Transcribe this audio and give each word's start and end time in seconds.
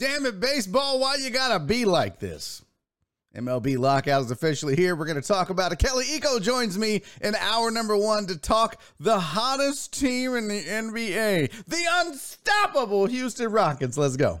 Damn 0.00 0.24
it, 0.24 0.40
baseball, 0.40 0.98
why 0.98 1.16
you 1.16 1.28
gotta 1.28 1.60
be 1.60 1.84
like 1.84 2.18
this? 2.18 2.64
MLB 3.36 3.76
lockout 3.76 4.22
is 4.22 4.30
officially 4.30 4.74
here. 4.74 4.96
We're 4.96 5.04
going 5.04 5.20
to 5.20 5.28
talk 5.28 5.50
about 5.50 5.70
it. 5.70 5.78
Kelly 5.78 6.04
Eco 6.10 6.40
joins 6.40 6.76
me 6.76 7.02
in 7.20 7.36
hour 7.36 7.70
number 7.70 7.96
one 7.96 8.26
to 8.26 8.36
talk 8.36 8.80
the 8.98 9.20
hottest 9.20 9.96
team 9.96 10.34
in 10.34 10.48
the 10.48 10.64
NBA, 10.64 11.64
the 11.66 11.84
unstoppable 11.92 13.06
Houston 13.06 13.52
Rockets. 13.52 13.96
Let's 13.96 14.16
go. 14.16 14.40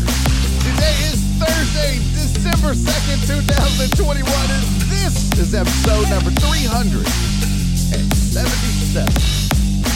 December 2.41 2.73
2nd, 2.73 3.21
2021, 3.27 4.25
and 4.25 4.65
this 4.89 5.29
is 5.37 5.53
episode 5.53 6.09
number 6.09 6.31
377. 6.31 9.13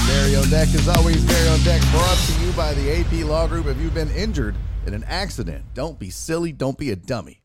Barry 0.06 0.36
on 0.36 0.48
Deck 0.52 0.72
is 0.76 0.88
always 0.88 1.26
Barry 1.26 1.50
on 1.50 1.60
Deck, 1.64 1.82
brought 1.90 2.16
to 2.16 2.34
you 2.46 2.52
by 2.52 2.76
the 2.76 3.00
AP 3.00 3.26
Law 3.26 3.48
Group. 3.48 3.66
If 3.66 3.80
you've 3.80 3.96
been 3.96 4.12
injured 4.12 4.56
in 4.86 4.94
an 4.94 5.04
accident, 5.06 5.66
don't 5.74 5.98
be 5.98 6.12
silly, 6.12 6.52
don't 6.52 6.78
be 6.78 6.92
a 6.92 6.96
dummy. 6.96 7.42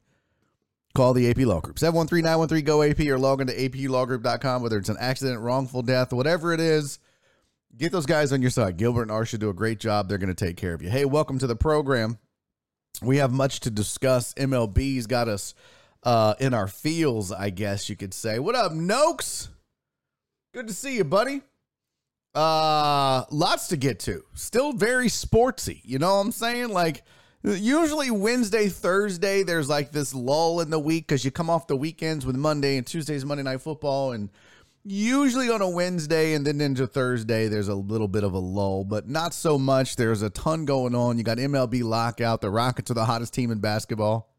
Call 0.94 1.14
the 1.14 1.30
AP 1.30 1.38
Law 1.38 1.60
Group. 1.60 1.76
713-913-GO-AP 1.76 3.00
or 3.08 3.18
log 3.18 3.40
into 3.40 3.54
aplawgroup.com, 3.54 4.62
whether 4.62 4.76
it's 4.76 4.90
an 4.90 4.98
accident, 5.00 5.40
wrongful 5.40 5.80
death, 5.80 6.12
whatever 6.12 6.52
it 6.52 6.60
is. 6.60 6.98
Get 7.74 7.90
those 7.90 8.04
guys 8.04 8.34
on 8.34 8.42
your 8.42 8.50
side. 8.50 8.76
Gilbert 8.76 9.08
and 9.08 9.10
Arsha 9.10 9.38
do 9.38 9.48
a 9.48 9.54
great 9.54 9.80
job. 9.80 10.10
They're 10.10 10.18
going 10.18 10.28
to 10.28 10.34
take 10.34 10.58
care 10.58 10.74
of 10.74 10.82
you. 10.82 10.90
Hey, 10.90 11.06
welcome 11.06 11.38
to 11.38 11.46
the 11.46 11.56
program. 11.56 12.18
We 13.02 13.16
have 13.16 13.32
much 13.32 13.60
to 13.60 13.70
discuss. 13.70 14.34
MLB's 14.34 15.06
got 15.06 15.28
us 15.28 15.54
uh, 16.02 16.34
in 16.38 16.54
our 16.54 16.68
feels, 16.68 17.32
I 17.32 17.50
guess 17.50 17.88
you 17.88 17.96
could 17.96 18.14
say. 18.14 18.38
What 18.38 18.54
up, 18.54 18.72
Noakes? 18.72 19.48
Good 20.52 20.68
to 20.68 20.74
see 20.74 20.96
you, 20.96 21.04
buddy. 21.04 21.42
Uh, 22.34 23.24
lots 23.30 23.68
to 23.68 23.76
get 23.76 24.00
to. 24.00 24.24
Still 24.34 24.72
very 24.72 25.06
sportsy. 25.06 25.80
You 25.84 25.98
know 25.98 26.14
what 26.14 26.20
I'm 26.20 26.32
saying? 26.32 26.68
Like, 26.68 27.02
usually 27.42 28.10
Wednesday, 28.10 28.68
Thursday, 28.68 29.42
there's 29.42 29.68
like 29.68 29.92
this 29.92 30.14
lull 30.14 30.60
in 30.60 30.70
the 30.70 30.78
week 30.78 31.06
because 31.06 31.24
you 31.24 31.30
come 31.30 31.50
off 31.50 31.66
the 31.66 31.76
weekends 31.76 32.26
with 32.26 32.36
Monday 32.36 32.76
and 32.76 32.86
Tuesday's 32.86 33.24
Monday 33.24 33.42
Night 33.42 33.60
Football. 33.62 34.12
And 34.12 34.30
usually 34.84 35.50
on 35.50 35.60
a 35.60 35.68
Wednesday 35.68 36.34
and 36.34 36.46
then 36.46 36.60
into 36.60 36.86
Thursday, 36.86 37.48
there's 37.48 37.68
a 37.68 37.74
little 37.74 38.08
bit 38.08 38.24
of 38.24 38.32
a 38.32 38.38
lull, 38.38 38.84
but 38.84 39.08
not 39.08 39.34
so 39.34 39.58
much. 39.58 39.96
There's 39.96 40.22
a 40.22 40.30
ton 40.30 40.64
going 40.64 40.94
on. 40.94 41.18
You 41.18 41.24
got 41.24 41.38
MLB 41.38 41.82
lockout. 41.82 42.40
The 42.40 42.50
Rockets 42.50 42.90
are 42.90 42.94
the 42.94 43.04
hottest 43.04 43.34
team 43.34 43.50
in 43.50 43.58
basketball. 43.58 44.34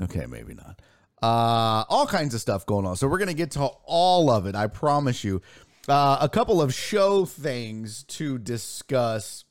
Okay, 0.00 0.26
maybe 0.26 0.54
not. 0.54 0.80
Uh, 1.22 1.84
all 1.88 2.06
kinds 2.06 2.34
of 2.34 2.40
stuff 2.40 2.64
going 2.64 2.86
on. 2.86 2.96
So 2.96 3.06
we're 3.06 3.18
gonna 3.18 3.34
get 3.34 3.50
to 3.52 3.64
all 3.84 4.30
of 4.30 4.46
it. 4.46 4.54
I 4.54 4.66
promise 4.66 5.24
you. 5.24 5.42
Uh, 5.88 6.18
a 6.20 6.28
couple 6.28 6.62
of 6.62 6.72
show 6.72 7.24
things 7.24 8.04
to 8.04 8.38
discuss 8.38 9.44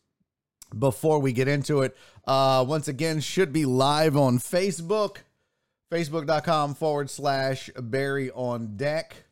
before 0.78 1.20
we 1.20 1.34
get 1.34 1.48
into 1.48 1.82
it. 1.82 1.98
Uh, 2.26 2.64
once 2.68 2.88
again, 2.88 3.20
should 3.20 3.52
be 3.52 3.66
live 3.66 4.16
on 4.16 4.38
Facebook, 4.38 5.18
facebook.com 5.92 6.76
forward 6.76 7.10
slash 7.10 7.70
Barry 7.76 8.32
on 8.32 8.78
deck. 8.78 9.29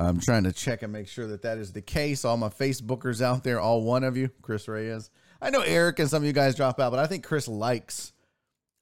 I'm 0.00 0.18
trying 0.18 0.44
to 0.44 0.52
check 0.52 0.82
and 0.82 0.92
make 0.92 1.08
sure 1.08 1.26
that 1.26 1.42
that 1.42 1.58
is 1.58 1.72
the 1.72 1.82
case. 1.82 2.24
All 2.24 2.38
my 2.38 2.48
Facebookers 2.48 3.20
out 3.20 3.44
there, 3.44 3.60
all 3.60 3.82
one 3.82 4.02
of 4.02 4.16
you, 4.16 4.30
Chris 4.40 4.66
Reyes. 4.66 5.10
I 5.42 5.50
know 5.50 5.60
Eric 5.60 5.98
and 5.98 6.08
some 6.08 6.22
of 6.22 6.26
you 6.26 6.32
guys 6.32 6.54
drop 6.54 6.80
out, 6.80 6.90
but 6.90 6.98
I 6.98 7.06
think 7.06 7.22
Chris 7.22 7.46
likes 7.46 8.12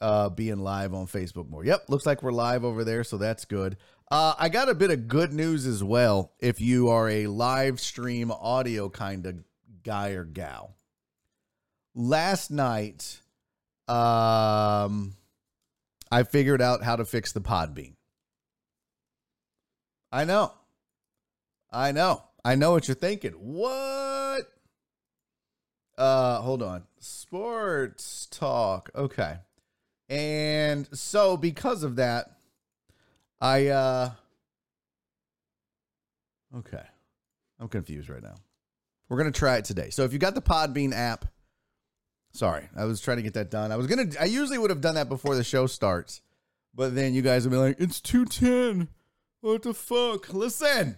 uh, 0.01 0.29
being 0.29 0.59
live 0.59 0.95
on 0.95 1.07
Facebook 1.07 1.49
more. 1.51 1.65
Yep, 1.65 1.87
looks 1.89 2.07
like 2.07 2.23
we're 2.23 2.31
live 2.31 2.65
over 2.65 2.85
there, 2.85 3.03
so 3.03 3.17
that's 3.19 3.45
good. 3.45 3.77
Uh, 4.11 4.35
I 4.39 4.49
got 4.49 4.69
a 4.69 4.75
bit 4.75 4.93
of 4.93 5.09
good 5.09 5.33
news 5.33 5.67
as 5.67 5.83
well. 5.83 6.33
If 6.39 6.61
you 6.61 6.89
are 6.89 7.09
a 7.09 7.27
live 7.27 7.81
stream 7.81 8.31
audio 8.31 8.89
kind 8.89 9.27
of 9.27 9.43
guy 9.83 10.11
or 10.11 10.25
gal, 10.25 10.77
last 11.97 12.53
night, 12.53 13.21
um, 13.89 15.17
I 16.13 16.23
figured 16.23 16.63
out 16.63 16.85
how 16.85 16.95
to 16.95 17.05
fix 17.05 17.33
the 17.33 17.41
Podbean. 17.41 17.95
I 20.11 20.25
know, 20.25 20.53
I 21.71 21.93
know, 21.93 22.23
I 22.45 22.55
know 22.55 22.73
what 22.73 22.89
you're 22.89 22.95
thinking. 22.95 23.33
What? 23.33 24.43
Uh, 25.97 26.41
hold 26.41 26.63
on. 26.63 26.85
Sports 27.01 28.27
talk. 28.31 28.91
Okay. 28.95 29.37
And 30.09 30.89
so 30.97 31.37
because 31.37 31.83
of 31.83 31.97
that, 31.97 32.39
I 33.41 33.67
uh 33.69 34.11
Okay. 36.57 36.83
I'm 37.61 37.69
confused 37.69 38.09
right 38.09 38.23
now. 38.23 38.37
We're 39.09 39.19
going 39.19 39.31
to 39.33 39.39
try 39.39 39.57
it 39.57 39.65
today. 39.65 39.91
So 39.91 40.05
if 40.05 40.13
you 40.13 40.19
got 40.19 40.35
the 40.35 40.43
Podbean 40.43 40.93
app, 40.95 41.27
sorry, 42.33 42.69
I 42.77 42.85
was 42.85 43.01
trying 43.01 43.17
to 43.19 43.23
get 43.23 43.35
that 43.35 43.51
done. 43.51 43.73
I 43.73 43.77
was 43.77 43.87
going 43.87 44.11
to 44.11 44.21
I 44.21 44.27
usually 44.27 44.59
would 44.59 44.71
have 44.71 44.81
done 44.81 44.95
that 44.95 45.09
before 45.09 45.35
the 45.35 45.45
show 45.45 45.67
starts. 45.67 46.21
But 46.75 46.95
then 46.95 47.13
you 47.13 47.23
guys 47.23 47.45
would 47.45 47.51
be 47.51 47.57
like, 47.57 47.77
"It's 47.81 48.01
210. 48.01 48.89
What 49.41 49.63
the 49.63 49.75
fuck?" 49.75 50.33
Listen. 50.33 50.97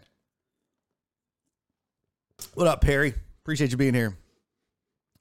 What 2.54 2.66
up, 2.66 2.80
Perry? 2.80 3.14
Appreciate 3.42 3.70
you 3.70 3.76
being 3.76 3.94
here. 3.94 4.16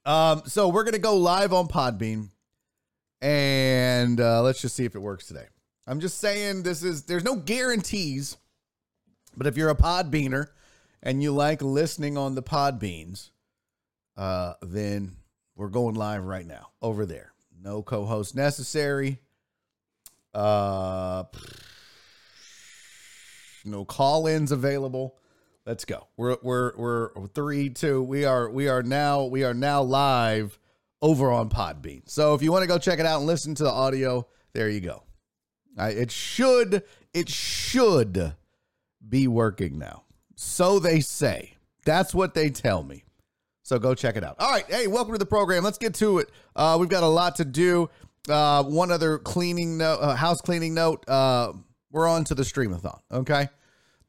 Um, 0.04 0.42
so 0.46 0.68
we're 0.68 0.84
gonna 0.84 0.98
go 0.98 1.16
live 1.16 1.52
on 1.52 1.68
Podbean, 1.68 2.28
and 3.20 4.20
uh, 4.20 4.42
let's 4.42 4.60
just 4.60 4.74
see 4.74 4.84
if 4.84 4.94
it 4.94 5.00
works 5.00 5.26
today. 5.26 5.46
I'm 5.86 6.00
just 6.00 6.18
saying 6.18 6.62
this 6.62 6.82
is 6.82 7.04
there's 7.04 7.24
no 7.24 7.36
guarantees, 7.36 8.36
but 9.36 9.46
if 9.46 9.56
you're 9.56 9.70
a 9.70 9.74
Podbeaner 9.76 10.48
and 11.02 11.22
you 11.22 11.32
like 11.32 11.62
listening 11.62 12.16
on 12.16 12.34
the 12.34 12.42
Podbeans, 12.42 13.30
uh, 14.16 14.54
then 14.62 15.16
we're 15.56 15.68
going 15.68 15.94
live 15.94 16.24
right 16.24 16.46
now 16.46 16.68
over 16.82 17.06
there. 17.06 17.32
No 17.62 17.82
co-host 17.82 18.34
necessary. 18.34 19.18
Uh, 20.32 21.24
no 23.64 23.84
call-ins 23.84 24.52
available. 24.52 25.16
Let's 25.66 25.84
go. 25.84 26.08
We're 26.16 26.36
we're 26.42 26.72
we're 26.76 27.26
three 27.28 27.70
two. 27.70 28.02
We 28.02 28.24
are 28.24 28.48
we 28.48 28.68
are 28.68 28.82
now 28.82 29.24
we 29.24 29.44
are 29.44 29.54
now 29.54 29.82
live 29.82 30.58
over 31.02 31.30
on 31.30 31.48
Podbean. 31.48 32.08
So 32.08 32.34
if 32.34 32.42
you 32.42 32.50
want 32.50 32.62
to 32.62 32.68
go 32.68 32.78
check 32.78 32.98
it 32.98 33.06
out 33.06 33.18
and 33.18 33.26
listen 33.26 33.54
to 33.56 33.64
the 33.64 33.70
audio, 33.70 34.26
there 34.52 34.68
you 34.68 34.80
go. 34.80 35.02
I, 35.78 35.90
it 35.90 36.10
should 36.10 36.82
it 37.12 37.28
should 37.28 38.34
be 39.06 39.28
working 39.28 39.78
now. 39.78 40.04
So 40.36 40.78
they 40.78 41.00
say. 41.00 41.54
That's 41.84 42.14
what 42.14 42.34
they 42.34 42.50
tell 42.50 42.82
me. 42.82 43.04
So 43.62 43.78
go 43.78 43.94
check 43.94 44.16
it 44.16 44.24
out. 44.24 44.36
All 44.38 44.50
right. 44.50 44.64
Hey, 44.66 44.86
welcome 44.86 45.14
to 45.14 45.18
the 45.18 45.26
program. 45.26 45.62
Let's 45.62 45.78
get 45.78 45.94
to 45.94 46.18
it. 46.18 46.30
Uh, 46.56 46.76
we've 46.78 46.88
got 46.88 47.02
a 47.02 47.08
lot 47.08 47.36
to 47.36 47.44
do. 47.44 47.88
Uh, 48.28 48.62
one 48.64 48.90
other 48.90 49.18
cleaning 49.18 49.78
note, 49.78 49.98
uh, 50.00 50.14
house 50.14 50.40
cleaning 50.40 50.74
note. 50.74 51.08
Uh, 51.08 51.52
we're 51.90 52.06
on 52.06 52.24
to 52.24 52.34
the 52.34 52.42
streamathon. 52.42 52.98
Okay. 53.10 53.48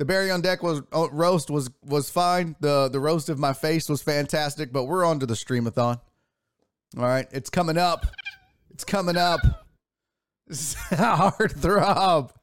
The 0.02 0.06
Barry 0.06 0.32
on 0.32 0.42
deck 0.42 0.64
was 0.64 0.82
uh, 0.92 1.10
roast 1.12 1.52
was 1.52 1.70
was 1.84 2.10
fine. 2.10 2.56
The 2.60 2.90
the 2.90 3.00
roast 3.00 3.30
of 3.30 3.38
my 3.38 3.54
face 3.54 3.88
was 3.88 4.02
fantastic, 4.02 4.74
but 4.74 4.86
we're 4.86 5.06
on 5.06 5.20
to 5.20 5.28
the 5.28 5.36
streamathon. 5.36 6.02
All 6.98 7.04
right, 7.04 7.28
it's 7.32 7.52
coming 7.52 7.78
up. 7.78 8.08
It's 8.72 8.84
coming 8.84 9.16
up. 9.16 9.42
Hard 10.90 11.52
throb. 11.52 12.34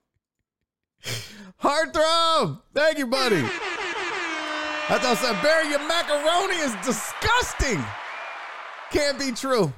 Hard 1.57 1.93
throb. 1.93 2.63
Thank 2.75 2.99
you, 2.99 3.09
buddy. 3.09 3.43
I 3.43 4.99
thought 5.01 5.19
said 5.21 5.43
Barry, 5.43 5.71
your 5.71 5.81
macaroni 5.81 6.59
is 6.59 6.77
disgusting. 6.87 7.85
Can't 8.93 9.19
be 9.19 9.33
true. 9.33 9.73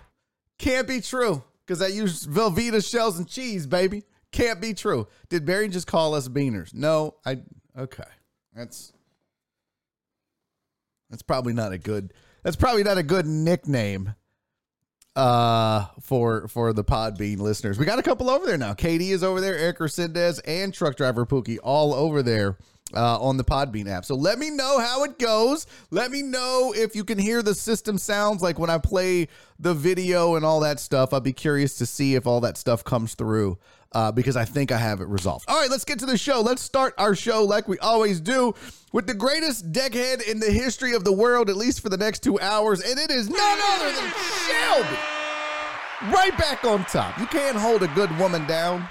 Can't 0.58 0.86
be 0.86 1.00
true. 1.00 1.42
Because 1.66 1.80
I 1.80 1.86
use 1.86 2.26
Velveeta 2.26 2.86
shells 2.86 3.18
and 3.18 3.26
cheese, 3.26 3.66
baby. 3.66 4.02
Can't 4.32 4.60
be 4.60 4.74
true. 4.74 5.08
Did 5.30 5.46
Barry 5.46 5.68
just 5.68 5.86
call 5.86 6.14
us 6.14 6.28
beaners? 6.28 6.74
No, 6.74 7.14
I 7.24 7.38
okay. 7.78 8.02
That's 8.54 8.92
that's 11.08 11.22
probably 11.22 11.52
not 11.52 11.72
a 11.72 11.78
good 11.78 12.12
that's 12.42 12.56
probably 12.56 12.82
not 12.82 12.98
a 12.98 13.02
good 13.02 13.26
nickname 13.26 14.14
uh 15.16 15.86
for 16.00 16.48
for 16.48 16.72
the 16.72 16.84
Podbean 16.84 17.38
listeners. 17.38 17.78
We 17.78 17.84
got 17.84 17.98
a 17.98 18.02
couple 18.02 18.30
over 18.30 18.46
there 18.46 18.58
now. 18.58 18.74
Katie 18.74 19.10
is 19.10 19.22
over 19.24 19.40
there, 19.40 19.56
Eric 19.56 19.78
Resendez 19.78 20.40
and 20.46 20.72
truck 20.72 20.96
driver 20.96 21.26
Pookie 21.26 21.58
all 21.62 21.94
over 21.94 22.22
there 22.22 22.58
uh, 22.94 23.18
on 23.20 23.36
the 23.36 23.44
Podbean 23.44 23.88
app. 23.88 24.04
So 24.04 24.14
let 24.14 24.38
me 24.38 24.50
know 24.50 24.78
how 24.78 25.04
it 25.04 25.18
goes. 25.18 25.66
Let 25.90 26.10
me 26.10 26.22
know 26.22 26.72
if 26.76 26.94
you 26.96 27.04
can 27.04 27.18
hear 27.18 27.42
the 27.42 27.54
system 27.54 27.98
sounds 27.98 28.42
like 28.42 28.58
when 28.58 28.70
I 28.70 28.78
play 28.78 29.28
the 29.58 29.74
video 29.74 30.34
and 30.36 30.44
all 30.44 30.60
that 30.60 30.80
stuff. 30.80 31.12
I'd 31.12 31.22
be 31.22 31.32
curious 31.32 31.76
to 31.76 31.86
see 31.86 32.14
if 32.14 32.26
all 32.26 32.40
that 32.40 32.56
stuff 32.56 32.84
comes 32.84 33.14
through 33.14 33.58
uh, 33.92 34.12
because 34.12 34.36
I 34.36 34.44
think 34.44 34.72
I 34.72 34.78
have 34.78 35.00
it 35.00 35.08
resolved. 35.08 35.44
All 35.48 35.60
right, 35.60 35.70
let's 35.70 35.84
get 35.84 35.98
to 36.00 36.06
the 36.06 36.18
show. 36.18 36.40
Let's 36.40 36.62
start 36.62 36.94
our 36.98 37.14
show 37.14 37.44
like 37.44 37.68
we 37.68 37.78
always 37.78 38.20
do 38.20 38.54
with 38.92 39.06
the 39.06 39.14
greatest 39.14 39.72
deckhead 39.72 40.22
in 40.22 40.40
the 40.40 40.50
history 40.50 40.94
of 40.94 41.04
the 41.04 41.12
world, 41.12 41.50
at 41.50 41.56
least 41.56 41.80
for 41.80 41.88
the 41.88 41.96
next 41.96 42.22
two 42.22 42.38
hours, 42.40 42.80
and 42.80 42.98
it 42.98 43.10
is 43.10 43.28
none 43.28 43.58
other 43.62 43.92
than 43.92 44.10
Shelby. 44.46 44.96
Right 46.14 46.36
back 46.38 46.64
on 46.64 46.84
top. 46.84 47.18
You 47.18 47.26
can't 47.26 47.56
hold 47.56 47.82
a 47.82 47.88
good 47.88 48.16
woman 48.18 48.46
down. 48.46 48.88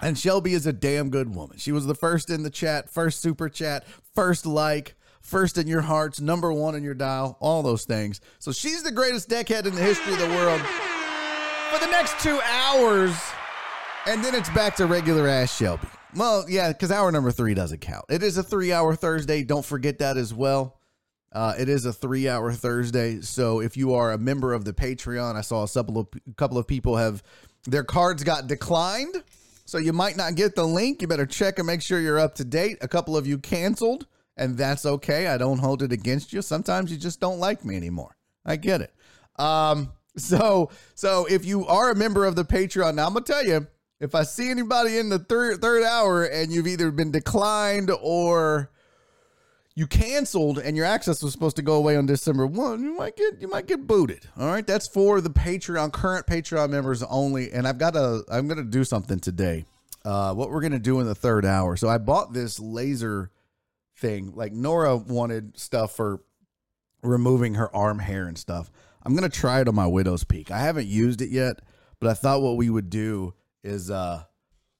And 0.00 0.16
Shelby 0.16 0.52
is 0.52 0.66
a 0.66 0.72
damn 0.72 1.10
good 1.10 1.34
woman. 1.34 1.58
She 1.58 1.72
was 1.72 1.86
the 1.86 1.94
first 1.94 2.30
in 2.30 2.42
the 2.42 2.50
chat, 2.50 2.88
first 2.88 3.20
super 3.20 3.48
chat, 3.48 3.84
first 4.14 4.46
like, 4.46 4.94
first 5.20 5.58
in 5.58 5.66
your 5.66 5.80
hearts, 5.80 6.20
number 6.20 6.52
one 6.52 6.74
in 6.74 6.84
your 6.84 6.94
dial, 6.94 7.36
all 7.40 7.62
those 7.62 7.84
things. 7.84 8.20
So 8.38 8.52
she's 8.52 8.82
the 8.82 8.92
greatest 8.92 9.28
deckhead 9.28 9.66
in 9.66 9.74
the 9.74 9.80
history 9.80 10.12
of 10.12 10.18
the 10.20 10.28
world 10.28 10.60
for 11.72 11.80
the 11.80 11.90
next 11.90 12.20
two 12.20 12.40
hours. 12.42 13.12
And 14.06 14.24
then 14.24 14.34
it's 14.34 14.48
back 14.50 14.76
to 14.76 14.86
regular 14.86 15.28
ass 15.28 15.54
Shelby. 15.54 15.88
Well, 16.14 16.46
yeah, 16.48 16.72
because 16.72 16.90
hour 16.90 17.12
number 17.12 17.30
three 17.30 17.54
doesn't 17.54 17.80
count. 17.80 18.06
It 18.08 18.22
is 18.22 18.38
a 18.38 18.42
three 18.42 18.72
hour 18.72 18.94
Thursday. 18.96 19.44
Don't 19.44 19.64
forget 19.64 19.98
that 19.98 20.16
as 20.16 20.32
well. 20.32 20.78
Uh, 21.30 21.54
it 21.58 21.68
is 21.68 21.84
a 21.84 21.92
three 21.92 22.28
hour 22.28 22.52
Thursday. 22.52 23.20
So 23.20 23.60
if 23.60 23.76
you 23.76 23.94
are 23.94 24.12
a 24.12 24.18
member 24.18 24.54
of 24.54 24.64
the 24.64 24.72
Patreon, 24.72 25.36
I 25.36 25.42
saw 25.42 25.62
a 25.62 25.68
couple 25.68 25.98
of, 25.98 26.08
a 26.26 26.34
couple 26.34 26.56
of 26.56 26.66
people 26.66 26.96
have 26.96 27.22
their 27.64 27.84
cards 27.84 28.24
got 28.24 28.46
declined. 28.46 29.22
So 29.66 29.76
you 29.76 29.92
might 29.92 30.16
not 30.16 30.34
get 30.34 30.54
the 30.54 30.64
link. 30.64 31.02
You 31.02 31.08
better 31.08 31.26
check 31.26 31.58
and 31.58 31.66
make 31.66 31.82
sure 31.82 32.00
you're 32.00 32.18
up 32.18 32.34
to 32.36 32.44
date. 32.44 32.78
A 32.80 32.88
couple 32.88 33.14
of 33.14 33.26
you 33.26 33.36
canceled, 33.36 34.06
and 34.38 34.56
that's 34.56 34.86
okay. 34.86 35.26
I 35.26 35.36
don't 35.36 35.58
hold 35.58 35.82
it 35.82 35.92
against 35.92 36.32
you. 36.32 36.40
Sometimes 36.40 36.90
you 36.90 36.96
just 36.96 37.20
don't 37.20 37.38
like 37.38 37.66
me 37.66 37.76
anymore. 37.76 38.16
I 38.46 38.56
get 38.56 38.80
it. 38.80 38.94
Um, 39.38 39.92
so 40.16 40.70
so 40.94 41.26
if 41.26 41.44
you 41.44 41.66
are 41.66 41.90
a 41.90 41.94
member 41.94 42.24
of 42.24 42.34
the 42.34 42.46
Patreon, 42.46 42.94
now 42.94 43.06
I'm 43.06 43.12
gonna 43.12 43.26
tell 43.26 43.44
you, 43.44 43.66
if 44.00 44.14
I 44.14 44.22
see 44.22 44.50
anybody 44.50 44.98
in 44.98 45.08
the 45.08 45.18
third 45.18 45.60
third 45.60 45.84
hour 45.84 46.24
and 46.24 46.52
you've 46.52 46.66
either 46.66 46.90
been 46.90 47.10
declined 47.10 47.90
or 48.00 48.70
you 49.74 49.86
canceled 49.86 50.58
and 50.58 50.76
your 50.76 50.86
access 50.86 51.22
was 51.22 51.32
supposed 51.32 51.56
to 51.56 51.62
go 51.62 51.74
away 51.74 51.96
on 51.96 52.06
December 52.06 52.46
1, 52.46 52.82
you 52.82 52.96
might 52.96 53.16
get 53.16 53.40
you 53.40 53.48
might 53.48 53.66
get 53.66 53.86
booted. 53.86 54.26
All 54.38 54.48
right? 54.48 54.66
That's 54.66 54.88
for 54.88 55.20
the 55.20 55.30
Patreon 55.30 55.92
current 55.92 56.26
Patreon 56.26 56.70
members 56.70 57.02
only 57.02 57.52
and 57.52 57.66
I've 57.66 57.78
got 57.78 57.94
to 57.94 58.24
I'm 58.30 58.46
going 58.46 58.58
to 58.58 58.64
do 58.64 58.84
something 58.84 59.20
today. 59.20 59.64
Uh 60.04 60.32
what 60.34 60.50
we're 60.50 60.60
going 60.60 60.72
to 60.72 60.78
do 60.78 61.00
in 61.00 61.06
the 61.06 61.14
third 61.14 61.44
hour. 61.44 61.76
So 61.76 61.88
I 61.88 61.98
bought 61.98 62.32
this 62.32 62.60
laser 62.60 63.30
thing. 63.96 64.32
Like 64.34 64.52
Nora 64.52 64.96
wanted 64.96 65.58
stuff 65.58 65.96
for 65.96 66.20
removing 67.02 67.54
her 67.54 67.74
arm 67.74 67.98
hair 67.98 68.26
and 68.26 68.38
stuff. 68.38 68.70
I'm 69.04 69.14
going 69.16 69.28
to 69.28 69.36
try 69.36 69.60
it 69.60 69.68
on 69.68 69.74
my 69.74 69.86
widow's 69.86 70.24
peak. 70.24 70.50
I 70.50 70.58
haven't 70.58 70.86
used 70.86 71.22
it 71.22 71.30
yet, 71.30 71.60
but 72.00 72.10
I 72.10 72.14
thought 72.14 72.42
what 72.42 72.56
we 72.56 72.68
would 72.68 72.90
do 72.90 73.34
is 73.62 73.90
uh 73.90 74.22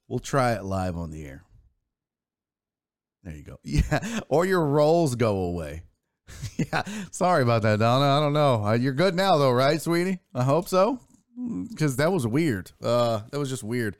we'll 0.09 0.19
try 0.19 0.53
it 0.53 0.65
live 0.65 0.97
on 0.97 1.11
the 1.11 1.25
air. 1.25 1.45
There 3.23 3.35
you 3.35 3.43
go. 3.43 3.59
Yeah, 3.65 4.21
or 4.29 4.47
your 4.47 4.65
rolls 4.65 5.15
go 5.15 5.37
away. 5.39 5.83
yeah, 6.57 6.83
sorry 7.11 7.43
about 7.43 7.63
that, 7.63 7.79
Donna. 7.79 8.05
I 8.05 8.21
don't 8.21 8.33
know. 8.33 8.65
Uh, 8.65 8.73
you're 8.75 8.93
good 8.93 9.15
now, 9.15 9.37
though, 9.39 9.53
right, 9.53 9.81
sweetie? 9.81 10.21
I 10.35 10.45
hope 10.45 10.69
so. 10.69 11.01
Because 11.69 11.97
that 11.97 12.13
was 12.13 12.27
weird. 12.27 12.73
Uh, 12.83 13.21
that 13.31 13.39
was 13.39 13.49
just 13.49 13.63
weird. 13.63 13.97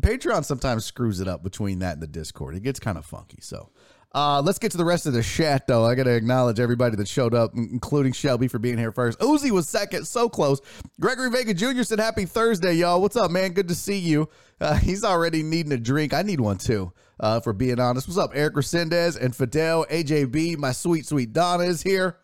Patreon 0.00 0.44
sometimes 0.44 0.84
screws 0.84 1.20
it 1.20 1.28
up 1.28 1.42
between 1.42 1.80
that 1.80 1.94
and 1.94 2.02
the 2.02 2.06
Discord. 2.06 2.56
It 2.56 2.62
gets 2.62 2.80
kind 2.80 2.96
of 2.96 3.04
funky. 3.04 3.38
So, 3.40 3.70
uh, 4.16 4.40
let's 4.40 4.58
get 4.58 4.70
to 4.70 4.78
the 4.78 4.84
rest 4.84 5.04
of 5.04 5.12
the 5.12 5.22
chat, 5.22 5.66
though. 5.66 5.84
I 5.84 5.94
got 5.94 6.04
to 6.04 6.14
acknowledge 6.14 6.58
everybody 6.58 6.96
that 6.96 7.06
showed 7.06 7.34
up, 7.34 7.52
including 7.54 8.14
Shelby 8.14 8.48
for 8.48 8.58
being 8.58 8.78
here 8.78 8.90
first. 8.90 9.18
Uzi 9.18 9.50
was 9.50 9.68
second, 9.68 10.06
so 10.06 10.26
close. 10.26 10.58
Gregory 10.98 11.30
Vega 11.30 11.52
Jr. 11.52 11.82
said, 11.82 12.00
Happy 12.00 12.24
Thursday, 12.24 12.72
y'all. 12.72 13.02
What's 13.02 13.16
up, 13.16 13.30
man? 13.30 13.52
Good 13.52 13.68
to 13.68 13.74
see 13.74 13.98
you. 13.98 14.30
Uh, 14.58 14.74
he's 14.78 15.04
already 15.04 15.42
needing 15.42 15.70
a 15.72 15.76
drink. 15.76 16.14
I 16.14 16.22
need 16.22 16.40
one 16.40 16.56
too, 16.56 16.94
uh, 17.20 17.40
for 17.40 17.52
being 17.52 17.78
honest. 17.78 18.08
What's 18.08 18.16
up, 18.16 18.30
Eric 18.32 18.54
Resendez 18.54 19.20
and 19.20 19.36
Fidel, 19.36 19.84
AJB, 19.90 20.56
my 20.56 20.72
sweet, 20.72 21.06
sweet 21.06 21.34
Donna 21.34 21.64
is 21.64 21.82
here. 21.82 22.16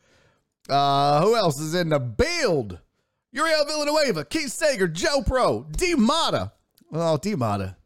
Uh, 0.71 1.21
who 1.21 1.37
else 1.37 1.61
is 1.61 1.75
in 1.75 1.91
the 1.91 2.01
build? 2.01 2.79
Uriel 3.33 3.67
Villanueva, 3.67 4.25
Keith 4.25 4.51
Sager, 4.51 4.89
Joe 4.89 5.23
Pro, 5.27 5.67
D 5.71 5.95
Mata. 5.95 6.53
Oh, 6.91 7.19
D 7.19 7.35
Mata. 7.35 7.77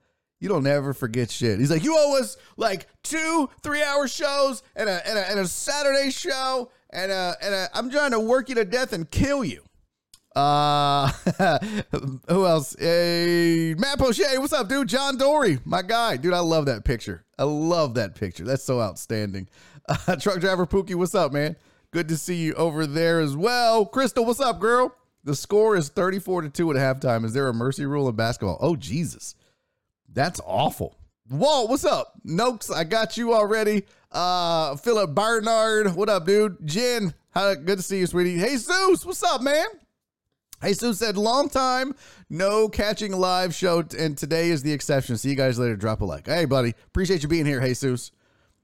You 0.46 0.52
don't 0.52 0.66
ever 0.69 0.94
forget 0.94 1.28
shit. 1.28 1.58
He's 1.58 1.72
like, 1.72 1.82
you 1.82 1.96
owe 1.98 2.20
us 2.20 2.37
like 2.56 2.87
two, 3.02 3.50
three 3.64 3.82
hour 3.82 4.06
shows 4.06 4.62
and 4.76 4.88
a, 4.88 5.04
and 5.04 5.19
a, 5.19 5.28
and 5.28 5.40
a 5.40 5.48
Saturday 5.48 6.12
show. 6.12 6.70
And, 6.90 7.10
a, 7.10 7.34
and 7.43 7.52
a, 7.52 7.69
I'm 7.75 7.90
trying 7.90 8.12
to 8.12 8.20
work 8.20 8.48
you 8.48 8.54
to 8.54 8.64
death 8.64 8.93
and 8.93 9.10
kill 9.10 9.43
you. 9.44 9.64
Uh, 10.37 11.08
who 12.28 12.46
else? 12.46 12.76
Hey, 12.78 13.75
Matt 13.76 13.98
Poche. 13.98 14.20
What's 14.37 14.52
up, 14.52 14.69
dude? 14.69 14.87
John 14.87 15.19
Dory, 15.19 15.58
my 15.64 15.82
guy, 15.82 16.16
dude. 16.16 16.32
I 16.32 16.38
love 16.38 16.66
that 16.66 16.84
picture. 16.84 17.25
I 17.37 17.43
love 17.43 17.94
that 17.94 18.14
picture. 18.14 18.44
That's 18.44 18.62
so 18.62 18.81
outstanding. 18.81 19.48
Uh, 19.88 20.14
truck 20.20 20.38
driver 20.38 20.64
Pookie, 20.64 20.94
what's 20.94 21.16
up, 21.16 21.32
man? 21.32 21.56
Good 21.90 22.06
to 22.06 22.16
see 22.16 22.37
you 22.37 22.54
over 22.54 22.87
there 22.87 23.19
as 23.19 23.37
well. 23.37 23.84
Crystal, 23.84 24.25
what's 24.25 24.38
up, 24.38 24.60
girl? 24.60 24.94
The 25.25 25.34
score 25.34 25.75
is 25.75 25.88
34 25.88 26.43
to 26.43 26.50
2 26.50 26.70
at 26.70 26.76
halftime. 26.76 27.25
Is 27.25 27.32
there 27.32 27.48
a 27.48 27.52
mercy 27.52 27.84
rule 27.84 28.08
in 28.08 28.14
basketball? 28.14 28.58
Oh, 28.60 28.76
Jesus. 28.76 29.34
That's 30.12 30.41
awful. 30.44 30.96
Walt, 31.29 31.69
what's 31.69 31.84
up? 31.84 32.15
Noakes, 32.25 32.70
I 32.70 32.84
got 32.84 33.17
you 33.17 33.34
already. 33.34 33.84
Uh, 34.13 34.77
Philip 34.77 35.15
Barnard, 35.15 35.94
what 35.94 36.08
up, 36.08 36.25
dude? 36.25 36.56
Jen, 36.65 37.13
how, 37.31 37.55
good 37.55 37.79
to 37.79 37.82
see 37.82 37.98
you, 37.98 38.06
sweetie. 38.06 38.39
Hey, 38.39 38.56
Zeus, 38.56 39.05
what's 39.05 39.22
up, 39.22 39.43
man? 39.43 39.67
Jesus 40.63 40.98
said, 40.98 41.17
long 41.17 41.48
time, 41.48 41.94
no 42.31 42.69
catching 42.69 43.13
live 43.13 43.55
show, 43.55 43.84
and 43.98 44.17
today 44.17 44.51
is 44.51 44.63
the 44.63 44.72
exception. 44.72 45.19
See 45.19 45.31
you 45.31 45.36
guys 45.36 45.58
later. 45.58 45.77
Drop 45.77 46.01
a 46.01 46.05
like. 46.05 46.27
Hey, 46.27 46.44
buddy. 46.46 46.75
Appreciate 46.86 47.22
you 47.22 47.29
being 47.29 47.44
here, 47.44 47.60
Jesus. 47.60 48.13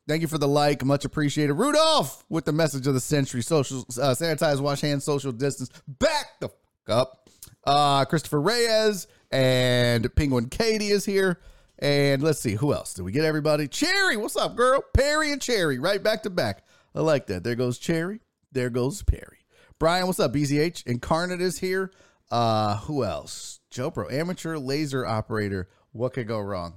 Thank 0.08 0.22
you 0.22 0.28
for 0.28 0.38
the 0.38 0.48
like. 0.48 0.84
Much 0.84 1.04
appreciated. 1.04 1.52
Rudolph 1.52 2.24
with 2.28 2.44
the 2.44 2.52
message 2.52 2.86
of 2.86 2.94
the 2.94 3.00
century. 3.00 3.42
Social, 3.42 3.80
uh, 3.80 4.14
sanitize, 4.14 4.60
wash 4.60 4.80
hands, 4.80 5.04
social 5.04 5.32
distance. 5.32 5.70
Back 5.86 6.40
the 6.40 6.48
fuck 6.48 6.88
up. 6.88 7.28
Uh, 7.64 8.04
Christopher 8.06 8.40
Reyes 8.40 9.06
and 9.32 10.14
Penguin 10.14 10.48
Katie 10.48 10.90
is 10.90 11.04
here. 11.04 11.40
And 11.78 12.22
let's 12.22 12.40
see, 12.40 12.54
who 12.54 12.72
else? 12.72 12.94
Did 12.94 13.02
we 13.02 13.12
get 13.12 13.24
everybody? 13.24 13.66
Cherry, 13.66 14.16
what's 14.16 14.36
up, 14.36 14.54
girl? 14.54 14.84
Perry 14.94 15.32
and 15.32 15.42
Cherry, 15.42 15.78
right 15.78 16.00
back 16.02 16.22
to 16.22 16.30
back. 16.30 16.64
I 16.94 17.00
like 17.00 17.26
that. 17.26 17.42
There 17.42 17.56
goes 17.56 17.78
Cherry. 17.78 18.20
There 18.52 18.70
goes 18.70 19.02
Perry. 19.02 19.38
Brian, 19.78 20.06
what's 20.06 20.20
up? 20.20 20.32
BZH. 20.32 20.86
Incarnate 20.86 21.40
is 21.40 21.58
here. 21.58 21.90
Uh, 22.30 22.76
who 22.76 23.04
else? 23.04 23.60
Joe 23.70 23.90
Pro, 23.90 24.08
amateur 24.08 24.58
laser 24.58 25.04
operator. 25.04 25.68
What 25.90 26.12
could 26.12 26.28
go 26.28 26.38
wrong? 26.38 26.74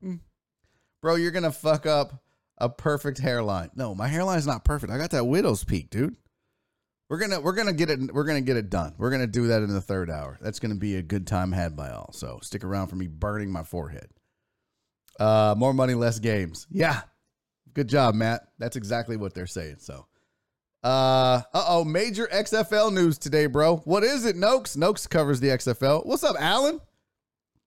Hmm. 0.00 0.16
Bro, 1.02 1.16
you're 1.16 1.30
gonna 1.30 1.52
fuck 1.52 1.84
up 1.84 2.22
a 2.56 2.68
perfect 2.68 3.18
hairline. 3.18 3.70
No, 3.74 3.94
my 3.94 4.08
hairline's 4.08 4.46
not 4.46 4.64
perfect. 4.64 4.92
I 4.92 4.98
got 4.98 5.10
that 5.10 5.26
widow's 5.26 5.62
peak, 5.62 5.90
dude. 5.90 6.16
We're 7.08 7.18
gonna 7.18 7.40
we're 7.40 7.54
gonna 7.54 7.72
get 7.72 7.88
it 7.88 8.12
we're 8.12 8.24
gonna 8.24 8.42
get 8.42 8.56
it 8.56 8.68
done. 8.68 8.94
We're 8.98 9.10
gonna 9.10 9.26
do 9.26 9.46
that 9.48 9.62
in 9.62 9.72
the 9.72 9.80
third 9.80 10.10
hour. 10.10 10.38
That's 10.42 10.58
gonna 10.58 10.74
be 10.74 10.96
a 10.96 11.02
good 11.02 11.26
time 11.26 11.52
had 11.52 11.74
by 11.74 11.90
all. 11.90 12.12
So 12.12 12.38
stick 12.42 12.64
around 12.64 12.88
for 12.88 12.96
me 12.96 13.06
burning 13.06 13.50
my 13.50 13.62
forehead. 13.62 14.08
Uh, 15.18 15.54
more 15.56 15.72
money, 15.72 15.94
less 15.94 16.18
games. 16.18 16.66
Yeah, 16.70 17.00
good 17.72 17.88
job, 17.88 18.14
Matt. 18.14 18.42
That's 18.58 18.76
exactly 18.76 19.16
what 19.16 19.34
they're 19.34 19.46
saying. 19.46 19.76
So, 19.80 20.06
uh, 20.84 21.42
uh 21.52 21.64
oh, 21.68 21.84
major 21.84 22.28
XFL 22.32 22.92
news 22.92 23.18
today, 23.18 23.46
bro. 23.46 23.78
What 23.78 24.04
is 24.04 24.26
it, 24.26 24.36
Noakes? 24.36 24.76
Noakes 24.76 25.06
covers 25.06 25.40
the 25.40 25.48
XFL. 25.48 26.04
What's 26.06 26.24
up, 26.24 26.36
Alan? 26.38 26.80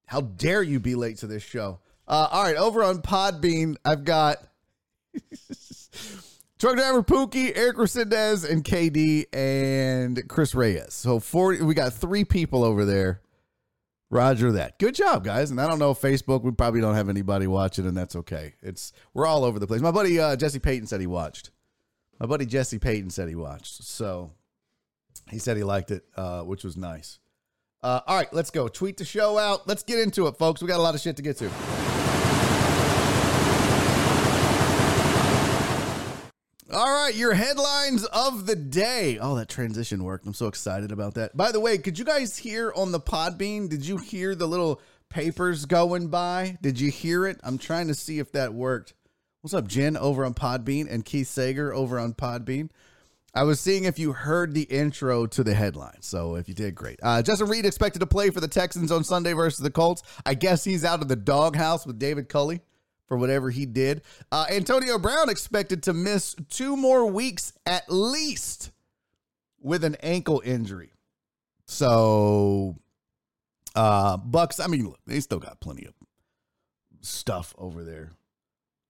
How 0.05 0.21
dare 0.21 0.61
you 0.61 0.79
be 0.79 0.95
late 0.95 1.17
to 1.17 1.27
this 1.27 1.43
show? 1.43 1.79
Uh, 2.07 2.27
all 2.31 2.43
right, 2.43 2.57
over 2.57 2.83
on 2.83 3.01
Podbean, 3.01 3.75
I've 3.83 4.03
got 4.03 4.37
truck 6.61 6.75
driver 6.75 7.01
Pookie, 7.01 7.51
Eric 7.55 7.77
Resendez, 7.77 8.47
and 8.47 8.63
KD 8.63 9.25
and 9.33 10.29
Chris 10.29 10.53
Reyes. 10.53 10.93
So 10.93 11.19
forty, 11.19 11.63
we 11.63 11.73
got 11.73 11.91
three 11.91 12.23
people 12.23 12.63
over 12.63 12.85
there. 12.85 13.21
Roger 14.11 14.51
that. 14.51 14.77
Good 14.77 14.93
job, 14.93 15.23
guys. 15.23 15.51
And 15.51 15.59
I 15.59 15.67
don't 15.67 15.79
know 15.79 15.93
Facebook. 15.93 16.43
We 16.43 16.51
probably 16.51 16.81
don't 16.81 16.95
have 16.95 17.09
anybody 17.09 17.47
watching, 17.47 17.87
and 17.87 17.97
that's 17.97 18.15
okay. 18.15 18.53
It's 18.61 18.93
we're 19.13 19.25
all 19.25 19.43
over 19.43 19.57
the 19.57 19.65
place. 19.65 19.81
My 19.81 19.91
buddy 19.91 20.19
uh, 20.19 20.35
Jesse 20.35 20.59
Payton 20.59 20.85
said 20.85 21.01
he 21.01 21.07
watched. 21.07 21.49
My 22.19 22.27
buddy 22.27 22.45
Jesse 22.45 22.77
Payton 22.77 23.09
said 23.09 23.27
he 23.27 23.35
watched. 23.35 23.83
So 23.83 24.31
he 25.31 25.39
said 25.39 25.57
he 25.57 25.63
liked 25.63 25.89
it, 25.89 26.03
uh, 26.15 26.41
which 26.43 26.63
was 26.63 26.77
nice. 26.77 27.17
Uh, 27.81 28.01
all 28.05 28.17
right, 28.17 28.31
let's 28.31 28.51
go. 28.51 28.67
Tweet 28.67 28.97
the 28.97 29.05
show 29.05 29.39
out. 29.39 29.67
Let's 29.67 29.81
get 29.81 29.97
into 29.97 30.27
it, 30.27 30.37
folks. 30.37 30.61
We 30.61 30.67
got 30.67 30.77
a 30.77 30.83
lot 30.83 30.93
of 30.93 31.01
shit 31.01 31.15
to 31.15 31.23
get 31.23 31.37
to. 31.37 31.90
All 36.73 36.89
right, 36.89 37.13
your 37.13 37.33
headlines 37.33 38.05
of 38.05 38.45
the 38.45 38.55
day. 38.55 39.19
Oh, 39.19 39.35
that 39.35 39.49
transition 39.49 40.05
worked. 40.05 40.25
I'm 40.25 40.33
so 40.33 40.47
excited 40.47 40.93
about 40.93 41.15
that. 41.15 41.35
By 41.35 41.51
the 41.51 41.59
way, 41.59 41.77
could 41.77 41.99
you 41.99 42.05
guys 42.05 42.37
hear 42.37 42.71
on 42.77 42.93
the 42.93 42.99
Podbean? 42.99 43.67
Did 43.67 43.85
you 43.85 43.97
hear 43.97 44.35
the 44.35 44.47
little 44.47 44.79
papers 45.09 45.65
going 45.65 46.07
by? 46.07 46.57
Did 46.61 46.79
you 46.79 46.89
hear 46.89 47.25
it? 47.25 47.41
I'm 47.43 47.57
trying 47.57 47.89
to 47.89 47.93
see 47.93 48.19
if 48.19 48.31
that 48.31 48.53
worked. 48.53 48.93
What's 49.41 49.53
up, 49.53 49.67
Jen 49.67 49.97
over 49.97 50.23
on 50.23 50.33
Podbean 50.33 50.89
and 50.89 51.03
Keith 51.03 51.27
Sager 51.27 51.73
over 51.73 51.99
on 51.99 52.13
Podbean? 52.13 52.69
I 53.35 53.43
was 53.43 53.59
seeing 53.59 53.83
if 53.83 53.99
you 53.99 54.13
heard 54.13 54.53
the 54.53 54.63
intro 54.63 55.25
to 55.25 55.43
the 55.43 55.53
headline. 55.53 56.01
So 56.01 56.35
if 56.35 56.47
you 56.47 56.53
did, 56.53 56.73
great. 56.73 57.01
Uh, 57.03 57.21
Justin 57.21 57.49
Reid 57.49 57.65
expected 57.65 57.99
to 57.99 58.07
play 58.07 58.29
for 58.29 58.39
the 58.39 58.47
Texans 58.47 58.93
on 58.93 59.03
Sunday 59.03 59.33
versus 59.33 59.59
the 59.59 59.71
Colts. 59.71 60.03
I 60.25 60.35
guess 60.35 60.63
he's 60.63 60.85
out 60.85 61.01
of 61.01 61.09
the 61.09 61.17
doghouse 61.17 61.85
with 61.85 61.99
David 61.99 62.29
Culley 62.29 62.61
for 63.11 63.17
whatever 63.17 63.49
he 63.49 63.65
did. 63.65 64.03
Uh, 64.31 64.45
Antonio 64.49 64.97
Brown 64.97 65.27
expected 65.27 65.83
to 65.83 65.91
miss 65.91 66.33
two 66.47 66.77
more 66.77 67.05
weeks 67.05 67.51
at 67.65 67.83
least 67.89 68.71
with 69.59 69.83
an 69.83 69.95
ankle 69.95 70.41
injury. 70.45 70.93
So, 71.65 72.77
uh, 73.75 74.17
Bucs, 74.17 74.63
I 74.63 74.67
mean, 74.67 74.85
look, 74.85 74.99
they 75.05 75.19
still 75.19 75.39
got 75.39 75.59
plenty 75.59 75.85
of 75.87 75.93
stuff 77.01 77.53
over 77.57 77.83
there. 77.83 78.11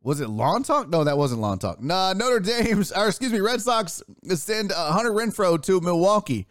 Was 0.04 0.22
it 0.22 0.30
Lawn 0.30 0.62
Talk? 0.62 0.88
No, 0.88 1.04
that 1.04 1.18
wasn't 1.18 1.42
Lawn 1.42 1.58
Talk. 1.58 1.82
Nah, 1.82 2.14
Notre 2.14 2.40
Dame's, 2.40 2.92
or 2.92 3.08
excuse 3.08 3.32
me, 3.32 3.40
Red 3.40 3.60
Sox 3.60 4.04
send 4.36 4.72
uh, 4.72 4.92
Hunter 4.92 5.14
Renfroe 5.14 5.60
to 5.64 5.82
Milwaukee 5.82 6.46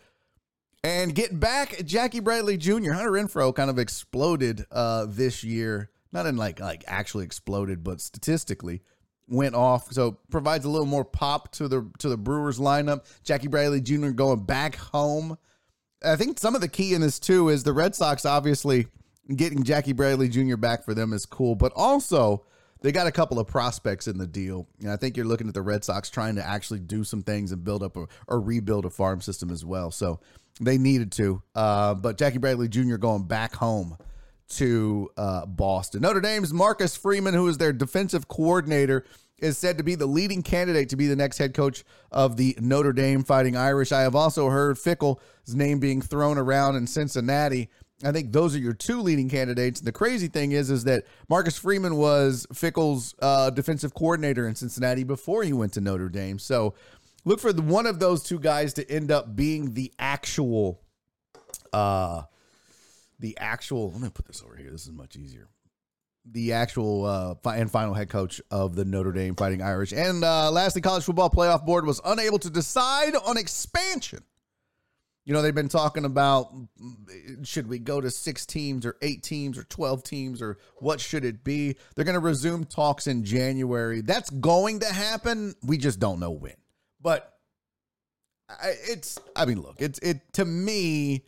and 0.83 1.15
get 1.15 1.39
back 1.39 1.85
Jackie 1.85 2.19
Bradley 2.19 2.57
Jr. 2.57 2.95
Hunter 2.95 3.13
Renfroe 3.13 3.55
kind 3.55 3.71
of 3.71 3.79
exploded 3.79 4.67
uh, 4.73 5.07
this 5.09 5.45
year 5.45 5.89
not 6.13 6.27
in 6.27 6.37
like 6.37 6.61
like 6.61 6.85
actually 6.87 7.25
exploded, 7.25 7.85
but 7.85 8.01
statistically 8.01 8.83
went 9.29 9.55
off. 9.55 9.93
So 9.93 10.19
provides 10.31 10.65
a 10.65 10.69
little 10.69 10.87
more 10.87 11.05
pop 11.05 11.53
to 11.53 11.69
the 11.69 11.91
to 11.99 12.09
the 12.09 12.17
Brewers 12.17 12.59
lineup. 12.59 13.07
Jackie 13.23 13.49
Bradley 13.49 13.81
Jr. 13.81 14.11
going 14.11 14.45
back 14.45 14.77
home. 14.77 15.39
I 16.05 16.17
think 16.17 16.39
some 16.39 16.55
of 16.55 16.61
the 16.61 16.69
key 16.69 16.95
in 16.95 17.01
this 17.01 17.19
too 17.19 17.49
is 17.49 17.63
the 17.63 17.73
Red 17.73 17.95
Sox 17.95 18.25
obviously 18.25 18.87
getting 19.35 19.63
Jackie 19.63 19.93
Bradley 19.93 20.29
Jr. 20.29 20.57
back 20.57 20.85
for 20.85 20.95
them 20.95 21.13
is 21.13 21.27
cool, 21.27 21.55
but 21.55 21.73
also 21.77 22.45
they 22.83 22.93
got 22.93 23.07
a 23.07 23.13
couple 23.13 23.39
of 23.39 23.47
prospects 23.47 24.09
in 24.09 24.19
the 24.19 24.27
deal. 24.27 24.67
And 24.81 24.91
I 24.91 24.97
think 24.97 25.17
you're 25.17 25.27
looking 25.27 25.49
at 25.49 25.55
the 25.55 25.63
Red 25.63 25.85
Sox 25.85 26.11
trying 26.11 26.37
to 26.37 26.47
actually 26.47 26.81
do 26.81 27.05
some 27.05 27.23
things 27.23 27.53
and 27.53 27.63
build 27.63 27.83
up 27.83 27.97
a, 27.97 28.07
or 28.27 28.41
rebuild 28.41 28.87
a 28.87 28.91
farm 28.91 29.21
system 29.21 29.51
as 29.51 29.65
well. 29.65 29.91
So 29.91 30.21
they 30.61 30.79
needed 30.79 31.13
to. 31.13 31.43
Uh, 31.55 31.95
but 31.95 32.17
Jackie 32.17 32.39
Bradley 32.39 32.69
Jr. 32.69 32.97
going 32.97 33.25
back 33.25 33.55
home 33.55 33.97
to 34.51 35.11
uh, 35.17 35.47
Boston. 35.47 36.03
Notre 36.03 36.21
Dame's 36.21 36.53
Marcus 36.53 36.97
Freeman, 36.97 37.35
who 37.35 37.49
is 37.49 37.59
their 37.59 37.73
defensive 37.73 38.29
coordinator, 38.29 39.05
is 39.39 39.57
said 39.57 39.79
to 39.79 39.85
be 39.85 39.95
the 39.95 40.07
leading 40.07 40.43
candidate 40.43 40.89
to 40.91 40.97
be 40.97 41.07
the 41.07 41.17
next 41.17 41.39
head 41.39 41.55
coach 41.55 41.85
of 42.13 42.37
the 42.37 42.57
Notre 42.61 42.93
Dame 42.93 43.25
Fighting 43.25 43.57
Irish. 43.57 43.93
I 43.93 44.03
have 44.03 44.15
also 44.15 44.49
heard 44.49 44.79
Fickell's 44.79 45.19
name 45.49 45.81
being 45.81 46.03
thrown 46.03 46.39
around 46.39 46.77
in 46.77 46.87
Cincinnati. 46.87 47.71
I 48.05 48.13
think 48.13 48.33
those 48.33 48.55
are 48.55 48.59
your 48.59 48.73
two 48.73 49.01
leading 49.01 49.29
candidates. 49.29 49.81
The 49.81 49.93
crazy 49.93 50.29
thing 50.29 50.53
is, 50.53 50.71
is 50.71 50.85
that 50.85 51.05
Marcus 51.29 51.59
Freeman 51.59 51.97
was 51.97 52.47
Fickell's 52.53 53.15
uh, 53.21 53.51
defensive 53.51 53.95
coordinator 53.95 54.47
in 54.49 54.55
Cincinnati 54.55 55.05
before 55.05 55.43
he 55.43 55.53
went 55.53 55.75
to 55.75 55.81
Notre 55.81 56.09
Dame. 56.09 56.39
So 56.39 56.75
look 57.25 57.41
for 57.41 57.53
the, 57.53 57.63
one 57.63 57.87
of 57.87 57.99
those 57.99 58.23
two 58.23 58.39
guys 58.39 58.73
to 58.75 58.91
end 58.91 59.11
up 59.11 59.37
being 59.37 59.75
the 59.75 59.93
actual 59.99 60.81
uh, 61.73 62.23
the 63.21 63.37
actual, 63.39 63.93
let 63.93 64.01
me 64.01 64.09
put 64.09 64.27
this 64.27 64.43
over 64.43 64.57
here. 64.57 64.71
This 64.71 64.87
is 64.87 64.93
much 64.93 65.15
easier. 65.15 65.49
The 66.25 66.53
actual 66.53 67.07
uh, 67.07 67.35
and 67.51 67.71
final 67.71 67.95
head 67.95 68.09
coach 68.11 68.41
of 68.51 68.75
the 68.75 68.85
Notre 68.85 69.13
Dame 69.13 69.37
Fighting 69.37 69.63
Irish. 69.63 69.93
And 69.93 70.25
uh, 70.25 70.51
lastly, 70.51 70.83
college 70.83 71.05
football 71.05 71.31
playoff 71.31 71.65
board 71.65 71.87
was 71.87 72.01
unable 72.05 72.39
to 72.41 72.51
decide 72.51 73.15
on 73.15 73.39
expansion. 73.39 74.23
You 75.25 75.35
know, 75.35 75.43
they've 75.43 75.55
been 75.55 75.69
talking 75.69 76.05
about 76.05 76.53
should 77.43 77.69
we 77.69 77.79
go 77.79 78.01
to 78.01 78.11
six 78.11 78.47
teams 78.47 78.87
or 78.87 78.97
eight 79.03 79.23
teams 79.23 79.59
or 79.59 79.65
12 79.65 80.03
teams 80.03 80.43
or 80.43 80.59
what 80.79 81.01
should 81.01 81.25
it 81.25 81.45
be? 81.45 81.77
They're 81.95 82.07
going 82.07 82.15
to 82.15 82.21
resume 82.21 82.65
talks 82.65 83.07
in 83.07 83.25
January. 83.25 84.01
That's 84.01 84.31
going 84.31 84.81
to 84.81 84.93
happen. 84.93 85.55
We 85.63 85.77
just 85.77 86.01
don't 86.01 86.21
know 86.21 86.31
when. 86.31 86.57
But 87.01 87.33
it's, 88.89 89.19
I 89.37 89.45
mean, 89.45 89.61
look, 89.61 89.77
it's, 89.79 89.99
it, 90.01 90.33
to 90.35 90.45
me, 90.45 91.25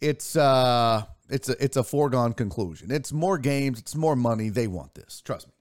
it's, 0.00 0.36
uh, 0.36 1.04
it's 1.28 1.48
a 1.48 1.62
it's 1.62 1.76
a 1.76 1.84
foregone 1.84 2.32
conclusion. 2.32 2.90
It's 2.90 3.12
more 3.12 3.38
games, 3.38 3.78
it's 3.78 3.94
more 3.94 4.16
money. 4.16 4.48
They 4.48 4.66
want 4.66 4.94
this. 4.94 5.20
Trust 5.20 5.48
me. 5.48 5.52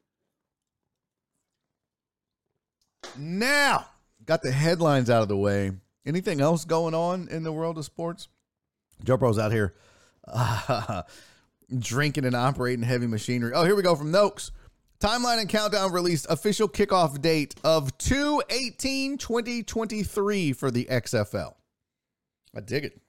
Now, 3.18 3.86
got 4.26 4.42
the 4.42 4.52
headlines 4.52 5.10
out 5.10 5.22
of 5.22 5.28
the 5.28 5.38
way. 5.38 5.72
Anything 6.06 6.42
else 6.42 6.66
going 6.66 6.94
on 6.94 7.28
in 7.30 7.44
the 7.44 7.52
world 7.52 7.78
of 7.78 7.86
sports? 7.86 8.28
Joe 9.04 9.18
Pro's 9.18 9.40
out 9.40 9.52
here 9.52 9.74
uh, 10.28 11.04
drinking 11.80 12.26
and 12.26 12.36
operating 12.36 12.84
heavy 12.84 13.08
machinery. 13.08 13.54
Oh, 13.54 13.64
here 13.64 13.76
we 13.76 13.82
go 13.82 13.96
from 13.96 14.12
Noakes. 14.12 14.52
Timeline 15.00 15.40
and 15.40 15.50
Countdown 15.50 15.92
released 15.92 16.26
official 16.30 16.70
kickoff 16.70 17.22
date 17.22 17.56
of 17.64 17.98
2 17.98 18.44
18 18.50 19.18
2023 19.18 20.54
for 20.54 20.72
the 20.72 20.86
XFL. 20.86 21.54
I 22.56 22.62
dig 22.62 22.86
it. 22.86 23.02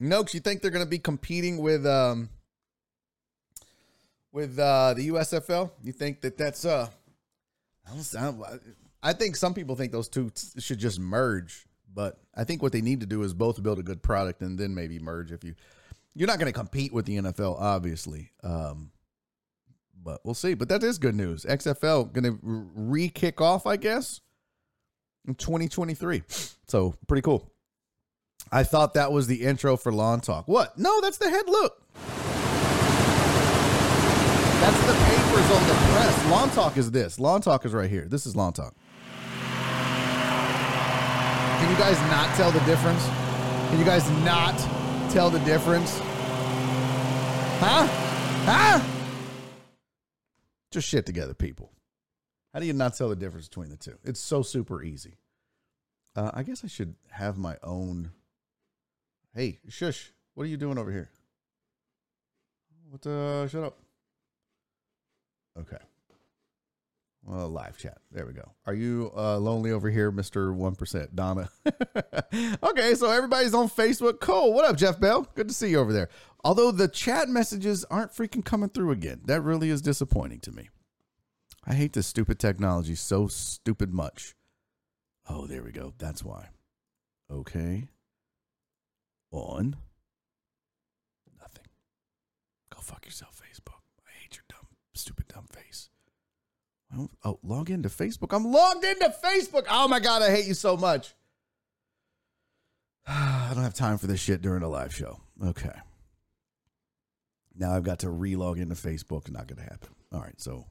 Noakes, 0.00 0.34
you 0.34 0.40
think 0.40 0.62
they're 0.62 0.70
going 0.70 0.84
to 0.84 0.90
be 0.90 0.98
competing 0.98 1.58
with 1.58 1.86
um 1.86 2.28
with 4.32 4.58
uh 4.58 4.94
the 4.94 5.08
USFL? 5.08 5.70
You 5.82 5.92
think 5.92 6.20
that 6.20 6.38
that's 6.38 6.64
uh 6.64 6.88
I 9.02 9.12
think 9.12 9.36
some 9.36 9.54
people 9.54 9.76
think 9.76 9.92
those 9.92 10.08
two 10.08 10.30
should 10.58 10.78
just 10.78 11.00
merge, 11.00 11.66
but 11.92 12.18
I 12.34 12.44
think 12.44 12.62
what 12.62 12.72
they 12.72 12.82
need 12.82 13.00
to 13.00 13.06
do 13.06 13.22
is 13.22 13.32
both 13.32 13.62
build 13.62 13.78
a 13.78 13.82
good 13.82 14.02
product 14.02 14.42
and 14.42 14.58
then 14.58 14.74
maybe 14.74 14.98
merge 14.98 15.32
if 15.32 15.42
you 15.44 15.54
you're 16.14 16.26
not 16.26 16.38
going 16.38 16.52
to 16.52 16.58
compete 16.58 16.92
with 16.92 17.06
the 17.06 17.18
NFL 17.18 17.60
obviously. 17.60 18.30
Um 18.42 18.90
but 20.00 20.20
we'll 20.24 20.34
see. 20.34 20.54
But 20.54 20.68
that 20.68 20.82
is 20.82 20.98
good 20.98 21.14
news. 21.14 21.44
XFL 21.44 22.12
going 22.12 22.24
to 22.24 22.38
re 22.42 23.08
kick 23.08 23.40
off, 23.40 23.66
I 23.66 23.76
guess, 23.76 24.20
in 25.26 25.34
2023. 25.34 26.22
So 26.66 26.94
pretty 27.06 27.22
cool. 27.22 27.50
I 28.50 28.62
thought 28.64 28.94
that 28.94 29.12
was 29.12 29.26
the 29.26 29.44
intro 29.44 29.76
for 29.76 29.92
Lawn 29.92 30.20
Talk. 30.20 30.48
What? 30.48 30.78
No, 30.78 31.00
that's 31.00 31.18
the 31.18 31.28
head 31.28 31.48
look. 31.48 31.82
That's 34.60 34.80
the 34.86 34.94
papers 35.04 35.50
on 35.50 35.68
the 35.68 35.74
press. 35.92 36.30
Lawn 36.30 36.50
Talk 36.50 36.76
is 36.76 36.90
this. 36.90 37.20
Lawn 37.20 37.40
Talk 37.40 37.64
is 37.64 37.72
right 37.72 37.90
here. 37.90 38.06
This 38.08 38.26
is 38.26 38.34
Lawn 38.34 38.52
Talk. 38.52 38.74
Can 41.60 41.70
you 41.70 41.76
guys 41.76 42.00
not 42.10 42.34
tell 42.36 42.50
the 42.50 42.60
difference? 42.60 43.04
Can 43.68 43.78
you 43.78 43.84
guys 43.84 44.08
not 44.24 44.56
tell 45.10 45.30
the 45.30 45.40
difference? 45.40 45.98
Huh? 47.60 47.86
Huh? 48.46 48.80
Just 50.70 50.88
shit 50.88 51.04
together, 51.06 51.34
people. 51.34 51.72
How 52.54 52.60
do 52.60 52.66
you 52.66 52.72
not 52.72 52.94
tell 52.96 53.08
the 53.08 53.16
difference 53.16 53.48
between 53.48 53.68
the 53.68 53.76
two? 53.76 53.98
It's 54.04 54.20
so 54.20 54.42
super 54.42 54.82
easy. 54.82 55.18
Uh, 56.16 56.30
I 56.34 56.42
guess 56.42 56.64
I 56.64 56.68
should 56.68 56.94
have 57.10 57.36
my 57.36 57.56
own 57.62 58.12
Hey, 59.34 59.58
shush. 59.68 60.12
What 60.34 60.44
are 60.44 60.48
you 60.48 60.56
doing 60.56 60.78
over 60.78 60.90
here? 60.90 61.10
What 62.90 63.02
the? 63.02 63.48
shut 63.50 63.64
up. 63.64 63.78
Okay. 65.58 65.76
Well, 67.24 67.48
live 67.48 67.76
chat. 67.76 67.98
There 68.10 68.24
we 68.24 68.32
go. 68.32 68.52
Are 68.64 68.74
you 68.74 69.10
uh, 69.14 69.36
lonely 69.36 69.70
over 69.70 69.90
here, 69.90 70.10
Mr. 70.10 70.56
1%? 70.56 71.14
Donna. 71.14 71.50
okay, 72.62 72.94
so 72.94 73.10
everybody's 73.10 73.52
on 73.52 73.68
Facebook. 73.68 74.20
Cool. 74.20 74.54
What 74.54 74.64
up, 74.64 74.76
Jeff 74.76 74.98
Bell? 74.98 75.26
Good 75.34 75.48
to 75.48 75.54
see 75.54 75.70
you 75.70 75.78
over 75.78 75.92
there. 75.92 76.08
Although 76.42 76.70
the 76.70 76.88
chat 76.88 77.28
messages 77.28 77.84
aren't 77.90 78.12
freaking 78.14 78.44
coming 78.44 78.70
through 78.70 78.92
again. 78.92 79.20
That 79.26 79.42
really 79.42 79.68
is 79.68 79.82
disappointing 79.82 80.40
to 80.40 80.52
me. 80.52 80.70
I 81.66 81.74
hate 81.74 81.92
this 81.92 82.06
stupid 82.06 82.38
technology 82.38 82.94
so 82.94 83.26
stupid 83.26 83.92
much. 83.92 84.34
Oh, 85.28 85.46
there 85.46 85.62
we 85.62 85.72
go. 85.72 85.92
That's 85.98 86.24
why. 86.24 86.48
Okay 87.30 87.88
on 89.30 89.76
nothing. 91.40 91.66
Go 92.74 92.80
fuck 92.80 93.04
yourself, 93.04 93.40
Facebook. 93.40 93.80
I 94.06 94.10
hate 94.22 94.36
your 94.36 94.44
dumb, 94.48 94.68
stupid, 94.94 95.28
dumb 95.28 95.46
face. 95.50 95.90
I 96.92 96.96
don't. 96.96 97.10
Oh, 97.24 97.38
log 97.42 97.70
into 97.70 97.88
Facebook. 97.88 98.34
I'm 98.34 98.50
logged 98.50 98.84
into 98.84 99.14
Facebook. 99.22 99.66
Oh 99.68 99.88
my 99.88 100.00
God, 100.00 100.22
I 100.22 100.30
hate 100.30 100.46
you 100.46 100.54
so 100.54 100.76
much. 100.76 101.14
I 103.06 103.50
don't 103.54 103.62
have 103.62 103.74
time 103.74 103.98
for 103.98 104.06
this 104.06 104.20
shit 104.20 104.42
during 104.42 104.62
a 104.62 104.68
live 104.68 104.94
show. 104.94 105.20
Okay. 105.44 105.74
Now 107.56 107.74
I've 107.74 107.82
got 107.82 108.00
to 108.00 108.06
relog 108.06 108.60
into 108.60 108.74
Facebook. 108.74 109.30
Not 109.30 109.46
going 109.48 109.58
to 109.58 109.64
happen. 109.64 109.90
All 110.12 110.20
right. 110.20 110.40
So 110.40 110.66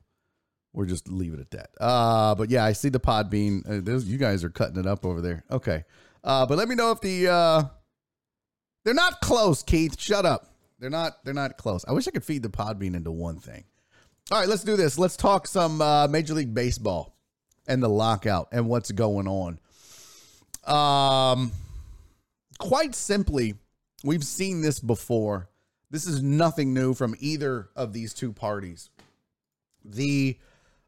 we're 0.73 0.85
just 0.85 1.09
leave 1.09 1.33
it 1.33 1.39
at 1.39 1.51
that. 1.51 1.69
Uh, 1.79 2.35
but 2.35 2.49
yeah, 2.49 2.63
I 2.63 2.73
see 2.73 2.89
the 2.89 2.99
pod 2.99 3.29
bean. 3.29 3.63
Uh, 3.67 3.97
you 3.97 4.17
guys 4.17 4.43
are 4.43 4.49
cutting 4.49 4.77
it 4.77 4.85
up 4.85 5.05
over 5.05 5.21
there. 5.21 5.43
Okay. 5.51 5.83
Uh, 6.23 6.45
but 6.45 6.57
let 6.57 6.67
me 6.67 6.75
know 6.75 6.91
if 6.91 7.01
the 7.01 7.27
uh, 7.27 7.63
they're 8.87 8.93
not 8.93 9.19
close, 9.19 9.63
Keith. 9.63 9.99
Shut 9.99 10.25
up. 10.25 10.47
They're 10.79 10.89
not. 10.89 11.21
They're 11.25 11.33
not 11.33 11.57
close. 11.57 11.83
I 11.85 11.91
wish 11.91 12.07
I 12.07 12.11
could 12.11 12.23
feed 12.23 12.41
the 12.41 12.49
pod 12.49 12.79
bean 12.79 12.95
into 12.95 13.11
one 13.11 13.35
thing. 13.35 13.65
All 14.31 14.39
right, 14.39 14.47
let's 14.47 14.63
do 14.63 14.77
this. 14.77 14.97
Let's 14.97 15.17
talk 15.17 15.45
some 15.45 15.81
uh, 15.81 16.07
Major 16.07 16.33
League 16.33 16.53
Baseball 16.53 17.13
and 17.67 17.83
the 17.83 17.89
lockout 17.89 18.47
and 18.53 18.69
what's 18.69 18.91
going 18.91 19.27
on. 19.27 19.59
Um, 20.63 21.51
quite 22.59 22.95
simply, 22.95 23.55
we've 24.05 24.23
seen 24.23 24.61
this 24.61 24.79
before. 24.79 25.49
This 25.91 26.07
is 26.07 26.23
nothing 26.23 26.73
new 26.73 26.93
from 26.93 27.13
either 27.19 27.67
of 27.75 27.91
these 27.91 28.13
two 28.13 28.31
parties. 28.31 28.89
The 29.83 30.37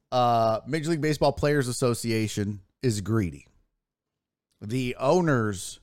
uh, 0.10 0.62
Major 0.66 0.92
League 0.92 1.02
Baseball 1.02 1.34
Players 1.34 1.68
Association 1.68 2.62
is 2.82 3.02
greedy. 3.02 3.46
The 4.62 4.96
owners 4.98 5.82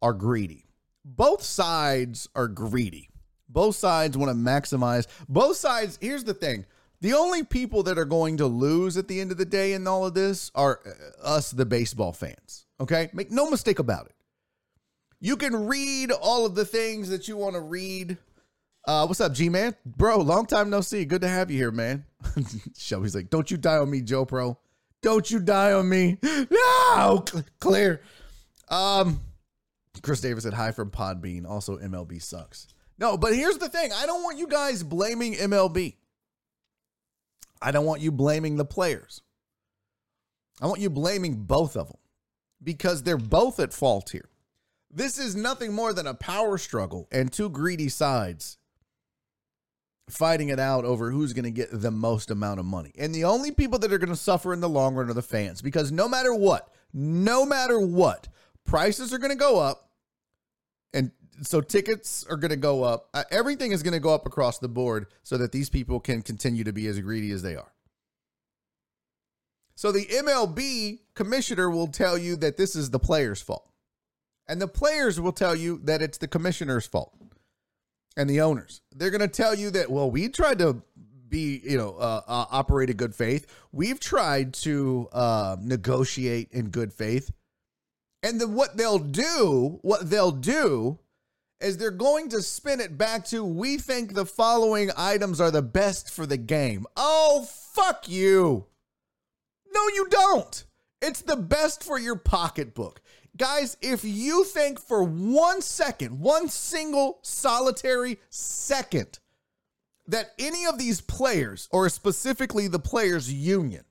are 0.00 0.12
greedy. 0.12 0.69
Both 1.04 1.42
sides 1.42 2.28
are 2.34 2.48
greedy. 2.48 3.08
Both 3.48 3.76
sides 3.76 4.16
want 4.16 4.30
to 4.30 4.36
maximize. 4.36 5.06
Both 5.28 5.56
sides, 5.56 5.98
here's 6.00 6.24
the 6.24 6.34
thing 6.34 6.66
the 7.00 7.14
only 7.14 7.42
people 7.42 7.82
that 7.84 7.98
are 7.98 8.04
going 8.04 8.36
to 8.38 8.46
lose 8.46 8.96
at 8.96 9.08
the 9.08 9.20
end 9.20 9.32
of 9.32 9.38
the 9.38 9.46
day 9.46 9.72
in 9.72 9.86
all 9.86 10.04
of 10.06 10.14
this 10.14 10.50
are 10.54 10.80
uh, 10.86 11.26
us, 11.26 11.50
the 11.50 11.64
baseball 11.64 12.12
fans. 12.12 12.66
Okay? 12.78 13.08
Make 13.12 13.30
no 13.30 13.50
mistake 13.50 13.78
about 13.78 14.06
it. 14.06 14.14
You 15.20 15.36
can 15.36 15.66
read 15.66 16.12
all 16.12 16.46
of 16.46 16.54
the 16.54 16.64
things 16.64 17.08
that 17.08 17.28
you 17.28 17.36
want 17.36 17.54
to 17.54 17.60
read. 17.60 18.18
Uh, 18.86 19.06
what's 19.06 19.20
up, 19.20 19.34
G 19.34 19.48
Man? 19.48 19.74
Bro, 19.84 20.18
long 20.18 20.46
time 20.46 20.70
no 20.70 20.80
see. 20.80 21.04
Good 21.04 21.22
to 21.22 21.28
have 21.28 21.50
you 21.50 21.58
here, 21.58 21.70
man. 21.70 22.04
Shelby's 22.76 23.14
like, 23.14 23.28
don't 23.28 23.50
you 23.50 23.56
die 23.56 23.76
on 23.76 23.90
me, 23.90 24.00
Joe 24.00 24.24
Pro. 24.24 24.58
Don't 25.02 25.30
you 25.30 25.40
die 25.40 25.72
on 25.72 25.88
me. 25.88 26.18
No, 26.50 27.24
clear. 27.60 28.02
Um, 28.68 29.20
Chris 30.02 30.20
Davis 30.20 30.44
said 30.44 30.54
hi 30.54 30.72
from 30.72 30.90
Podbean. 30.90 31.46
Also, 31.46 31.78
MLB 31.78 32.22
sucks. 32.22 32.68
No, 32.98 33.16
but 33.16 33.34
here's 33.34 33.58
the 33.58 33.68
thing. 33.68 33.92
I 33.92 34.06
don't 34.06 34.22
want 34.22 34.38
you 34.38 34.46
guys 34.46 34.82
blaming 34.82 35.34
MLB. 35.34 35.96
I 37.62 37.70
don't 37.70 37.86
want 37.86 38.00
you 38.00 38.12
blaming 38.12 38.56
the 38.56 38.64
players. 38.64 39.22
I 40.60 40.66
want 40.66 40.80
you 40.80 40.90
blaming 40.90 41.44
both 41.44 41.76
of 41.76 41.88
them 41.88 41.96
because 42.62 43.02
they're 43.02 43.16
both 43.16 43.58
at 43.60 43.72
fault 43.72 44.10
here. 44.10 44.28
This 44.90 45.18
is 45.18 45.36
nothing 45.36 45.72
more 45.72 45.92
than 45.92 46.06
a 46.06 46.14
power 46.14 46.58
struggle 46.58 47.08
and 47.12 47.32
two 47.32 47.48
greedy 47.48 47.88
sides 47.88 48.58
fighting 50.10 50.48
it 50.48 50.58
out 50.58 50.84
over 50.84 51.10
who's 51.10 51.32
going 51.32 51.44
to 51.44 51.50
get 51.50 51.68
the 51.70 51.90
most 51.90 52.30
amount 52.30 52.60
of 52.60 52.66
money. 52.66 52.92
And 52.98 53.14
the 53.14 53.24
only 53.24 53.52
people 53.52 53.78
that 53.78 53.92
are 53.92 53.98
going 53.98 54.10
to 54.10 54.16
suffer 54.16 54.52
in 54.52 54.60
the 54.60 54.68
long 54.68 54.94
run 54.94 55.08
are 55.08 55.14
the 55.14 55.22
fans 55.22 55.62
because 55.62 55.92
no 55.92 56.08
matter 56.08 56.34
what, 56.34 56.68
no 56.92 57.46
matter 57.46 57.80
what, 57.80 58.28
prices 58.70 59.12
are 59.12 59.18
going 59.18 59.32
to 59.32 59.36
go 59.36 59.58
up 59.58 59.90
and 60.94 61.10
so 61.42 61.60
tickets 61.60 62.24
are 62.30 62.36
going 62.36 62.50
to 62.50 62.56
go 62.56 62.84
up. 62.84 63.08
Uh, 63.12 63.24
everything 63.30 63.72
is 63.72 63.82
going 63.82 63.94
to 63.94 64.00
go 64.00 64.14
up 64.14 64.26
across 64.26 64.58
the 64.58 64.68
board 64.68 65.06
so 65.22 65.36
that 65.38 65.50
these 65.50 65.68
people 65.68 65.98
can 65.98 66.22
continue 66.22 66.62
to 66.62 66.72
be 66.72 66.86
as 66.86 67.00
greedy 67.00 67.32
as 67.32 67.42
they 67.42 67.56
are. 67.56 67.72
So 69.74 69.90
the 69.90 70.04
MLB 70.04 71.00
commissioner 71.14 71.68
will 71.70 71.88
tell 71.88 72.16
you 72.16 72.36
that 72.36 72.56
this 72.56 72.76
is 72.76 72.90
the 72.90 72.98
player's 72.98 73.42
fault. 73.42 73.68
And 74.46 74.60
the 74.60 74.68
players 74.68 75.20
will 75.20 75.32
tell 75.32 75.56
you 75.56 75.80
that 75.84 76.02
it's 76.02 76.18
the 76.18 76.28
commissioner's 76.28 76.86
fault 76.86 77.14
and 78.16 78.28
the 78.28 78.40
owners. 78.40 78.82
They're 78.94 79.10
going 79.10 79.20
to 79.20 79.28
tell 79.28 79.54
you 79.54 79.70
that, 79.70 79.90
well, 79.90 80.10
we 80.10 80.28
tried 80.28 80.58
to 80.58 80.82
be, 81.28 81.60
you 81.64 81.78
know, 81.78 81.96
uh, 81.96 82.20
uh, 82.26 82.44
operate 82.50 82.90
in 82.90 82.96
good 82.96 83.14
faith. 83.14 83.46
We've 83.72 83.98
tried 83.98 84.52
to 84.54 85.08
uh, 85.12 85.56
negotiate 85.60 86.50
in 86.52 86.68
good 86.68 86.92
faith. 86.92 87.30
And 88.22 88.40
then 88.40 88.54
what 88.54 88.76
they'll 88.76 88.98
do, 88.98 89.78
what 89.82 90.10
they'll 90.10 90.30
do 90.32 90.98
is 91.60 91.76
they're 91.76 91.90
going 91.90 92.28
to 92.30 92.42
spin 92.42 92.80
it 92.80 92.96
back 92.96 93.24
to 93.26 93.44
we 93.44 93.76
think 93.78 94.14
the 94.14 94.26
following 94.26 94.90
items 94.96 95.40
are 95.40 95.50
the 95.50 95.62
best 95.62 96.10
for 96.10 96.26
the 96.26 96.36
game. 96.36 96.86
Oh, 96.96 97.46
fuck 97.72 98.08
you. 98.08 98.66
No, 99.72 99.80
you 99.88 100.08
don't. 100.08 100.64
It's 101.02 101.22
the 101.22 101.36
best 101.36 101.82
for 101.84 101.98
your 101.98 102.16
pocketbook. 102.16 103.00
Guys, 103.36 103.76
if 103.80 104.04
you 104.04 104.44
think 104.44 104.80
for 104.80 105.02
one 105.02 105.62
second, 105.62 106.18
one 106.20 106.48
single 106.48 107.20
solitary 107.22 108.18
second, 108.28 109.18
that 110.06 110.32
any 110.38 110.66
of 110.66 110.78
these 110.78 111.00
players, 111.00 111.68
or 111.70 111.88
specifically 111.88 112.68
the 112.68 112.78
players' 112.78 113.32
union, 113.32 113.84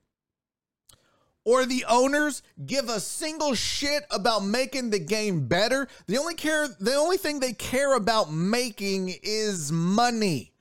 or 1.44 1.64
the 1.64 1.84
owners 1.88 2.42
give 2.66 2.88
a 2.88 3.00
single 3.00 3.54
shit 3.54 4.04
about 4.10 4.44
making 4.44 4.90
the 4.90 4.98
game 4.98 5.46
better. 5.46 5.88
The 6.06 6.18
only 6.18 6.34
care 6.34 6.68
the 6.68 6.94
only 6.94 7.16
thing 7.16 7.40
they 7.40 7.52
care 7.52 7.94
about 7.94 8.32
making 8.32 9.14
is 9.22 9.72
money. 9.72 10.52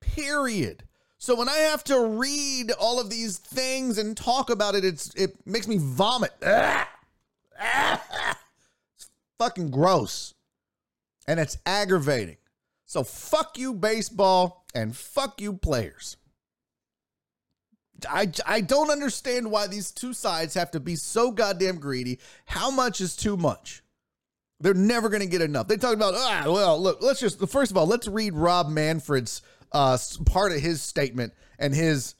Period. 0.00 0.84
So 1.18 1.34
when 1.34 1.48
I 1.48 1.56
have 1.56 1.82
to 1.84 2.00
read 2.00 2.70
all 2.72 3.00
of 3.00 3.10
these 3.10 3.38
things 3.38 3.98
and 3.98 4.16
talk 4.16 4.50
about 4.50 4.74
it, 4.74 4.84
it's 4.84 5.14
it 5.14 5.34
makes 5.46 5.68
me 5.68 5.78
vomit. 5.78 6.32
It's 8.94 9.10
fucking 9.38 9.70
gross. 9.70 10.34
And 11.26 11.40
it's 11.40 11.56
aggravating. 11.64 12.36
So 12.84 13.02
fuck 13.02 13.58
you 13.58 13.72
baseball 13.74 14.66
and 14.74 14.96
fuck 14.96 15.40
you 15.40 15.54
players. 15.54 16.18
I, 18.08 18.30
I 18.46 18.60
don't 18.60 18.90
understand 18.90 19.50
why 19.50 19.66
these 19.66 19.90
two 19.90 20.12
sides 20.12 20.54
have 20.54 20.70
to 20.72 20.80
be 20.80 20.96
so 20.96 21.30
goddamn 21.30 21.78
greedy. 21.78 22.18
How 22.44 22.70
much 22.70 23.00
is 23.00 23.16
too 23.16 23.36
much? 23.36 23.82
They're 24.60 24.74
never 24.74 25.08
going 25.08 25.22
to 25.22 25.28
get 25.28 25.42
enough. 25.42 25.68
They 25.68 25.76
talk 25.76 25.94
about, 25.94 26.14
ah, 26.16 26.44
well, 26.46 26.80
look, 26.80 27.02
let's 27.02 27.20
just, 27.20 27.46
first 27.48 27.70
of 27.70 27.76
all, 27.76 27.86
let's 27.86 28.08
read 28.08 28.34
Rob 28.34 28.68
Manfred's 28.68 29.42
uh, 29.72 29.98
part 30.24 30.52
of 30.52 30.60
his 30.60 30.82
statement 30.82 31.32
and 31.58 31.74
his 31.74 32.14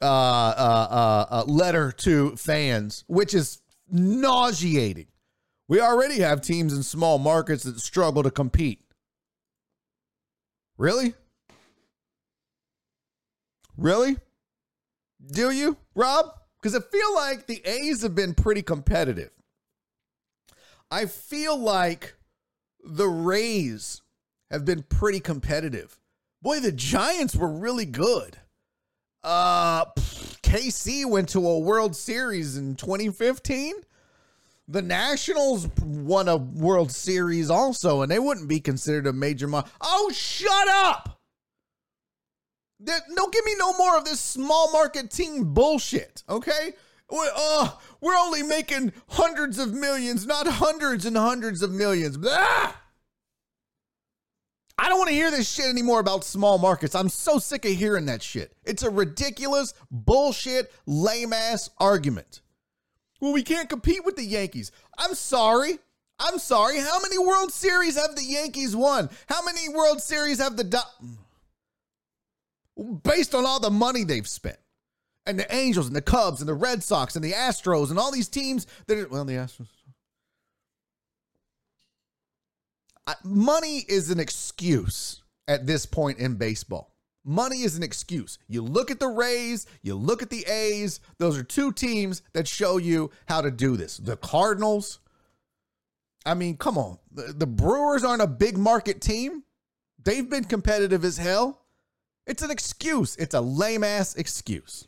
uh, 0.00 0.04
uh, 0.04 0.88
uh, 0.90 1.26
uh, 1.30 1.44
letter 1.46 1.92
to 1.92 2.36
fans, 2.36 3.04
which 3.08 3.34
is 3.34 3.60
nauseating. 3.90 5.06
We 5.68 5.80
already 5.80 6.20
have 6.20 6.40
teams 6.40 6.72
in 6.72 6.82
small 6.82 7.18
markets 7.18 7.64
that 7.64 7.78
struggle 7.80 8.22
to 8.22 8.30
compete. 8.30 8.82
Really? 10.78 11.14
Really? 13.76 14.16
Do 15.30 15.50
you, 15.50 15.76
Rob? 15.94 16.26
Because 16.60 16.76
I 16.76 16.80
feel 16.80 17.14
like 17.14 17.46
the 17.46 17.62
A's 17.64 18.02
have 18.02 18.14
been 18.14 18.34
pretty 18.34 18.62
competitive. 18.62 19.30
I 20.90 21.06
feel 21.06 21.56
like 21.56 22.14
the 22.84 23.08
Rays 23.08 24.02
have 24.50 24.64
been 24.64 24.82
pretty 24.82 25.20
competitive. 25.20 25.98
Boy, 26.42 26.60
the 26.60 26.72
Giants 26.72 27.36
were 27.36 27.48
really 27.50 27.86
good. 27.86 28.38
Uh 29.22 29.84
KC 30.42 31.04
went 31.04 31.28
to 31.30 31.46
a 31.46 31.58
World 31.58 31.94
Series 31.94 32.56
in 32.56 32.74
2015. 32.74 33.74
The 34.66 34.82
Nationals 34.82 35.68
won 35.80 36.28
a 36.28 36.36
World 36.36 36.90
Series 36.90 37.50
also, 37.50 38.02
and 38.02 38.10
they 38.10 38.18
wouldn't 38.18 38.48
be 38.48 38.60
considered 38.60 39.06
a 39.06 39.12
major. 39.12 39.46
Mo- 39.46 39.64
oh, 39.80 40.10
shut 40.12 40.68
up! 40.68 41.19
Don't 42.82 43.32
give 43.32 43.44
me 43.44 43.54
no 43.58 43.76
more 43.76 43.96
of 43.96 44.04
this 44.04 44.20
small 44.20 44.72
market 44.72 45.10
team 45.10 45.52
bullshit, 45.52 46.22
okay? 46.28 46.72
We're, 47.10 47.30
uh, 47.34 47.70
we're 48.00 48.16
only 48.16 48.42
making 48.42 48.92
hundreds 49.08 49.58
of 49.58 49.74
millions, 49.74 50.26
not 50.26 50.46
hundreds 50.46 51.04
and 51.04 51.16
hundreds 51.16 51.62
of 51.62 51.72
millions. 51.72 52.16
Blah! 52.16 52.72
I 54.78 54.88
don't 54.88 54.96
want 54.96 55.10
to 55.10 55.14
hear 55.14 55.30
this 55.30 55.50
shit 55.50 55.66
anymore 55.66 56.00
about 56.00 56.24
small 56.24 56.56
markets. 56.56 56.94
I'm 56.94 57.10
so 57.10 57.38
sick 57.38 57.66
of 57.66 57.72
hearing 57.72 58.06
that 58.06 58.22
shit. 58.22 58.56
It's 58.64 58.82
a 58.82 58.88
ridiculous, 58.88 59.74
bullshit, 59.90 60.72
lame 60.86 61.34
ass 61.34 61.68
argument. 61.76 62.40
Well, 63.20 63.34
we 63.34 63.42
can't 63.42 63.68
compete 63.68 64.06
with 64.06 64.16
the 64.16 64.24
Yankees. 64.24 64.72
I'm 64.96 65.14
sorry. 65.14 65.78
I'm 66.18 66.38
sorry. 66.38 66.78
How 66.78 66.98
many 67.00 67.18
World 67.18 67.52
Series 67.52 67.96
have 67.96 68.16
the 68.16 68.24
Yankees 68.24 68.74
won? 68.74 69.10
How 69.28 69.42
many 69.44 69.68
World 69.68 70.00
Series 70.00 70.38
have 70.38 70.56
the. 70.56 70.64
Do- 70.64 70.78
based 73.02 73.34
on 73.34 73.46
all 73.46 73.60
the 73.60 73.70
money 73.70 74.04
they've 74.04 74.28
spent. 74.28 74.58
And 75.26 75.38
the 75.38 75.54
Angels 75.54 75.86
and 75.86 75.94
the 75.94 76.02
Cubs 76.02 76.40
and 76.40 76.48
the 76.48 76.54
Red 76.54 76.82
Sox 76.82 77.14
and 77.14 77.24
the 77.24 77.32
Astros 77.32 77.90
and 77.90 77.98
all 77.98 78.10
these 78.10 78.28
teams 78.28 78.66
that 78.86 78.98
are, 78.98 79.08
well, 79.08 79.24
the 79.24 79.34
Astros. 79.34 79.68
money 83.24 83.84
is 83.88 84.10
an 84.10 84.20
excuse 84.20 85.22
at 85.48 85.66
this 85.66 85.84
point 85.84 86.18
in 86.18 86.36
baseball. 86.36 86.94
Money 87.24 87.62
is 87.62 87.76
an 87.76 87.82
excuse. 87.82 88.38
You 88.48 88.62
look 88.62 88.90
at 88.90 88.98
the 88.98 89.08
Rays, 89.08 89.66
you 89.82 89.94
look 89.94 90.22
at 90.22 90.30
the 90.30 90.44
A's. 90.46 91.00
Those 91.18 91.36
are 91.36 91.42
two 91.42 91.72
teams 91.72 92.22
that 92.32 92.48
show 92.48 92.78
you 92.78 93.10
how 93.26 93.42
to 93.42 93.50
do 93.50 93.76
this. 93.76 93.98
The 93.98 94.16
Cardinals, 94.16 95.00
I 96.24 96.34
mean, 96.34 96.56
come 96.56 96.78
on. 96.78 96.98
The, 97.12 97.34
the 97.36 97.46
Brewers 97.46 98.04
aren't 98.04 98.22
a 98.22 98.26
big 98.26 98.56
market 98.56 99.00
team. 99.00 99.42
They've 100.02 100.28
been 100.28 100.44
competitive 100.44 101.04
as 101.04 101.18
hell. 101.18 101.59
It's 102.30 102.42
an 102.42 102.52
excuse. 102.52 103.16
It's 103.16 103.34
a 103.34 103.40
lame 103.40 103.82
ass 103.82 104.14
excuse. 104.14 104.86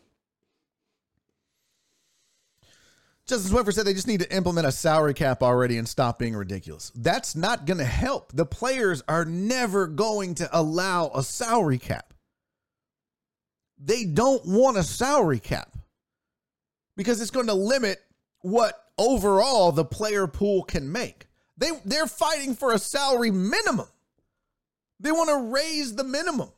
Justin 3.27 3.53
Swiffer 3.53 3.75
said 3.75 3.85
they 3.85 3.95
just 3.95 4.07
need 4.07 4.21
to 4.21 4.33
implement 4.33 4.69
a 4.69 4.71
salary 4.71 5.13
cap 5.13 5.43
already 5.43 5.77
and 5.77 5.89
stop 5.89 6.21
being 6.21 6.37
ridiculous. 6.37 6.93
That's 6.95 7.35
not 7.35 7.67
going 7.67 7.79
to 7.79 7.85
help. 7.85 8.31
The 8.33 8.47
players 8.47 9.03
are 9.09 9.25
never 9.25 9.89
going 9.89 10.37
to 10.37 10.49
allow 10.57 11.11
a 11.17 11.25
salary 11.25 11.79
cap. 11.79 12.15
They 13.77 14.05
don't 14.05 14.47
want 14.47 14.77
a 14.77 14.85
salary 14.85 15.41
cap 15.41 15.77
because 16.97 17.21
it's 17.21 17.33
going 17.33 17.49
to 17.49 17.55
limit 17.55 18.01
what 18.43 18.85
overall 18.97 19.73
the 19.73 19.85
player 19.85 20.29
pool 20.29 20.63
can 20.63 20.93
make. 20.93 21.27
They 21.57 21.71
they're 21.85 22.07
fighting 22.07 22.55
for 22.55 22.73
a 22.73 22.79
salary 22.79 23.33
minimum. 23.33 23.89
They 25.01 25.11
want 25.11 25.31
to 25.31 25.53
raise 25.53 25.97
the 25.97 26.05
minimum. 26.05 26.51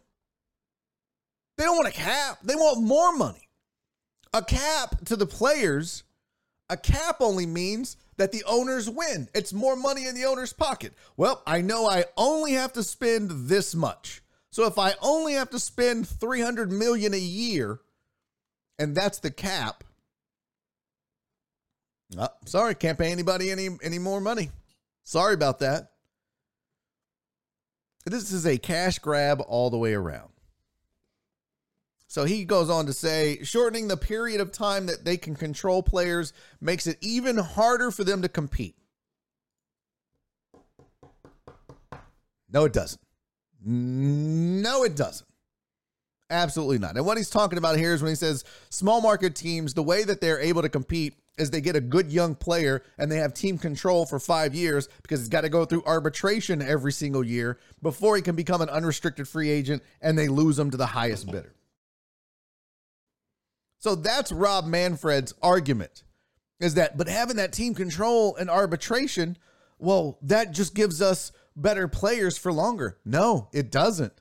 They 1.57 1.64
don't 1.64 1.77
want 1.77 1.88
a 1.88 1.93
cap. 1.93 2.38
They 2.43 2.55
want 2.55 2.83
more 2.83 3.17
money. 3.17 3.49
A 4.33 4.43
cap 4.43 5.05
to 5.05 5.17
the 5.17 5.27
players, 5.27 6.03
a 6.69 6.77
cap 6.77 7.17
only 7.21 7.47
means 7.47 7.97
that 8.17 8.33
the 8.33 8.45
owners 8.45 8.88
win. 8.90 9.29
It's 9.35 9.53
more 9.53 9.77
money 9.77 10.07
in 10.07 10.14
the 10.14 10.25
owner's 10.25 10.53
pocket. 10.53 10.93
Well, 11.17 11.43
I 11.47 11.61
know 11.61 11.88
I 11.88 12.05
only 12.17 12.53
have 12.53 12.73
to 12.75 12.83
spend 12.83 13.49
this 13.49 13.75
much. 13.75 14.23
So 14.51 14.67
if 14.67 14.79
I 14.79 14.95
only 15.03 15.35
have 15.35 15.51
to 15.51 15.59
spend 15.59 16.09
300 16.09 16.71
million 16.71 17.12
a 17.12 17.19
year 17.19 17.81
and 18.79 18.95
that's 18.95 19.19
the 19.19 19.31
cap, 19.31 19.83
oh, 22.19 22.29
sorry, 22.45 22.75
can't 22.75 22.99
pay 22.99 23.11
anybody 23.11 23.51
any 23.51 23.69
any 23.83 23.99
more 23.99 24.21
money. 24.21 24.51
Sorry 25.03 25.35
about 25.35 25.59
that. 25.61 25.90
This 28.07 28.33
is 28.33 28.47
a 28.47 28.59
cash 28.59 28.99
grab 28.99 29.43
all 29.47 29.71
the 29.71 29.79
way 29.79 29.95
around. 29.95 30.34
So 32.07 32.25
he 32.25 32.45
goes 32.45 32.71
on 32.71 32.87
to 32.87 32.93
say, 32.93 33.43
shortening 33.43 33.88
the 33.88 33.97
period 33.97 34.40
of 34.40 34.53
time 34.53 34.87
that 34.87 35.05
they 35.05 35.17
can 35.17 35.35
control 35.35 35.83
players 35.83 36.33
makes 36.61 36.87
it 36.87 36.99
even 37.01 37.38
harder 37.38 37.90
for 37.90 38.05
them 38.05 38.23
to 38.23 38.29
compete. 38.29 38.77
No, 42.53 42.64
it 42.64 42.73
doesn't. 42.73 43.01
No, 43.64 44.85
it 44.85 44.95
doesn't. 44.95 45.27
Absolutely 46.31 46.79
not. 46.79 46.97
And 46.97 47.05
what 47.05 47.17
he's 47.17 47.31
talking 47.31 47.59
about 47.59 47.77
here 47.77 47.95
is 47.95 48.03
when 48.03 48.11
he 48.11 48.17
says 48.17 48.45
small 48.71 49.01
market 49.01 49.35
teams, 49.35 49.75
the 49.75 49.83
way 49.83 50.05
that 50.05 50.21
they're 50.21 50.40
able 50.40 50.62
to 50.62 50.69
compete 50.69 51.14
is 51.37 51.51
they 51.51 51.61
get 51.61 51.77
a 51.77 51.81
good 51.81 52.12
young 52.12 52.35
player 52.35 52.83
and 52.99 53.11
they 53.11 53.17
have 53.17 53.35
team 53.35 53.59
control 53.59 54.07
for 54.07 54.21
five 54.21 54.55
years 54.55 54.88
because 55.03 55.21
he's 55.21 55.29
got 55.29 55.40
to 55.40 55.49
go 55.49 55.64
through 55.64 55.83
arbitration 55.85 56.62
every 56.62 56.93
single 56.93 57.25
year 57.25 57.59
before 57.83 58.17
he 58.17 58.23
can 58.23 58.37
become 58.37 58.61
an 58.61 58.69
unrestricted 58.69 59.27
free 59.27 59.51
agent 59.51 59.83
and 60.01 60.17
they 60.17 60.29
lose 60.29 60.59
him 60.59 60.71
to 60.71 60.77
the 60.77 60.87
highest 60.87 61.27
bidder. 61.27 61.54
So 63.85 63.94
that's 63.94 64.33
Rob 64.33 64.64
Manfred's 64.64 65.35
argument 65.42 66.05
is 66.59 66.73
that, 66.73 66.97
but 66.97 67.07
having 67.07 67.37
that 67.37 67.53
team 67.53 67.75
control 67.75 68.35
and 68.35 68.49
arbitration, 68.49 69.37
well, 69.79 70.16
that 70.23 70.53
just 70.53 70.75
gives 70.75 71.03
us 71.03 71.33
better 71.55 71.87
players 71.87 72.38
for 72.38 72.51
longer. 72.51 72.97
No, 73.05 73.51
it 73.53 73.70
doesn't. 73.70 74.14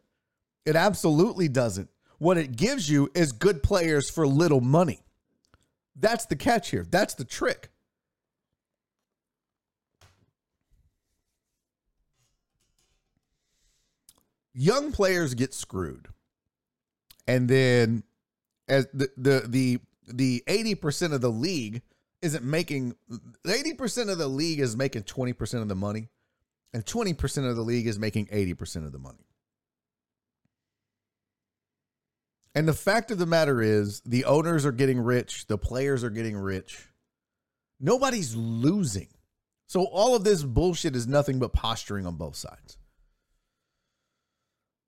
It 0.66 0.76
absolutely 0.76 1.48
doesn't. 1.48 1.90
What 2.18 2.38
it 2.38 2.58
gives 2.58 2.90
you 2.90 3.10
is 3.16 3.32
good 3.32 3.64
players 3.64 4.10
for 4.10 4.28
little 4.28 4.60
money. 4.60 5.00
That's 5.96 6.26
the 6.26 6.36
catch 6.36 6.72
here. 6.72 6.86
That's 6.92 7.14
the 7.14 7.24
trick. 7.24 7.70
Young 14.54 14.92
players 14.92 15.36
get 15.36 15.54
screwed. 15.54 16.10
And 17.26 17.48
then 17.48 18.04
as 18.68 18.88
the 18.94 19.10
the 19.18 19.44
the 19.48 19.80
the 20.08 20.44
80% 20.48 21.14
of 21.14 21.22
the 21.22 21.30
league 21.30 21.82
isn't 22.22 22.44
making 22.44 22.96
80% 23.46 24.10
of 24.10 24.18
the 24.18 24.28
league 24.28 24.60
is 24.60 24.76
making 24.76 25.04
20% 25.04 25.62
of 25.62 25.70
the 25.70 25.76
money 25.76 26.10
and 26.74 26.86
20% 26.86 27.50
of 27.50 27.56
the 27.56 27.62
league 27.62 27.88
is 27.88 28.00
making 28.00 28.28
80% 28.28 28.86
of 28.86 28.92
the 28.92 29.00
money. 29.00 29.26
And 32.56 32.68
the 32.68 32.74
fact 32.74 33.12
of 33.12 33.18
the 33.18 33.26
matter 33.26 33.62
is, 33.62 34.02
the 34.02 34.26
owners 34.26 34.66
are 34.66 34.72
getting 34.72 35.00
rich, 35.00 35.48
the 35.48 35.58
players 35.58 36.04
are 36.04 36.10
getting 36.10 36.38
rich. 36.38 36.88
Nobody's 37.80 38.36
losing. 38.36 39.08
So 39.68 39.86
all 39.86 40.16
of 40.16 40.24
this 40.24 40.44
bullshit 40.44 40.96
is 40.96 41.08
nothing 41.08 41.40
but 41.40 41.54
posturing 41.54 42.06
on 42.06 42.16
both 42.16 42.36
sides. 42.36 42.78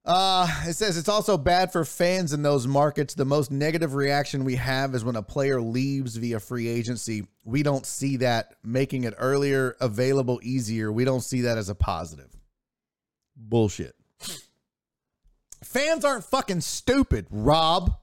Uh, 0.06 0.48
it 0.68 0.74
says 0.74 0.98
it's 0.98 1.10
also 1.10 1.36
bad 1.36 1.72
for 1.72 1.84
fans 1.84 2.32
in 2.32 2.44
those 2.44 2.68
markets. 2.68 3.15
The 3.15 3.26
most 3.26 3.52
negative 3.52 3.96
reaction 3.96 4.46
we 4.46 4.56
have 4.56 4.94
is 4.94 5.04
when 5.04 5.15
a 5.15 5.24
player 5.24 5.60
leaves 5.60 6.15
via 6.15 6.39
free 6.39 6.68
agency. 6.68 7.26
We 7.44 7.63
don't 7.63 7.88
see 7.88 8.18
that 8.18 8.54
making 8.63 9.06
it 9.06 9.15
earlier, 9.18 9.76
available, 9.82 10.39
easier. 10.44 10.91
We 10.91 11.06
don't 11.06 11.22
see 11.22 11.41
that 11.41 11.58
as 11.58 11.70
a 11.70 11.76
positive. 11.76 12.30
Bullshit. 13.36 13.96
Fans 15.63 16.06
aren't 16.06 16.24
fucking 16.24 16.62
stupid, 16.62 17.26
Rob. 17.32 17.98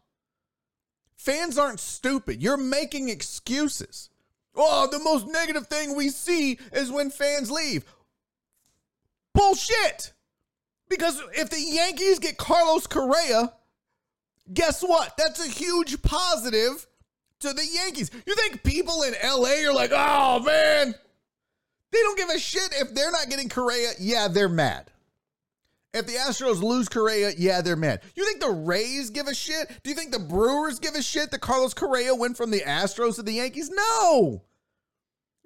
Fans 1.15 1.57
aren't 1.57 1.79
stupid. 1.79 2.43
You're 2.43 2.57
making 2.57 3.11
excuses. 3.11 4.11
Oh, 4.57 4.89
the 4.91 4.99
most 4.99 5.29
negative 5.29 5.69
thing 5.69 5.95
we 5.95 6.09
see 6.09 6.59
is 6.73 6.91
when 6.91 7.11
fans 7.11 7.49
leave. 7.49 7.85
Bullshit. 9.33 10.13
Because 10.93 11.23
if 11.33 11.49
the 11.49 11.59
Yankees 11.59 12.19
get 12.19 12.37
Carlos 12.37 12.87
Correa, 12.87 13.55
guess 14.53 14.83
what? 14.83 15.17
That's 15.17 15.41
a 15.45 15.49
huge 15.49 16.03
positive 16.03 16.87
to 17.41 17.55
the 17.55 17.67
Yankees. 17.67 18.11
You 18.27 18.35
think 18.35 18.63
people 18.63 19.03
in 19.03 19.15
LA 19.25 19.67
are 19.67 19.73
like, 19.73 19.91
oh 19.95 20.41
man, 20.41 20.95
they 21.93 21.99
don't 21.99 22.19
give 22.19 22.29
a 22.29 22.39
shit 22.39 22.75
if 22.79 22.95
they're 22.95 23.11
not 23.11 23.31
getting 23.31 23.49
Correa? 23.49 23.93
Yeah, 23.99 24.29
they're 24.29 24.51
mad. 24.51 24.91
If 25.95 26.07
the 26.07 26.13
Astros 26.13 26.63
lose 26.63 26.91
Correa, 26.91 27.33
yeah, 27.39 27.63
they're 27.63 27.75
mad. 27.75 28.03
You 28.15 28.27
think 28.27 28.41
the 28.41 28.51
Rays 28.51 29.09
give 29.09 29.29
a 29.29 29.35
shit? 29.35 29.71
Do 29.83 29.89
you 29.89 29.97
think 29.97 30.13
the 30.13 30.19
Brewers 30.19 30.79
give 30.79 30.95
a 30.95 31.03
shit 31.03 31.31
that 31.31 31.41
Carlos 31.41 31.73
Correa 31.73 32.15
went 32.15 32.37
from 32.37 32.51
the 32.51 32.61
Astros 32.61 33.17
to 33.17 33.23
the 33.23 33.33
Yankees? 33.33 33.71
No. 33.71 34.43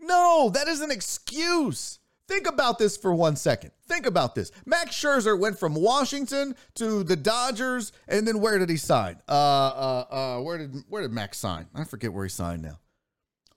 No, 0.01 0.51
that 0.55 0.67
is 0.67 0.81
an 0.81 0.91
excuse. 0.91 2.01
Think 2.29 2.49
about 2.49 2.79
this 2.79 2.97
for 2.97 3.15
one 3.15 3.37
second. 3.37 3.71
Think 3.87 4.05
about 4.05 4.35
this. 4.35 4.51
Max 4.65 4.97
Scherzer 4.97 5.39
went 5.39 5.59
from 5.59 5.75
Washington 5.75 6.57
to 6.75 7.05
the 7.05 7.15
Dodgers, 7.15 7.93
and 8.09 8.27
then 8.27 8.41
where 8.41 8.59
did 8.59 8.69
he 8.69 8.77
sign? 8.77 9.21
Uh, 9.29 9.33
uh, 9.33 10.05
uh, 10.11 10.43
where 10.43 10.59
did 10.59 10.75
where 10.89 11.03
did 11.03 11.13
Max 11.13 11.39
sign? 11.39 11.67
I 11.75 11.85
forget 11.85 12.13
where 12.13 12.25
he 12.25 12.31
signed 12.31 12.63
now. 12.63 12.81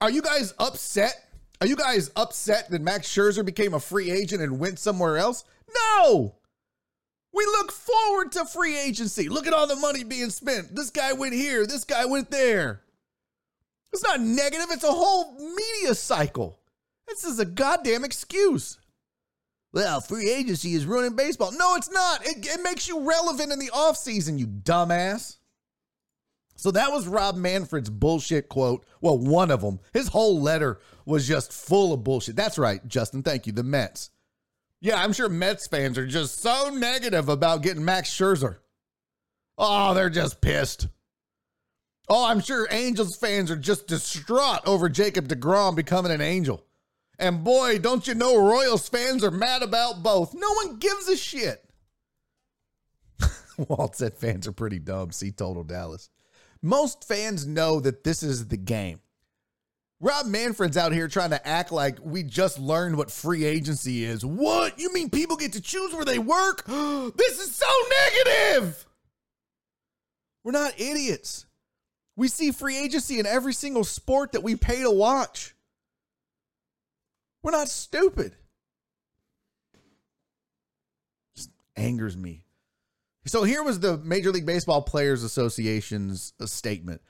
Are 0.00 0.10
you 0.10 0.22
guys 0.22 0.54
upset? 0.58 1.14
Are 1.60 1.66
you 1.66 1.76
guys 1.76 2.10
upset 2.14 2.70
that 2.70 2.80
Max 2.80 3.08
Scherzer 3.08 3.44
became 3.44 3.74
a 3.74 3.80
free 3.80 4.10
agent 4.10 4.40
and 4.40 4.58
went 4.60 4.78
somewhere 4.78 5.18
else? 5.18 5.44
No. 5.74 6.36
We 7.32 7.44
look 7.44 7.70
forward 7.72 8.32
to 8.32 8.44
free 8.44 8.78
agency. 8.78 9.28
Look 9.28 9.46
at 9.46 9.52
all 9.52 9.66
the 9.66 9.76
money 9.76 10.04
being 10.04 10.30
spent. 10.30 10.74
This 10.74 10.90
guy 10.90 11.12
went 11.12 11.34
here, 11.34 11.66
this 11.66 11.84
guy 11.84 12.04
went 12.06 12.30
there. 12.30 12.82
It's 13.92 14.02
not 14.02 14.20
negative, 14.20 14.66
it's 14.70 14.84
a 14.84 14.92
whole 14.92 15.36
media 15.54 15.94
cycle. 15.94 16.59
This 17.10 17.24
is 17.24 17.38
a 17.40 17.44
goddamn 17.44 18.04
excuse. 18.04 18.78
Well, 19.72 20.00
free 20.00 20.30
agency 20.30 20.74
is 20.74 20.86
ruining 20.86 21.16
baseball. 21.16 21.52
No, 21.52 21.74
it's 21.76 21.90
not. 21.90 22.24
It, 22.26 22.46
it 22.46 22.62
makes 22.62 22.88
you 22.88 23.06
relevant 23.06 23.52
in 23.52 23.58
the 23.58 23.70
offseason, 23.70 24.38
you 24.38 24.46
dumbass. 24.46 25.36
So 26.56 26.70
that 26.72 26.92
was 26.92 27.08
Rob 27.08 27.36
Manfred's 27.36 27.90
bullshit 27.90 28.48
quote. 28.48 28.84
Well, 29.00 29.18
one 29.18 29.50
of 29.50 29.60
them. 29.60 29.80
His 29.92 30.08
whole 30.08 30.40
letter 30.40 30.78
was 31.06 31.26
just 31.26 31.52
full 31.52 31.92
of 31.92 32.04
bullshit. 32.04 32.36
That's 32.36 32.58
right, 32.58 32.86
Justin. 32.86 33.22
Thank 33.22 33.46
you. 33.46 33.52
The 33.52 33.62
Mets. 33.62 34.10
Yeah, 34.80 35.02
I'm 35.02 35.12
sure 35.12 35.28
Mets 35.28 35.66
fans 35.66 35.98
are 35.98 36.06
just 36.06 36.40
so 36.40 36.70
negative 36.70 37.28
about 37.28 37.62
getting 37.62 37.84
Max 37.84 38.10
Scherzer. 38.10 38.58
Oh, 39.58 39.94
they're 39.94 40.10
just 40.10 40.40
pissed. 40.40 40.88
Oh, 42.08 42.26
I'm 42.26 42.40
sure 42.40 42.66
Angels 42.70 43.16
fans 43.16 43.50
are 43.50 43.56
just 43.56 43.86
distraught 43.86 44.62
over 44.66 44.88
Jacob 44.88 45.28
DeGrom 45.28 45.76
becoming 45.76 46.12
an 46.12 46.20
Angel. 46.20 46.64
And 47.20 47.44
boy, 47.44 47.78
don't 47.78 48.08
you 48.08 48.14
know 48.14 48.38
Royals 48.38 48.88
fans 48.88 49.22
are 49.22 49.30
mad 49.30 49.62
about 49.62 50.02
both. 50.02 50.34
No 50.34 50.50
one 50.54 50.78
gives 50.78 51.06
a 51.06 51.16
shit. 51.18 51.62
Walt 53.58 53.94
said 53.94 54.14
fans 54.14 54.48
are 54.48 54.52
pretty 54.52 54.78
dumb. 54.78 55.12
See 55.12 55.30
Total 55.30 55.62
Dallas. 55.62 56.08
Most 56.62 57.06
fans 57.06 57.46
know 57.46 57.78
that 57.80 58.04
this 58.04 58.22
is 58.22 58.48
the 58.48 58.56
game. 58.56 59.00
Rob 60.00 60.24
Manfred's 60.24 60.78
out 60.78 60.92
here 60.92 61.08
trying 61.08 61.30
to 61.30 61.46
act 61.46 61.72
like 61.72 61.98
we 62.02 62.22
just 62.22 62.58
learned 62.58 62.96
what 62.96 63.10
free 63.10 63.44
agency 63.44 64.02
is. 64.02 64.24
What? 64.24 64.78
You 64.78 64.90
mean 64.94 65.10
people 65.10 65.36
get 65.36 65.52
to 65.52 65.60
choose 65.60 65.92
where 65.92 66.06
they 66.06 66.18
work? 66.18 66.64
this 66.66 67.38
is 67.38 67.54
so 67.54 67.66
negative. 68.24 68.86
We're 70.42 70.52
not 70.52 70.80
idiots. 70.80 71.44
We 72.16 72.28
see 72.28 72.50
free 72.50 72.78
agency 72.78 73.18
in 73.18 73.26
every 73.26 73.52
single 73.52 73.84
sport 73.84 74.32
that 74.32 74.42
we 74.42 74.56
pay 74.56 74.80
to 74.82 74.90
watch. 74.90 75.54
We're 77.42 77.52
not 77.52 77.68
stupid. 77.68 78.36
Just 81.34 81.50
angers 81.76 82.16
me. 82.16 82.44
So 83.26 83.44
here 83.44 83.62
was 83.62 83.80
the 83.80 83.98
Major 83.98 84.30
League 84.30 84.46
Baseball 84.46 84.82
Players 84.82 85.22
Association's 85.22 86.32
uh, 86.40 86.46
statement. 86.46 87.00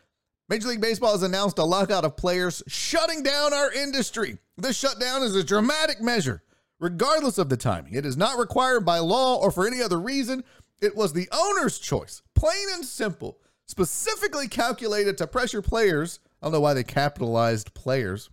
Major 0.48 0.68
League 0.68 0.80
Baseball 0.80 1.12
has 1.12 1.22
announced 1.22 1.58
a 1.58 1.64
lockout 1.64 2.04
of 2.04 2.16
players, 2.16 2.62
shutting 2.66 3.22
down 3.22 3.54
our 3.54 3.72
industry. 3.72 4.36
This 4.56 4.76
shutdown 4.76 5.22
is 5.22 5.36
a 5.36 5.44
dramatic 5.44 6.00
measure, 6.00 6.42
regardless 6.80 7.38
of 7.38 7.48
the 7.48 7.56
timing. 7.56 7.94
It 7.94 8.04
is 8.04 8.16
not 8.16 8.38
required 8.38 8.84
by 8.84 8.98
law 8.98 9.36
or 9.36 9.52
for 9.52 9.66
any 9.66 9.80
other 9.80 10.00
reason. 10.00 10.42
It 10.80 10.96
was 10.96 11.12
the 11.12 11.28
owner's 11.30 11.78
choice, 11.78 12.22
plain 12.34 12.66
and 12.72 12.84
simple, 12.84 13.38
specifically 13.66 14.48
calculated 14.48 15.16
to 15.18 15.28
pressure 15.28 15.62
players. 15.62 16.18
I 16.42 16.46
don't 16.46 16.52
know 16.52 16.60
why 16.60 16.74
they 16.74 16.84
capitalized 16.84 17.72
players 17.74 18.28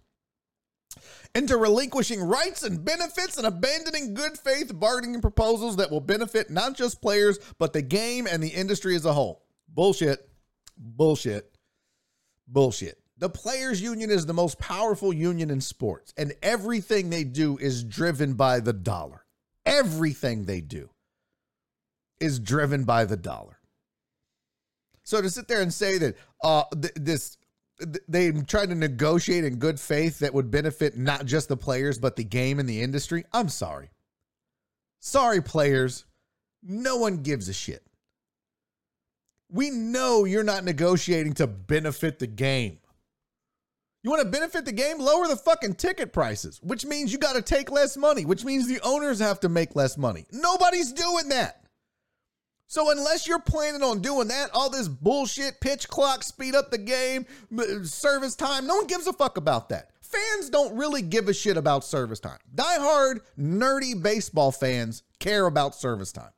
into 1.35 1.57
relinquishing 1.57 2.21
rights 2.21 2.63
and 2.63 2.83
benefits 2.83 3.37
and 3.37 3.45
abandoning 3.47 4.13
good 4.13 4.37
faith 4.37 4.77
bargaining 4.79 5.21
proposals 5.21 5.75
that 5.77 5.91
will 5.91 6.01
benefit 6.01 6.49
not 6.49 6.75
just 6.75 7.01
players, 7.01 7.39
but 7.59 7.73
the 7.73 7.81
game 7.81 8.27
and 8.27 8.41
the 8.41 8.49
industry 8.49 8.95
as 8.95 9.05
a 9.05 9.13
whole. 9.13 9.43
Bullshit. 9.67 10.29
Bullshit. 10.77 11.57
Bullshit. 12.47 12.97
The 13.19 13.29
players' 13.29 13.81
union 13.81 14.11
is 14.11 14.25
the 14.25 14.33
most 14.33 14.59
powerful 14.59 15.11
union 15.11 15.49
in 15.49 15.59
sports, 15.59 16.13
and 16.17 16.33
everything 16.43 17.09
they 17.09 17.23
do 17.23 17.57
is 17.57 17.83
driven 17.83 18.35
by 18.35 18.59
the 18.59 18.73
dollar. 18.73 19.25
Everything 19.65 20.45
they 20.45 20.61
do 20.61 20.89
is 22.19 22.39
driven 22.39 22.83
by 22.83 23.05
the 23.05 23.17
dollar. 23.17 23.59
So 25.03 25.21
to 25.21 25.29
sit 25.29 25.47
there 25.47 25.61
and 25.61 25.73
say 25.73 25.97
that 25.97 26.15
uh, 26.43 26.63
th- 26.79 26.93
this 26.95 27.36
they 28.07 28.31
tried 28.31 28.69
to 28.69 28.75
negotiate 28.75 29.43
in 29.43 29.57
good 29.57 29.79
faith 29.79 30.19
that 30.19 30.33
would 30.33 30.49
benefit 30.49 30.97
not 30.97 31.25
just 31.25 31.47
the 31.47 31.57
players 31.57 31.97
but 31.97 32.15
the 32.15 32.23
game 32.23 32.59
and 32.59 32.67
the 32.67 32.81
industry, 32.81 33.25
I'm 33.31 33.49
sorry. 33.49 33.89
Sorry, 34.99 35.41
players. 35.41 36.05
No 36.63 36.97
one 36.97 37.17
gives 37.17 37.49
a 37.49 37.53
shit. 37.53 37.83
We 39.49 39.69
know 39.69 40.25
you're 40.25 40.43
not 40.43 40.65
negotiating 40.65 41.33
to 41.33 41.47
benefit 41.47 42.19
the 42.19 42.27
game. 42.27 42.79
You 44.03 44.11
want 44.11 44.23
to 44.23 44.29
benefit 44.29 44.65
the 44.65 44.71
game? 44.71 44.99
Lower 44.99 45.27
the 45.27 45.35
fucking 45.35 45.75
ticket 45.75 46.13
prices, 46.13 46.59
which 46.63 46.85
means 46.85 47.11
you 47.11 47.17
got 47.17 47.35
to 47.35 47.41
take 47.41 47.71
less 47.71 47.97
money, 47.97 48.25
which 48.25 48.43
means 48.45 48.67
the 48.67 48.79
owners 48.81 49.19
have 49.19 49.39
to 49.41 49.49
make 49.49 49.75
less 49.75 49.97
money. 49.97 50.25
Nobody's 50.31 50.93
doing 50.93 51.29
that. 51.29 51.66
So 52.67 52.91
unless 52.91 53.27
you're 53.27 53.39
planning 53.39 53.81
on 53.81 54.01
doing 54.01 54.27
that, 54.27 54.49
all 54.53 54.69
this 54.69 54.89
bullshit, 54.89 55.61
pitch 55.61 55.87
clock, 55.87 56.21
speed 56.23 56.53
up 56.53 56.69
the 56.69 56.77
game, 56.77 57.25
service 57.83 58.35
time, 58.35 58.67
no 58.67 58.75
one 58.75 58.87
gives 58.87 59.07
a 59.07 59.13
fuck 59.13 59.37
about 59.37 59.69
that. 59.69 59.91
Fans 60.01 60.49
don't 60.49 60.75
really 60.75 61.01
give 61.01 61.29
a 61.29 61.33
shit 61.33 61.57
about 61.57 61.83
service 61.83 62.19
time. 62.19 62.39
Die-hard, 62.53 63.21
nerdy 63.39 64.01
baseball 64.01 64.51
fans 64.51 65.03
care 65.19 65.45
about 65.45 65.75
service 65.75 66.11
time. 66.11 66.31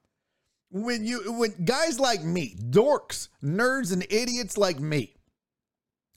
When 0.72 1.04
you 1.04 1.34
when 1.34 1.56
guys 1.66 2.00
like 2.00 2.24
me, 2.24 2.56
dorks, 2.56 3.30
nerds, 3.44 3.92
and 3.92 4.06
idiots 4.12 4.56
like 4.56 4.80
me, 4.80 5.16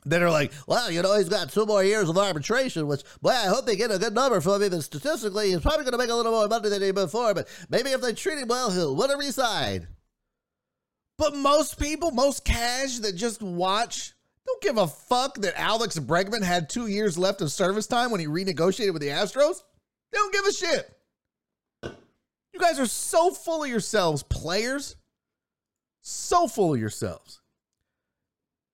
that 0.05 0.21
are 0.21 0.31
like, 0.31 0.53
well, 0.67 0.91
you 0.91 1.01
know, 1.01 1.17
he's 1.17 1.29
got 1.29 1.51
two 1.51 1.65
more 1.65 1.83
years 1.83 2.09
of 2.09 2.19
arbitration, 2.19 2.87
which, 2.87 3.03
boy, 3.23 3.31
I 3.31 3.47
hope 3.47 3.67
they 3.67 3.77
get 3.77 3.91
a 3.91 3.99
good 3.99 4.15
number 4.15 4.41
for 4.41 4.63
him. 4.63 4.71
But 4.71 4.83
statistically, 4.83 5.51
he's 5.51 5.61
probably 5.61 5.85
going 5.85 5.93
to 5.93 5.99
make 5.99 6.11
a 6.11 6.15
little 6.15 6.33
more 6.33 6.49
money 6.49 6.69
than 6.69 6.83
he 6.83 6.89
did 6.89 6.95
before. 6.97 7.35
But 7.35 7.49
maybe 7.71 7.91
if 7.91 8.01
they 8.03 8.13
treat 8.13 8.39
him 8.39 8.49
well, 8.49 8.71
he'll 8.71 8.97
want 8.97 9.11
to 9.11 9.17
resign. 9.17 9.87
But 11.19 11.37
most 11.37 11.79
people, 11.79 12.11
most 12.11 12.45
cash 12.45 12.99
that 12.99 13.15
just 13.15 13.43
watch, 13.43 14.13
don't 14.47 14.63
give 14.63 14.77
a 14.77 14.87
fuck 14.87 15.37
that 15.37 15.59
Alex 15.59 15.99
Bregman 15.99 16.43
had 16.43 16.69
two 16.69 16.87
years 16.87 17.17
left 17.17 17.41
of 17.41 17.53
service 17.53 17.87
time 17.87 18.11
when 18.11 18.21
he 18.21 18.27
renegotiated 18.27 18.93
with 18.93 19.03
the 19.03 19.09
Astros. 19.09 19.63
They 20.11 20.19
don't 20.19 20.33
give 20.33 20.47
a 20.47 20.53
shit. 20.53 20.97
You 22.53 22.61
guys 22.61 22.79
are 22.79 22.87
so 22.87 23.31
full 23.31 23.63
of 23.65 23.71
yourselves, 23.71 24.23
players. 24.23 24.97
So 26.03 26.49
full 26.49 26.75
of 26.75 26.81
yourselves. 26.81 27.41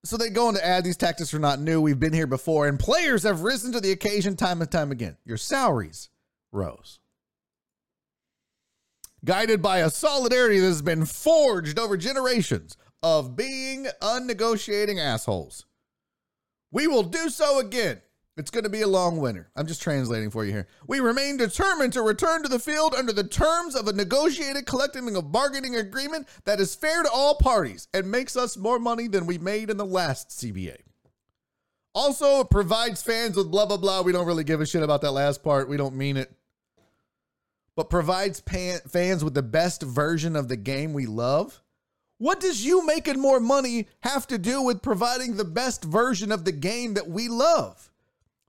So 0.05 0.17
they 0.17 0.31
go 0.31 0.49
on 0.49 0.55
to 0.55 0.65
add 0.65 0.85
these 0.85 0.97
tactics 0.97 1.35
are 1.35 1.39
not 1.39 1.61
new. 1.61 1.81
We've 1.81 2.01
been 2.01 2.13
here 2.13 2.27
before, 2.27 2.67
and 2.67 2.79
players 2.79 3.25
have 3.25 3.43
risen 3.43 3.73
to 3.73 3.81
the 3.81 3.93
occasion 3.93 4.37
time 4.37 4.63
and 4.63 4.71
time 4.71 4.91
again. 4.91 5.17
Your 5.25 5.37
salaries 5.37 6.09
rose 6.51 6.99
guided 9.25 9.63
by 9.63 9.79
a 9.79 9.91
solidarity 9.91 10.59
that 10.59 10.67
has 10.67 10.83
been 10.83 11.05
forged 11.05 11.79
over 11.79 11.97
generations 11.97 12.77
of 13.03 13.37
being 13.37 13.87
unnegotiating 14.03 14.99
assholes. 14.99 15.67
We 16.71 16.87
will 16.87 17.03
do 17.03 17.29
so 17.29 17.59
again. 17.59 18.03
It's 18.37 18.53
going 18.53 18.65
to 18.65 18.71
be 18.71 18.83
a 18.83 18.89
long 18.89 19.19
winter. 19.19 19.51
I'm 19.57 19.67
just 19.67 19.83
translating 19.83 20.31
for 20.31 20.45
you 20.45 20.53
here. 20.53 20.69
We 20.87 21.01
remain 21.01 21.37
determined 21.37 21.93
to 21.95 22.03
return 22.03 22.45
to 22.45 22.49
the 22.49 22.61
field 22.61 22.95
under 22.95 23.13
the 23.13 23.27
terms 23.27 23.75
of 23.75 23.89
a 23.89 23.93
negotiated 23.93 24.65
collective 24.65 25.03
bargaining 25.33 25.75
agreement 25.75 26.29
that 26.45 26.61
is 26.61 26.77
fair 26.77 27.03
to 27.03 27.11
all 27.11 27.35
parties 27.35 27.89
and 27.93 28.09
makes 28.09 28.37
us 28.37 28.57
more 28.57 28.79
money 28.79 29.09
than 29.09 29.27
we 29.27 29.39
made 29.39 29.71
in 29.71 29.77
the 29.77 29.85
last 29.85 30.29
CBA. 30.29 30.77
Also, 31.97 32.41
it 32.41 32.51
provides 32.51 33.03
fans 33.03 33.37
with 33.37 33.51
blah, 33.51 33.67
blah, 33.67 33.77
blah. 33.77 34.03
We 34.03 34.13
don't 34.13 34.27
really 34.27 34.45
give 34.45 34.61
a 34.61 34.67
shit 34.67 34.85
about 34.85 35.01
that 35.01 35.11
last 35.11 35.43
part. 35.43 35.69
We 35.69 35.77
don't 35.77 35.97
mean 35.97 36.17
it 36.17 36.33
but 37.79 37.91
provides 37.91 38.41
pan- 38.41 38.81
fans 38.89 39.23
with 39.23 39.35
the 39.35 39.43
best 39.43 39.83
version 39.83 40.35
of 40.35 40.49
the 40.49 40.57
game 40.57 40.93
we 40.93 41.07
love? 41.07 41.63
What 42.17 42.41
does 42.41 42.65
you 42.65 42.85
making 42.85 43.21
more 43.21 43.39
money 43.39 43.87
have 44.01 44.27
to 44.27 44.37
do 44.37 44.61
with 44.63 44.83
providing 44.83 45.37
the 45.37 45.45
best 45.45 45.85
version 45.85 46.33
of 46.33 46.45
the 46.45 46.51
game 46.51 46.95
that 46.95 47.07
we 47.07 47.29
love? 47.29 47.93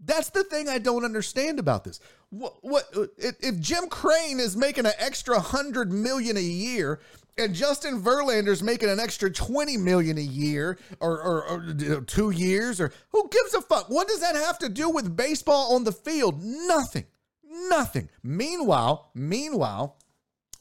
That's 0.03 0.31
the 0.31 0.43
thing 0.43 0.67
I 0.67 0.79
don't 0.79 1.05
understand 1.05 1.59
about 1.59 1.83
this. 1.83 1.99
What, 2.31 2.55
what 2.61 2.85
if 3.19 3.59
Jim 3.59 3.87
Crane 3.87 4.39
is 4.39 4.57
making 4.57 4.87
an 4.87 4.93
extra 4.97 5.35
100 5.35 5.91
million 5.91 6.35
a 6.35 6.41
year 6.41 6.99
and 7.37 7.53
Justin 7.53 8.01
Verlander's 8.01 8.63
making 8.63 8.89
an 8.89 8.99
extra 8.99 9.29
20 9.29 9.77
million 9.77 10.17
a 10.17 10.21
year 10.21 10.79
or, 10.99 11.21
or, 11.21 11.43
or, 11.43 12.01
2 12.01 12.31
years 12.31 12.81
or 12.81 12.91
who 13.09 13.29
gives 13.29 13.53
a 13.53 13.61
fuck? 13.61 13.91
What 13.91 14.07
does 14.07 14.21
that 14.21 14.35
have 14.35 14.57
to 14.57 14.69
do 14.69 14.89
with 14.89 15.15
baseball 15.15 15.75
on 15.75 15.83
the 15.83 15.91
field? 15.91 16.41
Nothing. 16.41 17.05
Nothing. 17.49 18.09
Meanwhile, 18.21 19.09
meanwhile, 19.15 19.97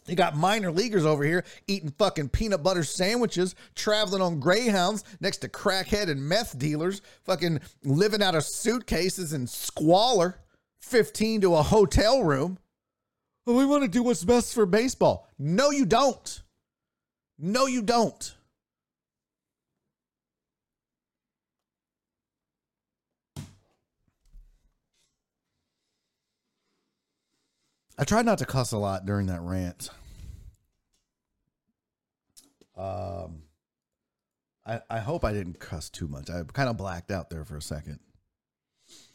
you 0.07 0.17
got 0.17 0.37
minor 0.37 0.73
leaguers 0.73 1.05
over 1.05 1.23
here 1.23 1.45
eating 1.67 1.91
fucking 1.91 2.31
peanut 2.31 2.63
butter 2.63 2.83
sandwiches, 2.83 3.55
traveling 3.75 4.23
on 4.23 4.41
Greyhounds 4.41 5.05
next 5.21 5.39
to 5.39 5.49
crackhead 5.49 6.09
and 6.09 6.27
meth 6.27 6.59
dealers, 6.59 7.03
fucking 7.25 7.61
living 7.85 8.23
out 8.23 8.35
of 8.35 8.45
suitcases 8.45 9.35
and 9.35 9.49
squalor, 9.49 10.41
15 10.81 11.43
to 11.43 11.55
a 11.55 11.63
hotel 11.63 12.23
room. 12.23 12.59
We 13.45 13.67
want 13.67 13.83
to 13.83 13.89
do 13.89 14.03
what's 14.03 14.25
best 14.25 14.55
for 14.55 14.67
baseball. 14.67 15.29
No, 15.39 15.71
you 15.71 15.85
don't. 15.87 16.43
No, 17.39 17.67
you 17.67 17.83
don't. 17.83 18.35
I 27.99 28.05
tried 28.05 28.25
not 28.25 28.39
to 28.39 28.47
cuss 28.47 28.71
a 28.71 28.79
lot 28.79 29.05
during 29.05 29.27
that 29.27 29.41
rant. 29.41 29.91
Um, 32.77 33.43
I 34.65 34.81
I 34.89 34.99
hope 35.01 35.25
I 35.25 35.33
didn't 35.33 35.59
cuss 35.59 35.91
too 35.91 36.07
much. 36.07 36.31
I 36.31 36.43
kind 36.53 36.69
of 36.69 36.77
blacked 36.77 37.11
out 37.11 37.29
there 37.29 37.45
for 37.45 37.57
a 37.57 37.63
second. 37.63 37.99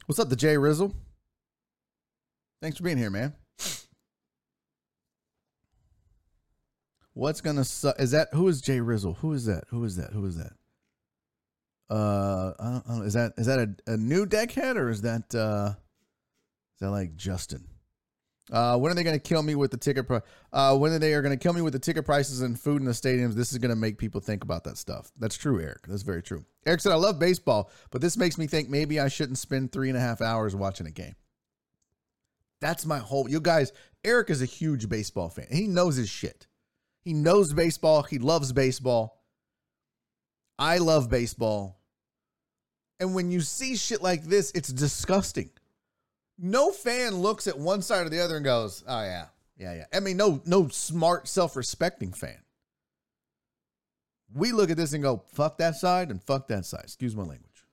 What's 0.05 0.19
up, 0.19 0.27
the 0.29 0.35
Jay 0.35 0.57
Rizzle? 0.57 0.93
Thanks 2.61 2.77
for 2.77 2.83
being 2.83 2.97
here, 2.97 3.09
man. 3.09 3.33
What's 7.13 7.39
gonna 7.39 7.63
suck? 7.63 7.99
Is 8.01 8.11
that 8.11 8.29
who 8.33 8.47
is 8.49 8.59
Jay 8.59 8.79
Rizzle? 8.79 9.17
Who 9.19 9.31
is 9.31 9.45
that? 9.45 9.63
Who 9.69 9.83
is 9.85 9.95
that? 9.95 10.11
Who 10.11 10.25
is 10.25 10.35
that? 10.37 10.53
Uh, 11.89 12.53
I 12.59 12.69
don't, 12.69 12.83
I 12.89 12.93
don't, 12.95 13.05
is 13.05 13.13
that 13.13 13.33
is 13.37 13.45
that 13.45 13.59
a, 13.59 13.93
a 13.93 13.97
new 13.97 14.25
deckhead 14.25 14.75
or 14.75 14.89
is 14.89 15.03
that 15.03 15.33
uh, 15.33 15.75
is 16.75 16.79
that 16.81 16.91
like 16.91 17.15
Justin? 17.15 17.67
Uh, 18.53 18.77
when 18.77 18.91
are 18.91 18.95
they 18.95 19.03
going 19.03 19.19
to 19.19 19.27
kill 19.27 19.41
me 19.41 19.55
with 19.55 19.71
the 19.71 19.77
ticket? 19.77 20.07
Pri- 20.07 20.21
uh, 20.53 20.77
when 20.77 20.91
are 20.91 20.99
they 20.99 21.15
are 21.15 21.23
going 21.23 21.37
to 21.37 21.41
kill 21.41 21.53
me 21.53 21.61
with 21.61 21.73
the 21.73 21.79
ticket 21.79 22.05
prices 22.05 22.41
and 22.41 22.57
food 22.57 22.79
in 22.79 22.85
the 22.85 22.91
stadiums? 22.91 23.33
This 23.33 23.51
is 23.51 23.57
going 23.57 23.71
to 23.71 23.75
make 23.75 23.97
people 23.97 24.21
think 24.21 24.43
about 24.43 24.63
that 24.65 24.77
stuff. 24.77 25.11
That's 25.17 25.35
true, 25.35 25.59
Eric. 25.59 25.87
That's 25.87 26.03
very 26.03 26.21
true. 26.21 26.45
Eric 26.67 26.81
said, 26.81 26.91
"I 26.91 26.95
love 26.95 27.17
baseball, 27.17 27.71
but 27.89 27.99
this 27.99 28.15
makes 28.15 28.37
me 28.37 28.45
think 28.45 28.69
maybe 28.69 28.99
I 28.99 29.07
shouldn't 29.07 29.39
spend 29.39 29.71
three 29.71 29.89
and 29.89 29.97
a 29.97 30.01
half 30.01 30.21
hours 30.21 30.55
watching 30.55 30.85
a 30.85 30.91
game." 30.91 31.15
That's 32.61 32.85
my 32.85 32.99
whole. 32.99 33.27
You 33.27 33.41
guys, 33.41 33.73
Eric 34.03 34.29
is 34.29 34.43
a 34.43 34.45
huge 34.45 34.87
baseball 34.87 35.29
fan. 35.29 35.47
He 35.51 35.67
knows 35.67 35.95
his 35.95 36.09
shit. 36.09 36.45
He 37.01 37.13
knows 37.13 37.53
baseball. 37.53 38.03
He 38.03 38.19
loves 38.19 38.53
baseball. 38.53 39.23
I 40.59 40.77
love 40.77 41.09
baseball. 41.09 41.79
And 42.99 43.15
when 43.15 43.31
you 43.31 43.41
see 43.41 43.75
shit 43.75 44.03
like 44.03 44.23
this, 44.23 44.51
it's 44.53 44.69
disgusting 44.69 45.49
no 46.37 46.71
fan 46.71 47.15
looks 47.15 47.47
at 47.47 47.57
one 47.57 47.81
side 47.81 48.05
or 48.05 48.09
the 48.09 48.19
other 48.19 48.35
and 48.35 48.45
goes, 48.45 48.83
"Oh 48.87 49.01
yeah, 49.03 49.27
yeah, 49.57 49.73
yeah." 49.73 49.85
I 49.93 49.99
mean, 49.99 50.17
no, 50.17 50.41
no 50.45 50.67
smart, 50.67 51.27
self-respecting 51.27 52.13
fan. 52.13 52.39
We 54.33 54.51
look 54.51 54.69
at 54.69 54.77
this 54.77 54.93
and 54.93 55.03
go, 55.03 55.23
"Fuck 55.27 55.57
that 55.59 55.75
side" 55.75 56.09
and 56.11 56.21
"fuck 56.23 56.47
that 56.47 56.65
side." 56.65 56.83
Excuse 56.83 57.15
my 57.15 57.23
language. 57.23 57.65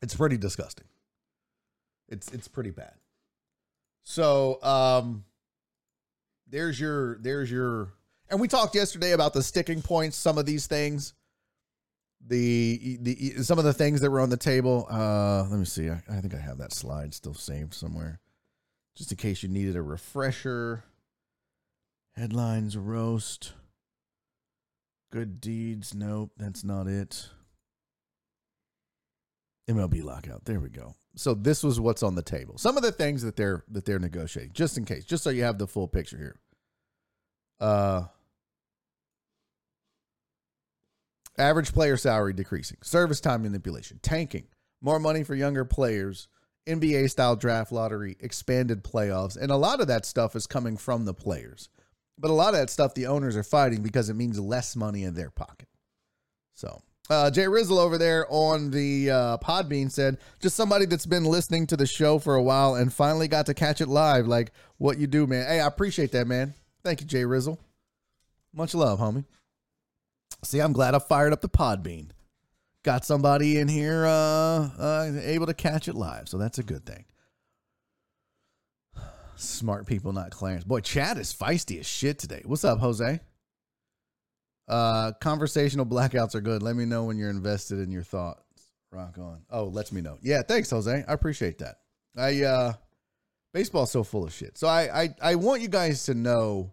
It's 0.00 0.14
pretty 0.14 0.36
disgusting. 0.36 0.86
It's 2.08 2.30
it's 2.32 2.48
pretty 2.48 2.70
bad. 2.70 2.94
So, 4.04 4.62
um, 4.62 5.24
there's 6.48 6.80
your 6.80 7.18
there's 7.18 7.50
your, 7.50 7.92
and 8.30 8.40
we 8.40 8.48
talked 8.48 8.74
yesterday 8.74 9.12
about 9.12 9.34
the 9.34 9.42
sticking 9.42 9.82
points. 9.82 10.16
Some 10.16 10.38
of 10.38 10.46
these 10.46 10.66
things 10.66 11.12
the 12.26 12.98
the 13.00 13.42
some 13.42 13.58
of 13.58 13.64
the 13.64 13.72
things 13.72 14.00
that 14.00 14.10
were 14.10 14.20
on 14.20 14.30
the 14.30 14.36
table. 14.36 14.86
Uh, 14.90 15.44
let 15.48 15.58
me 15.58 15.64
see. 15.64 15.88
I, 15.88 16.02
I 16.10 16.20
think 16.20 16.34
I 16.34 16.38
have 16.38 16.58
that 16.58 16.72
slide 16.72 17.14
still 17.14 17.34
saved 17.34 17.74
somewhere, 17.74 18.20
just 18.96 19.10
in 19.10 19.16
case 19.16 19.42
you 19.42 19.48
needed 19.48 19.76
a 19.76 19.82
refresher. 19.82 20.84
Headlines 22.16 22.76
roast. 22.76 23.52
Good 25.10 25.40
deeds. 25.40 25.94
Nope, 25.94 26.32
that's 26.36 26.64
not 26.64 26.86
it. 26.86 27.28
MLB 29.70 30.02
lockout. 30.02 30.44
There 30.44 30.60
we 30.60 30.68
go. 30.70 30.94
So 31.14 31.34
this 31.34 31.62
was 31.62 31.80
what's 31.80 32.02
on 32.02 32.14
the 32.14 32.22
table. 32.22 32.58
Some 32.58 32.76
of 32.76 32.82
the 32.82 32.92
things 32.92 33.22
that 33.22 33.36
they're 33.36 33.64
that 33.70 33.84
they're 33.84 33.98
negotiating, 33.98 34.52
just 34.52 34.76
in 34.76 34.84
case, 34.84 35.04
just 35.04 35.22
so 35.24 35.30
you 35.30 35.44
have 35.44 35.58
the 35.58 35.66
full 35.66 35.88
picture 35.88 36.18
here. 36.18 36.40
Uh 37.60 38.04
average 41.38 41.72
player 41.72 41.96
salary 41.96 42.32
decreasing, 42.32 42.78
service 42.82 43.20
time 43.20 43.42
manipulation, 43.42 43.98
tanking, 44.02 44.46
more 44.80 44.98
money 44.98 45.24
for 45.24 45.34
younger 45.34 45.64
players, 45.64 46.28
NBA 46.66 47.10
style 47.10 47.36
draft 47.36 47.72
lottery, 47.72 48.16
expanded 48.20 48.84
playoffs, 48.84 49.36
and 49.36 49.50
a 49.50 49.56
lot 49.56 49.80
of 49.80 49.86
that 49.88 50.04
stuff 50.04 50.36
is 50.36 50.46
coming 50.46 50.76
from 50.76 51.04
the 51.04 51.14
players. 51.14 51.68
But 52.18 52.30
a 52.30 52.34
lot 52.34 52.54
of 52.54 52.60
that 52.60 52.70
stuff 52.70 52.94
the 52.94 53.06
owners 53.06 53.36
are 53.36 53.44
fighting 53.44 53.82
because 53.82 54.10
it 54.10 54.14
means 54.14 54.38
less 54.38 54.76
money 54.76 55.04
in 55.04 55.14
their 55.14 55.30
pocket. 55.30 55.68
So 56.54 56.82
uh, 57.10 57.30
Jay 57.30 57.44
Rizzle 57.44 57.78
over 57.78 57.96
there 57.96 58.26
on 58.28 58.70
the 58.70 59.10
uh, 59.10 59.38
Podbean 59.38 59.90
said, 59.90 60.18
just 60.40 60.56
somebody 60.56 60.84
that's 60.84 61.06
been 61.06 61.24
listening 61.24 61.66
to 61.68 61.76
the 61.76 61.86
show 61.86 62.18
for 62.18 62.34
a 62.34 62.42
while 62.42 62.74
and 62.74 62.92
finally 62.92 63.28
got 63.28 63.46
to 63.46 63.54
catch 63.54 63.80
it 63.80 63.88
live. 63.88 64.26
Like 64.26 64.52
what 64.76 64.98
you 64.98 65.06
do, 65.06 65.26
man. 65.26 65.46
Hey, 65.46 65.60
I 65.60 65.66
appreciate 65.66 66.12
that, 66.12 66.26
man. 66.26 66.54
Thank 66.84 67.00
you, 67.00 67.06
Jay 67.06 67.22
Rizzle. 67.22 67.58
Much 68.52 68.74
love, 68.74 68.98
homie. 68.98 69.24
See, 70.44 70.60
I'm 70.60 70.72
glad 70.72 70.94
I 70.94 70.98
fired 70.98 71.32
up 71.32 71.40
the 71.40 71.48
Podbean. 71.48 72.10
Got 72.84 73.04
somebody 73.04 73.58
in 73.58 73.68
here 73.68 74.06
uh, 74.06 74.68
uh, 74.78 75.12
able 75.22 75.46
to 75.46 75.54
catch 75.54 75.88
it 75.88 75.94
live, 75.94 76.28
so 76.28 76.38
that's 76.38 76.58
a 76.58 76.62
good 76.62 76.86
thing. 76.86 77.04
Smart 79.36 79.86
people, 79.86 80.12
not 80.12 80.30
Clarence. 80.30 80.64
Boy, 80.64 80.80
Chad 80.80 81.18
is 81.18 81.32
feisty 81.34 81.80
as 81.80 81.86
shit 81.86 82.18
today. 82.18 82.42
What's 82.44 82.64
up, 82.64 82.78
Jose? 82.78 83.20
Uh, 84.68 85.12
conversational 85.20 85.86
blackouts 85.86 86.34
are 86.34 86.40
good. 86.40 86.62
Let 86.62 86.76
me 86.76 86.84
know 86.84 87.04
when 87.04 87.18
you're 87.18 87.30
invested 87.30 87.78
in 87.80 87.90
your 87.90 88.02
thoughts. 88.02 88.42
Rock 88.90 89.18
on. 89.18 89.42
Oh, 89.50 89.64
lets 89.64 89.92
me 89.92 90.00
know. 90.00 90.18
Yeah, 90.22 90.42
thanks, 90.42 90.70
Jose. 90.70 91.04
I 91.06 91.12
appreciate 91.12 91.58
that. 91.58 91.76
I 92.16 92.42
uh 92.42 92.72
baseball's 93.52 93.90
so 93.90 94.02
full 94.02 94.24
of 94.24 94.32
shit. 94.32 94.56
So 94.56 94.66
I 94.66 95.02
I, 95.02 95.14
I 95.20 95.34
want 95.34 95.62
you 95.62 95.68
guys 95.68 96.04
to 96.04 96.14
know 96.14 96.72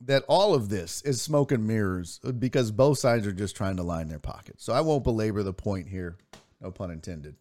that 0.00 0.24
all 0.28 0.54
of 0.54 0.68
this 0.68 1.02
is 1.02 1.20
smoke 1.20 1.52
and 1.52 1.66
mirrors 1.66 2.20
because 2.38 2.70
both 2.70 2.98
sides 2.98 3.26
are 3.26 3.32
just 3.32 3.56
trying 3.56 3.76
to 3.76 3.82
line 3.82 4.08
their 4.08 4.18
pockets. 4.18 4.64
So 4.64 4.72
I 4.72 4.80
won't 4.80 5.04
belabor 5.04 5.42
the 5.42 5.52
point 5.52 5.88
here. 5.88 6.16
No 6.60 6.70
pun 6.70 6.90
intended. 6.90 7.36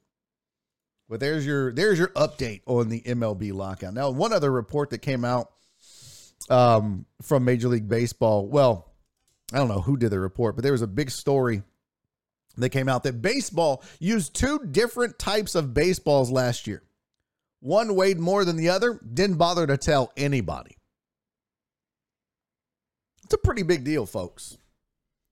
But 1.10 1.20
there's 1.20 1.46
your 1.46 1.72
there's 1.72 1.98
your 1.98 2.10
update 2.10 2.62
on 2.66 2.90
the 2.90 3.02
MLB 3.02 3.54
lockout. 3.54 3.94
Now, 3.94 4.10
one 4.10 4.34
other 4.34 4.52
report 4.52 4.90
that 4.90 5.00
came 5.00 5.24
out 5.24 5.52
um, 6.50 7.06
from 7.22 7.46
Major 7.46 7.70
League 7.70 7.88
Baseball. 7.88 8.48
Well, 8.48 8.92
I 9.54 9.58
don't 9.58 9.70
know 9.70 9.82
who 9.82 9.96
did 9.96 10.12
the 10.12 10.20
report, 10.20 10.56
but 10.56 10.64
there 10.64 10.74
was 10.74 10.82
a 10.82 10.88
big 10.88 11.10
story 11.10 11.64
that 12.58 12.70
came 12.70 12.90
out 12.90 13.04
that 13.04 13.22
baseball 13.22 13.84
used 14.00 14.34
two 14.34 14.60
different 14.72 15.18
types 15.18 15.56
of 15.56 15.74
baseballs 15.74 16.30
last 16.30 16.68
year. 16.68 16.84
One 17.60 17.96
weighed 17.96 18.20
more 18.20 18.44
than 18.46 18.56
the 18.56 18.70
other, 18.70 19.00
didn't 19.14 19.38
bother 19.38 19.66
to 19.66 19.78
tell 19.78 20.12
anybody. 20.18 20.77
It's 23.28 23.34
a 23.34 23.38
pretty 23.38 23.64
big 23.64 23.84
deal, 23.84 24.06
folks. 24.06 24.58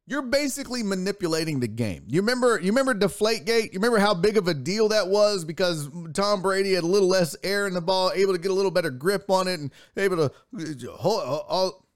You're 0.06 0.22
basically 0.22 0.84
manipulating 0.84 1.62
the 1.62 1.70
game. 1.70 2.04
You 2.10 2.20
remember 2.20 2.60
you 2.60 2.74
remember 2.74 2.94
Deflategate? 2.94 3.72
You 3.72 3.80
remember 3.80 4.00
how 4.00 4.14
big 4.14 4.36
of 4.36 4.50
a 4.50 4.54
deal 4.54 4.90
that 4.90 5.08
was 5.08 5.46
because 5.46 5.88
Tom 6.12 6.42
Brady 6.42 6.74
had 6.74 6.84
a 6.84 6.88
little 6.88 7.08
less 7.08 7.38
air 7.42 7.68
in 7.68 7.74
the 7.74 7.80
ball, 7.80 8.12
able 8.14 8.34
to 8.34 8.38
get 8.38 8.52
a 8.52 8.54
little 8.54 8.70
better 8.70 8.90
grip 8.90 9.30
on 9.30 9.48
it 9.48 9.62
and 9.62 9.72
able 9.96 10.30
to 10.30 10.92
hold 10.92 11.24
All, 11.24 11.88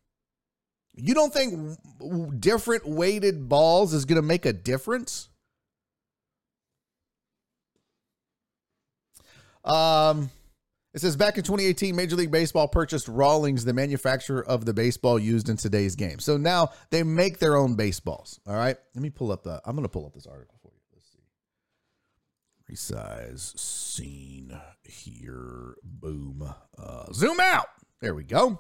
you 0.95 1.13
don't 1.13 1.33
think 1.33 1.77
different 2.39 2.87
weighted 2.87 3.49
balls 3.49 3.93
is 3.93 4.05
going 4.05 4.21
to 4.21 4.25
make 4.25 4.45
a 4.45 4.53
difference? 4.53 5.27
Um, 9.65 10.31
it 10.93 11.01
says 11.01 11.15
back 11.15 11.37
in 11.37 11.43
2018, 11.43 11.95
Major 11.95 12.15
League 12.15 12.31
Baseball 12.31 12.67
purchased 12.67 13.07
Rawlings, 13.07 13.63
the 13.63 13.73
manufacturer 13.73 14.43
of 14.45 14.65
the 14.65 14.73
baseball 14.73 15.19
used 15.19 15.47
in 15.47 15.55
today's 15.55 15.95
game. 15.95 16.19
So 16.19 16.37
now 16.37 16.69
they 16.89 17.03
make 17.03 17.37
their 17.37 17.55
own 17.55 17.75
baseballs. 17.75 18.39
All 18.47 18.55
right. 18.55 18.75
Let 18.95 19.01
me 19.01 19.11
pull 19.11 19.31
up 19.31 19.43
the, 19.43 19.61
I'm 19.65 19.75
going 19.75 19.83
to 19.83 19.89
pull 19.89 20.07
up 20.07 20.13
this 20.13 20.25
article 20.25 20.57
for 20.63 20.71
you. 20.73 20.81
Let's 22.67 22.87
see. 22.87 22.95
Resize 22.95 23.57
scene 23.59 24.59
here. 24.83 25.75
Boom. 25.83 26.51
Uh, 26.77 27.05
zoom 27.13 27.39
out. 27.39 27.67
There 28.01 28.15
we 28.15 28.23
go. 28.23 28.59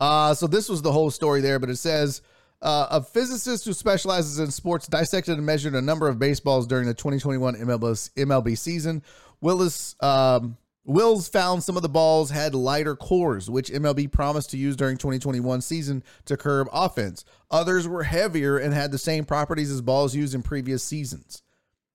Uh, 0.00 0.34
so 0.34 0.48
this 0.48 0.68
was 0.68 0.82
the 0.82 0.90
whole 0.90 1.10
story 1.10 1.40
there, 1.40 1.60
but 1.60 1.70
it 1.70 1.76
says 1.76 2.22
uh, 2.60 2.88
a 2.90 3.00
physicist 3.00 3.64
who 3.66 3.72
specializes 3.72 4.40
in 4.40 4.50
sports 4.50 4.88
dissected 4.88 5.36
and 5.36 5.46
measured 5.46 5.74
a 5.74 5.82
number 5.82 6.08
of 6.08 6.18
baseballs 6.18 6.66
during 6.66 6.86
the 6.86 6.94
2021 6.94 7.54
MLB, 7.54 8.10
MLB 8.16 8.58
season. 8.58 9.02
Willis 9.40 9.94
um, 10.00 10.56
Wills 10.86 11.28
found 11.28 11.62
some 11.62 11.76
of 11.76 11.82
the 11.82 11.88
balls 11.88 12.30
had 12.30 12.54
lighter 12.54 12.94
cores, 12.94 13.48
which 13.48 13.70
MLB 13.70 14.12
promised 14.12 14.50
to 14.50 14.58
use 14.58 14.76
during 14.76 14.98
2021 14.98 15.62
season 15.62 16.02
to 16.26 16.36
curb 16.36 16.68
offense. 16.72 17.24
Others 17.50 17.88
were 17.88 18.02
heavier 18.02 18.58
and 18.58 18.74
had 18.74 18.90
the 18.90 18.98
same 18.98 19.24
properties 19.24 19.70
as 19.70 19.80
balls 19.80 20.14
used 20.14 20.34
in 20.34 20.42
previous 20.42 20.84
seasons 20.84 21.42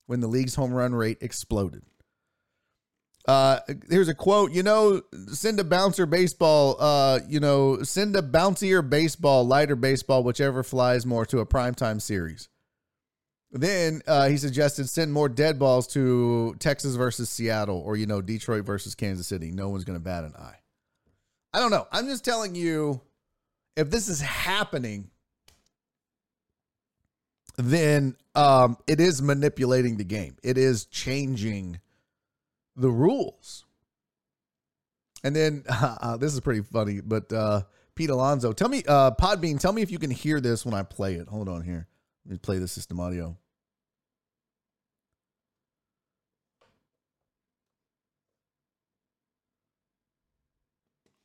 when 0.07 0.21
the 0.21 0.27
league's 0.27 0.55
home 0.55 0.73
run 0.73 0.95
rate 0.95 1.19
exploded. 1.21 1.83
Uh, 3.27 3.59
here's 3.91 4.07
a 4.07 4.15
quote. 4.15 4.51
You 4.51 4.63
know, 4.63 5.03
send 5.27 5.59
a 5.59 5.63
bouncer 5.63 6.07
baseball. 6.07 6.75
Uh, 6.79 7.19
you 7.27 7.39
know, 7.39 7.83
send 7.83 8.15
a 8.15 8.23
bouncier 8.23 8.87
baseball, 8.87 9.45
lighter 9.45 9.75
baseball, 9.75 10.23
whichever 10.23 10.63
flies 10.63 11.05
more 11.05 11.27
to 11.27 11.39
a 11.39 11.45
primetime 11.45 12.01
series. 12.01 12.49
Then 13.51 14.01
uh, 14.05 14.29
he 14.29 14.37
suggested 14.37 14.87
send 14.89 15.11
more 15.11 15.27
dead 15.27 15.57
balls 15.57 15.87
to 15.87 16.55
Texas 16.59 16.95
versus 16.95 17.29
Seattle, 17.29 17.79
or 17.79 17.95
you 17.95 18.05
know, 18.05 18.21
Detroit 18.21 18.65
versus 18.65 18.93
Kansas 18.93 19.27
City. 19.27 19.51
No 19.51 19.69
one's 19.69 19.85
going 19.85 19.97
to 19.97 20.03
bat 20.03 20.23
an 20.23 20.35
eye. 20.35 20.59
I 21.53 21.59
don't 21.59 21.71
know. 21.71 21.87
I'm 21.91 22.05
just 22.05 22.23
telling 22.23 22.53
you, 22.53 23.01
if 23.75 23.89
this 23.89 24.07
is 24.07 24.21
happening, 24.21 25.09
then 27.57 28.15
um, 28.35 28.77
it 28.85 28.99
is 28.99 29.21
manipulating 29.21 29.97
the 29.97 30.03
game. 30.03 30.37
It 30.43 30.57
is 30.57 30.85
changing 30.85 31.79
the 32.75 32.89
rules. 32.89 33.65
And 35.23 35.35
then 35.35 35.63
uh, 35.69 36.17
this 36.17 36.33
is 36.33 36.39
pretty 36.39 36.61
funny, 36.61 37.01
but 37.01 37.33
uh, 37.33 37.63
Pete 37.95 38.09
Alonso, 38.09 38.53
tell 38.53 38.69
me, 38.69 38.83
uh, 38.87 39.11
Podbean, 39.11 39.59
tell 39.59 39.73
me 39.73 39.81
if 39.81 39.91
you 39.91 39.99
can 39.99 40.11
hear 40.11 40.39
this 40.39 40.65
when 40.65 40.73
I 40.73 40.83
play 40.83 41.15
it. 41.15 41.27
Hold 41.27 41.49
on 41.49 41.63
here. 41.63 41.87
Let 42.29 42.33
me 42.33 42.37
play 42.37 42.59
the 42.59 42.67
system 42.67 42.99
audio. 42.99 43.35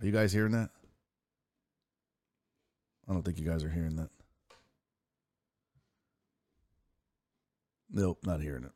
Are 0.00 0.06
you 0.06 0.12
guys 0.12 0.32
hearing 0.32 0.52
that? 0.52 0.70
I 3.06 3.12
don't 3.12 3.22
think 3.22 3.38
you 3.38 3.44
guys 3.44 3.62
are 3.64 3.68
hearing 3.68 3.96
that. 3.96 4.08
Nope, 7.90 8.20
not 8.24 8.40
hearing 8.40 8.64
it. 8.64 8.72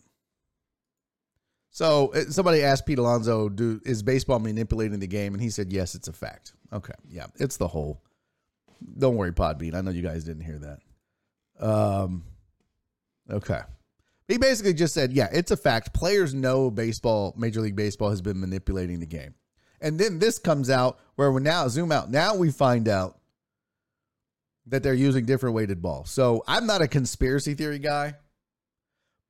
So 1.70 2.12
somebody 2.28 2.62
asked 2.62 2.84
Pete 2.84 2.98
Alonso, 2.98 3.48
"Do 3.48 3.80
is 3.86 4.02
baseball 4.02 4.38
manipulating 4.38 5.00
the 5.00 5.06
game?" 5.06 5.32
And 5.32 5.42
he 5.42 5.48
said, 5.48 5.72
"Yes, 5.72 5.94
it's 5.94 6.08
a 6.08 6.12
fact." 6.12 6.52
Okay, 6.74 6.92
yeah, 7.08 7.28
it's 7.36 7.56
the 7.56 7.68
whole. 7.68 8.02
Don't 8.98 9.16
worry, 9.16 9.32
Podbean. 9.32 9.74
I 9.74 9.80
know 9.80 9.90
you 9.90 10.02
guys 10.02 10.24
didn't 10.24 10.44
hear 10.44 10.58
that. 10.58 10.80
Um, 11.58 12.24
okay. 13.30 13.60
He 14.26 14.36
basically 14.36 14.74
just 14.74 14.92
said, 14.92 15.12
"Yeah, 15.12 15.28
it's 15.32 15.50
a 15.50 15.56
fact. 15.56 15.94
Players 15.94 16.34
know 16.34 16.70
baseball, 16.70 17.34
Major 17.36 17.60
League 17.60 17.76
Baseball 17.76 18.10
has 18.10 18.20
been 18.20 18.38
manipulating 18.38 19.00
the 19.00 19.06
game." 19.06 19.34
And 19.80 19.98
then 19.98 20.18
this 20.18 20.38
comes 20.38 20.70
out 20.70 20.98
where 21.14 21.32
we 21.32 21.40
now 21.40 21.68
zoom 21.68 21.92
out. 21.92 22.10
Now 22.10 22.34
we 22.34 22.50
find 22.50 22.88
out 22.88 23.18
that 24.66 24.82
they're 24.82 24.94
using 24.94 25.24
different 25.24 25.54
weighted 25.54 25.80
balls. 25.80 26.10
So 26.10 26.44
I'm 26.46 26.66
not 26.66 26.82
a 26.82 26.88
conspiracy 26.88 27.54
theory 27.54 27.78
guy. 27.78 28.14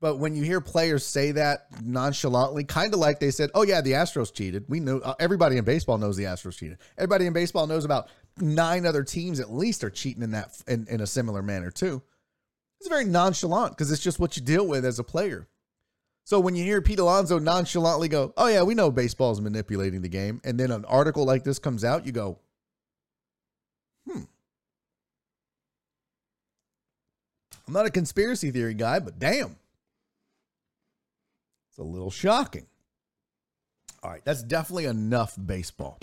But 0.00 0.16
when 0.16 0.34
you 0.36 0.44
hear 0.44 0.60
players 0.60 1.04
say 1.04 1.32
that 1.32 1.66
nonchalantly, 1.82 2.62
kind 2.62 2.94
of 2.94 3.00
like 3.00 3.18
they 3.18 3.32
said, 3.32 3.50
"Oh 3.54 3.62
yeah, 3.62 3.80
the 3.80 3.92
Astros 3.92 4.32
cheated." 4.32 4.64
We 4.68 4.78
know 4.78 4.98
uh, 4.98 5.14
everybody 5.18 5.56
in 5.56 5.64
baseball 5.64 5.98
knows 5.98 6.16
the 6.16 6.24
Astros 6.24 6.56
cheated. 6.56 6.78
Everybody 6.96 7.26
in 7.26 7.32
baseball 7.32 7.66
knows 7.66 7.84
about 7.84 8.08
nine 8.36 8.86
other 8.86 9.02
teams 9.02 9.40
at 9.40 9.52
least 9.52 9.82
are 9.82 9.90
cheating 9.90 10.22
in 10.22 10.30
that 10.32 10.56
in, 10.68 10.86
in 10.88 11.00
a 11.00 11.06
similar 11.06 11.42
manner 11.42 11.72
too. 11.72 12.00
It's 12.80 12.88
very 12.88 13.04
nonchalant 13.04 13.72
because 13.72 13.90
it's 13.90 14.02
just 14.02 14.18
what 14.18 14.36
you 14.36 14.42
deal 14.42 14.66
with 14.66 14.84
as 14.84 14.98
a 14.98 15.04
player. 15.04 15.48
So 16.24 16.38
when 16.38 16.54
you 16.54 16.62
hear 16.62 16.82
Pete 16.82 16.98
Alonso 16.98 17.38
nonchalantly 17.38 18.08
go, 18.08 18.34
"Oh 18.36 18.48
yeah, 18.48 18.62
we 18.62 18.74
know 18.74 18.90
baseball 18.90 19.32
is 19.32 19.40
manipulating 19.40 20.02
the 20.02 20.08
game," 20.08 20.40
and 20.44 20.60
then 20.60 20.70
an 20.70 20.84
article 20.84 21.24
like 21.24 21.42
this 21.42 21.58
comes 21.58 21.84
out, 21.84 22.06
you 22.06 22.12
go, 22.12 22.38
"Hmm." 24.06 24.24
I'm 27.66 27.72
not 27.72 27.86
a 27.86 27.90
conspiracy 27.90 28.50
theory 28.50 28.74
guy, 28.74 28.98
but 28.98 29.18
damn. 29.18 29.56
It's 31.70 31.78
a 31.78 31.82
little 31.82 32.10
shocking. 32.10 32.66
All 34.02 34.10
right, 34.10 34.24
that's 34.24 34.42
definitely 34.42 34.84
enough 34.84 35.36
baseball. 35.42 35.98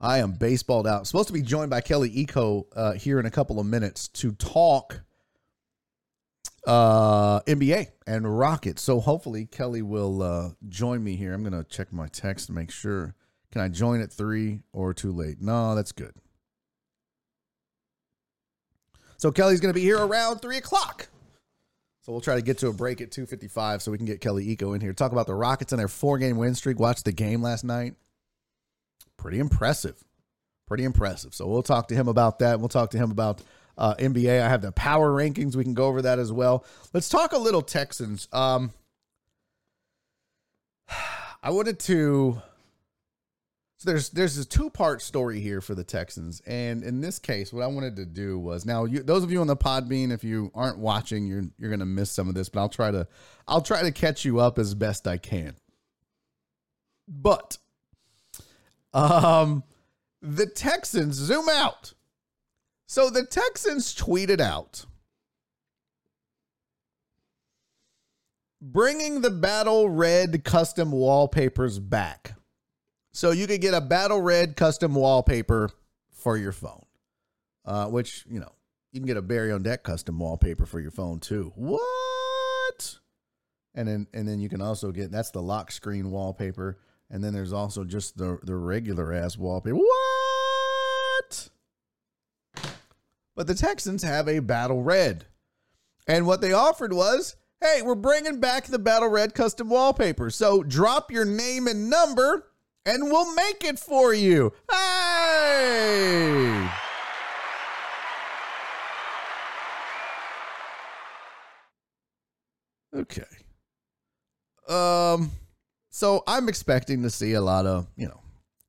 I 0.00 0.18
am 0.18 0.34
baseballed 0.34 0.86
out. 0.86 1.06
supposed 1.06 1.28
to 1.28 1.32
be 1.32 1.42
joined 1.42 1.70
by 1.70 1.80
Kelly 1.80 2.10
Iko 2.24 2.66
uh, 2.76 2.92
here 2.92 3.18
in 3.18 3.26
a 3.26 3.30
couple 3.30 3.58
of 3.58 3.66
minutes 3.66 4.08
to 4.08 4.32
talk 4.32 5.02
uh, 6.68 7.40
NBA 7.40 7.88
and 8.06 8.38
Rockets. 8.38 8.82
So 8.82 9.00
hopefully 9.00 9.46
Kelly 9.46 9.82
will 9.82 10.22
uh, 10.22 10.50
join 10.68 11.02
me 11.02 11.16
here. 11.16 11.32
I'm 11.32 11.42
to 11.52 11.64
check 11.64 11.92
my 11.92 12.06
text 12.08 12.46
to 12.46 12.52
make 12.52 12.70
sure. 12.70 13.14
Can 13.50 13.62
I 13.62 13.68
join 13.68 14.02
at 14.02 14.12
three 14.12 14.60
or 14.74 14.92
too 14.92 15.10
late? 15.10 15.40
No, 15.40 15.74
that's 15.74 15.92
good. 15.92 16.12
So 19.16 19.32
Kelly's 19.32 19.60
to 19.60 19.72
be 19.72 19.80
here 19.80 19.98
around 19.98 20.40
three 20.40 20.58
o'clock. 20.58 21.08
So 22.02 22.12
we'll 22.12 22.20
try 22.20 22.36
to 22.36 22.42
get 22.42 22.58
to 22.58 22.68
a 22.68 22.72
break 22.72 23.00
at 23.00 23.10
2:55 23.10 23.82
so 23.82 23.90
we 23.90 23.96
can 23.96 24.06
get 24.06 24.20
Kelly 24.20 24.54
Iko 24.54 24.74
in 24.74 24.80
here. 24.80 24.92
Talk 24.92 25.12
about 25.12 25.26
the 25.26 25.34
Rockets 25.34 25.72
and 25.72 25.80
their 25.80 25.88
four-game 25.88 26.36
win 26.36 26.54
streak. 26.54 26.78
Watch 26.78 27.02
the 27.02 27.12
game 27.12 27.42
last 27.42 27.64
night. 27.64 27.94
Pretty 29.16 29.38
impressive. 29.38 30.04
Pretty 30.66 30.84
impressive. 30.84 31.34
So 31.34 31.46
we'll 31.46 31.62
talk 31.62 31.88
to 31.88 31.94
him 31.94 32.08
about 32.08 32.38
that. 32.38 32.60
We'll 32.60 32.68
talk 32.68 32.90
to 32.90 32.98
him 32.98 33.10
about 33.10 33.42
uh, 33.78 33.94
NBA. 33.94 34.42
I 34.42 34.48
have 34.48 34.60
the 34.60 34.72
power 34.72 35.10
rankings. 35.10 35.56
We 35.56 35.64
can 35.64 35.74
go 35.74 35.86
over 35.86 36.02
that 36.02 36.18
as 36.18 36.30
well. 36.30 36.66
Let's 36.92 37.08
talk 37.08 37.32
a 37.32 37.38
little 37.38 37.62
Texans. 37.62 38.28
Um, 38.32 38.72
I 41.42 41.50
wanted 41.50 41.78
to 41.80 42.42
so 43.78 43.90
there's 43.90 44.10
there's 44.10 44.36
a 44.36 44.44
two 44.44 44.70
part 44.70 45.02
story 45.02 45.38
here 45.38 45.60
for 45.60 45.76
the 45.76 45.84
Texans, 45.84 46.42
and 46.46 46.82
in 46.82 47.00
this 47.00 47.20
case, 47.20 47.52
what 47.52 47.62
I 47.62 47.68
wanted 47.68 47.94
to 47.96 48.04
do 48.04 48.36
was 48.36 48.66
now 48.66 48.84
you, 48.86 49.04
those 49.04 49.22
of 49.22 49.30
you 49.30 49.40
on 49.40 49.46
the 49.46 49.56
Podbean, 49.56 50.10
if 50.10 50.24
you 50.24 50.50
aren't 50.52 50.78
watching, 50.78 51.28
you're 51.28 51.44
you're 51.58 51.70
gonna 51.70 51.86
miss 51.86 52.10
some 52.10 52.28
of 52.28 52.34
this, 52.34 52.48
but 52.48 52.58
I'll 52.58 52.68
try 52.68 52.90
to 52.90 53.06
I'll 53.46 53.62
try 53.62 53.82
to 53.82 53.92
catch 53.92 54.24
you 54.24 54.40
up 54.40 54.58
as 54.58 54.74
best 54.74 55.06
I 55.06 55.16
can. 55.16 55.54
But, 57.06 57.58
um, 58.92 59.62
the 60.20 60.46
Texans 60.46 61.14
zoom 61.14 61.48
out. 61.48 61.92
So 62.88 63.10
the 63.10 63.26
Texans 63.26 63.94
tweeted 63.94 64.40
out 64.40 64.86
bringing 68.62 69.20
the 69.20 69.30
battle 69.30 69.90
red 69.90 70.42
custom 70.42 70.90
wallpapers 70.90 71.78
back. 71.78 72.32
So 73.12 73.30
you 73.30 73.46
could 73.46 73.60
get 73.60 73.74
a 73.74 73.82
battle 73.82 74.22
red 74.22 74.56
custom 74.56 74.94
wallpaper 74.94 75.70
for 76.10 76.38
your 76.38 76.52
phone, 76.52 76.86
uh, 77.66 77.86
which, 77.88 78.24
you 78.26 78.40
know, 78.40 78.52
you 78.92 79.00
can 79.00 79.06
get 79.06 79.18
a 79.18 79.22
Barry 79.22 79.52
on 79.52 79.62
Deck 79.62 79.82
custom 79.82 80.18
wallpaper 80.18 80.64
for 80.64 80.80
your 80.80 80.90
phone 80.90 81.20
too. 81.20 81.52
What? 81.56 82.98
And 83.74 83.86
then 83.86 84.06
and 84.14 84.26
then 84.26 84.40
you 84.40 84.48
can 84.48 84.62
also 84.62 84.92
get 84.92 85.10
that's 85.10 85.30
the 85.30 85.42
lock 85.42 85.72
screen 85.72 86.10
wallpaper. 86.10 86.78
And 87.10 87.22
then 87.22 87.34
there's 87.34 87.52
also 87.52 87.84
just 87.84 88.16
the, 88.16 88.38
the 88.42 88.56
regular 88.56 89.12
ass 89.12 89.36
wallpaper. 89.36 89.76
What? 89.76 90.17
But 93.38 93.46
the 93.46 93.54
Texans 93.54 94.02
have 94.02 94.26
a 94.26 94.40
battle 94.40 94.82
red. 94.82 95.26
And 96.08 96.26
what 96.26 96.40
they 96.40 96.52
offered 96.52 96.92
was 96.92 97.36
hey, 97.60 97.82
we're 97.82 97.94
bringing 97.94 98.40
back 98.40 98.66
the 98.66 98.80
battle 98.80 99.08
red 99.08 99.32
custom 99.32 99.68
wallpaper. 99.68 100.28
So 100.30 100.64
drop 100.64 101.12
your 101.12 101.24
name 101.24 101.68
and 101.68 101.88
number 101.88 102.48
and 102.84 103.04
we'll 103.04 103.32
make 103.36 103.62
it 103.62 103.78
for 103.78 104.12
you. 104.12 104.52
Hey! 104.68 106.68
Okay. 112.92 113.22
Um 114.68 115.30
so 115.90 116.24
I'm 116.26 116.48
expecting 116.48 117.04
to 117.04 117.10
see 117.10 117.34
a 117.34 117.40
lot 117.40 117.66
of, 117.66 117.86
you 117.94 118.08
know, 118.08 118.20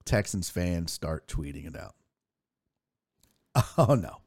Texans 0.06 0.52
fans 0.52 0.92
start 0.92 1.28
tweeting 1.28 1.66
it 1.66 1.76
out. 1.76 1.96
Oh 3.76 3.96
no. 3.96 4.18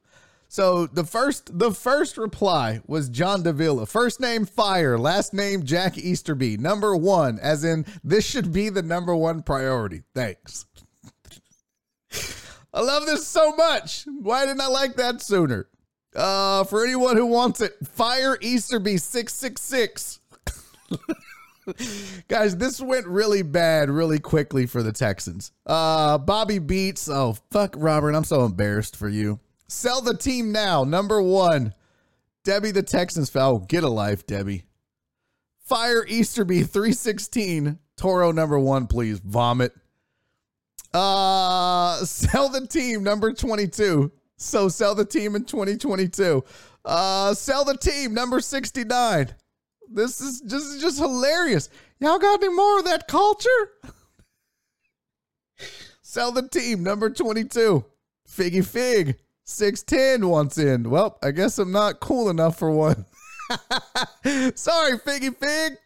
So 0.52 0.86
the 0.86 1.04
first 1.04 1.58
the 1.58 1.70
first 1.70 2.18
reply 2.18 2.82
was 2.86 3.08
John 3.08 3.42
Davila. 3.42 3.86
First 3.86 4.20
name 4.20 4.44
Fire, 4.44 4.98
last 4.98 5.32
name 5.32 5.62
Jack 5.62 5.96
Easterby. 5.96 6.58
Number 6.58 6.94
one, 6.94 7.38
as 7.38 7.64
in 7.64 7.86
this 8.04 8.26
should 8.26 8.52
be 8.52 8.68
the 8.68 8.82
number 8.82 9.16
one 9.16 9.42
priority. 9.42 10.02
Thanks. 10.14 10.66
I 12.74 12.82
love 12.82 13.06
this 13.06 13.26
so 13.26 13.56
much. 13.56 14.04
Why 14.20 14.44
didn't 14.44 14.60
I 14.60 14.66
like 14.66 14.96
that 14.96 15.22
sooner? 15.22 15.68
Uh, 16.14 16.64
for 16.64 16.84
anyone 16.84 17.16
who 17.16 17.24
wants 17.24 17.62
it, 17.62 17.72
Fire 17.86 18.36
Easterby 18.42 18.98
six 18.98 19.32
six 19.32 19.62
six. 19.62 20.20
Guys, 22.28 22.58
this 22.58 22.78
went 22.78 23.06
really 23.06 23.40
bad 23.40 23.88
really 23.88 24.18
quickly 24.18 24.66
for 24.66 24.82
the 24.82 24.92
Texans. 24.92 25.50
Uh, 25.64 26.18
Bobby 26.18 26.58
Beats. 26.58 27.08
Oh, 27.08 27.38
fuck, 27.50 27.74
Robert. 27.78 28.14
I'm 28.14 28.24
so 28.24 28.44
embarrassed 28.44 28.96
for 28.96 29.08
you. 29.08 29.40
Sell 29.72 30.02
the 30.02 30.16
team 30.16 30.52
now. 30.52 30.84
Number 30.84 31.20
one, 31.20 31.74
Debbie 32.44 32.72
the 32.72 32.82
Texans 32.82 33.30
foul. 33.30 33.58
Get 33.58 33.82
a 33.82 33.88
life, 33.88 34.26
Debbie. 34.26 34.64
Fire 35.64 36.04
Easterby 36.06 36.62
316. 36.62 37.78
Toro 37.96 38.32
number 38.32 38.58
one, 38.58 38.86
please. 38.86 39.18
Vomit. 39.20 39.72
Uh 40.92 41.96
sell 42.04 42.50
the 42.50 42.66
team 42.66 43.02
number 43.02 43.32
22. 43.32 44.12
So 44.36 44.68
sell 44.68 44.94
the 44.94 45.06
team 45.06 45.34
in 45.34 45.44
2022. 45.44 46.44
Uh 46.84 47.32
sell 47.32 47.64
the 47.64 47.76
team 47.76 48.12
number 48.12 48.40
69. 48.40 49.34
This 49.90 50.20
is 50.20 50.42
just 50.42 50.80
just 50.80 50.98
hilarious. 50.98 51.70
Y'all 51.98 52.18
got 52.18 52.42
any 52.42 52.54
more 52.54 52.80
of 52.80 52.84
that 52.84 53.08
culture? 53.08 53.48
sell 56.02 56.30
the 56.30 56.46
team 56.46 56.82
number 56.82 57.08
22. 57.08 57.84
Figgy 58.28 58.64
Fig. 58.64 59.16
610 59.44 60.28
wants 60.28 60.58
in. 60.58 60.90
Well, 60.90 61.18
I 61.22 61.30
guess 61.30 61.58
I'm 61.58 61.72
not 61.72 62.00
cool 62.00 62.30
enough 62.30 62.58
for 62.58 62.70
one. 62.70 63.04
Sorry, 64.54 64.98
Figgy 64.98 65.36
Fig. 65.36 65.78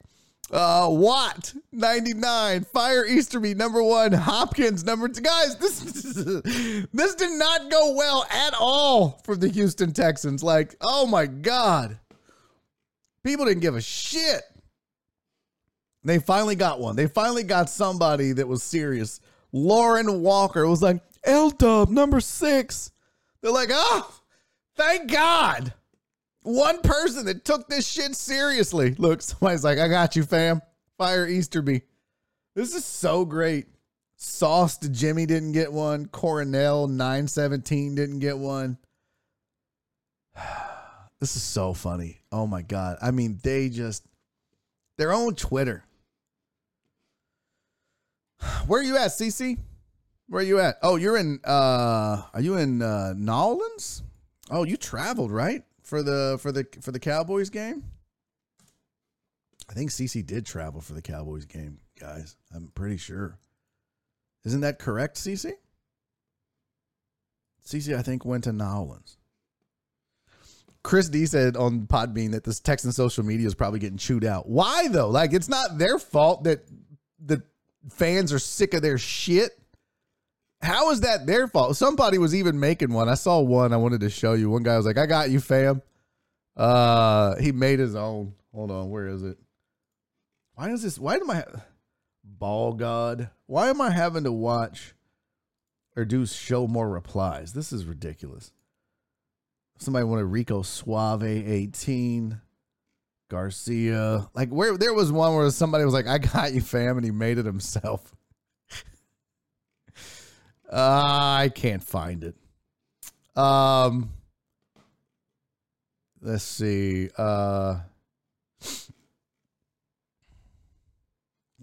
Uh, 0.50 0.86
Watt 0.90 1.52
99, 1.72 2.64
Fire 2.64 3.04
Easterby 3.04 3.54
number 3.54 3.82
one, 3.82 4.12
Hopkins 4.12 4.84
number 4.84 5.08
two. 5.08 5.20
Guys, 5.20 5.56
this 5.56 5.80
this 6.92 7.14
did 7.16 7.36
not 7.36 7.68
go 7.68 7.94
well 7.94 8.24
at 8.30 8.54
all 8.54 9.20
for 9.24 9.34
the 9.34 9.48
Houston 9.48 9.92
Texans. 9.92 10.44
Like, 10.44 10.76
oh 10.80 11.04
my 11.04 11.26
god, 11.26 11.98
people 13.24 13.44
didn't 13.44 13.62
give 13.62 13.74
a 13.74 13.80
shit. 13.80 14.42
They 16.04 16.20
finally 16.20 16.54
got 16.54 16.78
one. 16.78 16.94
They 16.94 17.08
finally 17.08 17.42
got 17.42 17.68
somebody 17.68 18.30
that 18.30 18.46
was 18.46 18.62
serious. 18.62 19.18
Lauren 19.50 20.22
Walker 20.22 20.68
was 20.68 20.80
like 20.80 21.00
L 21.24 21.50
Dub 21.50 21.90
number 21.90 22.20
six. 22.20 22.92
They're 23.46 23.54
like, 23.54 23.70
oh, 23.70 24.12
thank 24.74 25.08
God. 25.08 25.72
One 26.42 26.80
person 26.80 27.26
that 27.26 27.44
took 27.44 27.68
this 27.68 27.86
shit 27.86 28.16
seriously. 28.16 28.96
Look, 28.98 29.22
somebody's 29.22 29.62
like, 29.62 29.78
I 29.78 29.86
got 29.86 30.16
you, 30.16 30.24
fam. 30.24 30.62
Fire 30.98 31.28
Easterby. 31.28 31.82
This 32.56 32.74
is 32.74 32.84
so 32.84 33.24
great. 33.24 33.66
Sauced 34.16 34.90
Jimmy 34.90 35.26
didn't 35.26 35.52
get 35.52 35.72
one. 35.72 36.06
Coronel 36.06 36.88
917 36.88 37.94
didn't 37.94 38.18
get 38.18 38.36
one. 38.36 38.78
This 41.20 41.36
is 41.36 41.42
so 41.44 41.72
funny. 41.72 42.18
Oh 42.32 42.48
my 42.48 42.62
God. 42.62 42.98
I 43.00 43.12
mean, 43.12 43.38
they 43.44 43.68
just, 43.68 44.04
their 44.98 45.12
own 45.12 45.36
Twitter. 45.36 45.84
Where 48.66 48.80
are 48.80 48.84
you 48.84 48.96
at, 48.96 49.12
CC? 49.12 49.56
Where 50.28 50.40
are 50.42 50.44
you 50.44 50.58
at? 50.60 50.76
Oh, 50.82 50.96
you're 50.96 51.16
in. 51.16 51.40
uh 51.44 52.22
Are 52.34 52.40
you 52.40 52.56
in 52.56 52.82
uh 52.82 53.14
Nolans? 53.16 54.02
Oh, 54.50 54.64
you 54.64 54.76
traveled 54.76 55.30
right 55.30 55.64
for 55.82 56.02
the 56.02 56.38
for 56.40 56.52
the 56.52 56.66
for 56.80 56.92
the 56.92 56.98
Cowboys 57.00 57.50
game. 57.50 57.84
I 59.68 59.72
think 59.72 59.90
CC 59.90 60.24
did 60.24 60.46
travel 60.46 60.80
for 60.80 60.94
the 60.94 61.02
Cowboys 61.02 61.44
game, 61.44 61.78
guys. 61.98 62.36
I'm 62.54 62.68
pretty 62.74 62.98
sure. 62.98 63.38
Isn't 64.44 64.60
that 64.60 64.78
correct, 64.78 65.16
CC? 65.16 65.52
CC, 67.66 67.96
I 67.96 68.02
think, 68.02 68.24
went 68.24 68.44
to 68.44 68.52
Nolans. 68.52 69.16
Chris 70.84 71.08
D 71.08 71.26
said 71.26 71.56
on 71.56 71.88
Podbean 71.88 72.30
that 72.30 72.44
this 72.44 72.60
Texan 72.60 72.92
social 72.92 73.24
media 73.24 73.44
is 73.48 73.56
probably 73.56 73.80
getting 73.80 73.98
chewed 73.98 74.24
out. 74.24 74.48
Why 74.48 74.86
though? 74.86 75.08
Like 75.08 75.32
it's 75.32 75.48
not 75.48 75.78
their 75.78 75.98
fault 75.98 76.44
that 76.44 76.64
the 77.18 77.42
fans 77.90 78.32
are 78.32 78.38
sick 78.38 78.72
of 78.72 78.82
their 78.82 78.98
shit. 78.98 79.58
How 80.62 80.90
is 80.90 81.00
that 81.00 81.26
their 81.26 81.46
fault? 81.48 81.76
Somebody 81.76 82.18
was 82.18 82.34
even 82.34 82.58
making 82.58 82.92
one. 82.92 83.08
I 83.08 83.14
saw 83.14 83.40
one 83.40 83.72
I 83.72 83.76
wanted 83.76 84.00
to 84.00 84.10
show 84.10 84.32
you. 84.32 84.50
One 84.50 84.62
guy 84.62 84.76
was 84.76 84.86
like, 84.86 84.98
I 84.98 85.06
got 85.06 85.30
you, 85.30 85.40
fam. 85.40 85.82
Uh 86.56 87.36
he 87.36 87.52
made 87.52 87.78
his 87.78 87.94
own. 87.94 88.34
Hold 88.54 88.70
on, 88.70 88.90
where 88.90 89.06
is 89.08 89.22
it? 89.22 89.38
Why 90.54 90.70
is 90.70 90.82
this 90.82 90.98
why 90.98 91.16
am 91.16 91.30
I 91.30 91.44
ball 92.24 92.72
god? 92.72 93.30
Why 93.46 93.68
am 93.68 93.80
I 93.80 93.90
having 93.90 94.24
to 94.24 94.32
watch 94.32 94.94
or 95.94 96.04
do 96.04 96.24
show 96.24 96.66
more 96.66 96.88
replies? 96.88 97.52
This 97.52 97.72
is 97.72 97.84
ridiculous. 97.84 98.52
somebody 99.78 100.04
wanted 100.04 100.24
Rico 100.24 100.62
Suave 100.62 101.22
18. 101.22 102.40
Garcia. 103.28 104.28
Like 104.34 104.50
where 104.50 104.76
there 104.76 104.94
was 104.94 105.10
one 105.12 105.34
where 105.34 105.50
somebody 105.50 105.84
was 105.84 105.94
like, 105.94 106.06
I 106.06 106.18
got 106.18 106.52
you, 106.52 106.60
fam, 106.60 106.96
and 106.96 107.04
he 107.04 107.10
made 107.10 107.38
it 107.38 107.46
himself. 107.46 108.14
Uh, 110.70 111.36
I 111.40 111.50
can't 111.54 111.82
find 111.82 112.24
it. 112.24 112.34
Um 113.36 114.10
let's 116.20 116.44
see. 116.44 117.10
Uh 117.16 117.80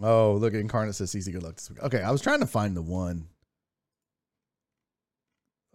Oh, 0.02 0.34
look, 0.34 0.54
Incarnate 0.54 0.96
says 0.96 1.16
easy 1.16 1.32
good 1.32 1.44
luck 1.44 1.56
this 1.56 1.70
week. 1.70 1.82
Okay, 1.82 2.02
I 2.02 2.12
was 2.12 2.22
trying 2.22 2.42
to 2.42 2.48
find 2.48 2.76
the 2.76 2.82
one. 2.82 3.28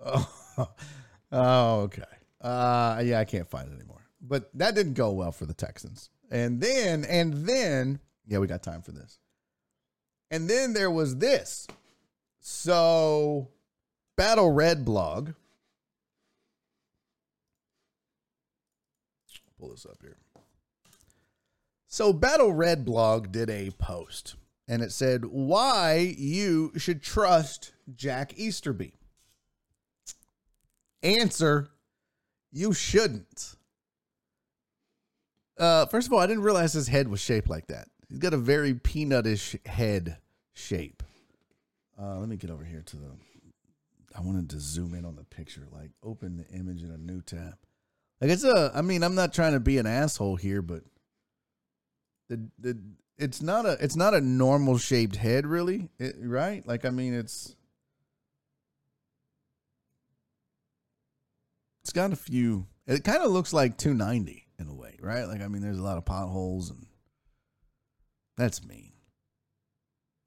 Oh, 0.05 0.31
oh 1.33 1.81
okay. 1.83 2.03
Uh 2.41 3.03
yeah, 3.05 3.21
I 3.21 3.25
can't 3.25 3.49
find 3.49 3.69
it 3.69 3.75
anymore. 3.75 4.07
But 4.21 4.51
that 4.55 4.75
didn't 4.75 4.95
go 4.95 5.13
well 5.13 5.33
for 5.33 5.47
the 5.47 5.55
Texans. 5.55 6.11
And 6.31 6.61
then, 6.61 7.05
and 7.05 7.47
then, 7.47 8.01
yeah, 8.27 8.39
we 8.39 8.47
got 8.47 8.63
time 8.63 8.83
for 8.83 8.93
this. 8.93 9.19
And 10.31 10.49
then 10.49 10.75
there 10.75 10.91
was 10.91 11.17
this. 11.17 11.67
So, 12.41 13.49
Battle 14.17 14.51
Red 14.51 14.85
blog. 14.85 15.33
Pull 19.59 19.71
this 19.71 19.87
up 19.87 19.99
here. 20.01 20.17
So, 21.89 22.13
Battle 22.13 22.53
Red 22.53 22.85
blog 22.85 23.33
did 23.33 23.51
a 23.51 23.71
post 23.73 24.37
and 24.69 24.83
it 24.83 24.93
said 24.93 25.25
why 25.25 26.15
you 26.19 26.73
should 26.77 27.03
trust 27.03 27.73
Jack 27.97 28.35
Easterby. 28.37 28.93
Answer 31.03 31.71
you 32.53 32.73
shouldn't. 32.73 33.57
Uh, 35.59 35.87
first 35.87 36.07
of 36.07 36.13
all, 36.13 36.21
I 36.21 36.27
didn't 36.27 36.43
realize 36.43 36.73
his 36.73 36.89
head 36.89 37.09
was 37.09 37.21
shaped 37.21 37.49
like 37.49 37.67
that. 37.69 37.89
He's 38.09 38.19
got 38.19 38.35
a 38.35 38.39
very 38.39 38.75
peanutish 38.75 39.65
head 39.67 40.19
shape. 40.55 40.98
Uh, 42.01 42.19
let 42.19 42.29
me 42.29 42.37
get 42.37 42.51
over 42.51 42.65
here 42.65 42.83
to 42.87 42.97
the. 42.97 43.11
I 44.17 44.21
wanted 44.21 44.51
to 44.51 44.61
zoom 44.61 44.95
in 44.95 45.05
on 45.05 45.17
the 45.17 45.25
picture, 45.25 45.67
like 45.73 45.91
open 46.03 46.37
the 46.37 46.47
image 46.57 46.83
in 46.83 46.91
a 46.91 46.99
new 46.99 47.21
tab. 47.21 47.57
Like 48.21 48.31
it's 48.31 48.45
a. 48.45 48.73
I 48.75 48.83
mean, 48.83 49.03
I'm 49.03 49.15
not 49.15 49.33
trying 49.33 49.53
to 49.53 49.61
be 49.61 49.79
an 49.79 49.87
asshole 49.87 50.37
here, 50.37 50.63
but 50.63 50.83
the 52.29 52.49
the 52.59 52.79
it's 53.17 53.43
not 53.43 53.67
a 53.67 53.77
it's 53.81 53.97
not 53.97 54.15
a 54.15 54.21
normal 54.21 54.79
shaped 54.79 55.17
head, 55.17 55.47
really, 55.47 55.89
it, 55.99 56.17
right? 56.21 56.67
Like 56.67 56.85
I 56.85 56.91
mean, 56.91 57.15
it's 57.15 57.57
it's 61.89 61.95
got 61.95 62.13
a 62.13 62.17
few. 62.17 62.67
It 62.87 63.03
kind 63.03 63.23
of 63.23 63.31
looks 63.31 63.55
like 63.55 63.79
290 63.79 64.47
in 64.59 64.69
a 64.69 64.75
way, 64.75 64.99
right? 65.01 65.25
Like, 65.25 65.41
I 65.41 65.49
mean, 65.49 65.63
there's 65.63 65.79
a 65.79 65.83
lot 65.83 65.97
of 65.97 66.05
potholes, 66.05 66.69
and 66.69 66.87
that's 68.37 68.63
mean. 68.63 68.88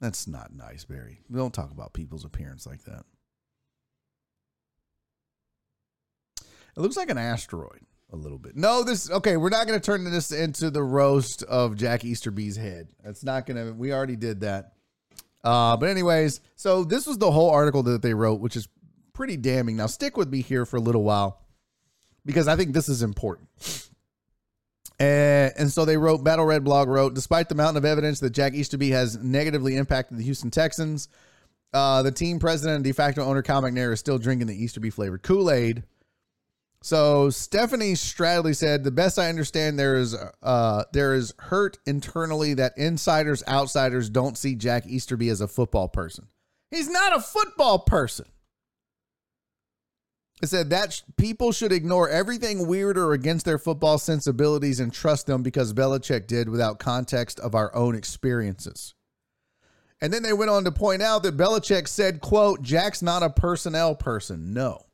That's 0.01 0.27
not 0.27 0.51
nice, 0.53 0.83
Barry. 0.83 1.21
We 1.29 1.37
don't 1.37 1.53
talk 1.53 1.71
about 1.71 1.93
people's 1.93 2.25
appearance 2.25 2.65
like 2.65 2.83
that. 2.85 3.05
It 6.75 6.79
looks 6.79 6.97
like 6.97 7.11
an 7.11 7.19
asteroid 7.19 7.81
a 8.11 8.15
little 8.15 8.39
bit. 8.39 8.55
No, 8.55 8.83
this 8.83 9.11
okay. 9.11 9.37
We're 9.37 9.49
not 9.49 9.67
going 9.67 9.79
to 9.79 9.85
turn 9.85 10.03
this 10.09 10.31
into 10.31 10.71
the 10.71 10.83
roast 10.83 11.43
of 11.43 11.75
Jack 11.75 12.03
Easterby's 12.03 12.57
head. 12.57 12.87
That's 13.03 13.23
not 13.23 13.45
going 13.45 13.63
to. 13.63 13.73
We 13.73 13.93
already 13.93 14.15
did 14.15 14.41
that. 14.41 14.73
Uh, 15.43 15.77
but 15.77 15.89
anyways, 15.89 16.39
so 16.55 16.83
this 16.83 17.05
was 17.05 17.17
the 17.17 17.31
whole 17.31 17.49
article 17.51 17.83
that 17.83 18.01
they 18.01 18.13
wrote, 18.13 18.41
which 18.41 18.55
is 18.55 18.67
pretty 19.13 19.37
damning. 19.37 19.75
Now 19.75 19.87
stick 19.87 20.17
with 20.17 20.29
me 20.29 20.41
here 20.41 20.65
for 20.65 20.77
a 20.77 20.81
little 20.81 21.03
while 21.03 21.41
because 22.25 22.47
I 22.47 22.55
think 22.55 22.73
this 22.73 22.89
is 22.89 23.03
important. 23.03 23.49
And, 25.01 25.53
and 25.57 25.71
so 25.71 25.83
they 25.83 25.97
wrote, 25.97 26.23
Battle 26.23 26.45
Red 26.45 26.63
blog 26.63 26.87
wrote, 26.87 27.15
despite 27.15 27.49
the 27.49 27.55
mountain 27.55 27.77
of 27.77 27.85
evidence 27.85 28.19
that 28.19 28.29
Jack 28.31 28.53
Easterby 28.53 28.91
has 28.91 29.17
negatively 29.17 29.75
impacted 29.75 30.19
the 30.19 30.23
Houston 30.23 30.51
Texans, 30.51 31.09
uh, 31.73 32.03
the 32.03 32.11
team 32.11 32.37
president 32.37 32.75
and 32.75 32.83
de 32.83 32.91
facto 32.91 33.23
owner 33.23 33.41
Cal 33.41 33.63
McNair 33.63 33.91
is 33.93 33.99
still 33.99 34.19
drinking 34.19 34.47
the 34.47 34.63
Easterby 34.63 34.91
flavored 34.91 35.23
Kool 35.23 35.49
Aid. 35.49 35.83
So 36.83 37.29
Stephanie 37.31 37.93
Stradley 37.93 38.55
said, 38.55 38.83
"The 38.83 38.91
best 38.91 39.19
I 39.19 39.29
understand, 39.29 39.77
there 39.77 39.95
is 39.95 40.15
uh, 40.41 40.83
there 40.93 41.13
is 41.13 41.33
hurt 41.37 41.77
internally 41.85 42.55
that 42.55 42.77
insiders, 42.77 43.43
outsiders 43.47 44.09
don't 44.09 44.37
see 44.37 44.55
Jack 44.55 44.85
Easterby 44.87 45.29
as 45.29 45.41
a 45.41 45.47
football 45.47 45.87
person. 45.87 46.27
He's 46.71 46.89
not 46.89 47.15
a 47.15 47.21
football 47.21 47.79
person. 47.79 48.25
It 50.41 50.49
said 50.49 50.71
that 50.71 50.93
sh- 50.93 51.01
people 51.17 51.51
should 51.51 51.71
ignore 51.71 52.09
everything 52.09 52.67
weird 52.67 52.97
or 52.97 53.13
against 53.13 53.45
their 53.45 53.59
football 53.59 53.99
sensibilities 53.99 54.79
and 54.79 54.91
trust 54.91 55.27
them 55.27 55.43
because 55.43 55.73
Belichick 55.73 56.25
did 56.25 56.49
without 56.49 56.79
context 56.79 57.39
of 57.39 57.53
our 57.53 57.73
own 57.75 57.95
experiences. 57.95 58.95
And 60.01 60.11
then 60.11 60.23
they 60.23 60.33
went 60.33 60.49
on 60.49 60.63
to 60.63 60.71
point 60.71 61.03
out 61.03 61.21
that 61.23 61.37
Belichick 61.37 61.87
said, 61.87 62.21
quote, 62.21 62.63
Jack's 62.63 63.03
not 63.03 63.21
a 63.21 63.29
personnel 63.29 63.93
person. 63.93 64.51
No. 64.51 64.85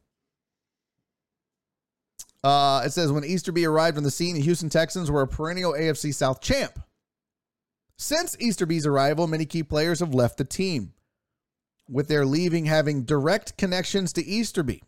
Uh, 2.43 2.83
it 2.85 2.91
says 2.91 3.11
when 3.11 3.23
Easterby 3.23 3.65
arrived 3.65 3.97
on 3.97 4.03
the 4.03 4.11
scene, 4.11 4.35
the 4.35 4.41
Houston 4.41 4.69
Texans 4.69 5.09
were 5.09 5.21
a 5.21 5.27
perennial 5.27 5.73
AFC 5.73 6.13
South 6.13 6.41
champ. 6.41 6.79
Since 7.97 8.35
Easterby's 8.39 8.85
arrival, 8.85 9.27
many 9.27 9.45
key 9.45 9.63
players 9.63 10.01
have 10.01 10.13
left 10.13 10.37
the 10.37 10.43
team, 10.43 10.93
with 11.89 12.09
their 12.09 12.25
leaving 12.25 12.65
having 12.65 13.03
direct 13.03 13.57
connections 13.57 14.13
to 14.13 14.25
Easterby. 14.25 14.83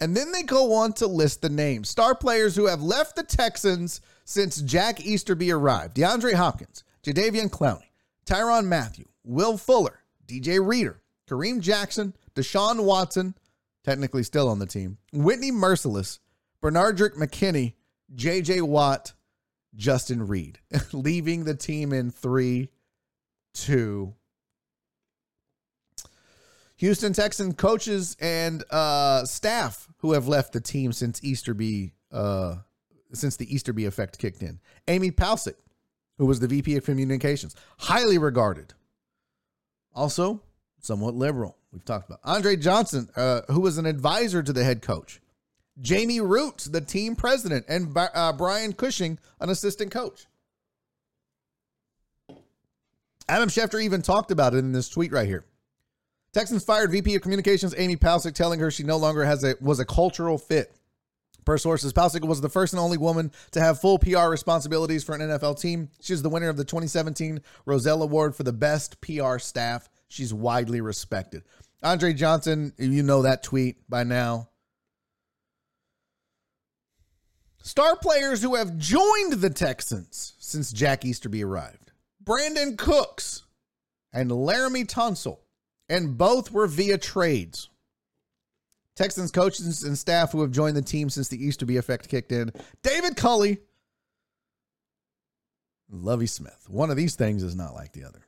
And 0.00 0.16
then 0.16 0.30
they 0.30 0.42
go 0.42 0.74
on 0.74 0.92
to 0.94 1.06
list 1.06 1.42
the 1.42 1.48
names. 1.48 1.88
Star 1.88 2.14
players 2.14 2.54
who 2.54 2.66
have 2.66 2.82
left 2.82 3.16
the 3.16 3.24
Texans 3.24 4.00
since 4.24 4.60
Jack 4.60 5.00
Easterby 5.00 5.50
arrived. 5.52 5.96
DeAndre 5.96 6.34
Hopkins, 6.34 6.84
Jadeveon 7.02 7.50
Clowney, 7.50 7.90
Tyrann 8.24 8.66
Mathieu, 8.66 9.06
Will 9.24 9.58
Fuller, 9.58 10.00
DJ 10.26 10.64
Reader, 10.64 11.02
Kareem 11.28 11.60
Jackson, 11.60 12.14
Deshaun 12.34 12.84
Watson, 12.84 13.34
technically 13.82 14.22
still 14.22 14.48
on 14.48 14.58
the 14.58 14.66
team, 14.66 14.98
Whitney 15.12 15.50
Mercilus, 15.50 16.20
Benardrick 16.62 17.16
McKinney, 17.16 17.74
JJ 18.14 18.62
Watt, 18.62 19.14
Justin 19.74 20.26
Reid, 20.26 20.60
leaving 20.92 21.44
the 21.44 21.54
team 21.54 21.92
in 21.92 22.10
three, 22.10 22.70
two, 23.52 24.14
Houston 26.78 27.12
Texan 27.12 27.54
coaches 27.54 28.16
and 28.20 28.62
uh, 28.70 29.24
staff 29.24 29.87
who 29.98 30.12
have 30.12 30.28
left 30.28 30.52
the 30.52 30.60
team 30.60 30.92
since 30.92 31.20
Easterby, 31.22 31.92
uh, 32.12 32.56
since 33.12 33.36
the 33.36 33.52
Easterby 33.52 33.86
effect 33.86 34.18
kicked 34.18 34.42
in. 34.42 34.60
Amy 34.86 35.10
Palcic, 35.10 35.54
who 36.18 36.26
was 36.26 36.40
the 36.40 36.48
VP 36.48 36.76
of 36.76 36.84
Communications, 36.84 37.54
highly 37.78 38.18
regarded. 38.18 38.74
Also, 39.94 40.42
somewhat 40.80 41.14
liberal. 41.14 41.56
We've 41.72 41.84
talked 41.84 42.08
about 42.08 42.20
Andre 42.24 42.56
Johnson, 42.56 43.08
uh, 43.16 43.42
who 43.48 43.60
was 43.60 43.78
an 43.78 43.86
advisor 43.86 44.42
to 44.42 44.52
the 44.52 44.64
head 44.64 44.82
coach. 44.82 45.20
Jamey 45.80 46.20
Rootes, 46.20 46.64
the 46.64 46.80
team 46.80 47.14
president, 47.14 47.66
and 47.68 47.96
uh, 47.96 48.32
Brian 48.32 48.72
Cushing, 48.72 49.18
an 49.40 49.50
assistant 49.50 49.90
coach. 49.90 50.26
Adam 53.28 53.48
Schefter 53.48 53.82
even 53.82 54.02
talked 54.02 54.30
about 54.30 54.54
it 54.54 54.58
in 54.58 54.72
this 54.72 54.88
tweet 54.88 55.12
right 55.12 55.26
here. 55.26 55.44
Texans 56.32 56.64
fired 56.64 56.90
VP 56.90 57.14
of 57.14 57.22
Communications 57.22 57.74
Amy 57.76 57.96
Palcic, 57.96 58.34
telling 58.34 58.60
her 58.60 58.70
she 58.70 58.82
no 58.82 58.96
longer 58.96 59.24
has 59.24 59.44
a 59.44 59.54
was 59.60 59.80
a 59.80 59.84
cultural 59.84 60.38
fit. 60.38 60.74
Per 61.44 61.56
sources, 61.56 61.94
Palcic 61.94 62.26
was 62.26 62.42
the 62.42 62.50
first 62.50 62.74
and 62.74 62.80
only 62.80 62.98
woman 62.98 63.32
to 63.52 63.60
have 63.60 63.80
full 63.80 63.98
PR 63.98 64.28
responsibilities 64.28 65.02
for 65.02 65.14
an 65.14 65.22
NFL 65.22 65.58
team. 65.58 65.88
She's 66.00 66.20
the 66.20 66.28
winner 66.28 66.50
of 66.50 66.58
the 66.58 66.64
2017 66.64 67.40
Rozelle 67.64 68.02
Award 68.02 68.36
for 68.36 68.42
the 68.42 68.52
best 68.52 69.00
PR 69.00 69.38
staff. 69.38 69.88
She's 70.08 70.34
widely 70.34 70.82
respected. 70.82 71.44
Andre 71.82 72.12
Johnson, 72.12 72.74
you 72.76 73.02
know 73.02 73.22
that 73.22 73.42
tweet 73.42 73.88
by 73.88 74.04
now. 74.04 74.50
Star 77.62 77.96
players 77.96 78.42
who 78.42 78.54
have 78.54 78.76
joined 78.76 79.34
the 79.34 79.50
Texans 79.50 80.34
since 80.38 80.72
Jack 80.72 81.04
Easterby 81.04 81.44
arrived 81.44 81.92
Brandin 82.22 82.76
Cooks 82.76 83.44
and 84.12 84.30
Laremy 84.30 84.86
Tunsil 84.86 85.38
and 85.88 86.16
both 86.18 86.52
were 86.52 86.66
via 86.66 86.98
trades. 86.98 87.68
Texans 88.96 89.30
coaches 89.30 89.84
and 89.84 89.96
staff 89.96 90.32
who 90.32 90.40
have 90.40 90.50
joined 90.50 90.76
the 90.76 90.82
team 90.82 91.08
since 91.08 91.28
the 91.28 91.42
Easterby 91.42 91.76
effect 91.76 92.08
kicked 92.08 92.32
in. 92.32 92.52
David 92.82 93.16
Culley, 93.16 93.58
Lovie 95.88 96.26
Smith. 96.26 96.66
One 96.68 96.90
of 96.90 96.96
these 96.96 97.14
things 97.14 97.42
is 97.42 97.54
not 97.54 97.74
like 97.74 97.92
the 97.92 98.04
other. 98.04 98.26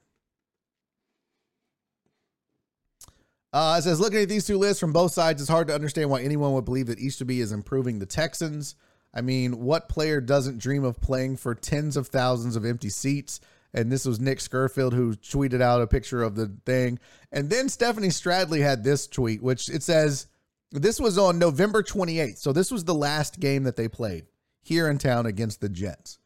Uh, 3.52 3.76
it 3.78 3.82
says, 3.82 3.98
looking 3.98 4.20
at 4.20 4.28
these 4.28 4.46
two 4.46 4.58
lists 4.58 4.78
from 4.78 4.92
both 4.92 5.10
sides, 5.12 5.42
it's 5.42 5.50
hard 5.50 5.66
to 5.66 5.74
understand 5.74 6.08
why 6.08 6.22
anyone 6.22 6.52
would 6.52 6.64
believe 6.64 6.86
that 6.86 7.00
Easterby 7.00 7.40
is 7.40 7.50
improving 7.50 7.98
the 7.98 8.06
Texans. 8.06 8.76
I 9.12 9.22
mean, 9.22 9.58
what 9.58 9.88
player 9.88 10.20
doesn't 10.20 10.58
dream 10.58 10.84
of 10.84 11.00
playing 11.00 11.36
for 11.36 11.56
tens 11.56 11.96
of 11.96 12.06
thousands 12.06 12.54
of 12.54 12.64
empty 12.64 12.90
seats? 12.90 13.40
And 13.72 13.90
this 13.90 14.04
was 14.04 14.20
Nick 14.20 14.38
Scurfield 14.38 14.92
who 14.92 15.14
tweeted 15.14 15.60
out 15.60 15.82
a 15.82 15.86
picture 15.86 16.22
of 16.22 16.34
the 16.34 16.52
thing. 16.66 16.98
And 17.30 17.48
then 17.48 17.68
Stephanie 17.68 18.08
Stradley 18.08 18.60
had 18.60 18.82
this 18.82 19.06
tweet, 19.06 19.42
which 19.42 19.68
it 19.68 19.82
says, 19.82 20.26
This 20.72 20.98
was 20.98 21.18
on 21.18 21.38
November 21.38 21.82
28th. 21.82 22.38
So 22.38 22.52
this 22.52 22.70
was 22.70 22.84
the 22.84 22.94
last 22.94 23.38
game 23.38 23.64
that 23.64 23.76
they 23.76 23.88
played 23.88 24.26
here 24.62 24.88
in 24.88 24.98
town 24.98 25.26
against 25.26 25.60
the 25.60 25.68
Jets. 25.68 26.18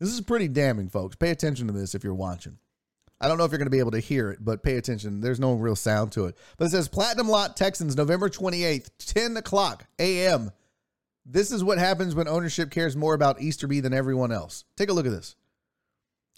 This 0.00 0.10
is 0.10 0.20
pretty 0.20 0.48
damning, 0.48 0.88
folks. 0.88 1.16
Pay 1.16 1.30
attention 1.30 1.66
to 1.66 1.72
this 1.72 1.94
if 1.94 2.04
you're 2.04 2.14
watching. 2.14 2.58
I 3.20 3.26
don't 3.26 3.36
know 3.36 3.44
if 3.44 3.50
you're 3.50 3.58
going 3.58 3.66
to 3.66 3.70
be 3.70 3.80
able 3.80 3.90
to 3.92 4.00
hear 4.00 4.30
it, 4.30 4.38
but 4.40 4.62
pay 4.62 4.76
attention. 4.76 5.20
There's 5.20 5.40
no 5.40 5.54
real 5.54 5.74
sound 5.74 6.12
to 6.12 6.26
it. 6.26 6.36
But 6.56 6.66
it 6.66 6.70
says 6.70 6.88
Platinum 6.88 7.28
Lot 7.28 7.56
Texans, 7.56 7.96
November 7.96 8.28
28th, 8.28 8.90
10 8.98 9.36
o'clock 9.36 9.86
a.m. 9.98 10.52
This 11.26 11.50
is 11.50 11.64
what 11.64 11.78
happens 11.78 12.14
when 12.14 12.28
ownership 12.28 12.70
cares 12.70 12.96
more 12.96 13.14
about 13.14 13.40
Easterby 13.40 13.80
than 13.80 13.92
everyone 13.92 14.32
else. 14.32 14.64
Take 14.76 14.88
a 14.88 14.92
look 14.92 15.06
at 15.06 15.12
this. 15.12 15.34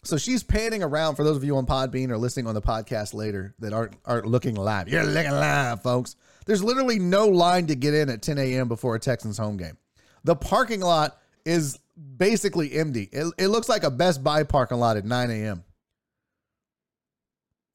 So 0.02 0.16
she's 0.16 0.42
panning 0.42 0.82
around 0.82 1.16
for 1.16 1.24
those 1.24 1.36
of 1.36 1.44
you 1.44 1.56
on 1.56 1.66
Podbean 1.66 2.10
or 2.10 2.16
listening 2.16 2.46
on 2.46 2.54
the 2.54 2.62
podcast 2.62 3.12
later 3.12 3.54
that 3.58 3.72
aren't 3.72 3.94
aren't 4.04 4.26
looking 4.26 4.54
live. 4.54 4.88
You're 4.88 5.04
looking 5.04 5.30
live, 5.30 5.82
folks. 5.82 6.16
There's 6.46 6.64
literally 6.64 6.98
no 6.98 7.28
line 7.28 7.66
to 7.66 7.74
get 7.74 7.92
in 7.92 8.08
at 8.08 8.22
10 8.22 8.38
a.m. 8.38 8.68
before 8.68 8.94
a 8.94 8.98
Texans 9.00 9.36
home 9.36 9.58
game. 9.58 9.76
The 10.24 10.34
parking 10.34 10.80
lot 10.80 11.18
is 11.44 11.78
basically 12.16 12.72
empty. 12.72 13.08
It, 13.12 13.32
it 13.36 13.48
looks 13.48 13.68
like 13.68 13.84
a 13.84 13.90
Best 13.90 14.24
Buy 14.24 14.42
parking 14.44 14.78
lot 14.78 14.96
at 14.96 15.04
9 15.04 15.30
a.m. 15.30 15.64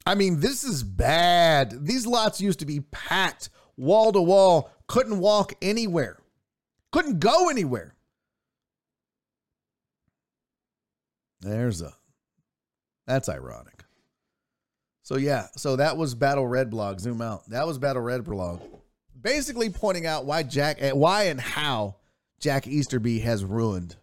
I 0.08 0.16
mean, 0.16 0.40
this 0.40 0.64
is 0.64 0.84
bad. 0.84 1.86
These 1.86 2.06
lots 2.06 2.42
used 2.42 2.60
to 2.60 2.66
be 2.66 2.82
packed 2.92 3.50
wall 3.78 4.12
to 4.12 4.22
wall, 4.22 4.72
couldn't 4.88 5.20
walk 5.20 5.54
anywhere, 5.62 6.18
couldn't 6.92 7.20
go 7.20 7.50
anywhere. 7.50 7.96
There's 11.42 11.82
a 11.82 11.94
that's 13.06 13.30
ironic. 13.30 13.84
So 15.04 15.18
yeah, 15.18 15.48
so 15.56 15.76
that 15.76 15.98
was 15.98 16.16
Battle 16.16 16.48
Red 16.48 16.72
blog. 16.72 17.00
Zoom 17.00 17.22
out. 17.22 17.48
That 17.50 17.68
was 17.68 17.78
Battle 17.78 18.02
Red 18.02 18.24
blog. 18.24 18.62
Basically 19.22 19.70
pointing 19.70 20.06
out 20.06 20.26
why 20.26 20.44
Jack 20.44 20.80
why 20.94 21.24
and 21.24 21.40
how 21.40 21.96
Jack 22.40 22.68
Easterby 22.68 23.20
has 23.20 23.46
ruined 23.46 23.96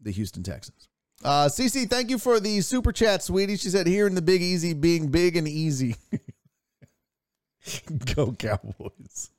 the 0.00 0.12
Houston 0.12 0.42
Texans. 0.42 0.88
Uh 1.24 1.46
CC, 1.46 1.88
thank 1.88 2.10
you 2.10 2.18
for 2.18 2.38
the 2.38 2.60
super 2.60 2.92
chat, 2.92 3.22
sweetie. 3.22 3.56
She 3.56 3.70
said 3.70 3.86
here 3.86 4.06
in 4.06 4.14
the 4.14 4.22
Big 4.22 4.42
Easy 4.42 4.72
being 4.72 5.08
big 5.08 5.36
and 5.36 5.48
easy. 5.48 5.96
Go 8.14 8.32
Cowboys. 8.32 9.30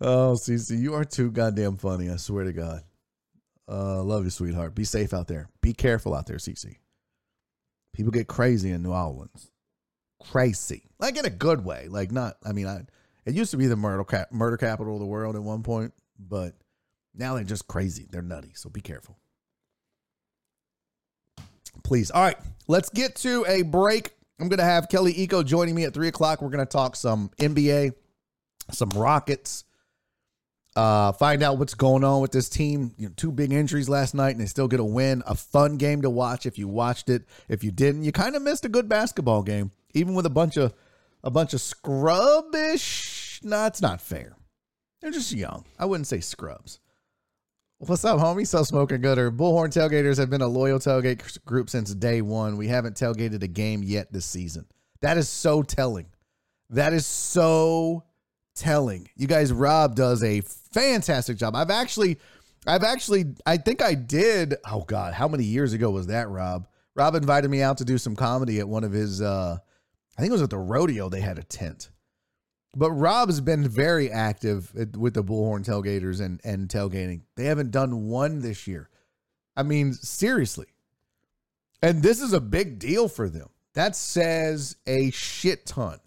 Oh, 0.00 0.34
CC, 0.36 0.78
you 0.78 0.94
are 0.94 1.04
too 1.04 1.30
goddamn 1.30 1.76
funny. 1.76 2.10
I 2.10 2.16
swear 2.16 2.44
to 2.44 2.52
God. 2.52 2.82
Uh, 3.68 4.02
love 4.02 4.24
you, 4.24 4.30
sweetheart. 4.30 4.74
Be 4.74 4.84
safe 4.84 5.14
out 5.14 5.26
there. 5.26 5.48
Be 5.60 5.72
careful 5.72 6.14
out 6.14 6.26
there, 6.26 6.36
CC. 6.36 6.76
People 7.96 8.12
get 8.12 8.28
crazy 8.28 8.70
in 8.72 8.82
New 8.82 8.92
Orleans. 8.92 9.50
Crazy. 10.22 10.82
Like 10.98 11.16
in 11.16 11.24
a 11.24 11.30
good 11.30 11.64
way. 11.64 11.88
Like 11.88 12.12
not, 12.12 12.36
I 12.44 12.52
mean, 12.52 12.66
I 12.66 12.82
it 13.24 13.34
used 13.34 13.52
to 13.52 13.56
be 13.56 13.66
the 13.66 13.76
murder 13.76 14.04
cap, 14.04 14.30
murder 14.30 14.58
capital 14.58 14.94
of 14.94 15.00
the 15.00 15.06
world 15.06 15.34
at 15.34 15.42
one 15.42 15.62
point, 15.62 15.94
but 16.18 16.54
now 17.14 17.34
they're 17.34 17.44
just 17.44 17.66
crazy. 17.66 18.06
They're 18.10 18.20
nutty. 18.20 18.52
So 18.54 18.68
be 18.68 18.82
careful. 18.82 19.16
Please. 21.84 22.10
All 22.10 22.22
right. 22.22 22.36
Let's 22.68 22.90
get 22.90 23.16
to 23.16 23.46
a 23.48 23.62
break. 23.62 24.12
I'm 24.38 24.50
going 24.50 24.58
to 24.58 24.64
have 24.64 24.90
Kelly 24.90 25.14
Iko 25.14 25.42
joining 25.42 25.74
me 25.74 25.84
at 25.84 25.94
three 25.94 26.08
o'clock. 26.08 26.42
We're 26.42 26.50
going 26.50 26.66
to 26.66 26.70
talk 26.70 26.96
some 26.96 27.30
NBA, 27.38 27.94
some 28.72 28.90
Rockets, 28.90 29.64
uh, 30.76 31.12
find 31.12 31.42
out 31.42 31.58
what's 31.58 31.74
going 31.74 32.04
on 32.04 32.20
with 32.20 32.32
this 32.32 32.48
team. 32.48 32.94
You 32.98 33.08
know, 33.08 33.14
two 33.16 33.32
big 33.32 33.52
injuries 33.52 33.88
last 33.88 34.14
night, 34.14 34.30
and 34.30 34.40
they 34.40 34.46
still 34.46 34.68
get 34.68 34.78
a 34.78 34.84
win. 34.84 35.22
A 35.26 35.34
fun 35.34 35.78
game 35.78 36.02
to 36.02 36.10
watch 36.10 36.46
if 36.46 36.58
you 36.58 36.68
watched 36.68 37.08
it. 37.08 37.24
If 37.48 37.64
you 37.64 37.70
didn't, 37.70 38.04
you 38.04 38.12
kind 38.12 38.36
of 38.36 38.42
missed 38.42 38.64
a 38.64 38.68
good 38.68 38.88
basketball 38.88 39.42
game, 39.42 39.72
even 39.94 40.14
with 40.14 40.26
a 40.26 40.30
bunch 40.30 40.56
of 40.56 40.74
a 41.24 41.30
bunch 41.30 41.54
of 41.54 41.60
scrubbish. 41.60 43.40
No, 43.42 43.66
it's 43.66 43.82
not 43.82 44.00
fair. 44.00 44.36
They're 45.00 45.10
just 45.10 45.32
young. 45.32 45.64
I 45.78 45.86
wouldn't 45.86 46.06
say 46.06 46.20
scrubs. 46.20 46.80
What's 47.78 48.04
up, 48.04 48.18
homie? 48.18 48.46
So 48.46 48.62
smoking 48.62 49.02
gooder. 49.02 49.30
Bullhorn 49.30 49.68
tailgaters 49.68 50.16
have 50.18 50.30
been 50.30 50.40
a 50.40 50.48
loyal 50.48 50.78
tailgate 50.78 51.44
group 51.44 51.68
since 51.68 51.94
day 51.94 52.22
one. 52.22 52.56
We 52.56 52.68
haven't 52.68 52.96
tailgated 52.96 53.42
a 53.42 53.48
game 53.48 53.82
yet 53.82 54.12
this 54.12 54.24
season. 54.24 54.66
That 55.02 55.18
is 55.18 55.28
so 55.28 55.62
telling. 55.62 56.06
That 56.70 56.94
is 56.94 57.06
so 57.06 58.04
telling. 58.56 59.08
You 59.14 59.26
guys, 59.28 59.52
Rob 59.52 59.94
does 59.94 60.24
a 60.24 60.40
fantastic 60.40 61.36
job. 61.36 61.54
I've 61.54 61.70
actually, 61.70 62.18
I've 62.66 62.82
actually, 62.82 63.26
I 63.44 63.58
think 63.58 63.82
I 63.82 63.94
did. 63.94 64.56
Oh 64.68 64.80
God, 64.80 65.14
how 65.14 65.28
many 65.28 65.44
years 65.44 65.72
ago 65.72 65.90
was 65.90 66.08
that, 66.08 66.28
Rob? 66.28 66.66
Rob 66.96 67.14
invited 67.14 67.50
me 67.50 67.62
out 67.62 67.78
to 67.78 67.84
do 67.84 67.98
some 67.98 68.16
comedy 68.16 68.58
at 68.58 68.68
one 68.68 68.82
of 68.82 68.92
his. 68.92 69.22
uh 69.22 69.58
I 70.18 70.20
think 70.20 70.30
it 70.30 70.32
was 70.32 70.42
at 70.42 70.50
the 70.50 70.58
rodeo. 70.58 71.10
They 71.10 71.20
had 71.20 71.38
a 71.38 71.42
tent. 71.42 71.90
But 72.74 72.90
Rob's 72.92 73.42
been 73.42 73.68
very 73.68 74.10
active 74.10 74.72
with 74.96 75.12
the 75.12 75.22
Bullhorn 75.22 75.64
tailgaters 75.64 76.20
and 76.20 76.40
and 76.42 76.68
tailgating. 76.68 77.20
They 77.36 77.44
haven't 77.44 77.70
done 77.70 78.08
one 78.08 78.40
this 78.40 78.66
year. 78.66 78.88
I 79.56 79.62
mean, 79.62 79.92
seriously. 79.92 80.66
And 81.82 82.02
this 82.02 82.20
is 82.20 82.32
a 82.32 82.40
big 82.40 82.78
deal 82.78 83.08
for 83.08 83.28
them. 83.28 83.48
That 83.74 83.94
says 83.94 84.76
a 84.86 85.10
shit 85.10 85.66
ton. 85.66 86.00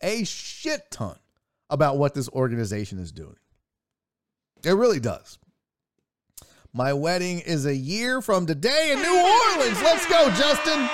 A 0.00 0.24
shit 0.24 0.90
ton 0.90 1.16
about 1.72 1.96
what 1.96 2.14
this 2.14 2.28
organization 2.28 2.98
is 2.98 3.10
doing. 3.10 3.36
It 4.64 4.72
really 4.72 5.00
does. 5.00 5.38
My 6.74 6.92
wedding 6.92 7.40
is 7.40 7.66
a 7.66 7.74
year 7.74 8.22
from 8.22 8.46
today 8.46 8.92
in 8.92 8.98
New 9.00 9.16
Orleans. 9.16 9.82
Let's 9.82 10.06
go, 10.06 10.30
Justin. 10.30 10.88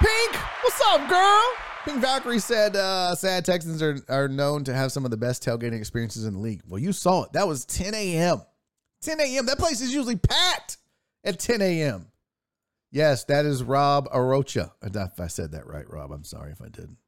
Pink, 0.00 0.34
what's 0.62 0.80
up, 0.86 1.08
girl? 1.08 1.42
Pink 1.84 2.00
Valkyrie 2.00 2.38
said, 2.38 2.74
uh, 2.74 3.14
sad 3.14 3.44
Texans 3.44 3.82
are, 3.82 3.98
are 4.08 4.28
known 4.28 4.64
to 4.64 4.74
have 4.74 4.92
some 4.92 5.04
of 5.04 5.10
the 5.10 5.16
best 5.16 5.44
tailgating 5.44 5.78
experiences 5.78 6.24
in 6.24 6.34
the 6.34 6.38
league. 6.40 6.62
Well, 6.66 6.78
you 6.78 6.92
saw 6.92 7.24
it. 7.24 7.32
That 7.32 7.46
was 7.46 7.64
10 7.66 7.94
a.m. 7.94 8.42
10 9.02 9.20
a.m. 9.20 9.46
That 9.46 9.58
place 9.58 9.80
is 9.80 9.94
usually 9.94 10.16
packed 10.16 10.78
at 11.24 11.38
10 11.38 11.62
a.m. 11.62 12.06
Yes, 12.90 13.24
that 13.24 13.46
is 13.46 13.62
Rob 13.62 14.10
Arocha. 14.10 14.72
If 14.82 15.20
I 15.20 15.28
said 15.28 15.52
that 15.52 15.66
right, 15.66 15.88
Rob, 15.88 16.12
I'm 16.12 16.24
sorry 16.24 16.52
if 16.52 16.60
I 16.60 16.68
didn't. 16.68 16.98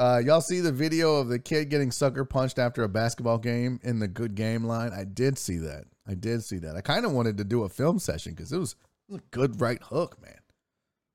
Uh, 0.00 0.18
y'all 0.24 0.40
see 0.40 0.60
the 0.60 0.72
video 0.72 1.16
of 1.16 1.28
the 1.28 1.38
kid 1.38 1.68
getting 1.68 1.90
sucker 1.90 2.24
punched 2.24 2.58
after 2.58 2.82
a 2.82 2.88
basketball 2.88 3.36
game 3.36 3.78
in 3.82 3.98
the 3.98 4.08
good 4.08 4.34
game 4.34 4.64
line? 4.64 4.94
I 4.94 5.04
did 5.04 5.36
see 5.36 5.58
that. 5.58 5.84
I 6.08 6.14
did 6.14 6.42
see 6.42 6.56
that. 6.60 6.74
I 6.74 6.80
kind 6.80 7.04
of 7.04 7.12
wanted 7.12 7.36
to 7.36 7.44
do 7.44 7.64
a 7.64 7.68
film 7.68 7.98
session 7.98 8.32
because 8.32 8.50
it 8.50 8.56
was, 8.56 8.76
it 9.10 9.12
was 9.12 9.20
a 9.20 9.24
good 9.30 9.60
right 9.60 9.78
hook, 9.82 10.16
man. 10.22 10.38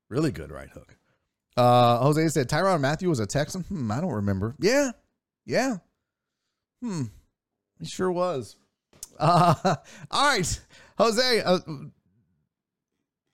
Really 0.08 0.30
good 0.30 0.52
right 0.52 0.70
hook. 0.70 0.96
Uh, 1.56 1.98
Jose 1.98 2.28
said 2.28 2.48
Tyrann 2.48 2.80
Mathieu 2.80 3.08
was 3.08 3.18
a 3.18 3.26
Texan. 3.26 3.62
Hmm, 3.62 3.90
I 3.90 4.00
don't 4.00 4.12
remember. 4.12 4.54
Yeah, 4.60 4.92
yeah. 5.44 5.78
Hmm, 6.80 7.06
he 7.80 7.86
sure 7.86 8.12
was. 8.12 8.54
Uh, 9.18 9.54
all 10.12 10.28
right, 10.28 10.60
Jose. 10.96 11.40
Uh, 11.40 11.58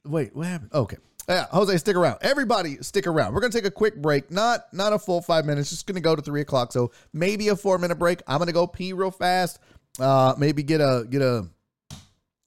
wait, 0.06 0.34
what 0.34 0.46
happened? 0.46 0.72
Okay. 0.72 0.96
Yeah, 1.28 1.46
Jose, 1.50 1.76
stick 1.78 1.96
around. 1.96 2.18
Everybody, 2.20 2.78
stick 2.82 3.06
around. 3.06 3.32
We're 3.32 3.40
gonna 3.40 3.52
take 3.52 3.64
a 3.64 3.70
quick 3.70 3.96
break. 3.96 4.30
Not 4.30 4.72
not 4.72 4.92
a 4.92 4.98
full 4.98 5.22
five 5.22 5.44
minutes. 5.46 5.70
Just 5.70 5.86
gonna 5.86 6.00
go 6.00 6.16
to 6.16 6.22
three 6.22 6.40
o'clock. 6.40 6.72
So 6.72 6.90
maybe 7.12 7.48
a 7.48 7.56
four 7.56 7.78
minute 7.78 7.98
break. 7.98 8.22
I'm 8.26 8.38
gonna 8.38 8.52
go 8.52 8.66
pee 8.66 8.92
real 8.92 9.10
fast. 9.10 9.58
Uh, 10.00 10.34
maybe 10.36 10.62
get 10.62 10.80
a 10.80 11.06
get 11.08 11.22
a 11.22 11.48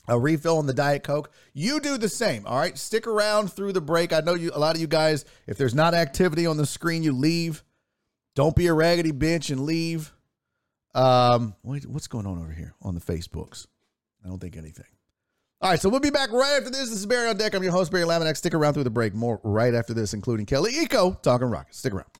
a 0.07 0.19
refill 0.19 0.57
on 0.57 0.65
the 0.65 0.73
diet 0.73 1.03
coke. 1.03 1.31
You 1.53 1.79
do 1.79 1.97
the 1.97 2.09
same. 2.09 2.45
All 2.45 2.57
right, 2.57 2.77
stick 2.77 3.07
around 3.07 3.51
through 3.51 3.73
the 3.73 3.81
break. 3.81 4.13
I 4.13 4.19
know 4.19 4.33
you. 4.33 4.51
A 4.53 4.59
lot 4.59 4.75
of 4.75 4.81
you 4.81 4.87
guys, 4.87 5.25
if 5.47 5.57
there's 5.57 5.75
not 5.75 5.93
activity 5.93 6.45
on 6.45 6.57
the 6.57 6.65
screen, 6.65 7.01
you 7.01 7.13
leave. 7.13 7.63
Don't 8.35 8.55
be 8.55 8.67
a 8.67 8.73
raggedy 8.73 9.13
bitch 9.13 9.49
and 9.49 9.61
leave. 9.61 10.11
Um, 10.93 11.55
wait, 11.63 11.85
what's 11.85 12.07
going 12.07 12.25
on 12.25 12.39
over 12.39 12.51
here 12.51 12.73
on 12.81 12.95
the 12.95 13.01
Facebooks? 13.01 13.67
I 14.23 14.27
don't 14.27 14.39
think 14.39 14.57
anything. 14.57 14.85
All 15.61 15.69
right, 15.69 15.79
so 15.79 15.87
we'll 15.87 16.01
be 16.01 16.09
back 16.09 16.33
right 16.33 16.57
after 16.57 16.69
this. 16.69 16.89
This 16.89 16.99
is 16.99 17.05
Barry 17.05 17.29
on 17.29 17.37
Deck. 17.37 17.55
I'm 17.55 17.63
your 17.63 17.71
host, 17.71 17.89
Barry 17.89 18.03
Laminack. 18.03 18.35
Stick 18.35 18.53
around 18.53 18.73
through 18.73 18.83
the 18.83 18.89
break. 18.89 19.13
More 19.13 19.39
right 19.41 19.73
after 19.73 19.93
this, 19.93 20.13
including 20.13 20.45
Kelly 20.45 20.73
Iko 20.73 21.21
talking 21.21 21.47
rockets. 21.47 21.77
Stick 21.79 21.93
around. 21.93 22.11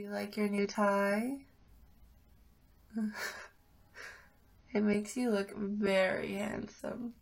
You 0.00 0.08
like 0.08 0.36
your 0.38 0.48
new 0.48 0.66
tie? 0.66 1.40
it 4.72 4.82
makes 4.82 5.14
you 5.14 5.28
look 5.30 5.54
very 5.54 6.32
handsome. 6.36 7.12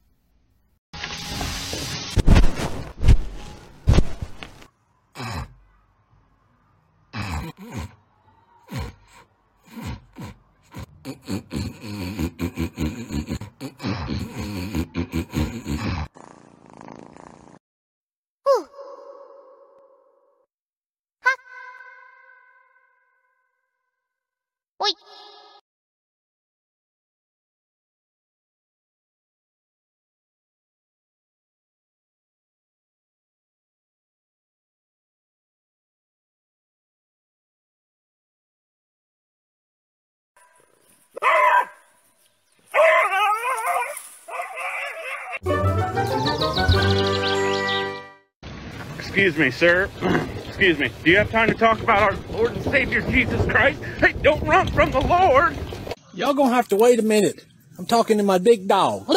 Excuse 49.18 49.36
me, 49.36 49.50
sir. 49.50 49.90
Excuse 50.46 50.78
me. 50.78 50.92
Do 51.02 51.10
you 51.10 51.16
have 51.16 51.28
time 51.28 51.48
to 51.48 51.54
talk 51.54 51.80
about 51.80 52.02
our 52.02 52.16
Lord 52.30 52.52
and 52.52 52.62
Savior 52.62 53.00
Jesus 53.00 53.44
Christ? 53.50 53.82
Hey, 53.98 54.12
don't 54.12 54.40
run 54.44 54.68
from 54.68 54.92
the 54.92 55.00
Lord. 55.00 55.58
Y'all 56.14 56.34
gonna 56.34 56.54
have 56.54 56.68
to 56.68 56.76
wait 56.76 57.00
a 57.00 57.02
minute. 57.02 57.44
I'm 57.76 57.84
talking 57.84 58.18
to 58.18 58.22
my 58.22 58.38
big 58.38 58.68
dog. 58.68 59.08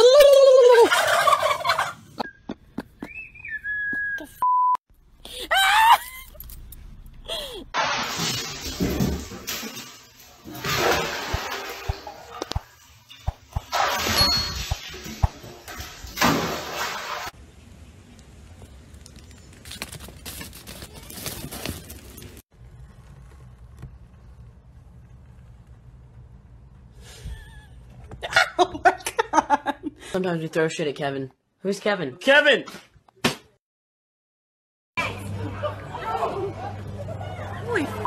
Sometimes 30.32 30.44
we 30.44 30.48
throw 30.48 30.68
shit 30.70 30.88
at 30.88 30.96
Kevin. 30.96 31.30
Who's 31.60 31.82
Kevin? 31.82 32.16
Kevin! 32.16 32.64
Holy 37.66 37.82
f- 37.82 38.06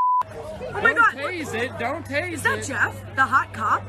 Oh 0.74 0.80
my 0.82 0.94
god! 0.94 1.16
Tase 1.16 1.52
it. 1.52 1.78
Don't 1.78 2.02
tase 2.06 2.28
it. 2.28 2.32
Is 2.32 2.42
that 2.44 2.64
Jeff, 2.64 3.14
the 3.14 3.26
hot 3.26 3.52
cop? 3.52 3.82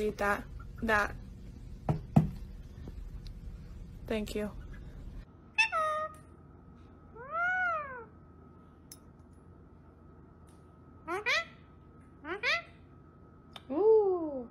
Eat 0.00 0.18
that. 0.18 0.42
That. 0.82 1.14
Thank 4.06 4.34
you. 4.34 4.50
Ooh. 13.70 14.46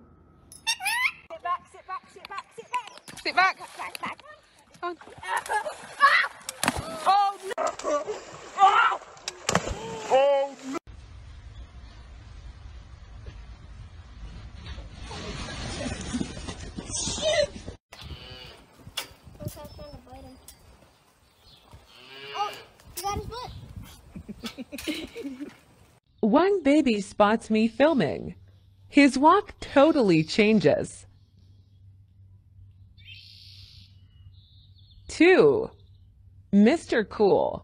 Sit 1.31 1.41
back, 1.43 1.61
sit 1.71 1.87
back, 1.87 2.03
sit 2.11 2.27
back, 2.27 2.45
sit 2.55 2.67
back. 2.71 2.91
Sit 3.23 3.35
back. 3.35 3.57
Back, 3.77 4.01
back. 4.01 4.19
Oh 4.83 4.93
no! 7.43 7.65
Oh, 22.37 22.51
you 22.97 23.01
got 23.03 23.15
his 23.17 23.25
butt. 23.27 23.51
One 26.25 26.63
baby 26.63 27.01
spots 27.01 27.51
me 27.51 27.67
filming. 27.67 28.33
His 28.87 29.15
walk 29.15 29.53
totally 29.59 30.23
changes. 30.23 31.05
Two, 35.07 35.69
Mr. 36.51 37.07
Cool. 37.07 37.63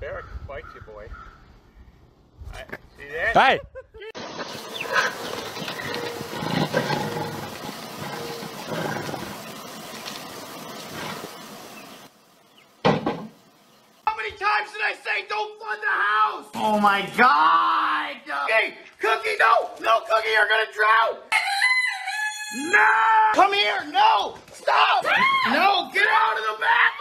Barrack 0.00 0.24
bites 0.48 0.66
you, 0.74 0.80
boy. 0.80 1.06
I, 2.52 2.64
see 2.96 3.04
that? 3.14 3.36
Hey! 3.36 3.60
How 14.06 14.16
many 14.16 14.30
don't 15.28 15.58
flood 15.58 15.78
the 15.80 15.88
house? 15.88 16.46
Oh 16.54 16.80
my 16.80 17.02
god! 17.16 18.16
Cookie! 18.24 18.74
Cookie, 18.98 19.36
no! 19.38 19.70
No, 19.80 20.00
Cookie, 20.00 20.30
you're 20.32 20.48
gonna 20.48 20.72
drown! 20.72 21.20
No! 22.72 22.86
Come 23.34 23.52
here! 23.52 23.84
No! 23.90 24.38
Stop! 24.52 25.04
Ah! 25.04 25.52
No! 25.52 25.90
Get 25.92 26.06
out 26.08 26.38
of 26.38 26.44
the 26.44 26.60
bathroom! 26.60 26.91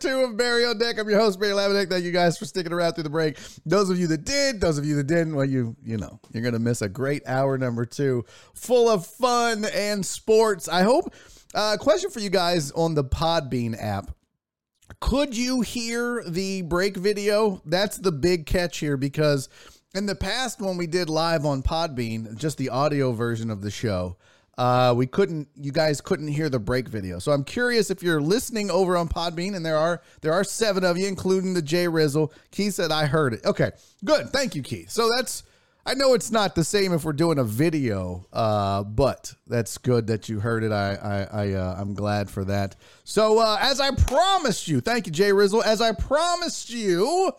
Two 0.00 0.20
of 0.20 0.36
Barry 0.36 0.64
on 0.64 0.78
Deck. 0.78 0.98
I'm 0.98 1.08
your 1.08 1.20
host, 1.20 1.38
Barry 1.38 1.52
Laminack. 1.52 1.90
Thank 1.90 2.04
you 2.04 2.10
guys 2.10 2.38
for 2.38 2.46
sticking 2.46 2.72
around 2.72 2.94
through 2.94 3.04
the 3.04 3.10
break. 3.10 3.38
Those 3.66 3.90
of 3.90 3.98
you 3.98 4.06
that 4.08 4.24
did, 4.24 4.60
those 4.60 4.78
of 4.78 4.84
you 4.84 4.96
that 4.96 5.06
didn't, 5.06 5.34
well, 5.34 5.44
you 5.44 5.76
you 5.84 5.98
know, 5.98 6.18
you're 6.32 6.42
gonna 6.42 6.58
miss 6.58 6.82
a 6.82 6.88
great 6.88 7.22
hour 7.26 7.58
number 7.58 7.84
two, 7.84 8.24
full 8.54 8.88
of 8.88 9.06
fun 9.06 9.66
and 9.66 10.04
sports. 10.04 10.68
I 10.68 10.82
hope. 10.82 11.14
Uh, 11.54 11.76
question 11.78 12.10
for 12.10 12.20
you 12.20 12.30
guys 12.30 12.70
on 12.72 12.94
the 12.94 13.04
Podbean 13.04 13.80
app. 13.80 14.12
Could 14.98 15.36
you 15.36 15.60
hear 15.60 16.24
the 16.26 16.62
break 16.62 16.96
video? 16.96 17.62
That's 17.64 17.98
the 17.98 18.12
big 18.12 18.46
catch 18.46 18.78
here 18.78 18.96
because 18.96 19.48
in 19.94 20.06
the 20.06 20.14
past, 20.14 20.60
when 20.60 20.76
we 20.76 20.86
did 20.86 21.08
live 21.08 21.44
on 21.44 21.62
Podbean, 21.62 22.36
just 22.36 22.58
the 22.58 22.70
audio 22.70 23.12
version 23.12 23.50
of 23.50 23.62
the 23.62 23.70
show, 23.70 24.16
uh, 24.58 24.92
we 24.94 25.06
couldn't. 25.06 25.48
You 25.54 25.72
guys 25.72 26.00
couldn't 26.00 26.28
hear 26.28 26.50
the 26.50 26.58
break 26.58 26.88
video. 26.88 27.18
So 27.18 27.32
I'm 27.32 27.44
curious 27.44 27.90
if 27.90 28.02
you're 28.02 28.20
listening 28.20 28.70
over 28.70 28.96
on 28.96 29.08
Podbean, 29.08 29.56
and 29.56 29.64
there 29.64 29.78
are 29.78 30.02
there 30.20 30.32
are 30.32 30.44
seven 30.44 30.84
of 30.84 30.98
you, 30.98 31.06
including 31.06 31.54
the 31.54 31.62
Jay 31.62 31.86
Rizzle. 31.86 32.32
Keith 32.50 32.74
said 32.74 32.90
I 32.92 33.06
heard 33.06 33.32
it. 33.32 33.44
Okay, 33.46 33.70
good. 34.04 34.30
Thank 34.30 34.54
you, 34.54 34.62
Keith. 34.62 34.90
So 34.90 35.08
that's. 35.16 35.44
I 35.86 35.94
know 35.94 36.14
it's 36.14 36.30
not 36.30 36.54
the 36.54 36.64
same 36.64 36.92
if 36.92 37.04
we're 37.04 37.12
doing 37.12 37.38
a 37.38 37.44
video, 37.44 38.26
uh, 38.32 38.84
but 38.84 39.34
that's 39.46 39.78
good 39.78 40.06
that 40.08 40.28
you 40.28 40.38
heard 40.38 40.62
it. 40.62 40.72
I, 40.72 40.94
I, 40.94 41.42
I 41.42 41.52
uh, 41.52 41.76
I'm 41.78 41.94
glad 41.94 42.28
for 42.28 42.44
that. 42.44 42.76
So 43.04 43.38
uh, 43.38 43.58
as 43.60 43.80
I 43.80 43.90
promised 43.92 44.68
you, 44.68 44.80
thank 44.80 45.06
you, 45.06 45.12
Jay 45.12 45.30
Rizzle. 45.30 45.64
As 45.64 45.80
I 45.80 45.92
promised 45.92 46.70
you, 46.70 47.32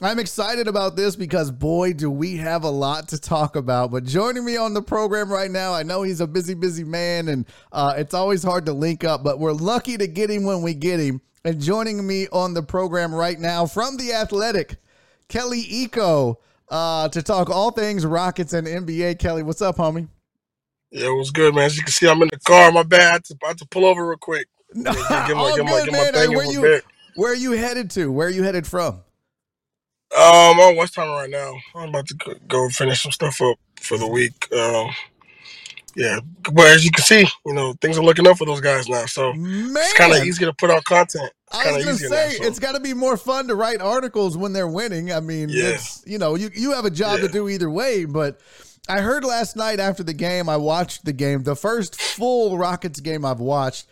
I'm 0.00 0.18
excited 0.18 0.68
about 0.68 0.94
this 0.94 1.16
because 1.16 1.50
boy, 1.50 1.92
do 1.92 2.10
we 2.10 2.36
have 2.36 2.62
a 2.62 2.70
lot 2.70 3.08
to 3.08 3.18
talk 3.18 3.56
about. 3.56 3.90
But 3.90 4.04
joining 4.04 4.44
me 4.44 4.56
on 4.56 4.74
the 4.74 4.82
program 4.82 5.32
right 5.32 5.50
now, 5.50 5.72
I 5.72 5.82
know 5.82 6.02
he's 6.02 6.20
a 6.20 6.26
busy, 6.26 6.54
busy 6.54 6.84
man, 6.84 7.28
and 7.28 7.46
uh, 7.72 7.94
it's 7.96 8.14
always 8.14 8.42
hard 8.42 8.66
to 8.66 8.72
link 8.72 9.02
up, 9.02 9.24
but 9.24 9.40
we're 9.40 9.52
lucky 9.52 9.96
to 9.96 10.06
get 10.06 10.30
him 10.30 10.44
when 10.44 10.62
we 10.62 10.74
get 10.74 11.00
him. 11.00 11.20
And 11.44 11.60
joining 11.60 12.06
me 12.06 12.28
on 12.28 12.52
the 12.52 12.62
program 12.62 13.14
right 13.14 13.38
now 13.38 13.64
from 13.64 13.96
the 13.96 14.12
Athletic, 14.12 14.76
Kelly 15.28 15.64
Iko, 15.64 16.36
uh, 16.70 17.08
to 17.08 17.22
talk 17.22 17.50
all 17.50 17.70
things 17.70 18.04
Rockets 18.04 18.52
and 18.52 18.66
NBA. 18.66 19.18
Kelly, 19.18 19.42
what's 19.42 19.62
up, 19.62 19.76
homie? 19.76 20.08
Yeah, 20.90 21.06
it 21.08 21.16
was 21.16 21.30
good, 21.30 21.54
man. 21.54 21.64
As 21.64 21.76
you 21.76 21.82
can 21.82 21.92
see, 21.92 22.08
I'm 22.08 22.22
in 22.22 22.28
the 22.32 22.40
car. 22.40 22.72
My 22.72 22.82
bad. 22.82 23.00
I 23.00 23.12
had 23.12 23.24
to, 23.24 23.36
I 23.44 23.48
had 23.48 23.58
to 23.58 23.66
pull 23.66 23.84
over 23.84 24.08
real 24.08 24.18
quick. 24.18 24.48
No, 24.74 24.92
Get, 25.08 25.08
get 25.08 25.36
my, 25.36 25.42
all 25.42 25.56
get 25.56 25.64
my, 25.64 25.70
good, 25.70 25.90
get 25.90 26.14
man. 26.14 26.34
Where 26.34 26.52
you 26.52 26.80
where 27.16 27.32
are 27.32 27.36
you 27.36 27.52
headed 27.52 27.90
to? 27.92 28.12
Where 28.12 28.28
are 28.28 28.30
you 28.30 28.42
headed 28.42 28.66
from? 28.66 29.02
Um, 30.16 30.60
I'm 30.60 30.76
West 30.76 30.94
Town 30.94 31.08
right 31.08 31.28
now. 31.28 31.54
I'm 31.74 31.90
about 31.90 32.06
to 32.06 32.14
go- 32.14 32.34
go 32.46 32.68
finish 32.70 33.02
some 33.02 33.12
stuff 33.12 33.42
up 33.42 33.58
for 33.80 33.98
the 33.98 34.06
week. 34.06 34.50
Um, 34.52 34.90
Yeah, 35.98 36.20
but 36.52 36.66
as 36.68 36.84
you 36.84 36.90
can 36.92 37.02
see, 37.04 37.26
you 37.44 37.52
know 37.54 37.74
things 37.80 37.98
are 37.98 38.04
looking 38.04 38.26
up 38.26 38.38
for 38.38 38.44
those 38.46 38.60
guys 38.60 38.88
now. 38.88 39.04
So 39.06 39.32
it's 39.34 39.92
kind 39.94 40.12
of 40.12 40.18
Man. 40.18 40.26
easy 40.28 40.44
to 40.44 40.52
put 40.52 40.70
out 40.70 40.84
content. 40.84 41.30
It's 41.52 41.56
I 41.66 41.72
was 41.72 41.84
gonna 41.84 41.96
say 41.98 42.08
now. 42.38 42.44
So. 42.44 42.44
it's 42.48 42.58
got 42.58 42.72
to 42.72 42.80
be 42.80 42.94
more 42.94 43.16
fun 43.16 43.48
to 43.48 43.54
write 43.54 43.80
articles 43.80 44.36
when 44.36 44.52
they're 44.52 44.68
winning. 44.68 45.12
I 45.12 45.20
mean, 45.20 45.48
Yeah. 45.48 45.70
it's 45.70 46.02
you 46.06 46.18
know 46.18 46.36
you 46.36 46.50
you 46.54 46.72
have 46.72 46.84
a 46.84 46.90
job 46.90 47.20
to 47.20 47.28
do 47.28 47.48
either 47.48 47.68
way. 47.68 48.04
But 48.04 48.40
I 48.88 49.00
heard 49.00 49.24
last 49.24 49.56
night 49.56 49.80
after 49.80 50.02
the 50.04 50.14
game, 50.14 50.48
I 50.48 50.56
watched 50.56 51.04
the 51.04 51.12
game, 51.12 51.42
the 51.42 51.56
first 51.56 52.00
full 52.00 52.56
Rockets 52.56 53.00
game 53.00 53.24
I've 53.24 53.40
watched, 53.40 53.86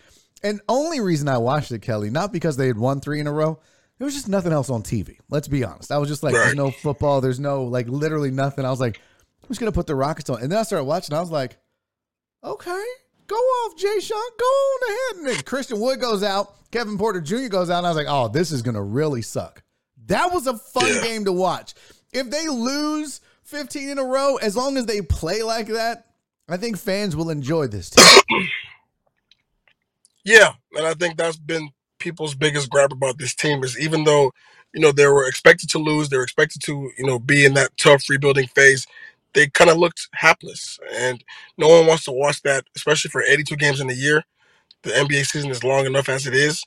and 0.45 0.61
only 0.69 1.01
reason 1.01 1.29
I 1.29 1.39
watched 1.39 1.73
it, 1.73 1.83
Kelly, 1.83 2.09
not 2.11 2.33
because 2.33 2.57
they 2.57 2.69
had 2.69 2.79
won 2.79 3.01
three 3.01 3.19
in 3.21 3.27
a 3.27 3.33
row. 3.33 3.59
There 3.99 4.05
was 4.05 4.15
just 4.15 4.29
nothing 4.29 4.53
else 4.53 4.69
on 4.71 4.83
TV. 4.83 5.17
Let's 5.31 5.49
be 5.49 5.65
honest. 5.65 5.91
I 5.91 5.97
was 5.99 6.09
just 6.09 6.23
like, 6.23 6.35
there's 6.35 6.55
no 6.55 6.71
football. 6.71 7.21
There's 7.21 7.41
no 7.41 7.65
like 7.65 7.89
literally 7.89 8.31
nothing. 8.31 8.65
I 8.65 8.71
was 8.71 8.81
like, 8.81 9.01
I'm 9.43 9.49
just 9.49 9.59
gonna 9.61 9.73
put 9.73 9.87
the 9.87 9.95
Rockets 9.97 10.29
on, 10.31 10.43
and 10.43 10.53
then 10.53 10.59
I 10.59 10.63
started 10.63 10.85
watching. 10.85 11.17
I 11.17 11.21
was 11.21 11.31
like, 11.31 11.57
okay, 12.47 12.85
go 13.27 13.37
off, 13.37 13.77
Jae'Sean, 13.77 14.11
go 14.39 14.45
on 14.47 14.81
ahead. 14.89 15.17
And 15.17 15.27
then 15.27 15.43
Christian 15.45 15.81
Wood 15.81 16.01
goes 16.01 16.23
out, 16.23 16.71
Kevin 16.71 16.97
Porter 16.97 17.21
Jr. 17.21 17.49
goes 17.49 17.69
out, 17.71 17.79
and 17.79 17.87
I 17.87 17.91
was 17.91 17.97
like, 17.97 18.07
oh, 18.09 18.29
this 18.29 18.53
is 18.53 18.63
gonna 18.63 18.83
really 18.83 19.23
suck. 19.23 19.63
That 20.07 20.33
was 20.33 20.47
a 20.47 20.57
fun 20.57 20.95
Yeah. 20.95 21.03
game 21.03 21.25
to 21.25 21.33
watch. 21.33 21.75
If 22.13 22.31
they 22.31 22.47
lose 22.49 23.21
15 23.45 23.89
in 23.89 23.99
a 23.99 24.05
row, 24.05 24.37
as 24.37 24.57
long 24.57 24.77
as 24.77 24.87
they 24.87 25.01
play 25.03 25.43
like 25.43 25.67
that, 25.69 26.07
I 26.49 26.57
think 26.57 26.79
fans 26.79 27.17
will 27.17 27.31
enjoy 27.31 27.67
this 27.67 27.91
team. 27.91 28.05
Yeah, 30.25 30.55
and 30.73 30.87
I 30.87 30.95
think 30.95 31.17
that's 31.17 31.37
been 31.37 31.71
people's 32.01 32.35
biggest 32.35 32.69
grab 32.69 32.93
about 32.93 33.17
this 33.19 33.35
team 33.35 33.63
is 33.63 33.79
even 33.79 34.03
though 34.05 34.33
you 34.75 34.81
know 34.81 34.91
they 34.93 35.07
were 35.07 35.27
expected 35.27 35.71
to 35.71 35.79
lose, 35.79 36.09
they 36.09 36.17
were 36.17 36.25
expected 36.25 36.63
to 36.63 36.91
you 36.99 37.07
know 37.07 37.19
be 37.21 37.45
in 37.45 37.55
that 37.55 37.77
tough 37.77 38.09
rebuilding 38.11 38.49
phase. 38.49 38.87
They 39.37 39.49
kind 39.49 39.71
of 39.71 39.77
looked 39.77 40.09
hapless, 40.15 40.81
and 40.97 41.23
no 41.59 41.69
one 41.69 41.87
wants 41.87 42.07
to 42.07 42.13
watch 42.13 42.43
that, 42.43 42.65
especially 42.75 43.11
for 43.11 43.23
82 43.23 43.57
games 43.57 43.81
in 43.81 43.91
a 43.91 43.95
year. 43.95 44.25
The 44.83 44.93
NBA 44.93 45.27
season 45.27 45.51
is 45.51 45.63
long 45.63 45.87
enough 45.87 46.09
as 46.09 46.27
it 46.27 46.35
is, 46.35 46.65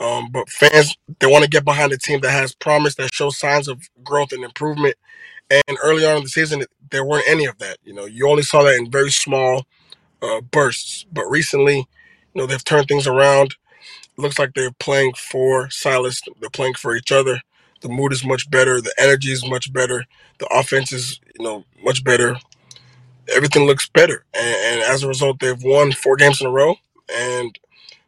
um, 0.00 0.28
but 0.32 0.48
fans 0.50 0.96
they 1.20 1.28
want 1.28 1.44
to 1.44 1.50
get 1.50 1.64
behind 1.64 1.92
a 1.92 1.98
team 1.98 2.20
that 2.22 2.32
has 2.32 2.54
promise, 2.54 2.96
that 2.96 3.14
shows 3.14 3.38
signs 3.38 3.68
of 3.68 3.88
growth 4.02 4.32
and 4.32 4.44
improvement. 4.44 4.96
And 5.50 5.78
early 5.82 6.04
on 6.04 6.18
in 6.18 6.24
the 6.24 6.28
season, 6.28 6.64
there 6.90 7.04
weren't 7.04 7.28
any 7.28 7.46
of 7.46 7.58
that. 7.58 7.78
You 7.84 7.94
know, 7.94 8.06
you 8.06 8.28
only 8.28 8.42
saw 8.42 8.64
that 8.64 8.76
in 8.76 8.90
very 8.90 9.12
small 9.12 9.66
uh, 10.22 10.40
bursts. 10.40 11.06
But 11.12 11.26
recently, 11.30 11.78
you 11.78 11.86
know, 12.42 12.46
they've 12.46 12.64
turned 12.64 12.88
things 12.88 13.06
around. 13.06 13.56
looks 14.16 14.38
like 14.38 14.54
they're 14.54 14.72
playing 14.72 15.14
for 15.14 15.70
Silas. 15.70 16.20
They're 16.40 16.50
playing 16.50 16.74
for 16.74 16.96
each 16.96 17.12
other. 17.12 17.40
The 17.80 17.88
mood 17.88 18.12
is 18.12 18.24
much 18.24 18.50
better. 18.50 18.80
The 18.80 18.94
energy 18.98 19.32
is 19.32 19.46
much 19.46 19.72
better. 19.72 20.04
The 20.38 20.46
offense 20.46 20.92
is, 20.92 21.20
you 21.38 21.44
know, 21.44 21.64
much 21.82 22.04
better. 22.04 22.36
Everything 23.34 23.64
looks 23.64 23.88
better, 23.88 24.24
and, 24.34 24.56
and 24.64 24.82
as 24.82 25.02
a 25.02 25.08
result, 25.08 25.38
they've 25.38 25.62
won 25.62 25.92
four 25.92 26.16
games 26.16 26.40
in 26.40 26.48
a 26.48 26.50
row, 26.50 26.74
and 27.14 27.56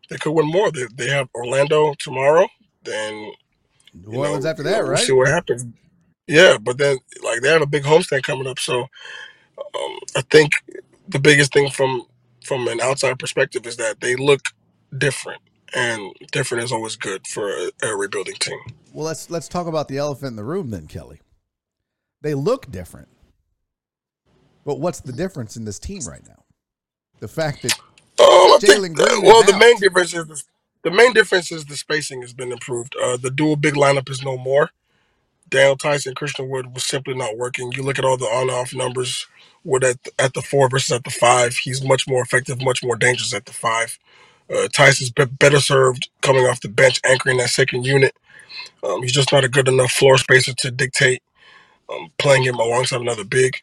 they 0.09 0.16
could 0.16 0.33
win 0.33 0.47
more. 0.47 0.70
They, 0.70 0.87
they 0.95 1.09
have 1.09 1.29
Orlando 1.35 1.95
tomorrow, 1.99 2.49
then 2.83 3.33
New 3.95 4.18
Orleans 4.18 4.45
after 4.45 4.62
that, 4.64 4.83
we'll 4.83 4.93
right? 4.93 4.99
see 4.99 5.12
what 5.12 5.29
happens. 5.29 5.64
Yeah, 6.27 6.59
but 6.59 6.79
then 6.79 6.99
like 7.23 7.41
they 7.41 7.49
have 7.49 7.62
a 7.62 7.66
big 7.66 7.85
homestand 7.85 8.23
coming 8.23 8.47
up, 8.47 8.59
so 8.59 8.83
um, 9.59 9.99
I 10.16 10.23
think 10.31 10.53
the 11.09 11.18
biggest 11.18 11.53
thing 11.53 11.70
from 11.70 12.03
from 12.45 12.66
an 12.68 12.81
outside 12.81 13.18
perspective 13.18 13.66
is 13.66 13.77
that 13.77 14.01
they 14.01 14.16
look 14.16 14.49
different, 14.97 15.41
and 15.75 16.12
different 16.33 16.64
is 16.64 16.73
always 16.73 16.97
good 16.97 17.27
for 17.29 17.51
a, 17.51 17.70
a 17.83 17.97
rebuilding 17.97 18.37
team. 18.37 18.59
Well, 18.93 19.07
let's 19.07 19.31
let's 19.31 19.49
talk 19.49 19.66
about 19.68 19.89
the 19.89 19.99
elephant 19.99 20.31
in 20.33 20.37
the 20.37 20.45
room 20.45 20.70
then, 20.70 20.87
Kelly. 20.89 21.20
They 22.23 22.35
look 22.35 22.70
different. 22.70 23.09
But 24.64 24.81
what's 24.81 25.01
the 25.01 25.12
difference 25.12 25.57
in 25.57 25.64
this 25.66 25.79
team 25.81 26.07
right 26.09 26.27
now? 26.27 26.45
The 27.20 27.29
fact 27.29 27.62
that 27.62 27.75
Oh, 28.18 28.61
Jalen 28.62 28.95
Green 28.95 29.25
well, 29.25 29.43
the 29.45 29.55
out. 29.55 29.59
main 29.59 29.79
difference 29.81 30.14
is 30.14 30.27
the, 30.27 30.43
the 30.85 30.93
main 30.93 31.12
difference 31.14 31.53
is 31.53 31.66
the 31.66 31.77
spacing 31.77 32.23
has 32.23 32.33
been 32.35 32.53
improved. 32.53 32.97
Uh, 33.03 33.16
the 33.18 33.31
dual 33.31 33.57
big 33.57 33.75
lineup 33.75 34.11
is 34.11 34.23
no 34.25 34.39
more. 34.39 34.70
Daniel 35.49 35.77
Theis, 35.77 36.07
Christian 36.16 36.49
Wood 36.51 36.75
was 36.75 36.85
simply 36.85 37.14
not 37.14 37.39
working. 37.39 37.73
You 37.73 37.83
look 37.85 37.99
at 37.99 38.05
all 38.07 38.18
the 38.18 38.27
on-off 38.27 38.75
numbers. 38.75 39.27
Wood 39.64 39.85
at 39.85 39.99
at 40.18 40.35
the 40.35 40.43
four 40.43 40.68
versus 40.70 40.93
at 40.93 41.05
the 41.05 41.11
five. 41.11 41.55
He's 41.55 41.85
much 41.85 42.09
more 42.09 42.23
effective, 42.23 42.62
much 42.62 42.85
more 42.85 42.97
dangerous 42.97 43.35
at 43.35 43.47
the 43.47 43.53
five. 43.55 43.99
Uh, 44.55 44.68
Theis's 44.74 45.11
be- 45.11 45.24
better 45.24 45.61
served 45.61 46.09
coming 46.20 46.44
off 46.44 46.61
the 46.61 46.68
bench, 46.68 47.00
anchoring 47.05 47.38
that 47.38 47.50
second 47.50 47.84
unit. 47.84 48.14
Um, 48.84 49.03
he's 49.03 49.12
just 49.12 49.32
not 49.32 49.44
a 49.44 49.48
good 49.48 49.68
enough 49.68 49.92
floor 49.92 50.18
spacer 50.18 50.53
to 50.55 50.70
dictate 50.70 51.22
um, 51.88 52.11
playing 52.18 52.44
him 52.44 52.57
alongside 52.57 53.00
another 53.00 53.24
big. 53.24 53.57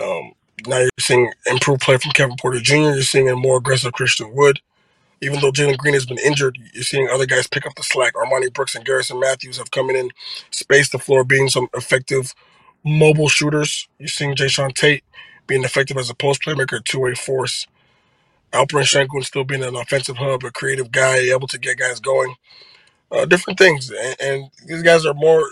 Um, 0.00 0.32
now 0.66 0.78
you're 0.78 0.90
seeing 0.98 1.32
improved 1.46 1.82
play 1.82 1.96
from 1.96 2.12
Kevin 2.12 2.36
Porter 2.40 2.60
Jr. 2.60 2.74
You're 2.76 3.02
seeing 3.02 3.28
a 3.28 3.36
more 3.36 3.58
aggressive 3.58 3.92
Christian 3.92 4.34
Wood. 4.34 4.60
Even 5.20 5.40
though 5.40 5.50
Jalen 5.50 5.78
Green 5.78 5.94
has 5.94 6.06
been 6.06 6.18
injured, 6.18 6.56
you're 6.72 6.84
seeing 6.84 7.08
other 7.08 7.26
guys 7.26 7.48
pick 7.48 7.66
up 7.66 7.74
the 7.74 7.82
slack. 7.82 8.14
Armoni 8.14 8.52
Brooks 8.52 8.76
and 8.76 8.84
Garrison 8.84 9.18
Matthews 9.18 9.58
have 9.58 9.72
come 9.72 9.90
in 9.90 9.96
and 9.96 10.12
spaced 10.52 10.92
the 10.92 10.98
floor, 10.98 11.24
being 11.24 11.48
some 11.48 11.68
effective 11.74 12.34
mobile 12.84 13.28
shooters. 13.28 13.88
You're 13.98 14.08
seeing 14.08 14.36
Jae'Sean 14.36 14.74
Tate 14.74 15.02
being 15.48 15.64
effective 15.64 15.96
as 15.96 16.08
a 16.08 16.14
post 16.14 16.42
playmaker, 16.42 16.84
two 16.84 17.00
way 17.00 17.14
force. 17.14 17.66
Alperen 18.52 18.84
Sengun 18.84 19.24
still 19.24 19.44
being 19.44 19.62
an 19.64 19.76
offensive 19.76 20.16
hub, 20.16 20.44
a 20.44 20.50
creative 20.50 20.90
guy, 20.92 21.16
able 21.18 21.48
to 21.48 21.58
get 21.58 21.78
guys 21.78 22.00
going. 22.00 22.34
Uh, 23.10 23.24
different 23.26 23.58
things, 23.58 23.90
and, 23.90 24.16
and 24.20 24.50
these 24.66 24.82
guys 24.82 25.06
are 25.06 25.14
more. 25.14 25.42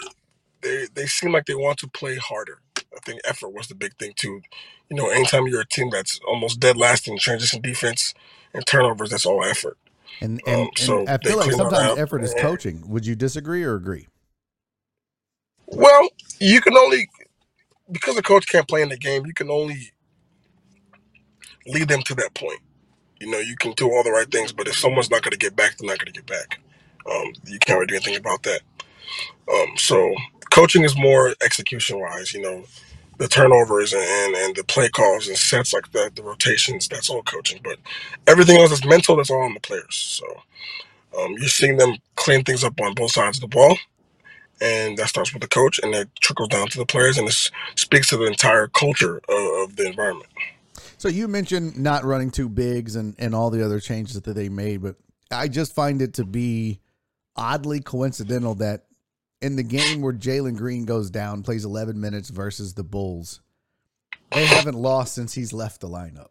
They 0.63 0.87
they 0.95 1.07
seem 1.07 1.33
like 1.33 1.47
they 1.47 1.55
want 1.55 1.79
to 1.79 1.89
play 1.89 2.17
harder. 2.17 2.61
I 2.79 3.01
think 3.05 3.21
effort 3.25 3.51
was 3.55 3.69
the 3.69 3.75
big 3.75 3.97
thing 3.99 4.13
too. 4.17 4.43
You 4.91 4.97
know, 4.97 5.09
anytime 5.09 5.47
you're 5.47 5.63
a 5.63 5.67
team 5.67 5.91
that's 5.91 6.21
almost 6.27 6.61
dead 6.61 6.77
last 6.77 7.09
in 7.09 7.19
transition 7.19 7.63
defense 7.63 8.15
and 8.55 8.67
turnovers, 8.67 9.11
that's 9.11 9.27
all 9.27 9.43
effort. 9.45 9.79
and 10.21 10.41
and, 10.47 10.63
Um, 10.63 10.71
so 10.77 10.99
and 11.01 11.09
I 11.09 11.17
they 11.17 11.31
feel 11.31 11.39
like 11.39 11.47
that 11.51 11.57
sometimes 11.57 11.93
up, 11.93 11.99
effort 11.99 12.23
is 12.25 12.33
and- 12.33 12.41
coaching. 12.43 12.89
Would 12.89 13.07
you 13.07 13.17
disagree 13.17 13.63
or 13.65 13.75
agree? 13.75 14.07
Well, 15.67 16.09
you 16.41 16.61
can 16.61 16.77
only 16.77 17.09
because 17.91 18.17
the 18.17 18.23
coach 18.23 18.47
can't 18.49 18.69
play 18.69 18.83
in 18.83 18.89
the 18.91 18.99
game. 18.99 19.27
You 19.27 19.35
can 19.35 19.51
only 19.51 19.93
lead 21.67 21.89
them 21.89 22.03
to 22.03 22.15
that 22.17 22.35
point. 22.35 22.61
You 23.27 23.33
know, 23.33 23.41
you 23.41 23.57
can 23.57 23.73
do 23.73 23.91
all 23.91 24.05
the 24.05 24.13
right 24.13 24.31
things, 24.31 24.53
but 24.53 24.69
if 24.69 24.77
someone's 24.77 25.11
not 25.11 25.23
going 25.23 25.33
to 25.33 25.39
get 25.39 25.57
back, 25.57 25.77
they're 25.79 25.89
not 25.91 25.99
going 25.99 26.13
to 26.13 26.21
get 26.21 26.27
back. 26.27 26.61
Um, 27.11 27.33
you 27.47 27.59
can't 27.59 27.81
really 27.81 27.89
do 27.89 27.97
anything 27.97 28.17
about 28.17 28.45
that. 28.45 28.61
Um, 29.53 29.77
so 29.77 30.15
coaching 30.53 30.85
is 30.85 30.97
more 30.97 31.35
execution 31.43 32.01
wise. 32.01 32.33
You 32.33 32.43
know, 32.43 32.65
the 33.19 33.29
turnovers 33.29 33.93
and, 33.93 34.03
and, 34.03 34.37
and 34.37 34.57
the 34.57 34.65
play 34.65 34.89
calls 34.91 35.29
and 35.29 35.37
sets 35.37 35.73
like 35.75 35.93
that, 35.93 36.17
the 36.17 36.23
rotations. 36.23 36.89
That's 36.89 37.11
all 37.11 37.25
coaching. 37.25 37.61
But 37.65 37.79
everything 38.29 38.59
else 38.59 38.73
is 38.73 38.85
mental. 38.85 39.17
That's 39.17 39.31
all 39.31 39.43
on 39.43 39.55
the 39.55 39.61
players. 39.61 39.97
So 39.97 40.27
um, 41.19 41.33
you're 41.39 41.49
seeing 41.49 41.79
them 41.79 41.97
clean 42.17 42.45
things 42.45 42.65
up 42.65 42.81
on 42.81 42.95
both 42.95 43.13
sides 43.13 43.39
of 43.39 43.43
the 43.43 43.49
ball 43.49 43.77
and 44.61 44.97
that 44.99 45.09
starts 45.09 45.33
with 45.33 45.43
the 45.43 45.49
coach 45.49 45.81
and 45.83 45.95
it 45.95 46.09
trickles 46.21 46.49
down 46.49 46.69
to 46.69 46.79
the 46.79 46.87
players 46.87 47.19
and 47.19 47.29
it 47.29 47.51
speaks 47.77 48.09
to 48.09 48.17
the 48.17 48.27
entire 48.27 48.69
culture 48.69 49.19
of, 49.29 49.71
of 49.71 49.77
the 49.77 49.87
environment 49.87 50.31
So 51.07 51.13
you 51.13 51.29
mentioned 51.29 51.79
not 51.79 52.05
running 52.05 52.33
two 52.33 52.49
bigs 52.49 52.97
and, 52.97 53.15
and 53.21 53.33
all 53.33 53.51
the 53.51 53.65
other 53.65 53.79
changes 53.79 54.21
that 54.21 54.33
they 54.35 54.49
made, 54.49 54.83
but 54.83 54.97
I 55.31 55.47
just 55.47 55.73
find 55.73 56.03
it 56.03 56.15
to 56.15 56.25
be 56.25 56.81
oddly 57.37 57.79
coincidental 57.79 58.57
that 58.57 58.87
in 59.41 59.55
the 59.55 59.63
game 59.63 60.03
where 60.03 60.13
Jalen 60.13 60.57
Green 60.57 60.85
goes 60.85 61.09
down, 61.11 61.45
plays 61.45 61.65
11 61.65 62.01
minutes 62.01 62.31
versus 62.31 62.75
the 62.75 62.83
Bulls, 62.83 63.41
they 64.33 64.47
haven't 64.47 64.75
lost 64.75 65.15
since 65.15 65.33
he's 65.33 65.53
left 65.53 65.81
the 65.81 65.89
lineup. 65.89 66.31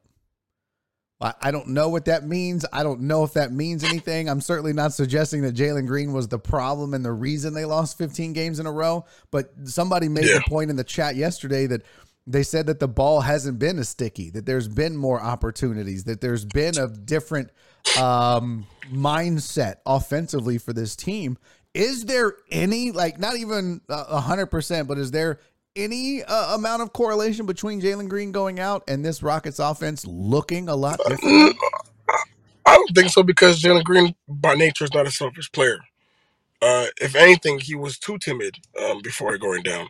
I, 1.22 1.34
I 1.42 1.52
don't 1.52 1.70
know 1.70 1.88
what 1.88 2.04
that 2.06 2.28
means. 2.28 2.66
I 2.74 2.84
don't 2.84 3.00
know 3.04 3.24
if 3.24 3.32
that 3.34 3.54
means 3.54 3.86
anything. 3.86 4.28
I'm 4.28 4.42
certainly 4.42 4.74
not 4.74 4.92
suggesting 4.92 5.44
that 5.44 5.56
Jalen 5.56 5.88
Green 5.88 6.12
was 6.12 6.28
the 6.28 6.40
problem 6.40 6.94
and 6.94 7.06
the 7.06 7.14
reason 7.14 7.54
they 7.54 7.64
lost 7.64 7.98
15 7.98 8.34
games 8.34 8.60
in 8.60 8.66
a 8.66 8.72
row. 8.74 9.06
But 9.32 9.52
somebody 9.64 10.10
made 10.10 10.26
Yeah. 10.26 10.40
the 10.40 10.50
point 10.50 10.70
in 10.70 10.76
the 10.76 10.84
chat 10.84 11.16
yesterday 11.16 11.66
that 11.68 11.84
they 12.28 12.44
said 12.44 12.68
that 12.68 12.80
the 12.80 12.88
ball 12.88 13.22
hasn't 13.22 13.60
been 13.60 13.78
as 13.80 13.90
sticky, 13.90 14.30
that 14.32 14.46
there's 14.46 14.68
been 14.68 14.98
more 14.98 15.22
opportunities, 15.22 16.06
that 16.06 16.22
there's 16.22 16.46
been 16.46 16.78
a 16.78 16.88
different 16.88 17.52
um, 18.00 18.66
mindset 18.92 19.76
offensively 19.86 20.58
for 20.58 20.74
this 20.74 20.96
team. 20.96 21.38
Is 21.74 22.06
there 22.06 22.34
any, 22.52 22.92
like, 22.92 23.20
not 23.20 23.36
even 23.36 23.82
a 23.90 24.22
hundred 24.22 24.48
percent, 24.48 24.88
but 24.88 24.98
is 24.98 25.12
there 25.12 25.40
any 25.76 26.24
uh, 26.24 26.56
amount 26.56 26.82
of 26.82 26.94
correlation 26.94 27.46
between 27.46 27.82
Jalen 27.82 28.08
Green 28.08 28.32
going 28.32 28.60
out 28.60 28.84
and 28.88 29.04
this 29.04 29.22
Rockets 29.22 29.60
offense 29.60 30.06
looking 30.08 30.70
a 30.70 30.76
lot 30.76 31.00
different? 31.08 31.58
i 32.66 32.76
don't 32.76 32.96
think 32.96 33.10
so 33.10 33.24
because 33.24 33.62
jalen 33.62 33.84
green 33.84 34.16
by 34.28 34.54
nature 34.56 34.84
is 34.84 34.94
not 34.94 35.06
a 35.08 35.12
selfish 35.12 35.52
player 35.52 35.80
uh, 36.62 36.88
if 37.02 37.16
anything 37.16 37.60
he 37.60 37.76
was 37.76 38.00
too 38.00 38.18
timid 38.18 38.58
um, 38.82 39.00
before 39.04 39.38
going 39.38 39.62
down 39.62 39.88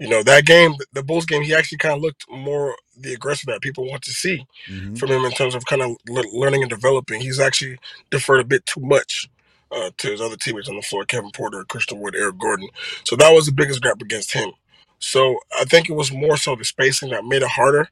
you 0.00 0.08
know 0.08 0.24
that 0.24 0.46
game 0.46 0.74
the 0.94 1.04
bulls 1.04 1.26
game 1.26 1.42
he 1.44 1.54
actually 1.54 1.78
kind 1.78 1.94
of 1.96 2.02
looked 2.02 2.26
more 2.30 2.76
the 2.98 3.14
aggressor 3.14 3.46
that 3.48 3.62
people 3.62 3.88
want 3.88 4.02
to 4.04 4.12
see 4.12 4.46
Mhm. 4.70 4.98
from 4.98 5.10
him 5.10 5.26
in 5.26 5.32
terms 5.32 5.56
of 5.56 5.66
kind 5.66 5.82
of 5.82 5.92
le- 6.08 6.24
learning 6.38 6.62
and 6.62 6.70
developing 6.70 7.22
he's 7.22 7.40
actually 7.40 7.78
deferred 8.10 8.40
a 8.40 8.44
bit 8.46 8.66
too 8.66 8.82
much 8.82 9.28
uh, 9.72 9.90
to 9.98 10.12
his 10.12 10.22
other 10.22 10.36
teammates 10.38 10.70
on 10.70 10.76
the 10.76 10.82
floor 10.82 11.06
kevin 11.06 11.32
porter 11.32 11.64
christian 11.66 12.00
wood 12.00 12.16
eric 12.16 12.38
gordon 12.38 12.68
so 13.04 13.16
that 13.16 13.32
was 13.32 13.46
the 13.46 13.52
biggest 13.52 13.82
grab 13.82 14.02
against 14.02 14.34
him 14.34 14.52
so 15.00 15.38
i 15.60 15.64
think 15.66 15.90
it 15.90 15.94
was 15.94 16.12
more 16.12 16.38
so 16.38 16.56
the 16.56 16.64
spacing 16.66 17.10
that 17.10 17.24
made 17.26 17.42
it 17.42 17.48
harder 17.50 17.88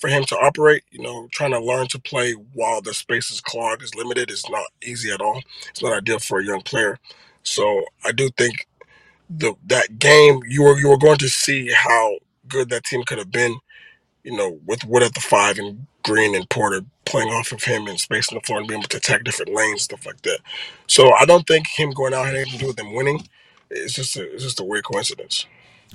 for 0.00 0.08
him 0.10 0.24
to 0.26 0.36
operate. 0.38 0.84
You 0.92 1.02
know, 1.02 1.28
trying 1.32 1.52
to 1.52 1.60
learn 1.60 1.88
to 1.88 2.00
play 2.00 2.32
while 2.32 2.82
the 2.82 2.94
space 2.94 3.32
is 3.32 3.42
clogged 3.42 3.82
is 3.82 3.94
limited 3.96 4.30
is 4.30 4.44
not 4.50 4.66
easy 4.84 5.12
at 5.12 5.22
all. 5.22 5.42
It's 5.70 5.82
not 5.82 5.94
ideal 5.96 6.20
for 6.20 6.40
a 6.40 6.44
young 6.46 6.62
player. 6.62 6.98
So 7.44 7.84
I 8.04 8.12
do 8.12 8.30
think 8.38 8.66
the 9.30 9.54
that 9.66 9.98
game 9.98 10.40
you 10.46 10.62
were 10.62 10.78
you 10.78 10.88
were 10.88 10.98
going 10.98 11.18
to 11.18 11.28
see 11.28 11.72
how 11.72 12.18
good 12.48 12.68
that 12.70 12.84
team 12.84 13.02
could 13.04 13.18
have 13.18 13.30
been. 13.30 13.58
You 14.24 14.36
know, 14.36 14.60
with 14.64 14.84
Wood 14.84 15.02
at 15.02 15.14
the 15.14 15.20
five 15.20 15.58
and 15.58 15.86
Green 16.04 16.34
and 16.34 16.48
Porter 16.48 16.82
playing 17.04 17.30
off 17.30 17.50
of 17.50 17.64
him 17.64 17.86
and 17.88 17.98
spacing 17.98 18.38
the 18.38 18.42
floor 18.42 18.58
and 18.58 18.68
being 18.68 18.80
able 18.80 18.88
to 18.88 18.96
attack 18.98 19.24
different 19.24 19.52
lanes, 19.52 19.82
stuff 19.82 20.06
like 20.06 20.22
that. 20.22 20.38
So 20.86 21.12
I 21.12 21.24
don't 21.24 21.46
think 21.46 21.66
him 21.66 21.90
going 21.90 22.14
out 22.14 22.26
had 22.26 22.36
anything 22.36 22.52
to 22.52 22.58
do 22.58 22.66
with 22.68 22.76
them 22.76 22.94
winning. 22.94 23.28
It's 23.70 23.94
just 23.94 24.16
a, 24.16 24.32
it's 24.32 24.44
just 24.44 24.60
a 24.60 24.64
weird 24.64 24.84
coincidence. 24.84 25.46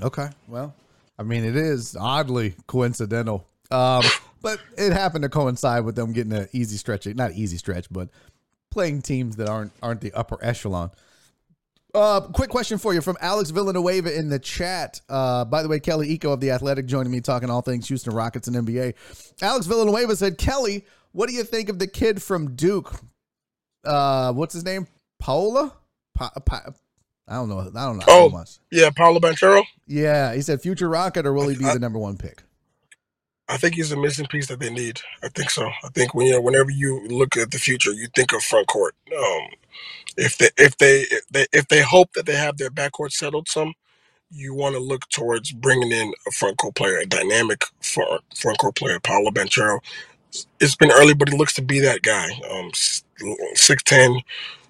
Okay. 0.02 0.30
Well, 0.48 0.74
I 1.18 1.24
mean, 1.24 1.46
it 1.46 1.56
is 1.56 1.96
oddly 1.96 2.56
coincidental. 2.68 3.48
Um, 3.72 4.04
but 4.42 4.60
it 4.78 4.94
happened 4.94 5.24
to 5.24 5.30
coincide 5.30 5.86
with 5.86 5.96
them 5.96 6.14
getting 6.14 6.34
an 6.34 6.48
easy 6.52 6.78
stretch, 6.78 7.06
not 7.08 7.32
easy 7.32 7.58
stretch, 7.58 7.88
but 7.90 8.10
playing 8.70 9.02
teams 9.02 9.36
that 9.38 9.48
aren't 9.48 9.72
aren't 9.82 10.02
the 10.02 10.14
upper 10.14 10.38
echelon. 10.42 10.92
Uh, 11.98 12.22
quick 12.22 12.52
question 12.52 12.78
for 12.78 12.94
you 12.94 13.02
from 13.02 13.18
Alex 13.22 13.50
Villanueva 13.50 14.16
in 14.16 14.30
the 14.30 14.38
chat. 14.38 15.02
Uh, 15.10 15.44
by 15.46 15.64
the 15.64 15.68
way, 15.68 15.80
Kelly 15.80 16.16
Iko 16.16 16.32
of 16.34 16.40
the 16.40 16.52
Athletic 16.52 16.86
joining 16.86 17.12
me 17.12 17.22
talking 17.22 17.50
all 17.50 17.64
things 17.64 17.88
Houston 17.88 18.14
Rockets 18.14 18.48
and 18.48 18.56
NBA. 18.56 18.94
Alex 19.42 19.66
Villanueva 19.66 20.16
said, 20.16 20.38
"Kelly, 20.38 20.86
what 21.12 21.28
do 21.28 21.34
you 21.34 21.44
think 21.44 21.70
of 21.70 21.80
the 21.80 21.88
kid 21.88 22.22
from 22.22 22.56
Duke? 22.56 22.94
Uh, 23.84 24.32
what's 24.34 24.54
his 24.54 24.64
name? 24.64 24.86
Paola? 25.20 25.74
Pa- 26.14 26.30
Pa- 26.46 26.70
I 27.28 27.34
don't 27.34 27.50
know. 27.50 27.60
I 27.60 27.64
don't 27.64 27.98
know. 27.98 28.06
Oh, 28.08 28.30
much. 28.30 28.60
yeah, 28.72 28.92
Paolo 28.96 29.20
Banchero. 29.20 29.64
Yeah, 29.88 30.36
he 30.36 30.42
said 30.42 30.62
future 30.62 30.88
Rocket, 30.90 31.26
or 31.26 31.34
will 31.34 31.48
he 31.48 31.56
be 31.58 31.66
the 31.66 31.80
number 31.80 31.98
one 31.98 32.16
pick? 32.18 32.44
I 33.50 33.58
think 33.58 33.74
he's 33.74 33.92
a 33.92 33.98
missing 33.98 34.28
piece 34.28 34.48
that 34.48 34.60
they 34.60 34.70
need. 34.70 35.02
I 35.24 35.30
think 35.30 35.50
so. 35.50 35.66
I 35.84 35.90
think 35.96 36.14
when 36.14 36.28
you 36.28 36.34
know, 36.34 36.42
whenever 36.42 36.70
you 36.70 37.08
look 37.08 37.36
at 37.38 37.50
the 37.50 37.58
future, 37.58 37.92
you 37.92 38.08
think 38.14 38.34
of 38.34 38.44
front 38.44 38.68
court. 38.68 38.94
Um, 39.18 39.48
if 40.18 40.38
they 40.38 40.50
if 40.58 40.78
they 40.78 41.06
if 41.54 41.68
they 41.70 41.82
hope 41.82 42.14
that 42.14 42.26
they 42.28 42.36
have 42.36 42.58
their 42.58 42.72
backcourt 42.72 43.14
settled 43.14 43.50
some, 43.50 43.74
you 44.32 44.54
want 44.54 44.76
to 44.76 44.82
look 44.82 45.08
towards 45.10 45.54
bringing 45.54 45.92
in 45.92 46.14
a 46.28 46.32
front 46.32 46.58
court 46.58 46.76
player, 46.76 47.00
a 47.00 47.06
dynamic 47.08 47.64
front 47.82 48.24
front 48.36 48.60
court 48.60 48.76
player, 48.76 49.00
Paolo 49.00 49.32
Banchero. 49.32 49.80
It's 50.60 50.76
been 50.76 50.92
early, 50.92 51.14
but 51.16 51.30
he 51.30 51.38
looks 51.38 51.54
to 51.56 51.64
be 51.64 51.80
that 51.82 52.04
guy. 52.04 52.30
Um, 52.52 52.72
6'10", 53.56 54.22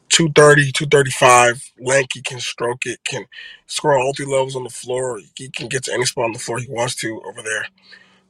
230, 0.10 0.72
235, 0.72 1.74
lanky, 1.82 2.22
can 2.22 2.40
stroke 2.40 2.86
it, 2.86 3.00
can 3.06 3.26
score 3.68 3.98
all 3.98 4.14
three 4.14 4.26
levels 4.26 4.56
on 4.56 4.64
the 4.64 4.70
floor. 4.70 5.20
He 5.36 5.50
can 5.50 5.68
get 5.68 5.86
to 5.86 5.94
any 5.94 6.06
spot 6.06 6.26
on 6.26 6.34
the 6.34 6.40
floor 6.40 6.60
he 6.60 6.68
wants 6.70 6.96
to 6.98 7.22
over 7.26 7.42
there. 7.44 7.68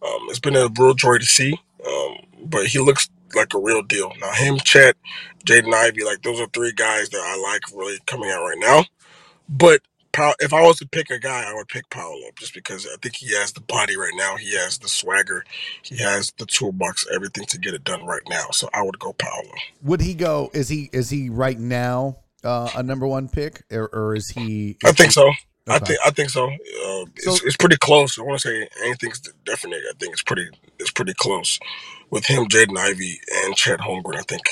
Um, 0.04 0.28
it's 0.30 0.40
been 0.40 0.56
a 0.56 0.70
real 0.80 0.96
joy 0.96 1.20
to 1.20 1.26
see, 1.26 1.60
um, 1.88 2.18
but 2.46 2.68
he 2.68 2.80
looks 2.80 3.10
like 3.36 3.54
a 3.54 3.60
real 3.60 3.82
deal. 3.84 4.12
Now, 4.20 4.32
him, 4.34 4.58
Chet, 4.58 4.96
Jaden 5.46 5.74
Ivey, 5.74 6.04
like 6.04 6.22
those 6.22 6.40
are 6.40 6.48
three 6.48 6.74
guys 6.74 7.10
that 7.10 7.22
I 7.22 7.52
like 7.52 7.62
really 7.76 8.00
coming 8.06 8.30
out 8.32 8.44
right 8.44 8.58
now. 8.60 8.86
But 9.50 9.82
if 10.40 10.52
I 10.54 10.62
was 10.62 10.80
to 10.80 10.88
pick 10.88 11.10
a 11.12 11.20
guy, 11.20 11.44
I 11.48 11.54
would 11.54 11.68
pick 11.68 11.90
Paolo 11.90 12.30
just 12.40 12.54
because 12.54 12.88
I 12.88 12.96
think 13.02 13.16
he 13.16 13.36
has 13.36 13.54
the 13.54 13.62
body 13.62 13.96
right 13.96 14.14
now. 14.16 14.36
He 14.36 14.56
has 14.56 14.80
the 14.80 14.88
swagger. 14.90 15.44
He 15.84 15.98
has 15.98 16.34
the 16.40 16.46
toolbox, 16.46 17.06
everything 17.14 17.46
to 17.48 17.58
get 17.60 17.74
it 17.76 17.84
done 17.84 18.06
right 18.06 18.24
now. 18.28 18.48
So 18.52 18.68
I 18.74 18.82
would 18.82 18.98
go 19.00 19.14
Paolo. 19.14 19.52
Would 19.84 20.02
he 20.02 20.14
go? 20.16 20.50
Is 20.54 20.70
he 20.70 20.90
is 20.92 21.10
he 21.10 21.30
right 21.30 21.60
now 21.60 22.18
uh, 22.44 22.70
a 22.76 22.82
number 22.84 23.06
one 23.08 23.30
pick, 23.30 23.64
or, 23.72 23.88
or 23.94 24.16
is 24.16 24.30
he? 24.30 24.78
I 24.84 24.92
think 24.92 25.12
so. 25.12 25.30
I 25.70 25.76
Okay. 25.76 25.86
think 25.86 26.00
I 26.06 26.10
think 26.12 26.30
so. 26.30 26.46
Uh, 26.48 27.06
it's, 27.16 27.26
So- 27.26 27.46
it's 27.46 27.58
pretty 27.58 27.78
close. 27.78 28.18
I 28.18 28.24
want 28.24 28.40
to 28.40 28.48
say 28.48 28.68
anything's 28.84 29.20
definite. 29.46 29.82
I 29.88 29.94
think 30.00 30.14
it's 30.14 30.24
pretty 30.24 30.50
it's 30.80 30.92
pretty 30.92 31.14
close 31.14 31.60
with 32.12 32.26
him, 32.26 32.46
Jaden 32.48 32.78
Ivey, 32.78 33.20
and 33.46 33.56
Chet 33.56 33.80
Holmgren. 33.80 34.18
I 34.18 34.24
think 34.24 34.44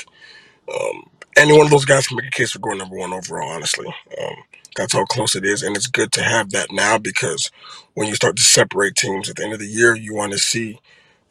um, 0.72 1.10
any 1.36 1.52
one 1.56 1.66
of 1.66 1.70
those 1.72 1.84
guys 1.86 2.06
can 2.06 2.16
make 2.16 2.28
a 2.28 2.30
case 2.30 2.52
for 2.52 2.60
going 2.60 2.78
number 2.78 2.96
one 2.96 3.12
overall. 3.12 3.50
Honestly, 3.50 3.86
um, 4.22 4.34
that's 4.76 4.94
how 4.94 5.04
close 5.06 5.36
it 5.36 5.44
is, 5.44 5.62
and 5.62 5.76
it's 5.76 5.86
good 5.88 6.12
to 6.12 6.22
have 6.22 6.50
that 6.50 6.72
now 6.72 6.98
because 6.98 7.50
when 7.94 8.08
you 8.08 8.14
start 8.16 8.36
to 8.36 8.42
separate 8.42 8.96
teams 8.96 9.30
at 9.30 9.36
the 9.36 9.44
end 9.44 9.52
of 9.54 9.60
the 9.60 9.66
year, 9.68 9.94
you 9.96 10.14
want 10.14 10.32
to 10.32 10.38
see 10.38 10.80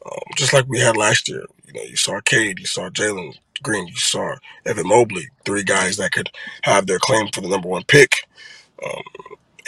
um, 0.06 0.20
just 0.36 0.52
like 0.52 0.66
we 0.68 0.80
had 0.80 0.96
last 0.96 1.28
year. 1.28 1.44
You 1.66 1.74
know, 1.74 1.82
you 1.82 1.96
saw 1.96 2.20
Cade, 2.20 2.58
you 2.60 2.66
saw 2.66 2.90
Jalen 2.90 3.36
Green, 3.62 3.86
you 3.88 3.96
saw 3.96 4.36
Evan 4.66 4.88
Mobley, 4.88 5.28
three 5.44 5.64
guys 5.64 5.96
that 5.98 6.12
could 6.12 6.30
have 6.62 6.86
their 6.86 6.98
claim 7.00 7.28
for 7.32 7.40
the 7.42 7.48
number 7.48 7.68
one 7.68 7.84
pick. 7.84 8.12
Um, 8.84 9.02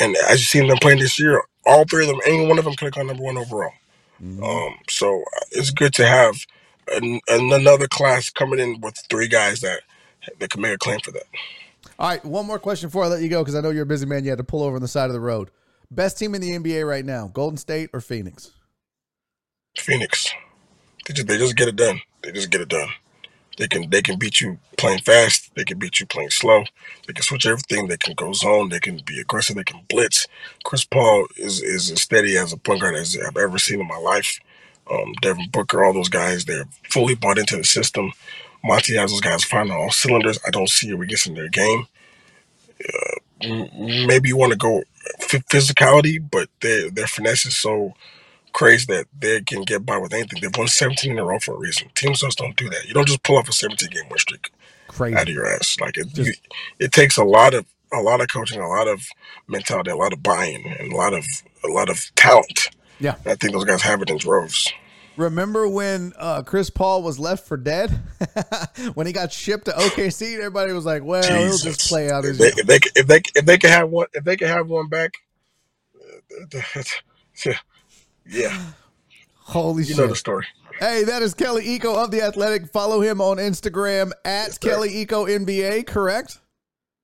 and 0.01 0.17
as 0.31 0.41
you've 0.41 0.49
seen 0.49 0.69
them 0.69 0.79
playing 0.79 1.01
this 1.01 1.19
year, 1.21 1.43
all 1.67 1.85
three 1.85 2.05
of 2.05 2.09
them, 2.11 2.21
any 2.27 2.47
one 2.47 2.59
of 2.59 2.65
them 2.65 2.75
could 2.75 2.87
have 2.87 2.95
gone 2.95 3.09
number 3.09 3.23
one 3.25 3.39
overall. 3.39 3.73
Um, 4.21 4.75
so 4.89 5.23
it's 5.53 5.71
good 5.71 5.95
to 5.95 6.07
have 6.07 6.35
an, 6.93 7.21
an, 7.29 7.53
another 7.53 7.87
class 7.87 8.31
coming 8.31 8.59
in 8.59 8.81
with 8.81 8.97
three 9.09 9.29
guys 9.29 9.61
that 9.61 9.81
that 10.41 10.51
can 10.51 10.61
make 10.61 10.75
a 10.75 10.79
claim 10.79 10.99
for 11.01 11.13
that. 11.13 11.25
All 11.99 12.09
right, 12.09 12.25
one 12.25 12.47
more 12.47 12.59
question 12.59 12.89
before 12.89 13.05
I 13.05 13.09
let 13.09 13.23
you 13.23 13.29
go 13.29 13.43
because 13.43 13.55
I 13.55 13.61
know 13.61 13.71
you're 13.71 13.85
a 13.85 13.87
busy 13.87 14.07
man. 14.07 14.25
You 14.25 14.31
had 14.31 14.39
to 14.39 14.45
pull 14.45 14.63
over 14.63 14.77
on 14.77 14.83
the 14.83 14.89
side 14.89 15.07
of 15.07 15.13
the 15.13 15.21
road. 15.21 15.51
Best 15.91 16.19
team 16.19 16.35
in 16.35 16.41
the 16.41 16.51
NBA 16.51 16.87
right 16.87 17.05
now: 17.05 17.29
Golden 17.29 17.57
State 17.57 17.91
or 17.93 18.01
Phoenix? 18.01 18.51
Phoenix, 19.77 20.31
they 21.07 21.15
just 21.15 21.29
they 21.29 21.39
just 21.39 21.57
get 21.57 21.69
it 21.69 21.77
done. 21.77 22.01
They 22.23 22.33
just 22.33 22.51
get 22.51 22.61
it 22.61 22.69
done. 22.69 22.89
They 23.59 23.69
can 23.69 23.91
they 23.91 24.03
can 24.03 24.19
beat 24.19 24.41
you 24.41 24.59
playing 24.79 25.01
fast. 25.01 25.55
They 25.55 25.65
can 25.65 25.79
beat 25.79 26.01
you 26.01 26.07
playing 26.07 26.31
slow. 26.31 26.65
They 27.07 27.13
can 27.13 27.25
switch 27.25 27.47
everything. 27.47 27.89
They 27.89 27.97
can 27.97 28.15
go 28.15 28.33
zone. 28.33 28.69
They 28.71 28.81
can 28.81 29.01
be 29.05 29.21
aggressive. 29.21 29.57
They 29.57 29.65
can 29.65 29.81
blitz. 29.89 30.27
Chris 30.65 30.85
Paul 30.85 31.27
is 31.37 31.63
is 31.63 31.91
as 31.91 32.01
steady 32.03 32.37
as 32.39 32.53
a 32.53 32.57
point 32.57 32.81
guard 32.81 32.95
as 32.95 33.17
I've 33.19 33.37
ever 33.37 33.59
seen 33.59 33.81
in 33.81 33.89
my 33.89 33.99
life. 33.99 34.39
Um, 34.91 35.13
Devin 35.21 35.51
Booker, 35.51 35.85
all 35.85 35.93
those 35.93 36.09
guys, 36.09 36.45
they're 36.45 36.69
fully 36.89 37.15
bought 37.15 37.39
into 37.39 37.57
the 37.57 37.65
system. 37.65 38.13
Monty 38.65 38.97
has 38.97 39.11
those 39.11 39.21
guys 39.21 39.45
firing 39.45 39.71
all 39.71 39.91
cylinders. 39.91 40.39
I 40.47 40.51
don't 40.51 40.69
see 40.71 40.91
a 40.91 40.97
weakness 40.97 41.27
in 41.27 41.35
their 41.35 41.49
game. 41.49 41.87
Uh, 42.83 43.47
maybe 44.07 44.29
you 44.29 44.37
want 44.37 44.53
to 44.53 44.59
go 44.59 44.83
physicality, 45.21 46.19
but 46.31 46.49
their 46.61 46.91
their 46.91 47.07
finesse 47.07 47.47
is 47.47 47.57
so 47.57 47.95
crazy 48.59 48.87
that 48.93 49.07
they 49.17 49.41
can 49.41 49.63
get 49.63 49.87
by 49.87 49.97
with 49.97 50.13
anything. 50.13 50.41
They've 50.43 50.51
won 50.59 50.67
17 50.67 51.13
in 51.13 51.19
a 51.19 51.25
row 51.25 51.39
for 51.39 51.55
a 51.55 51.59
reason. 51.59 51.89
Teams 51.95 52.19
just 52.19 52.39
don't 52.39 52.57
do 52.57 52.69
that. 52.69 52.87
You 52.89 52.93
don't 52.93 53.07
just 53.07 53.23
pull 53.23 53.37
off 53.37 53.49
a 53.49 53.53
17 53.53 53.89
game 53.89 54.03
win 54.11 54.19
streak 54.19 54.51
Crazy. 54.89 55.17
out 55.17 55.29
of 55.29 55.35
your 55.35 55.47
ass. 55.47 55.77
Like 55.81 55.97
it, 55.97 56.09
you, 56.19 56.33
it 56.81 56.91
takes 56.91 57.17
a 57.17 57.23
lot 57.25 57.55
of 57.55 57.65
a 57.93 58.01
lot 58.01 58.21
of 58.21 58.27
coaching, 58.29 58.61
a 58.61 58.69
lot 58.69 58.89
of 58.89 59.01
mentality, 59.47 59.91
a 59.91 59.97
lot 59.97 60.13
of 60.13 60.25
buy-in, 60.25 60.61
and 60.79 60.93
a 60.93 60.97
lot 60.97 61.15
of 61.15 61.25
a 61.65 61.69
lot 61.69 61.89
of 61.89 62.05
talent. 62.17 62.71
Yeah. 62.99 63.15
And 63.25 63.29
I 63.29 63.35
think 63.37 63.53
those 63.53 63.65
guys 63.65 63.81
have 63.83 64.03
it 64.03 64.11
in 64.11 64.19
droves. 64.19 64.73
Remember 65.17 65.69
when 65.69 66.13
uh, 66.17 66.43
Chris 66.43 66.69
Paul 66.69 67.05
was 67.05 67.19
left 67.19 67.47
for 67.47 67.57
dead? 67.57 67.91
when 68.95 69.07
he 69.07 69.13
got 69.13 69.33
shipped 69.33 69.67
to 69.67 69.73
OKC, 69.73 70.37
everybody 70.37 70.73
was 70.73 70.85
like, 70.85 71.05
"Well, 71.05 71.23
he'll 71.23 71.59
just 71.59 71.89
play 71.89 72.11
out 72.11 72.25
If 72.25 72.37
his." 72.37 72.39
they, 72.39 72.49
if 72.49 72.67
they 72.67 72.79
if 72.97 73.07
they 73.07 73.23
if 73.37 73.47
they 73.47 73.59
can 73.59 73.71
have 73.71 73.89
one 73.89 74.09
if 74.15 74.25
they 74.25 74.37
can 74.37 74.49
have 74.49 74.69
one 74.69 74.89
back, 74.89 75.13
uh, 76.55 76.83
yeah, 77.47 77.59
yeah, 78.29 78.57
Holy 79.41 79.83
you 79.83 79.89
shit! 79.91 79.99
know 79.99 80.07
the 80.07 80.17
story. 80.17 80.47
Hey, 80.79 81.03
that 81.05 81.23
is 81.23 81.35
Kelly 81.35 81.65
Iko 81.79 81.97
of 82.05 82.11
the 82.13 82.23
Athletic. 82.23 82.69
Follow 82.69 83.01
him 83.01 83.21
on 83.21 83.39
Instagram 83.39 84.13
at 84.25 84.61
Kelly 84.61 85.05
Iko 85.05 85.27
NBA. 85.29 85.87
Correct? 85.87 86.39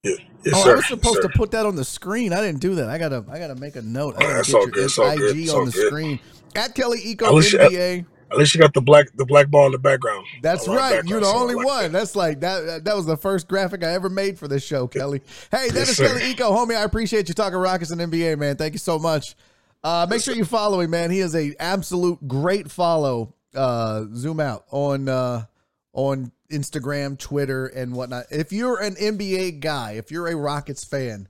Yeah, 0.05 0.13
yes, 0.45 0.55
oh, 0.57 0.65
sir. 0.65 0.73
I 0.73 0.75
was 0.77 0.87
supposed 0.87 1.19
yes, 1.23 1.33
to 1.33 1.39
put 1.39 1.51
that 1.53 1.67
on 1.67 1.75
the 1.75 1.85
screen. 1.85 2.33
I 2.33 2.41
didn't 2.41 2.61
do 2.61 2.75
that. 2.77 2.89
I 2.89 2.99
gotta, 2.99 3.25
I 3.29 3.39
gotta 3.39 3.57
make 3.57 3.75
a 3.75 3.83
note. 3.83 4.15
I 4.17 4.21
gotta 4.21 4.35
That's 4.35 4.49
get 4.49 4.55
all 4.55 4.63
your 4.63 4.71
good. 4.71 4.85
It's 4.85 4.99
all 4.99 5.11
IG 5.11 5.49
on 5.51 5.65
the 5.67 5.73
good. 5.73 5.87
screen 5.89 6.21
at 6.55 6.75
Kelly 6.75 7.01
Iko 7.01 7.39
At 7.43 7.53
you- 7.73 7.79
NBA. 7.79 8.07
At 8.31 8.39
least 8.39 8.55
you 8.55 8.61
got 8.61 8.75
the 8.75 8.81
black 8.81 9.07
the 9.17 9.25
black 9.25 9.49
ball 9.49 9.67
in 9.67 9.73
the 9.73 9.79
background. 9.79 10.27
That's 10.43 10.67
right. 10.67 10.77
background, 10.77 11.09
You're 11.09 11.21
the 11.21 11.27
only 11.27 11.55
like 11.55 11.67
one. 11.67 11.83
that. 11.85 11.93
That's 11.93 12.17
like 12.17 12.41
that. 12.41 12.85
That 12.85 12.97
was 12.97 13.07
the 13.07 13.17
first 13.17 13.47
graphic 13.49 13.85
I 13.85 13.93
ever 13.93 14.09
made 14.09 14.39
for 14.39 14.49
this 14.49 14.65
show, 14.65 14.87
Kelly. 14.89 15.21
Hey, 15.53 15.69
that 15.69 15.75
Yes, 15.75 15.91
is 15.91 15.97
sir. 15.99 16.07
Kelly 16.09 16.35
Iko, 16.35 16.51
homie. 16.51 16.77
I 16.77 16.83
appreciate 16.83 17.29
you 17.29 17.35
talking 17.35 17.59
Rockets 17.59 17.91
and 17.93 18.01
NBA, 18.01 18.37
man. 18.39 18.57
Thank 18.57 18.73
you 18.75 18.79
so 18.79 18.99
much. 18.99 19.37
Uh, 19.85 20.07
make 20.09 20.23
sure 20.23 20.35
you 20.35 20.47
follow 20.47 20.81
him, 20.81 20.91
man. 20.91 21.11
He 21.11 21.21
is 21.21 21.37
a 21.37 21.55
absolute 21.61 22.27
great 22.27 22.71
follow. 22.71 23.35
Uh, 23.55 24.07
zoom 24.15 24.41
out 24.41 24.65
on 24.71 25.09
uh, 25.11 25.45
on 25.93 26.33
Instagram, 26.51 27.19
Twitter, 27.19 27.67
and 27.67 27.95
whatnot. 27.95 28.25
If 28.31 28.51
you're 28.51 28.81
an 28.81 28.95
NBA 28.95 29.61
guy, 29.61 29.93
if 29.93 30.11
you're 30.11 30.29
a 30.29 30.35
Rockets 30.35 30.85
fan, 30.85 31.29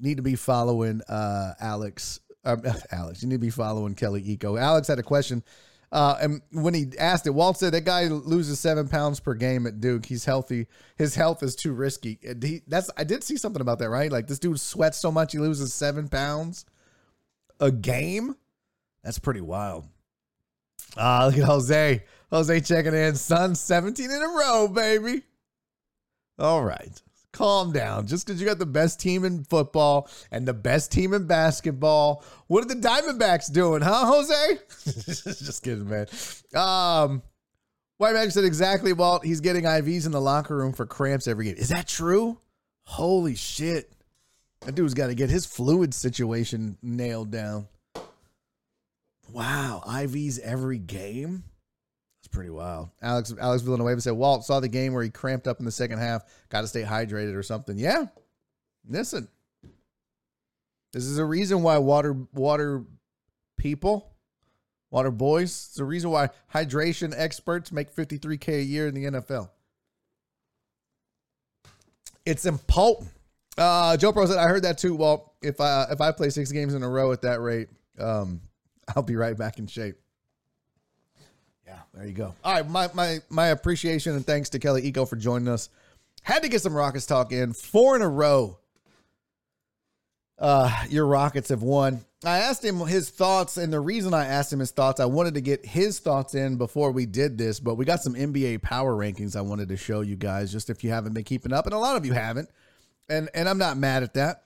need 0.00 0.16
to 0.16 0.22
be 0.24 0.34
following 0.34 1.02
uh, 1.02 1.54
Alex. 1.60 2.18
Um, 2.44 2.62
Alex, 2.90 3.22
you 3.22 3.28
need 3.28 3.36
to 3.36 3.38
be 3.38 3.50
following 3.50 3.94
Kelly 3.94 4.22
Iko. 4.24 4.60
Alex 4.60 4.88
had 4.88 4.98
a 4.98 5.04
question. 5.04 5.44
Uh, 5.90 6.18
and 6.20 6.42
when 6.50 6.74
he 6.74 6.88
asked 6.98 7.26
it, 7.26 7.30
Walt 7.30 7.58
said 7.58 7.72
that 7.72 7.84
guy 7.84 8.08
loses 8.08 8.60
seven 8.60 8.88
pounds 8.88 9.20
per 9.20 9.34
game 9.34 9.66
at 9.66 9.80
Duke. 9.80 10.04
He's 10.04 10.24
healthy. 10.24 10.66
His 10.96 11.14
health 11.14 11.42
is 11.42 11.56
too 11.56 11.72
risky. 11.72 12.18
He, 12.42 12.60
that's 12.66 12.90
I 12.98 13.04
did 13.04 13.24
see 13.24 13.36
something 13.36 13.62
about 13.62 13.78
that, 13.78 13.88
right? 13.88 14.12
Like 14.12 14.26
this 14.26 14.40
dude 14.40 14.60
sweats 14.60 14.98
so 14.98 15.10
much 15.12 15.32
he 15.32 15.38
loses 15.38 15.72
seven 15.72 16.08
pounds 16.08 16.66
a 17.60 17.70
game. 17.70 18.36
That's 19.02 19.18
pretty 19.18 19.40
wild. 19.40 19.86
Ah, 20.96 21.26
look 21.26 21.38
at 21.38 21.44
Jose. 21.44 22.04
Jose 22.30 22.60
checking 22.60 22.94
in. 22.94 23.14
Son, 23.14 23.54
17 23.54 24.10
in 24.10 24.22
a 24.22 24.28
row, 24.28 24.68
baby. 24.68 25.22
All 26.38 26.62
right. 26.62 27.00
Calm 27.32 27.72
down. 27.72 28.06
Just 28.06 28.26
because 28.26 28.40
you 28.40 28.46
got 28.46 28.58
the 28.58 28.66
best 28.66 29.00
team 29.00 29.24
in 29.24 29.44
football 29.44 30.08
and 30.30 30.46
the 30.46 30.54
best 30.54 30.90
team 30.90 31.12
in 31.14 31.26
basketball, 31.26 32.24
what 32.46 32.64
are 32.64 32.68
the 32.68 32.74
Diamondbacks 32.74 33.52
doing, 33.52 33.82
huh, 33.82 34.06
Jose? 34.06 34.58
Just 35.44 35.62
kidding, 35.62 35.88
man. 35.88 36.06
Um, 36.54 37.22
White 37.98 38.14
Magic 38.14 38.32
said 38.32 38.44
exactly, 38.44 38.92
Walt. 38.92 39.24
He's 39.24 39.40
getting 39.40 39.64
IVs 39.64 40.06
in 40.06 40.12
the 40.12 40.20
locker 40.20 40.56
room 40.56 40.72
for 40.72 40.86
cramps 40.86 41.28
every 41.28 41.46
game. 41.46 41.56
Is 41.56 41.68
that 41.68 41.86
true? 41.86 42.38
Holy 42.84 43.34
shit. 43.34 43.92
That 44.62 44.74
dude's 44.74 44.94
got 44.94 45.06
to 45.06 45.14
get 45.14 45.30
his 45.30 45.46
fluid 45.46 45.94
situation 45.94 46.76
nailed 46.82 47.30
down. 47.30 47.68
Wow, 49.32 49.82
IVs 49.86 50.38
every 50.40 50.78
game? 50.78 51.44
That's 52.18 52.28
pretty 52.28 52.50
wild. 52.50 52.90
Alex 53.00 53.32
Alex 53.40 53.62
Villanueva 53.62 54.00
said, 54.00 54.12
Walt 54.12 54.44
saw 54.44 54.60
the 54.60 54.68
game 54.68 54.92
where 54.92 55.02
he 55.02 55.10
cramped 55.10 55.46
up 55.46 55.58
in 55.58 55.64
the 55.64 55.70
second 55.70 55.98
half. 55.98 56.24
Got 56.48 56.62
to 56.62 56.66
stay 56.66 56.82
hydrated 56.82 57.34
or 57.34 57.42
something. 57.42 57.78
Yeah. 57.78 58.06
Listen. 58.88 59.28
This 60.92 61.04
is 61.04 61.18
a 61.18 61.24
reason 61.24 61.62
why 61.62 61.78
water 61.78 62.16
water 62.32 62.84
people, 63.58 64.10
water 64.90 65.10
boys, 65.10 65.50
it's 65.50 65.74
the 65.74 65.84
reason 65.84 66.10
why 66.10 66.30
hydration 66.52 67.12
experts 67.14 67.70
make 67.70 67.94
53k 67.94 68.48
a 68.60 68.62
year 68.62 68.88
in 68.88 68.94
the 68.94 69.04
NFL. 69.04 69.50
It's 72.24 72.46
important. 72.46 73.10
Uh, 73.58 73.96
Joe 73.96 74.12
Pro 74.12 74.24
said, 74.26 74.38
I 74.38 74.44
heard 74.44 74.62
that 74.62 74.78
too. 74.78 74.94
Well, 74.94 75.34
if 75.42 75.60
I 75.60 75.86
if 75.90 76.00
I 76.00 76.12
play 76.12 76.30
six 76.30 76.52
games 76.52 76.74
in 76.74 76.82
a 76.82 76.88
row 76.88 77.12
at 77.12 77.22
that 77.22 77.40
rate, 77.40 77.68
um, 77.98 78.40
I'll 78.96 79.02
be 79.02 79.16
right 79.16 79.36
back 79.36 79.58
in 79.58 79.66
shape. 79.66 79.96
Yeah, 81.66 81.80
there 81.92 82.06
you 82.06 82.12
go. 82.12 82.34
All 82.44 82.54
right, 82.54 82.68
my 82.68 82.88
my 82.94 83.18
my 83.28 83.48
appreciation 83.48 84.14
and 84.14 84.24
thanks 84.24 84.50
to 84.50 84.58
Kelly 84.58 84.90
Iko 84.90 85.08
for 85.08 85.16
joining 85.16 85.48
us. 85.48 85.68
Had 86.22 86.42
to 86.42 86.48
get 86.48 86.62
some 86.62 86.74
Rockets 86.74 87.06
talk 87.06 87.32
in. 87.32 87.52
Four 87.52 87.96
in 87.96 88.02
a 88.02 88.08
row. 88.08 88.58
Uh, 90.38 90.84
your 90.88 91.06
Rockets 91.06 91.48
have 91.48 91.62
won. 91.62 92.04
I 92.24 92.38
asked 92.38 92.64
him 92.64 92.78
his 92.80 93.10
thoughts, 93.10 93.56
and 93.56 93.72
the 93.72 93.80
reason 93.80 94.12
I 94.12 94.26
asked 94.26 94.52
him 94.52 94.58
his 94.58 94.72
thoughts, 94.72 94.98
I 94.98 95.04
wanted 95.04 95.34
to 95.34 95.40
get 95.40 95.64
his 95.64 96.00
thoughts 96.00 96.34
in 96.34 96.56
before 96.56 96.90
we 96.90 97.06
did 97.06 97.38
this, 97.38 97.60
but 97.60 97.76
we 97.76 97.84
got 97.84 98.02
some 98.02 98.14
NBA 98.14 98.62
power 98.62 98.94
rankings 98.94 99.36
I 99.36 99.40
wanted 99.40 99.68
to 99.68 99.76
show 99.76 100.00
you 100.00 100.16
guys, 100.16 100.50
just 100.50 100.68
if 100.68 100.82
you 100.82 100.90
haven't 100.90 101.12
been 101.12 101.24
keeping 101.24 101.52
up, 101.52 101.66
and 101.66 101.74
a 101.74 101.78
lot 101.78 101.96
of 101.96 102.04
you 102.04 102.12
haven't, 102.12 102.50
and 103.08 103.28
and 103.34 103.48
I'm 103.48 103.58
not 103.58 103.76
mad 103.76 104.02
at 104.02 104.14
that. 104.14 104.44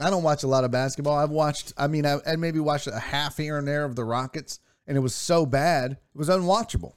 I 0.00 0.10
don't 0.10 0.22
watch 0.22 0.42
a 0.42 0.48
lot 0.48 0.64
of 0.64 0.70
basketball. 0.70 1.16
I've 1.16 1.30
watched, 1.30 1.72
I 1.76 1.86
mean, 1.86 2.04
I, 2.04 2.18
I 2.26 2.36
maybe 2.36 2.58
watched 2.58 2.88
a 2.88 2.98
half 2.98 3.36
here 3.36 3.58
and 3.58 3.68
there 3.68 3.84
of 3.84 3.94
the 3.94 4.04
Rockets, 4.04 4.58
and 4.86 4.96
it 4.96 5.00
was 5.00 5.14
so 5.14 5.46
bad, 5.46 5.92
it 5.92 6.18
was 6.18 6.28
unwatchable. 6.28 6.94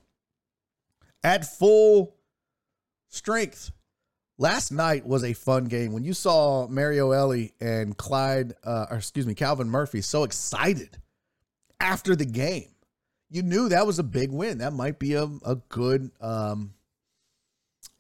At 1.24 1.46
full 1.46 2.16
strength. 3.10 3.72
Last 4.40 4.72
night 4.72 5.06
was 5.06 5.24
a 5.24 5.34
fun 5.34 5.66
game. 5.66 5.94
When 5.94 6.04
you 6.04 6.14
saw 6.14 6.68
Mario 6.68 7.12
Elie 7.12 7.54
and 7.60 7.98
Clyde, 7.98 8.54
uh, 8.64 8.86
or 8.92 8.98
excuse 8.98 9.26
me, 9.26 9.34
Calvin 9.34 9.68
Murphy, 9.68 10.02
so 10.02 10.24
excited 10.24 10.98
after 11.80 12.16
the 12.16 12.26
game, 12.26 12.70
you 13.32 13.42
knew 13.42 13.70
that 13.70 13.88
was 13.88 13.98
a 13.98 14.04
big 14.04 14.32
win. 14.32 14.60
That 14.60 14.74
might 14.74 15.00
be 15.00 15.14
a, 15.14 15.24
a 15.24 15.56
good, 15.70 16.12
um, 16.22 16.76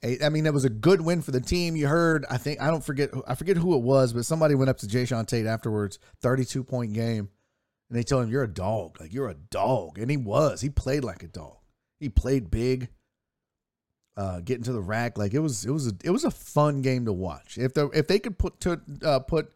I 0.03 0.29
mean, 0.29 0.43
that 0.43 0.53
was 0.53 0.65
a 0.65 0.69
good 0.69 1.01
win 1.01 1.21
for 1.21 1.31
the 1.31 1.41
team. 1.41 1.75
You 1.75 1.87
heard, 1.87 2.25
I 2.29 2.37
think, 2.37 2.61
I 2.61 2.67
don't 2.67 2.83
forget, 2.83 3.09
I 3.27 3.33
forget 3.33 3.57
who 3.57 3.75
it 3.75 3.81
was, 3.81 4.13
but 4.13 4.25
somebody 4.25 4.53
went 4.53 4.69
up 4.69 4.77
to 4.79 4.87
Jae'Sean 4.87 5.27
Tate 5.27 5.47
afterwards, 5.47 5.97
32 6.21 6.63
point 6.63 6.93
game, 6.93 7.29
and 7.89 7.97
they 7.97 8.03
told 8.03 8.25
him, 8.25 8.29
You're 8.29 8.43
a 8.43 8.47
dog. 8.47 8.97
Like, 8.99 9.11
you're 9.11 9.29
a 9.29 9.33
dog. 9.33 9.97
And 9.97 10.11
he 10.11 10.17
was. 10.17 10.61
He 10.61 10.69
played 10.69 11.03
like 11.03 11.23
a 11.23 11.27
dog. 11.27 11.57
He 11.99 12.09
played 12.09 12.51
big 12.51 12.89
uh, 14.17 14.39
getting 14.41 14.63
to 14.63 14.73
the 14.73 14.81
rack. 14.81 15.17
Like 15.17 15.33
it 15.33 15.39
was, 15.39 15.63
it 15.63 15.71
was, 15.71 15.87
a, 15.87 15.93
it 16.03 16.09
was 16.09 16.25
a 16.25 16.31
fun 16.31 16.81
game 16.81 17.05
to 17.05 17.13
watch. 17.13 17.57
If 17.57 17.73
the 17.73 17.89
if 17.89 18.07
they 18.07 18.19
could 18.19 18.37
put 18.37 18.59
to 18.61 18.81
uh, 19.03 19.19
put 19.19 19.53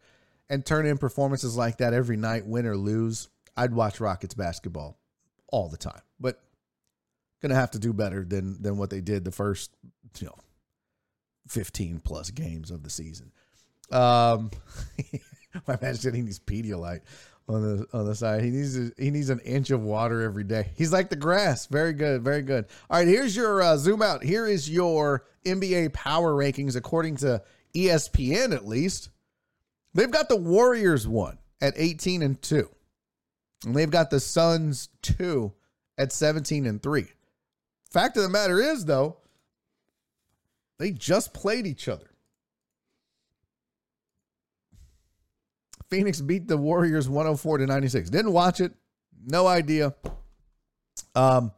and 0.48 0.64
turn 0.64 0.86
in 0.86 0.98
performances 0.98 1.56
like 1.56 1.78
that 1.78 1.92
every 1.92 2.16
night, 2.16 2.46
win 2.46 2.66
or 2.66 2.76
lose, 2.76 3.28
I'd 3.56 3.74
watch 3.74 4.00
Rockets 4.00 4.34
basketball 4.34 4.98
all 5.48 5.68
the 5.68 5.76
time. 5.76 6.00
But 6.20 6.40
gonna 7.42 7.56
have 7.56 7.72
to 7.72 7.78
do 7.80 7.92
better 7.92 8.24
than 8.24 8.62
than 8.62 8.76
what 8.76 8.90
they 8.90 9.00
did 9.00 9.24
the 9.24 9.32
first, 9.32 9.74
you 10.20 10.26
know, 10.26 10.38
fifteen 11.48 12.00
plus 12.00 12.30
games 12.30 12.70
of 12.70 12.82
the 12.82 12.90
season. 12.90 13.32
Um, 13.90 14.50
my 15.68 15.78
man 15.80 15.94
said 15.94 16.14
he 16.14 16.22
needs 16.22 16.38
Pedialyte 16.38 17.02
on 17.48 17.62
the 17.62 17.86
on 17.92 18.06
the 18.06 18.14
side. 18.14 18.42
He 18.42 18.50
needs 18.50 18.76
a, 18.78 18.90
he 18.98 19.10
needs 19.10 19.30
an 19.30 19.40
inch 19.40 19.70
of 19.70 19.82
water 19.82 20.22
every 20.22 20.44
day. 20.44 20.70
He's 20.76 20.92
like 20.92 21.10
the 21.10 21.16
grass. 21.16 21.66
Very 21.66 21.92
good, 21.92 22.22
very 22.22 22.42
good. 22.42 22.66
All 22.90 22.98
right, 22.98 23.08
here's 23.08 23.36
your 23.36 23.62
uh, 23.62 23.76
zoom 23.76 24.02
out. 24.02 24.22
Here 24.22 24.46
is 24.46 24.68
your 24.68 25.24
NBA 25.44 25.92
power 25.92 26.32
rankings 26.32 26.76
according 26.76 27.16
to 27.16 27.42
ESPN. 27.74 28.54
At 28.54 28.66
least 28.66 29.10
they've 29.94 30.10
got 30.10 30.28
the 30.28 30.36
Warriors 30.36 31.06
one 31.06 31.38
at 31.60 31.74
18 31.76 32.22
and 32.22 32.40
two, 32.40 32.68
and 33.64 33.74
they've 33.74 33.90
got 33.90 34.10
the 34.10 34.20
Suns 34.20 34.88
two 35.02 35.52
at 35.98 36.12
17 36.12 36.66
and 36.66 36.82
three. 36.82 37.06
Fact 37.90 38.16
of 38.16 38.22
the 38.22 38.28
matter 38.28 38.60
is, 38.60 38.86
though, 38.86 39.18
they 40.82 40.90
just 40.90 41.32
played 41.32 41.64
each 41.64 41.88
other. 41.88 42.10
Phoenix 45.88 46.20
beat 46.20 46.48
the 46.48 46.56
Warriors 46.56 47.08
104 47.08 47.58
to 47.58 47.66
96. 47.66 48.10
Didn't 48.10 48.32
watch 48.32 48.60
it. 48.60 48.72
No 49.24 49.46
idea. 49.46 49.94
Um 51.14 51.52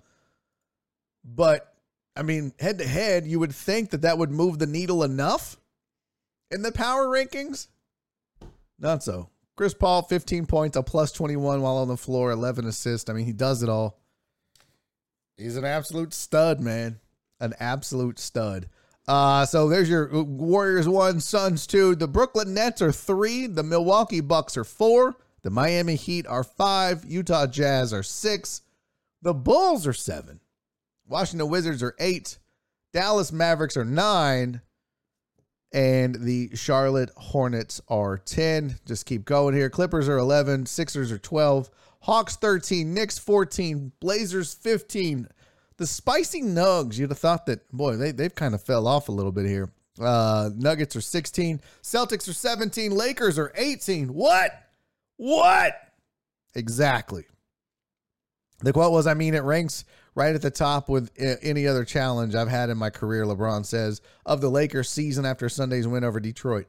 but 1.24 1.74
I 2.14 2.22
mean, 2.22 2.52
head 2.60 2.78
to 2.78 2.86
head, 2.86 3.26
you 3.26 3.40
would 3.40 3.54
think 3.54 3.90
that 3.90 4.02
that 4.02 4.18
would 4.18 4.30
move 4.30 4.58
the 4.58 4.66
needle 4.66 5.02
enough 5.02 5.56
in 6.50 6.60
the 6.60 6.70
power 6.70 7.06
rankings. 7.06 7.68
Not 8.78 9.02
so. 9.02 9.30
Chris 9.56 9.72
Paul 9.72 10.02
15 10.02 10.44
points, 10.44 10.76
a 10.76 10.82
plus 10.82 11.12
21 11.12 11.62
while 11.62 11.78
on 11.78 11.88
the 11.88 11.96
floor, 11.96 12.30
11 12.30 12.66
assists. 12.66 13.08
I 13.08 13.14
mean, 13.14 13.24
he 13.24 13.32
does 13.32 13.62
it 13.62 13.70
all. 13.70 14.00
He's 15.38 15.56
an 15.56 15.64
absolute 15.64 16.12
stud, 16.12 16.60
man. 16.60 16.98
An 17.40 17.54
absolute 17.58 18.18
stud. 18.18 18.68
Uh, 19.06 19.44
so 19.44 19.68
there's 19.68 19.88
your 19.88 20.22
Warriors 20.22 20.88
one, 20.88 21.20
Suns 21.20 21.66
two. 21.66 21.94
The 21.94 22.08
Brooklyn 22.08 22.54
Nets 22.54 22.80
are 22.80 22.92
three. 22.92 23.46
The 23.46 23.62
Milwaukee 23.62 24.20
Bucks 24.20 24.56
are 24.56 24.64
four. 24.64 25.16
The 25.42 25.50
Miami 25.50 25.94
Heat 25.94 26.26
are 26.26 26.44
five. 26.44 27.04
Utah 27.04 27.46
Jazz 27.46 27.92
are 27.92 28.02
six. 28.02 28.62
The 29.20 29.34
Bulls 29.34 29.86
are 29.86 29.92
seven. 29.92 30.40
Washington 31.06 31.50
Wizards 31.50 31.82
are 31.82 31.94
eight. 31.98 32.38
Dallas 32.94 33.30
Mavericks 33.30 33.76
are 33.76 33.84
nine. 33.84 34.62
And 35.72 36.14
the 36.14 36.50
Charlotte 36.54 37.10
Hornets 37.16 37.80
are 37.88 38.16
10. 38.16 38.76
Just 38.86 39.06
keep 39.06 39.24
going 39.24 39.56
here. 39.56 39.68
Clippers 39.68 40.08
are 40.08 40.18
11. 40.18 40.66
Sixers 40.66 41.10
are 41.10 41.18
12. 41.18 41.68
Hawks 42.02 42.36
13. 42.36 42.94
Knicks 42.94 43.18
14. 43.18 43.90
Blazers 43.98 44.54
15. 44.54 45.26
The 45.76 45.86
spicy 45.86 46.42
Nugs, 46.42 46.98
you'd 46.98 47.10
have 47.10 47.18
thought 47.18 47.46
that, 47.46 47.70
boy, 47.72 47.96
they, 47.96 48.12
they've 48.12 48.34
kind 48.34 48.54
of 48.54 48.62
fell 48.62 48.86
off 48.86 49.08
a 49.08 49.12
little 49.12 49.32
bit 49.32 49.46
here. 49.46 49.72
Uh, 50.00 50.50
Nuggets 50.54 50.96
are 50.96 51.00
16. 51.00 51.60
Celtics 51.82 52.28
are 52.28 52.32
17. 52.32 52.92
Lakers 52.92 53.38
are 53.38 53.52
18. 53.56 54.08
What? 54.14 54.52
What? 55.16 55.74
Exactly. 56.54 57.24
The 58.60 58.72
quote 58.72 58.92
was, 58.92 59.06
I 59.06 59.14
mean, 59.14 59.34
it 59.34 59.42
ranks 59.42 59.84
right 60.14 60.34
at 60.34 60.42
the 60.42 60.50
top 60.50 60.88
with 60.88 61.10
any 61.42 61.66
other 61.66 61.84
challenge 61.84 62.34
I've 62.34 62.48
had 62.48 62.70
in 62.70 62.78
my 62.78 62.90
career, 62.90 63.24
LeBron 63.24 63.66
says, 63.66 64.00
of 64.24 64.40
the 64.40 64.50
Lakers 64.50 64.88
season 64.88 65.26
after 65.26 65.48
Sunday's 65.48 65.88
win 65.88 66.04
over 66.04 66.20
Detroit, 66.20 66.66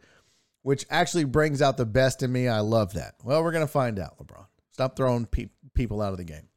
which 0.63 0.85
actually 0.89 1.25
brings 1.25 1.61
out 1.61 1.77
the 1.77 1.85
best 1.85 2.23
in 2.23 2.31
me. 2.31 2.47
I 2.47 2.59
love 2.59 2.93
that. 2.93 3.15
Well, 3.23 3.43
we're 3.43 3.51
going 3.51 3.65
to 3.65 3.71
find 3.71 3.99
out, 3.99 4.17
LeBron. 4.17 4.45
Stop 4.71 4.95
throwing 4.95 5.25
pe- 5.25 5.49
people 5.73 6.01
out 6.01 6.11
of 6.11 6.17
the 6.17 6.23
game. 6.23 6.49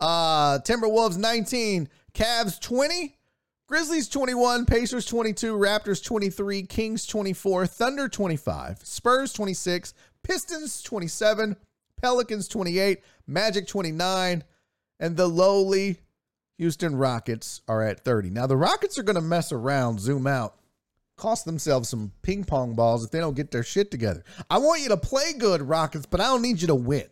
Uh, 0.00 0.58
Timberwolves 0.58 1.16
19, 1.16 1.88
Cavs 2.12 2.60
20, 2.60 3.16
Grizzlies 3.66 4.08
21, 4.08 4.66
Pacers 4.66 5.06
22, 5.06 5.56
Raptors 5.56 6.04
23, 6.04 6.64
Kings 6.64 7.06
24, 7.06 7.66
Thunder 7.66 8.08
25, 8.08 8.78
Spurs 8.82 9.32
26, 9.32 9.94
Pistons 10.22 10.82
27, 10.82 11.56
Pelicans 12.00 12.48
28, 12.48 13.00
Magic 13.26 13.66
29, 13.66 14.44
and 15.00 15.16
the 15.16 15.26
lowly 15.26 15.98
Houston 16.58 16.96
Rockets 16.96 17.62
are 17.66 17.82
at 17.82 18.00
30. 18.00 18.30
Now, 18.30 18.46
the 18.46 18.56
Rockets 18.56 18.98
are 18.98 19.02
going 19.02 19.16
to 19.16 19.22
mess 19.22 19.50
around, 19.52 20.00
zoom 20.00 20.26
out, 20.26 20.56
cost 21.16 21.44
themselves 21.44 21.88
some 21.88 22.12
ping 22.22 22.44
pong 22.44 22.74
balls 22.74 23.04
if 23.04 23.10
they 23.10 23.20
don't 23.20 23.36
get 23.36 23.50
their 23.50 23.62
shit 23.62 23.90
together. 23.90 24.24
I 24.50 24.58
want 24.58 24.82
you 24.82 24.88
to 24.90 24.96
play 24.96 25.32
good, 25.38 25.62
Rockets, 25.62 26.06
but 26.06 26.20
I 26.20 26.24
don't 26.24 26.42
need 26.42 26.60
you 26.60 26.68
to 26.68 26.74
win. 26.74 27.06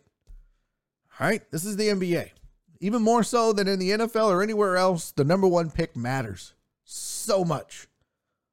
All 1.19 1.27
right, 1.27 1.41
this 1.51 1.65
is 1.65 1.77
the 1.77 1.89
NBA. 1.89 2.29
Even 2.83 3.01
more 3.01 3.23
so 3.23 3.53
than 3.53 3.69
in 3.69 3.79
the 3.79 3.91
NFL 3.91 4.27
or 4.27 4.43
anywhere 4.43 4.75
else, 4.75 5.11
the 5.11 5.23
number 5.23 5.47
one 5.47 5.71
pick 5.71 5.95
matters 5.95 6.53
so 6.83 7.45
much. 7.45 7.87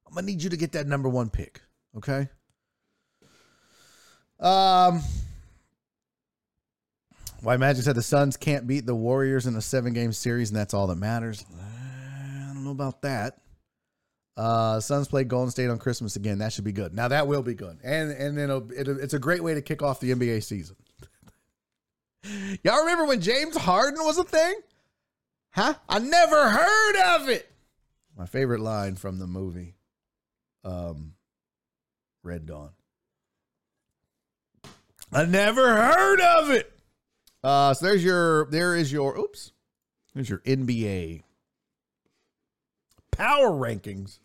I'm 0.07 0.13
gonna 0.13 0.25
need 0.25 0.41
you 0.41 0.49
to 0.49 0.55
get 0.55 0.71
that 0.71 0.87
number 0.87 1.09
one 1.09 1.29
pick. 1.29 1.59
Okay. 1.97 2.29
Um. 4.39 5.01
Why 7.41 7.57
Magic 7.57 7.83
said 7.83 7.95
the 7.95 8.01
Suns 8.01 8.37
can't 8.37 8.65
beat 8.65 8.85
the 8.85 8.95
Warriors 8.95 9.47
in 9.47 9.55
a 9.57 9.61
seven 9.61 9.91
game 9.91 10.13
series, 10.13 10.49
and 10.49 10.57
that's 10.57 10.73
all 10.73 10.87
that 10.87 10.95
matters. 10.95 11.43
I 11.53 12.53
don't 12.53 12.63
know 12.63 12.71
about 12.71 13.01
that. 13.01 13.39
Uh, 14.37 14.79
Suns 14.79 15.09
play 15.09 15.25
Golden 15.25 15.51
State 15.51 15.69
on 15.69 15.77
Christmas 15.77 16.15
again. 16.15 16.37
That 16.37 16.53
should 16.53 16.63
be 16.63 16.71
good. 16.71 16.93
Now 16.93 17.09
that 17.09 17.27
will 17.27 17.43
be 17.43 17.53
good, 17.53 17.79
and 17.83 18.11
and 18.11 18.37
then 18.37 18.49
it'll, 18.49 18.71
it'll, 18.71 18.97
it's 18.97 19.13
a 19.13 19.19
great 19.19 19.43
way 19.43 19.55
to 19.55 19.61
kick 19.61 19.81
off 19.81 19.99
the 19.99 20.11
NBA 20.11 20.41
season. 20.41 20.77
Y'all 22.63 22.81
remember 22.81 23.05
when 23.05 23.21
James 23.21 23.55
Harden 23.57 24.03
was 24.03 24.17
a 24.17 24.23
thing? 24.23 24.55
Huh? 25.51 25.73
I 25.89 25.99
never 25.99 26.49
heard 26.49 26.95
of 27.15 27.29
it. 27.29 27.51
My 28.17 28.25
favorite 28.25 28.61
line 28.61 28.95
from 28.95 29.19
the 29.19 29.27
movie, 29.27 29.75
um, 30.63 31.13
Red 32.23 32.45
Dawn. 32.45 32.69
I 35.11 35.25
never 35.25 35.75
heard 35.75 36.21
of 36.21 36.51
it. 36.51 36.71
Uh, 37.43 37.73
so 37.73 37.87
there's 37.87 38.03
your 38.03 38.45
there 38.45 38.75
is 38.75 38.91
your 38.91 39.17
oops. 39.17 39.51
There's 40.13 40.29
your 40.29 40.39
NBA 40.39 41.23
power 43.11 43.49
rankings. 43.49 44.19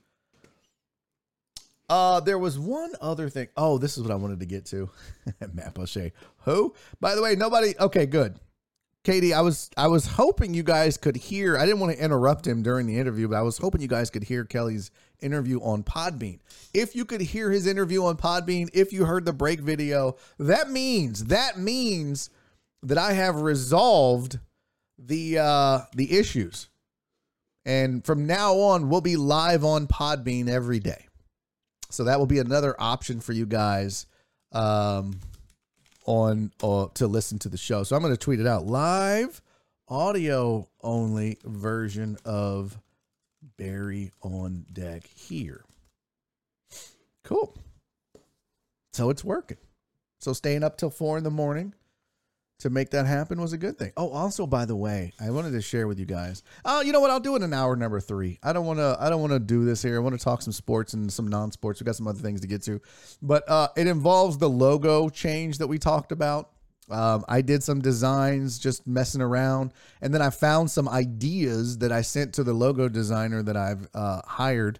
Uh, 1.88 2.20
there 2.20 2.38
was 2.38 2.58
one 2.58 2.92
other 3.00 3.28
thing. 3.28 3.48
Oh, 3.56 3.78
this 3.78 3.96
is 3.96 4.02
what 4.02 4.10
I 4.10 4.16
wanted 4.16 4.40
to 4.40 4.46
get 4.46 4.66
to. 4.66 4.90
Matt 5.52 5.78
O'Shea. 5.78 6.12
Who? 6.44 6.74
By 7.00 7.14
the 7.14 7.22
way, 7.22 7.36
nobody. 7.36 7.74
Okay, 7.78 8.06
good. 8.06 8.40
Katie, 9.04 9.32
I 9.32 9.40
was 9.40 9.70
I 9.76 9.86
was 9.86 10.04
hoping 10.04 10.52
you 10.52 10.64
guys 10.64 10.96
could 10.96 11.14
hear. 11.14 11.56
I 11.56 11.64
didn't 11.64 11.78
want 11.78 11.96
to 11.96 12.02
interrupt 12.02 12.44
him 12.44 12.64
during 12.64 12.88
the 12.88 12.98
interview, 12.98 13.28
but 13.28 13.36
I 13.36 13.42
was 13.42 13.56
hoping 13.56 13.80
you 13.80 13.86
guys 13.86 14.10
could 14.10 14.24
hear 14.24 14.44
Kelly's 14.44 14.90
interview 15.20 15.60
on 15.60 15.84
Podbean. 15.84 16.40
If 16.74 16.96
you 16.96 17.04
could 17.04 17.20
hear 17.20 17.52
his 17.52 17.68
interview 17.68 18.04
on 18.04 18.16
Podbean, 18.16 18.68
if 18.74 18.92
you 18.92 19.04
heard 19.04 19.24
the 19.24 19.32
break 19.32 19.60
video, 19.60 20.16
that 20.40 20.70
means 20.70 21.26
that 21.26 21.56
means 21.56 22.30
that 22.82 22.98
I 22.98 23.12
have 23.12 23.42
resolved 23.42 24.40
the 24.98 25.38
uh 25.38 25.80
the 25.94 26.18
issues. 26.18 26.68
And 27.64 28.04
from 28.04 28.26
now 28.26 28.54
on, 28.54 28.88
we'll 28.88 29.00
be 29.02 29.16
live 29.16 29.64
on 29.64 29.86
Podbean 29.86 30.48
every 30.48 30.80
day. 30.80 31.05
So 31.90 32.04
that 32.04 32.18
will 32.18 32.26
be 32.26 32.38
another 32.38 32.74
option 32.78 33.20
for 33.20 33.32
you 33.32 33.46
guys 33.46 34.06
um, 34.52 35.20
on 36.04 36.52
uh, 36.62 36.86
to 36.94 37.06
listen 37.06 37.38
to 37.40 37.48
the 37.48 37.56
show. 37.56 37.82
So 37.82 37.96
I'm 37.96 38.02
going 38.02 38.14
to 38.14 38.18
tweet 38.18 38.40
it 38.40 38.46
out 38.46 38.66
live 38.66 39.40
audio 39.88 40.68
only 40.82 41.38
version 41.44 42.16
of 42.24 42.76
Barry 43.56 44.10
on 44.22 44.66
deck 44.72 45.04
here. 45.14 45.64
Cool. 47.24 47.56
So 48.92 49.10
it's 49.10 49.24
working. 49.24 49.58
So 50.18 50.32
staying 50.32 50.64
up 50.64 50.76
till 50.76 50.90
four 50.90 51.18
in 51.18 51.24
the 51.24 51.30
morning 51.30 51.74
to 52.58 52.70
make 52.70 52.90
that 52.90 53.06
happen 53.06 53.40
was 53.40 53.52
a 53.52 53.58
good 53.58 53.78
thing. 53.78 53.92
Oh, 53.96 54.10
also 54.10 54.46
by 54.46 54.64
the 54.64 54.76
way, 54.76 55.12
I 55.20 55.30
wanted 55.30 55.52
to 55.52 55.60
share 55.60 55.86
with 55.86 55.98
you 55.98 56.06
guys. 56.06 56.42
Oh, 56.64 56.80
you 56.80 56.92
know 56.92 57.00
what? 57.00 57.10
I'll 57.10 57.20
do 57.20 57.36
it 57.36 57.42
in 57.42 57.52
hour 57.52 57.76
number 57.76 58.00
three. 58.00 58.38
I 58.42 58.52
don't 58.52 58.66
want 58.66 58.78
to. 58.78 58.96
I 58.98 59.10
don't 59.10 59.20
want 59.20 59.32
to 59.32 59.38
do 59.38 59.64
this 59.64 59.82
here. 59.82 59.96
I 59.96 59.98
want 59.98 60.18
to 60.18 60.24
talk 60.24 60.42
some 60.42 60.52
sports 60.52 60.94
and 60.94 61.12
some 61.12 61.28
non-sports. 61.28 61.80
We 61.80 61.84
got 61.84 61.96
some 61.96 62.08
other 62.08 62.20
things 62.20 62.40
to 62.40 62.46
get 62.46 62.62
to, 62.62 62.80
but 63.20 63.48
uh, 63.48 63.68
it 63.76 63.86
involves 63.86 64.38
the 64.38 64.48
logo 64.48 65.08
change 65.08 65.58
that 65.58 65.66
we 65.66 65.78
talked 65.78 66.12
about. 66.12 66.50
Um, 66.88 67.24
I 67.28 67.42
did 67.42 67.62
some 67.62 67.80
designs 67.80 68.58
just 68.58 68.86
messing 68.86 69.20
around, 69.20 69.72
and 70.00 70.14
then 70.14 70.22
I 70.22 70.30
found 70.30 70.70
some 70.70 70.88
ideas 70.88 71.78
that 71.78 71.90
I 71.90 72.02
sent 72.02 72.34
to 72.34 72.44
the 72.44 72.54
logo 72.54 72.88
designer 72.88 73.42
that 73.42 73.56
I've 73.56 73.88
uh, 73.92 74.22
hired 74.24 74.78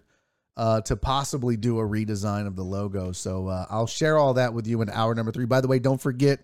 uh, 0.55 0.81
to 0.81 0.95
possibly 0.95 1.57
do 1.57 1.79
a 1.79 1.83
redesign 1.83 2.47
of 2.47 2.55
the 2.55 2.63
logo. 2.63 3.11
So 3.11 3.47
uh, 3.47 3.65
I'll 3.69 3.87
share 3.87 4.17
all 4.17 4.33
that 4.35 4.53
with 4.53 4.67
you 4.67 4.81
in 4.81 4.89
hour 4.89 5.13
number 5.13 5.31
three. 5.31 5.45
By 5.45 5.61
the 5.61 5.67
way, 5.67 5.79
don't 5.79 6.01
forget 6.01 6.39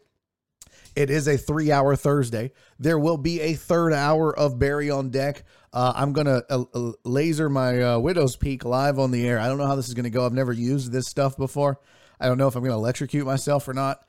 it 0.96 1.10
is 1.10 1.28
a 1.28 1.38
three 1.38 1.72
hour 1.72 1.96
Thursday. 1.96 2.52
There 2.80 3.00
will 3.00 3.18
be 3.18 3.42
a 3.42 3.54
third 3.54 3.94
hour 3.94 4.38
of 4.38 4.60
Barry 4.60 4.90
on 4.90 5.10
deck. 5.10 5.44
Uh, 5.72 5.94
I'm 5.96 6.14
going 6.14 6.28
to 6.28 6.46
uh, 6.50 6.64
uh, 6.74 6.92
laser 7.04 7.50
my 7.50 7.82
uh, 7.82 8.00
Widow's 8.00 8.36
Peak 8.36 8.64
live 8.64 9.00
on 9.00 9.12
the 9.12 9.28
air. 9.28 9.40
I 9.40 9.48
don't 9.48 9.58
know 9.58 9.66
how 9.66 9.76
this 9.76 9.88
is 9.88 9.94
going 9.94 10.04
to 10.04 10.10
go. 10.10 10.26
I've 10.26 10.34
never 10.34 10.54
used 10.54 10.92
this 10.92 11.08
stuff 11.08 11.36
before. 11.36 11.80
I 12.20 12.28
don't 12.28 12.38
know 12.38 12.48
if 12.48 12.56
I'm 12.56 12.62
going 12.62 12.72
to 12.72 12.78
electrocute 12.78 13.26
myself 13.26 13.68
or 13.68 13.74
not. 13.74 14.00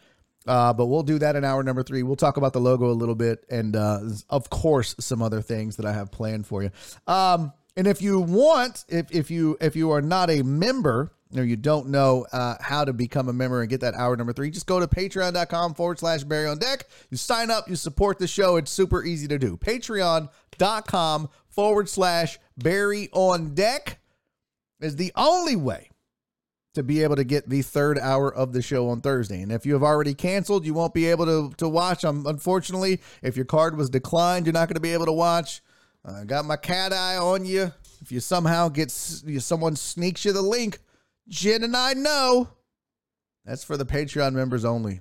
Uh, 0.47 0.75
but 0.75 0.87
we'll 0.87 1.03
do 1.03 1.19
that 1.19 1.37
in 1.37 1.45
hour 1.45 1.63
number 1.63 1.83
three. 1.83 2.03
We'll 2.03 2.17
talk 2.17 2.37
about 2.37 2.53
the 2.53 2.61
logo 2.61 2.91
a 2.91 2.93
little 2.93 3.15
bit, 3.15 3.47
and 3.49 3.75
uh, 3.75 4.01
of 4.29 4.51
course, 4.51 4.95
some 5.01 5.23
other 5.23 5.41
things 5.41 5.77
that 5.77 5.87
I 5.87 5.95
have 5.95 6.13
planned 6.13 6.47
for 6.47 6.63
you. 6.63 6.71
Um, 7.07 7.53
and 7.77 7.87
if 7.87 8.03
you 8.03 8.21
want, 8.21 8.85
if 8.89 9.11
if 9.11 9.31
you 9.31 9.57
if 9.61 9.75
you 9.75 9.91
are 9.93 10.03
not 10.03 10.29
a 10.29 10.43
member 10.43 11.13
or 11.37 11.45
you 11.45 11.57
don't 11.57 11.89
know 11.89 12.27
uh, 12.33 12.55
how 12.61 12.85
to 12.85 12.93
become 12.93 13.29
a 13.29 13.33
member 13.33 13.61
and 13.61 13.71
get 13.71 13.81
that 13.81 13.95
hour 13.95 14.17
number 14.17 14.33
three, 14.33 14.51
just 14.51 14.67
go 14.67 14.81
to 14.81 14.87
patreon.com 14.87 15.75
forward 15.75 15.99
slash 15.99 16.25
Barry 16.25 16.47
on 16.47 16.59
deck. 16.59 16.89
You 17.11 17.17
sign 17.17 17.51
up, 17.51 17.69
you 17.69 17.77
support 17.77 18.19
the 18.19 18.27
show. 18.27 18.57
It's 18.57 18.71
super 18.71 19.05
easy 19.05 19.29
to 19.29 19.39
do. 19.39 19.57
Patreon.com 19.57 21.29
forward 21.49 21.89
slash 21.89 22.39
Barry 22.57 23.09
on 23.13 23.55
deck 23.55 23.99
is 24.81 24.97
the 24.97 25.13
only 25.17 25.57
way 25.57 25.91
to 26.75 26.83
be 26.83 27.03
able 27.03 27.17
to 27.17 27.25
get 27.25 27.49
the 27.49 27.63
third 27.63 27.99
hour 27.99 28.33
of 28.33 28.53
the 28.53 28.61
show 28.61 28.89
on 28.89 29.01
Thursday. 29.01 29.41
And 29.41 29.53
if 29.53 29.65
you 29.65 29.73
have 29.75 29.83
already 29.83 30.13
canceled, 30.13 30.67
you 30.67 30.75
won't 30.75 30.93
be 30.93 31.07
able 31.07 31.25
to, 31.27 31.55
to 31.57 31.69
watch. 31.69 32.05
Um, 32.05 32.27
unfortunately, 32.27 33.01
if 33.23 33.37
your 33.37 33.45
card 33.45 33.77
was 33.77 33.89
declined, 33.89 34.47
you're 34.47 34.53
not 34.53 34.69
going 34.69 34.75
to 34.75 34.81
be 34.81 34.93
able 34.93 35.07
to 35.07 35.13
watch. 35.13 35.63
I 36.05 36.11
uh, 36.11 36.25
got 36.25 36.45
my 36.45 36.57
cat 36.57 36.93
eye 36.93 37.17
on 37.17 37.45
you. 37.45 37.73
If 38.03 38.13
you 38.13 38.21
somehow 38.21 38.69
get 38.69 38.91
someone 38.91 39.77
sneaks 39.77 40.25
you 40.25 40.33
the 40.33 40.43
link, 40.43 40.79
Jen 41.29 41.65
and 41.65 41.77
I 41.77 41.95
know. 41.95 42.49
That's 43.45 43.65
for 43.65 43.77
the 43.77 43.87
Patreon 43.87 44.33
members 44.33 44.65
only. 44.65 45.01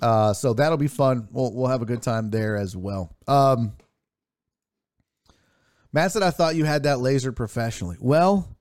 Uh, 0.00 0.32
so 0.32 0.54
that'll 0.54 0.78
be 0.78 0.88
fun. 0.88 1.28
We'll 1.30 1.52
we'll 1.52 1.68
have 1.68 1.82
a 1.82 1.86
good 1.86 2.02
time 2.02 2.30
there 2.30 2.56
as 2.56 2.76
well. 2.76 3.14
Um, 3.28 3.72
Matt 5.92 6.12
said, 6.12 6.22
"I 6.22 6.30
thought 6.30 6.56
you 6.56 6.64
had 6.64 6.82
that 6.82 7.00
laser 7.00 7.32
professionally." 7.32 7.96
Well, 8.00 8.56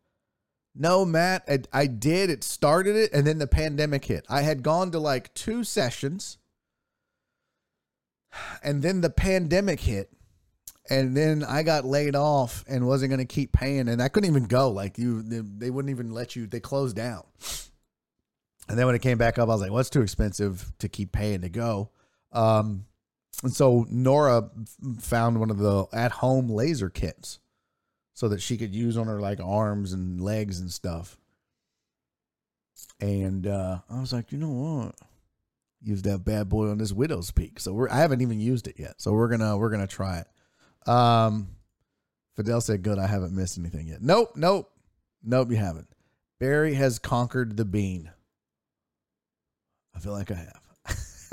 no, 0.76 1.06
Matt, 1.06 1.44
I, 1.48 1.60
I 1.72 1.88
did. 1.88 2.30
It 2.30 2.44
started 2.44 2.96
it, 2.96 3.12
and 3.14 3.26
then 3.26 3.40
the 3.40 3.48
pandemic 3.48 4.06
hit. 4.06 4.26
I 4.30 4.42
had 4.42 4.64
gone 4.64 4.92
to 4.92 5.00
like 5.00 5.34
two 5.34 5.64
sessions, 5.64 6.38
and 8.64 8.82
then 8.82 9.02
the 9.02 9.10
pandemic 9.10 9.82
hit, 9.82 10.13
and 10.90 11.16
then 11.16 11.44
I 11.44 11.64
got 11.64 11.86
laid 11.86 12.16
off 12.16 12.64
and 12.68 12.86
wasn't 12.86 13.10
going 13.12 13.26
to 13.26 13.34
keep 13.34 13.54
paying, 13.54 13.88
and 13.88 14.02
I 14.02 14.10
couldn't 14.10 14.30
even 14.30 14.46
go. 14.46 14.70
Like 14.70 14.98
you, 14.98 15.22
they, 15.22 15.40
they, 15.40 15.70
wouldn't 15.70 15.92
even 15.92 16.12
let 16.12 16.36
you. 16.36 16.48
They 16.48 16.60
closed 16.60 16.96
down. 16.96 17.24
And 18.68 18.78
then 18.78 18.86
when 18.86 18.96
it 18.96 19.02
came 19.02 19.18
back 19.18 19.38
up, 19.38 19.50
I 19.50 19.54
was 19.54 19.62
like, 19.62 19.72
"Well, 19.72 19.84
too 19.84 20.02
expensive 20.02 20.72
to 20.80 20.90
keep 20.90 21.12
paying 21.12 21.42
to 21.42 21.50
go." 21.50 21.92
Um, 22.32 22.86
and 23.44 23.54
so 23.54 23.86
Nora 23.90 24.50
found 25.00 25.40
one 25.40 25.50
of 25.50 25.58
the 25.58 25.86
at-home 25.94 26.50
laser 26.50 26.90
kits, 26.90 27.40
so 28.14 28.28
that 28.30 28.42
she 28.42 28.58
could 28.58 28.76
use 28.76 28.98
on 28.98 29.08
her 29.08 29.20
like 29.20 29.40
arms 29.42 29.94
and 29.94 30.22
legs 30.22 30.60
and 30.60 30.72
stuff. 30.72 31.18
And 33.00 33.48
uh, 33.48 33.80
I 33.90 34.00
was 34.00 34.14
like, 34.14 34.32
you 34.32 34.38
know 34.38 34.50
what? 34.50 34.96
Use 35.82 36.04
that 36.04 36.24
bad 36.24 36.48
boy 36.48 36.70
on 36.70 36.78
this 36.78 36.94
widow's 36.94 37.32
peak. 37.32 37.60
So 37.60 37.74
we're 37.74 37.90
I 37.90 37.98
haven't 37.98 38.22
even 38.22 38.40
used 38.40 38.68
it 38.68 38.76
yet. 38.80 39.02
So 39.02 39.12
we're 39.12 39.28
gonna 39.28 39.58
we're 39.58 39.70
gonna 39.70 39.88
try 39.88 40.20
it. 40.20 40.28
Um, 40.88 41.50
Fidel 42.36 42.62
said, 42.62 42.84
"Good, 42.84 43.00
I 43.00 43.08
haven't 43.08 43.36
missed 43.36 43.58
anything 43.58 43.88
yet." 43.88 44.02
Nope, 44.02 44.34
nope, 44.36 44.72
nope. 45.24 45.52
You 45.52 45.58
haven't. 45.58 45.88
Barry 46.40 46.74
has 46.74 47.00
conquered 47.00 47.56
the 47.58 47.66
bean. 47.66 48.12
I 49.96 50.00
feel 50.00 50.14
like 50.14 50.32
I 50.32 50.36
have. 50.36 50.64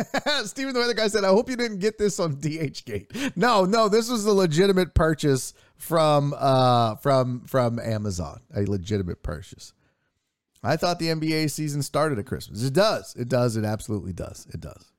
Steven 0.44 0.74
the 0.74 0.81
other 0.81 0.94
guy 0.94 1.09
said, 1.09 1.24
I 1.24 1.28
hope 1.28 1.51
you 1.51 1.56
didn't 1.56 1.78
get 1.78 1.98
this 1.98 2.20
on 2.20 2.36
DHgate. 2.36 3.36
No, 3.36 3.64
no, 3.64 3.89
this 3.89 4.09
was 4.09 4.24
a 4.24 4.32
legitimate 4.32 4.94
purchase 4.94 5.55
from 5.77 6.35
uh 6.39 6.97
from 6.97 7.43
from 7.47 7.78
Amazon. 7.78 8.40
A 8.55 8.64
legitimate 8.64 9.22
purchase. 9.22 9.72
I 10.62 10.77
thought 10.77 10.98
the 10.98 11.09
NBA 11.09 11.51
season 11.51 11.82
started 11.82 12.18
at 12.18 12.27
Christmas. 12.27 12.62
It 12.62 12.74
does. 12.74 13.14
It 13.16 13.28
does. 13.28 13.56
It 13.56 13.64
absolutely 13.64 14.12
does. 14.12 14.47
It 14.52 14.60
does. 14.60 14.93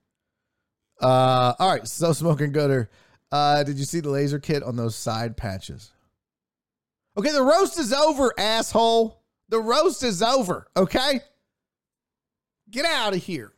Uh 1.00 1.54
all 1.58 1.70
right, 1.70 1.86
so 1.86 2.12
smoking 2.12 2.52
gooder. 2.52 2.90
Uh, 3.32 3.62
did 3.64 3.78
you 3.78 3.84
see 3.84 4.00
the 4.00 4.10
laser 4.10 4.38
kit 4.38 4.62
on 4.62 4.76
those 4.76 4.94
side 4.94 5.36
patches? 5.36 5.92
Okay, 7.16 7.32
the 7.32 7.42
roast 7.42 7.78
is 7.78 7.92
over, 7.92 8.32
asshole. 8.38 9.22
The 9.48 9.58
roast 9.58 10.02
is 10.02 10.22
over, 10.22 10.68
okay? 10.76 11.20
Get 12.70 12.84
out 12.84 13.14
of 13.14 13.22
here. 13.22 13.52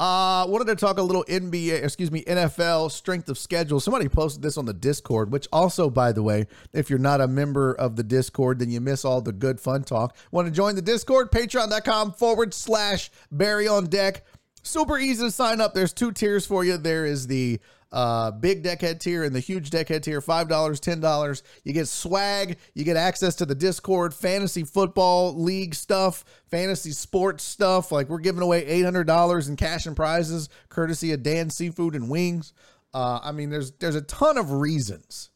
Uh, 0.00 0.46
wanted 0.48 0.66
to 0.66 0.76
talk 0.76 0.96
a 0.96 1.02
little 1.02 1.24
NBA, 1.24 1.84
excuse 1.84 2.10
me, 2.10 2.22
NFL 2.22 2.90
strength 2.90 3.28
of 3.28 3.36
schedule. 3.36 3.80
Somebody 3.80 4.08
posted 4.08 4.42
this 4.42 4.56
on 4.56 4.64
the 4.64 4.72
Discord, 4.72 5.30
which 5.30 5.46
also, 5.52 5.90
by 5.90 6.12
the 6.12 6.22
way, 6.22 6.46
if 6.72 6.88
you're 6.88 6.98
not 6.98 7.20
a 7.20 7.28
member 7.28 7.74
of 7.74 7.96
the 7.96 8.02
Discord, 8.02 8.60
then 8.60 8.70
you 8.70 8.80
miss 8.80 9.04
all 9.04 9.20
the 9.20 9.32
good 9.32 9.60
fun 9.60 9.84
talk. 9.84 10.16
Want 10.30 10.46
to 10.46 10.52
join 10.52 10.74
the 10.74 10.82
Discord? 10.82 11.30
Patreon.com 11.30 12.12
forward 12.12 12.54
slash 12.54 13.10
Barry 13.30 13.68
on 13.68 13.88
deck. 13.88 14.24
Super 14.62 14.98
easy 14.98 15.24
to 15.24 15.30
sign 15.30 15.60
up. 15.60 15.74
There's 15.74 15.92
two 15.92 16.12
tiers 16.12 16.46
for 16.46 16.64
you. 16.64 16.76
There 16.76 17.06
is 17.06 17.26
the 17.26 17.60
uh, 17.92 18.30
big 18.30 18.62
deckhead 18.62 19.00
tier 19.00 19.24
and 19.24 19.34
the 19.34 19.40
huge 19.40 19.70
deckhead 19.70 20.02
tier, 20.02 20.20
$5, 20.20 20.48
$10. 20.48 21.42
You 21.64 21.72
get 21.72 21.88
swag, 21.88 22.58
you 22.74 22.84
get 22.84 22.96
access 22.96 23.34
to 23.36 23.46
the 23.46 23.54
Discord, 23.54 24.14
fantasy 24.14 24.64
football 24.64 25.34
league 25.34 25.74
stuff, 25.74 26.24
fantasy 26.50 26.92
sports 26.92 27.42
stuff. 27.42 27.90
Like 27.90 28.08
we're 28.08 28.18
giving 28.18 28.42
away 28.42 28.64
$800 28.82 29.48
in 29.48 29.56
cash 29.56 29.86
and 29.86 29.96
prizes, 29.96 30.48
courtesy 30.68 31.12
of 31.12 31.22
Dan 31.22 31.50
Seafood 31.50 31.94
and 31.94 32.08
Wings. 32.08 32.52
Uh, 32.92 33.20
I 33.22 33.32
mean, 33.32 33.50
there's 33.50 33.70
there's 33.72 33.94
a 33.94 34.02
ton 34.02 34.36
of 34.36 34.50
reasons 34.50 35.30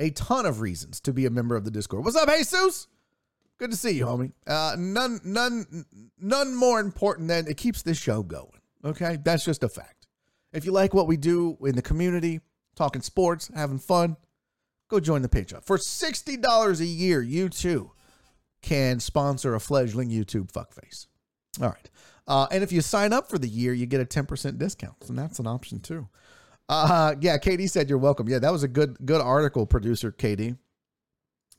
a 0.00 0.10
ton 0.10 0.46
of 0.46 0.60
reasons 0.60 0.98
to 1.00 1.12
be 1.12 1.26
a 1.26 1.30
member 1.30 1.54
of 1.54 1.64
the 1.64 1.70
Discord. 1.70 2.04
What's 2.04 2.16
up, 2.16 2.28
Jesus? 2.28 2.88
Good 3.60 3.72
to 3.72 3.76
see 3.76 3.90
you, 3.90 4.06
homie. 4.06 4.32
Uh, 4.46 4.74
none, 4.78 5.20
none, 5.22 5.84
none 6.18 6.54
more 6.54 6.80
important 6.80 7.28
than 7.28 7.46
it 7.46 7.58
keeps 7.58 7.82
this 7.82 7.98
show 7.98 8.22
going. 8.22 8.48
Okay, 8.82 9.18
that's 9.22 9.44
just 9.44 9.62
a 9.62 9.68
fact. 9.68 10.06
If 10.54 10.64
you 10.64 10.72
like 10.72 10.94
what 10.94 11.06
we 11.06 11.18
do 11.18 11.58
in 11.60 11.76
the 11.76 11.82
community, 11.82 12.40
talking 12.74 13.02
sports, 13.02 13.50
having 13.54 13.78
fun, 13.78 14.16
go 14.88 14.98
join 14.98 15.20
the 15.20 15.28
Patreon 15.28 15.62
for 15.62 15.76
sixty 15.76 16.38
dollars 16.38 16.80
a 16.80 16.86
year. 16.86 17.20
You 17.20 17.50
too 17.50 17.92
can 18.62 18.98
sponsor 18.98 19.54
a 19.54 19.60
fledgling 19.60 20.08
YouTube 20.08 20.50
fuckface. 20.50 21.06
All 21.60 21.68
right, 21.68 21.90
uh, 22.26 22.46
and 22.50 22.62
if 22.62 22.72
you 22.72 22.80
sign 22.80 23.12
up 23.12 23.28
for 23.28 23.38
the 23.38 23.46
year, 23.46 23.74
you 23.74 23.84
get 23.84 24.00
a 24.00 24.06
ten 24.06 24.24
percent 24.24 24.56
discount, 24.58 24.96
and 25.10 25.18
that's 25.18 25.38
an 25.38 25.46
option 25.46 25.80
too. 25.80 26.08
Uh, 26.66 27.14
yeah, 27.20 27.36
Katie 27.36 27.66
said 27.66 27.90
you're 27.90 27.98
welcome. 27.98 28.26
Yeah, 28.26 28.38
that 28.38 28.52
was 28.52 28.62
a 28.62 28.68
good 28.68 28.96
good 29.04 29.20
article, 29.20 29.66
producer 29.66 30.10
Katie. 30.10 30.56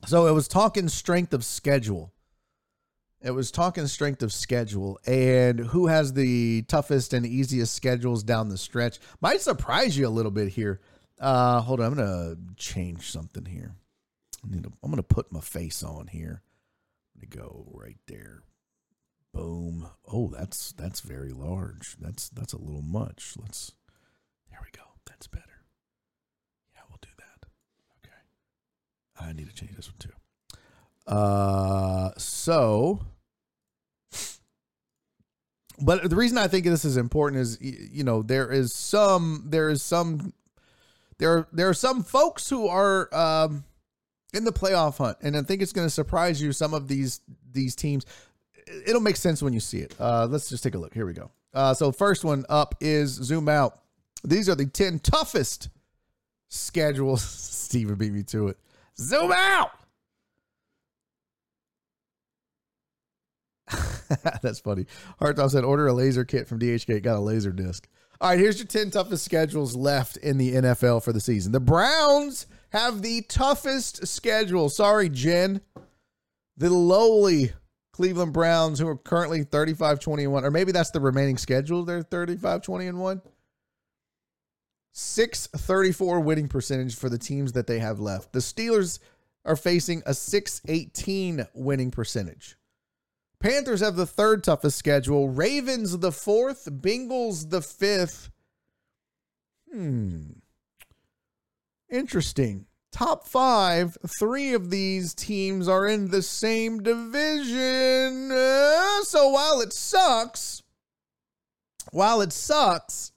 So 0.06 0.26
it 0.26 0.32
was 0.32 0.48
talking 0.48 0.88
strength 0.88 1.32
of 1.32 1.44
schedule. 1.44 2.12
It 3.20 3.30
was 3.30 3.52
talking 3.52 3.86
strength 3.86 4.22
of 4.22 4.32
schedule 4.32 4.98
and 5.06 5.60
who 5.60 5.86
has 5.86 6.12
the 6.12 6.62
toughest 6.62 7.12
and 7.12 7.24
easiest 7.24 7.74
schedules 7.74 8.24
down 8.24 8.48
the 8.48 8.58
stretch. 8.58 8.98
Might 9.20 9.40
surprise 9.40 9.96
you 9.96 10.08
a 10.08 10.10
little 10.10 10.32
bit 10.32 10.48
here. 10.48 10.80
Uh, 11.20 11.60
hold 11.60 11.78
on, 11.80 11.86
I'm 11.86 11.94
gonna 11.94 12.36
change 12.56 13.10
something 13.10 13.44
here. 13.44 13.76
I 14.44 14.52
need 14.52 14.64
to, 14.64 14.72
I'm 14.82 14.90
gonna 14.90 15.04
put 15.04 15.30
my 15.30 15.40
face 15.40 15.84
on 15.84 16.08
here. 16.08 16.42
Let 17.14 17.22
me 17.22 17.28
go 17.28 17.68
right 17.72 17.98
there. 18.08 18.42
Boom. 19.32 19.88
Oh, 20.06 20.28
that's 20.28 20.72
that's 20.72 21.00
very 21.00 21.32
large. 21.32 21.96
That's 22.00 22.28
that's 22.28 22.52
a 22.52 22.60
little 22.60 22.82
much. 22.82 23.34
Let's. 23.40 23.72
There 24.50 24.58
we 24.60 24.76
go. 24.76 24.84
That's 25.06 25.26
better. 25.26 25.64
Yeah, 26.74 26.82
we'll 26.90 26.98
do 27.00 27.08
that. 27.16 27.46
Okay. 28.04 28.18
I 29.28 29.32
need 29.32 29.48
to 29.48 29.54
change 29.54 29.76
this 29.76 29.88
one 29.88 29.96
too. 29.98 30.12
Uh, 31.06 32.10
so, 32.16 33.00
but 35.80 36.08
the 36.08 36.16
reason 36.16 36.38
I 36.38 36.48
think 36.48 36.64
this 36.64 36.84
is 36.84 36.96
important 36.96 37.40
is, 37.40 37.58
you 37.60 38.04
know, 38.04 38.22
there 38.22 38.50
is 38.50 38.72
some, 38.72 39.44
there 39.46 39.68
is 39.68 39.82
some, 39.82 40.32
there, 41.18 41.48
there 41.52 41.68
are 41.68 41.74
some 41.74 42.02
folks 42.02 42.48
who 42.48 42.68
are 42.68 43.12
um, 43.14 43.64
in 44.32 44.44
the 44.44 44.52
playoff 44.52 44.98
hunt, 44.98 45.18
and 45.22 45.36
I 45.36 45.42
think 45.42 45.62
it's 45.62 45.72
going 45.72 45.86
to 45.86 45.90
surprise 45.90 46.40
you. 46.40 46.52
Some 46.52 46.74
of 46.74 46.88
these 46.88 47.20
these 47.52 47.76
teams, 47.76 48.06
it'll 48.86 49.00
make 49.00 49.16
sense 49.16 49.42
when 49.42 49.52
you 49.52 49.60
see 49.60 49.78
it. 49.78 49.94
Uh, 50.00 50.26
let's 50.26 50.48
just 50.48 50.62
take 50.62 50.74
a 50.74 50.78
look. 50.78 50.94
Here 50.94 51.06
we 51.06 51.12
go. 51.12 51.30
Uh, 51.52 51.74
so 51.74 51.92
first 51.92 52.24
one 52.24 52.44
up 52.48 52.74
is 52.80 53.10
zoom 53.10 53.48
out. 53.48 53.80
These 54.24 54.48
are 54.48 54.54
the 54.54 54.66
ten 54.66 54.98
toughest 54.98 55.68
schedules. 56.48 57.22
Steven 57.62 57.96
beat 57.96 58.12
me 58.12 58.22
to 58.24 58.48
it. 58.48 58.58
Zoom 58.98 59.32
out. 59.32 59.70
That's 64.42 64.60
funny. 64.60 64.86
Hartop 65.20 65.50
said, 65.50 65.64
order 65.64 65.86
a 65.86 65.92
laser 65.92 66.24
kit 66.24 66.48
from 66.48 66.58
DHgate. 66.58 67.02
Got 67.02 67.16
a 67.16 67.20
laser 67.20 67.52
disc. 67.52 67.88
All 68.20 68.30
right, 68.30 68.38
here's 68.38 68.58
your 68.58 68.66
10 68.66 68.90
toughest 68.90 69.24
schedules 69.24 69.74
left 69.74 70.16
in 70.18 70.38
the 70.38 70.54
NFL 70.54 71.02
for 71.02 71.12
the 71.12 71.20
season. 71.20 71.50
The 71.52 71.60
Browns 71.60 72.46
have 72.70 73.02
the 73.02 73.22
toughest 73.22 74.06
schedule. 74.06 74.68
Sorry, 74.68 75.08
Jen. 75.08 75.60
The 76.56 76.70
lowly 76.70 77.52
Cleveland 77.92 78.32
Browns, 78.32 78.78
who 78.78 78.86
are 78.86 78.96
currently 78.96 79.42
35 79.42 79.98
20 80.00 80.24
and 80.24 80.32
1, 80.32 80.44
or 80.44 80.50
maybe 80.50 80.72
that's 80.72 80.90
the 80.90 81.00
remaining 81.00 81.36
schedule. 81.36 81.84
They're 81.84 82.02
35 82.02 82.62
20 82.62 82.86
and 82.86 83.00
1. 83.00 83.22
634 84.92 86.20
winning 86.20 86.48
percentage 86.48 86.94
for 86.94 87.08
the 87.08 87.18
teams 87.18 87.52
that 87.52 87.66
they 87.66 87.78
have 87.78 87.98
left. 87.98 88.32
The 88.32 88.40
Steelers 88.40 88.98
are 89.44 89.56
facing 89.56 90.02
a 90.06 90.14
618 90.14 91.46
winning 91.54 91.90
percentage. 91.90 92.56
Panthers 93.40 93.80
have 93.80 93.96
the 93.96 94.06
third 94.06 94.44
toughest 94.44 94.78
schedule. 94.78 95.28
Ravens 95.28 95.98
the 95.98 96.12
fourth. 96.12 96.66
Bengals 96.70 97.50
the 97.50 97.60
fifth. 97.60 98.30
Hmm. 99.72 100.34
Interesting. 101.90 102.66
Top 102.92 103.26
five. 103.26 103.98
Three 104.18 104.54
of 104.54 104.70
these 104.70 105.12
teams 105.14 105.66
are 105.66 105.88
in 105.88 106.10
the 106.10 106.22
same 106.22 106.82
division. 106.82 108.30
Uh, 108.30 109.02
so 109.02 109.30
while 109.30 109.60
it 109.60 109.72
sucks, 109.72 110.62
while 111.90 112.20
it 112.20 112.32
sucks, 112.32 113.12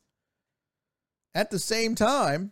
at 1.36 1.52
the 1.52 1.60
same 1.60 1.94
time, 1.94 2.52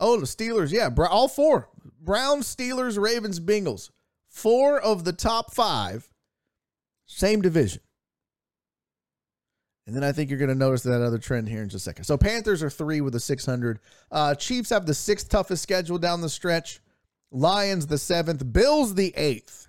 oh, 0.00 0.18
the 0.18 0.26
Steelers, 0.26 0.72
yeah, 0.72 0.90
all 1.08 1.28
four 1.28 1.70
Browns, 2.00 2.54
Steelers, 2.54 3.00
Ravens, 3.00 3.40
Bengals. 3.40 3.90
Four 4.28 4.80
of 4.80 5.04
the 5.04 5.12
top 5.12 5.54
five 5.54 6.10
same 7.06 7.40
division. 7.40 7.80
And 9.86 9.94
then 9.94 10.02
I 10.02 10.12
think 10.12 10.30
you're 10.30 10.38
going 10.38 10.48
to 10.48 10.54
notice 10.54 10.82
that 10.84 11.02
other 11.02 11.18
trend 11.18 11.48
here 11.48 11.62
in 11.62 11.68
just 11.68 11.86
a 11.86 11.90
second. 11.90 12.04
So 12.04 12.16
Panthers 12.16 12.62
are 12.62 12.70
three 12.70 13.02
with 13.02 13.14
a 13.14 13.20
600. 13.20 13.78
Uh, 14.10 14.34
Chiefs 14.34 14.70
have 14.70 14.86
the 14.86 14.94
sixth 14.94 15.28
toughest 15.28 15.62
schedule 15.62 15.98
down 15.98 16.22
the 16.22 16.28
stretch. 16.28 16.80
Lions 17.30 17.86
the 17.86 17.98
seventh. 17.98 18.52
Bills 18.52 18.94
the 18.94 19.12
eighth. 19.16 19.68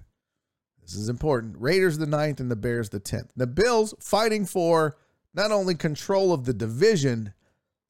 This 0.82 0.96
is 0.96 1.10
important. 1.10 1.56
Raiders 1.60 1.98
the 1.98 2.06
ninth 2.06 2.40
and 2.40 2.50
the 2.50 2.56
Bears 2.56 2.90
the 2.90 3.00
tenth. 3.00 3.32
The 3.36 3.48
Bills 3.48 3.94
fighting 4.00 4.46
for 4.46 4.98
not 5.34 5.52
only 5.52 5.76
control 5.76 6.32
of 6.32 6.46
the 6.46 6.54
division, 6.54 7.34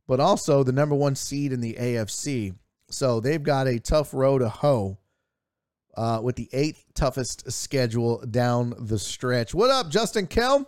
but 0.07 0.19
also 0.19 0.63
the 0.63 0.71
number 0.71 0.95
one 0.95 1.15
seed 1.15 1.51
in 1.51 1.61
the 1.61 1.73
AFC. 1.73 2.55
So 2.89 3.19
they've 3.19 3.41
got 3.41 3.67
a 3.67 3.79
tough 3.79 4.13
row 4.13 4.37
to 4.37 4.49
hoe 4.49 4.97
uh, 5.95 6.19
with 6.23 6.35
the 6.35 6.49
eighth 6.53 6.85
toughest 6.93 7.51
schedule 7.51 8.23
down 8.25 8.73
the 8.77 8.99
stretch. 8.99 9.53
What 9.53 9.71
up, 9.71 9.89
Justin 9.89 10.27
Kelm? 10.27 10.65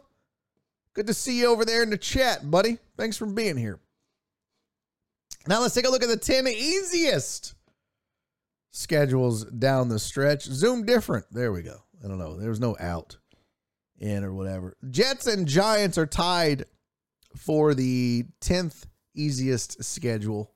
Good 0.93 1.07
to 1.07 1.13
see 1.13 1.39
you 1.39 1.47
over 1.47 1.63
there 1.63 1.83
in 1.83 1.89
the 1.89 1.97
chat, 1.97 2.49
buddy. 2.49 2.79
Thanks 2.97 3.17
for 3.17 3.27
being 3.27 3.57
here. 3.57 3.79
Now 5.47 5.61
let's 5.61 5.75
take 5.75 5.85
a 5.85 5.89
look 5.89 6.03
at 6.03 6.09
the 6.09 6.17
10 6.17 6.47
easiest 6.47 7.53
schedules 8.71 9.45
down 9.45 9.89
the 9.89 9.99
stretch. 9.99 10.43
Zoom 10.43 10.85
different. 10.85 11.25
There 11.31 11.51
we 11.51 11.61
go. 11.61 11.83
I 12.03 12.07
don't 12.07 12.17
know. 12.17 12.37
There 12.37 12.49
was 12.49 12.59
no 12.59 12.75
out 12.79 13.17
in 13.99 14.23
or 14.23 14.33
whatever. 14.33 14.75
Jets 14.89 15.27
and 15.27 15.47
Giants 15.47 15.97
are 15.97 16.05
tied 16.05 16.65
for 17.35 17.73
the 17.73 18.25
10th 18.41 18.85
easiest 19.21 19.83
schedule. 19.83 20.51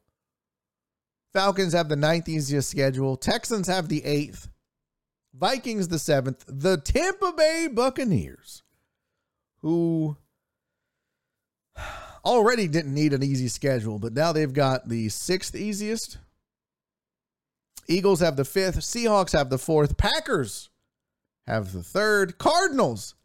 Falcons 1.33 1.73
have 1.73 1.89
the 1.89 1.95
ninth 1.95 2.27
easiest 2.27 2.69
schedule. 2.69 3.15
Texans 3.15 3.67
have 3.67 3.87
the 3.87 4.03
eighth. 4.03 4.49
Vikings 5.33 5.87
the 5.87 5.99
seventh. 5.99 6.43
The 6.47 6.77
Tampa 6.77 7.33
Bay 7.37 7.69
Buccaneers, 7.71 8.63
who 9.61 10.17
already 12.25 12.67
didn't 12.67 12.93
need 12.93 13.13
an 13.13 13.23
easy 13.23 13.47
schedule, 13.47 13.97
but 13.97 14.13
now 14.13 14.33
they've 14.33 14.53
got 14.53 14.89
the 14.89 15.09
sixth 15.09 15.55
easiest. 15.55 16.17
Eagles 17.87 18.19
have 18.19 18.35
the 18.35 18.45
fifth. 18.45 18.79
Seahawks 18.79 19.31
have 19.31 19.49
the 19.49 19.57
fourth. 19.57 19.97
Packers 19.97 20.69
have 21.47 21.73
the 21.73 21.83
third. 21.83 22.37
Cardinals 22.37 23.15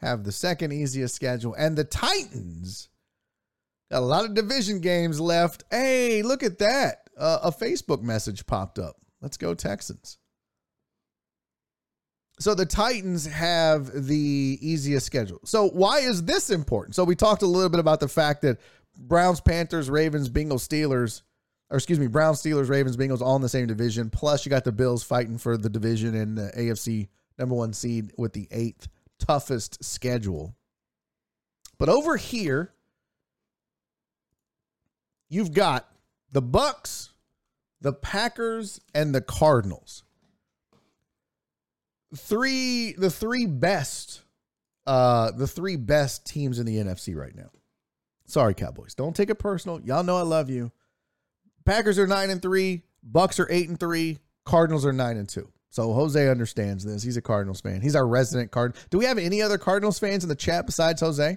have 0.00 0.24
the 0.24 0.32
second 0.32 0.72
easiest 0.72 1.14
schedule. 1.14 1.54
And 1.54 1.76
the 1.76 1.84
Titans 1.84 2.88
got 3.90 4.02
a 4.02 4.06
lot 4.06 4.24
of 4.24 4.34
division 4.34 4.80
games 4.80 5.20
left. 5.20 5.64
Hey, 5.70 6.22
look 6.22 6.42
at 6.42 6.58
that. 6.58 7.08
Uh, 7.16 7.38
a 7.44 7.52
Facebook 7.52 8.02
message 8.02 8.46
popped 8.46 8.78
up. 8.78 8.96
Let's 9.20 9.36
go, 9.36 9.54
Texans. 9.54 10.18
So 12.38 12.54
the 12.54 12.66
Titans 12.66 13.26
have 13.26 13.90
the 14.06 14.58
easiest 14.60 15.06
schedule. 15.06 15.40
So 15.44 15.68
why 15.68 16.00
is 16.00 16.24
this 16.24 16.50
important? 16.50 16.94
So 16.94 17.04
we 17.04 17.14
talked 17.14 17.42
a 17.42 17.46
little 17.46 17.70
bit 17.70 17.80
about 17.80 18.00
the 18.00 18.08
fact 18.08 18.42
that 18.42 18.58
Browns, 18.98 19.40
Panthers, 19.40 19.88
Ravens, 19.88 20.28
Bengals, 20.28 20.66
Steelers, 20.66 21.22
or 21.70 21.78
excuse 21.78 21.98
me, 21.98 22.06
Browns, 22.06 22.42
Steelers, 22.42 22.68
Ravens, 22.68 22.96
Bengals, 22.96 23.22
all 23.22 23.36
in 23.36 23.42
the 23.42 23.48
same 23.48 23.66
division. 23.66 24.10
Plus, 24.10 24.44
you 24.44 24.50
got 24.50 24.64
the 24.64 24.72
Bills 24.72 25.02
fighting 25.02 25.38
for 25.38 25.56
the 25.56 25.70
division 25.70 26.14
and 26.14 26.36
the 26.36 26.52
AFC 26.56 27.08
number 27.38 27.54
one 27.54 27.72
seed 27.72 28.12
with 28.18 28.34
the 28.34 28.48
eighth 28.50 28.88
toughest 29.18 29.82
schedule. 29.82 30.54
But 31.78 31.88
over 31.88 32.16
here, 32.16 32.72
you've 35.28 35.52
got 35.52 35.88
the 36.32 36.42
Bucs, 36.42 37.10
the 37.80 37.92
Packers, 37.92 38.80
and 38.94 39.14
the 39.14 39.20
Cardinals. 39.20 40.04
Three, 42.16 42.92
the 42.92 43.10
three 43.10 43.46
best, 43.46 44.22
uh, 44.86 45.32
the 45.32 45.46
three 45.46 45.76
best 45.76 46.26
teams 46.26 46.58
in 46.58 46.66
the 46.66 46.76
NFC 46.76 47.14
right 47.14 47.34
now. 47.34 47.50
Sorry, 48.26 48.54
Cowboys. 48.54 48.94
Don't 48.94 49.14
take 49.14 49.30
it 49.30 49.36
personal. 49.36 49.80
Y'all 49.80 50.04
know 50.04 50.16
I 50.16 50.22
love 50.22 50.50
you. 50.50 50.72
Packers 51.64 51.98
are 51.98 52.06
nine 52.06 52.30
and 52.30 52.42
three. 52.42 52.82
Bucs 53.08 53.38
are 53.38 53.50
eight 53.50 53.68
and 53.68 53.78
three. 53.78 54.18
Cardinals 54.44 54.86
are 54.86 54.92
nine 54.92 55.16
and 55.16 55.28
two. 55.28 55.50
So 55.70 55.92
Jose 55.92 56.28
understands 56.28 56.84
this. 56.84 57.02
He's 57.02 57.16
a 57.16 57.22
Cardinals 57.22 57.60
fan. 57.60 57.82
He's 57.82 57.96
our 57.96 58.06
resident 58.06 58.50
card. 58.50 58.76
Do 58.90 58.98
we 58.98 59.04
have 59.04 59.18
any 59.18 59.42
other 59.42 59.58
Cardinals 59.58 59.98
fans 59.98 60.22
in 60.22 60.28
the 60.28 60.36
chat 60.36 60.64
besides 60.64 61.00
Jose? 61.00 61.36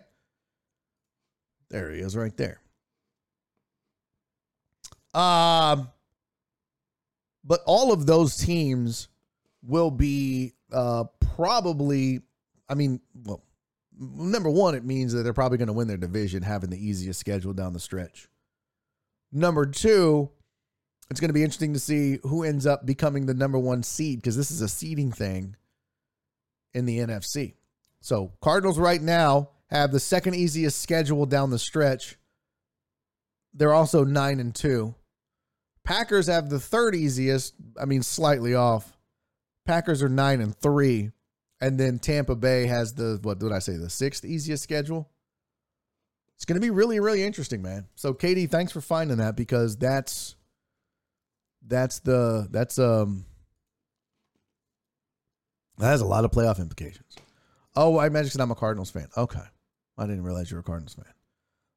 There 1.69 1.91
he 1.91 1.99
is, 1.99 2.15
right 2.15 2.35
there. 2.37 2.61
Um, 5.13 5.89
But 7.43 7.61
all 7.65 7.91
of 7.91 8.05
those 8.05 8.37
teams 8.37 9.07
will 9.63 9.91
be 9.91 10.53
uh, 10.71 11.05
probably, 11.35 12.21
I 12.67 12.75
mean, 12.75 13.01
well, 13.23 13.43
number 13.97 14.49
one, 14.49 14.75
it 14.75 14.85
means 14.85 15.13
that 15.13 15.23
they're 15.23 15.33
probably 15.33 15.57
going 15.57 15.67
to 15.67 15.73
win 15.73 15.87
their 15.87 15.97
division, 15.97 16.43
having 16.43 16.69
the 16.69 16.77
easiest 16.77 17.19
schedule 17.19 17.53
down 17.53 17.73
the 17.73 17.79
stretch. 17.79 18.27
Number 19.31 19.65
two, 19.65 20.29
it's 21.09 21.19
going 21.19 21.29
to 21.29 21.33
be 21.33 21.43
interesting 21.43 21.73
to 21.73 21.79
see 21.79 22.19
who 22.23 22.43
ends 22.43 22.65
up 22.67 22.85
becoming 22.85 23.25
the 23.25 23.33
number 23.33 23.57
one 23.57 23.81
seed 23.83 24.19
because 24.19 24.37
this 24.37 24.51
is 24.51 24.61
a 24.61 24.67
seeding 24.67 25.11
thing 25.11 25.55
in 26.73 26.85
the 26.85 26.99
NFC. 26.99 27.53
So, 28.01 28.33
Cardinals 28.41 28.77
right 28.77 29.01
now 29.01 29.49
have 29.71 29.91
the 29.91 29.99
second 29.99 30.35
easiest 30.35 30.81
schedule 30.81 31.25
down 31.25 31.49
the 31.49 31.59
stretch. 31.59 32.17
They're 33.53 33.73
also 33.73 34.03
9 34.03 34.39
and 34.39 34.53
2. 34.53 34.93
Packers 35.89 36.27
have 36.27 36.51
the 36.51 36.59
third 36.59 36.93
easiest, 36.93 37.55
I 37.81 37.85
mean 37.85 38.03
slightly 38.03 38.53
off. 38.53 38.95
Packers 39.65 40.03
are 40.03 40.09
9 40.09 40.39
and 40.39 40.55
3 40.55 41.11
and 41.59 41.79
then 41.79 41.97
Tampa 41.97 42.35
Bay 42.35 42.67
has 42.67 42.93
the 42.93 43.19
what 43.23 43.39
did 43.39 43.51
I 43.51 43.57
say, 43.57 43.75
the 43.75 43.89
sixth 43.89 44.23
easiest 44.23 44.61
schedule? 44.61 45.09
It's 46.35 46.45
going 46.45 46.61
to 46.61 46.65
be 46.65 46.69
really 46.69 46.99
really 46.99 47.23
interesting, 47.23 47.63
man. 47.63 47.87
So 47.95 48.13
Katie, 48.13 48.45
thanks 48.45 48.71
for 48.71 48.81
finding 48.81 49.17
that 49.17 49.35
because 49.35 49.77
that's 49.77 50.35
that's 51.65 51.99
the 52.01 52.47
that's 52.51 52.77
um 52.77 53.25
that 55.79 55.87
has 55.87 56.01
a 56.01 56.05
lot 56.05 56.23
of 56.23 56.29
playoff 56.29 56.59
implications. 56.59 57.15
Oh, 57.75 57.97
I 57.97 58.09
mentioned 58.09 58.43
I'm 58.43 58.51
a 58.51 58.55
Cardinals 58.55 58.91
fan. 58.91 59.07
Okay. 59.17 59.39
I 59.97 60.05
didn't 60.05 60.23
realize 60.23 60.51
you're 60.51 60.59
a 60.59 60.63
Cardinals 60.63 60.93
fan. 60.93 61.13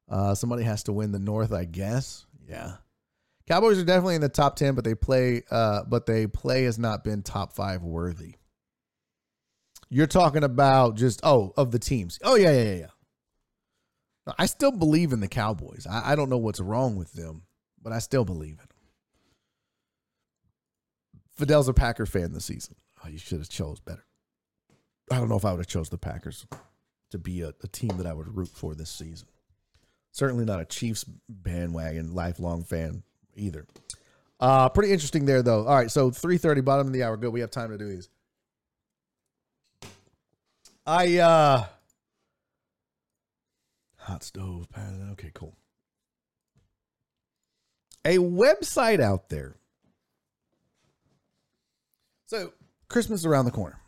Uh, 0.07 0.35
somebody 0.35 0.61
has 0.61 0.83
to 0.83 0.93
win 0.93 1.11
the 1.11 1.19
North, 1.19 1.51
I 1.51 1.65
guess. 1.65 2.27
Yeah. 2.47 2.73
Cowboys 3.47 3.77
are 3.77 3.83
definitely 3.83 4.15
in 4.15 4.21
the 4.21 4.29
top 4.29 4.55
10, 4.55 4.73
but 4.75 4.83
they 4.83 4.95
play 4.95 5.43
uh, 5.51 5.83
but 5.83 6.05
they 6.05 6.27
play 6.27 6.63
has 6.63 6.79
not 6.79 7.03
been 7.03 7.21
top 7.21 7.53
5 7.53 7.83
worthy. 7.83 8.35
You're 9.89 10.07
talking 10.07 10.43
about 10.43 10.95
just 10.95 11.19
oh, 11.23 11.53
of 11.57 11.71
the 11.71 11.79
teams. 11.79 12.19
Oh 12.23 12.35
yeah, 12.35 12.51
yeah, 12.51 12.63
yeah. 12.63 12.75
yeah. 12.75 14.33
I 14.37 14.45
still 14.45 14.71
believe 14.71 15.11
in 15.11 15.19
the 15.19 15.27
Cowboys. 15.27 15.85
I, 15.89 16.13
I 16.13 16.15
don't 16.15 16.29
know 16.29 16.37
what's 16.37 16.61
wrong 16.61 16.95
with 16.95 17.11
them, 17.13 17.43
but 17.81 17.91
I 17.91 17.99
still 17.99 18.23
believe 18.23 18.53
in 18.53 18.57
them. 18.57 18.67
Fidel's 21.35 21.67
a 21.67 21.73
Packer 21.73 22.05
fan 22.05 22.31
this 22.31 22.45
season. 22.45 22.75
Oh, 23.03 23.09
you 23.09 23.17
should 23.17 23.39
have 23.39 23.49
chose 23.49 23.79
better. 23.81 24.05
I 25.11 25.17
don't 25.17 25.29
know 25.29 25.35
if 25.35 25.43
I 25.43 25.51
would 25.51 25.59
have 25.59 25.67
chose 25.67 25.89
the 25.89 25.97
Packers 25.97 26.47
to 27.11 27.17
be 27.17 27.41
a, 27.41 27.53
a 27.61 27.67
team 27.67 27.97
that 27.97 28.07
I 28.07 28.13
would 28.13 28.35
root 28.35 28.49
for 28.49 28.75
this 28.75 28.89
season. 28.89 29.27
Certainly 30.11 30.45
not 30.45 30.61
a 30.61 30.65
Chiefs 30.65 31.03
bandwagon 31.27 32.13
lifelong 32.13 32.63
fan 32.63 33.03
either. 33.35 33.65
Uh, 34.39 34.69
pretty 34.69 34.91
interesting 34.91 35.25
there 35.25 35.41
though. 35.41 35.65
All 35.65 35.75
right, 35.75 35.89
so 35.89 36.11
3:30 36.11 36.63
bottom 36.63 36.87
of 36.87 36.93
the 36.93 37.03
hour. 37.03 37.17
Good. 37.17 37.31
We 37.31 37.39
have 37.39 37.51
time 37.51 37.69
to 37.69 37.77
do 37.77 37.87
these. 37.87 38.09
I 40.85 41.17
uh 41.17 41.65
hot 43.97 44.23
stove 44.23 44.67
Okay, 45.13 45.31
cool. 45.33 45.55
A 48.05 48.17
website 48.17 48.99
out 48.99 49.29
there. 49.29 49.55
So 52.25 52.51
Christmas 52.89 53.21
is 53.21 53.25
around 53.25 53.45
the 53.45 53.51
corner. 53.51 53.79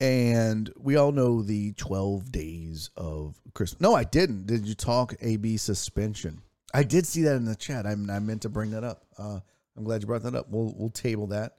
And 0.00 0.72
we 0.76 0.96
all 0.96 1.12
know 1.12 1.42
the 1.42 1.72
12 1.74 2.32
days 2.32 2.90
of 2.96 3.40
Christmas. 3.54 3.80
No, 3.80 3.94
I 3.94 4.02
didn't. 4.02 4.46
Did 4.46 4.66
you 4.66 4.74
talk 4.74 5.14
AB 5.20 5.56
suspension? 5.56 6.42
I 6.74 6.82
did 6.82 7.06
see 7.06 7.22
that 7.22 7.36
in 7.36 7.44
the 7.44 7.54
chat. 7.54 7.86
I, 7.86 7.92
I 7.92 7.94
meant 7.94 8.42
to 8.42 8.48
bring 8.48 8.72
that 8.72 8.82
up. 8.82 9.04
Uh, 9.16 9.38
I'm 9.76 9.84
glad 9.84 10.02
you 10.02 10.08
brought 10.08 10.24
that 10.24 10.34
up. 10.34 10.48
We'll 10.50 10.74
we'll 10.76 10.90
table 10.90 11.28
that 11.28 11.56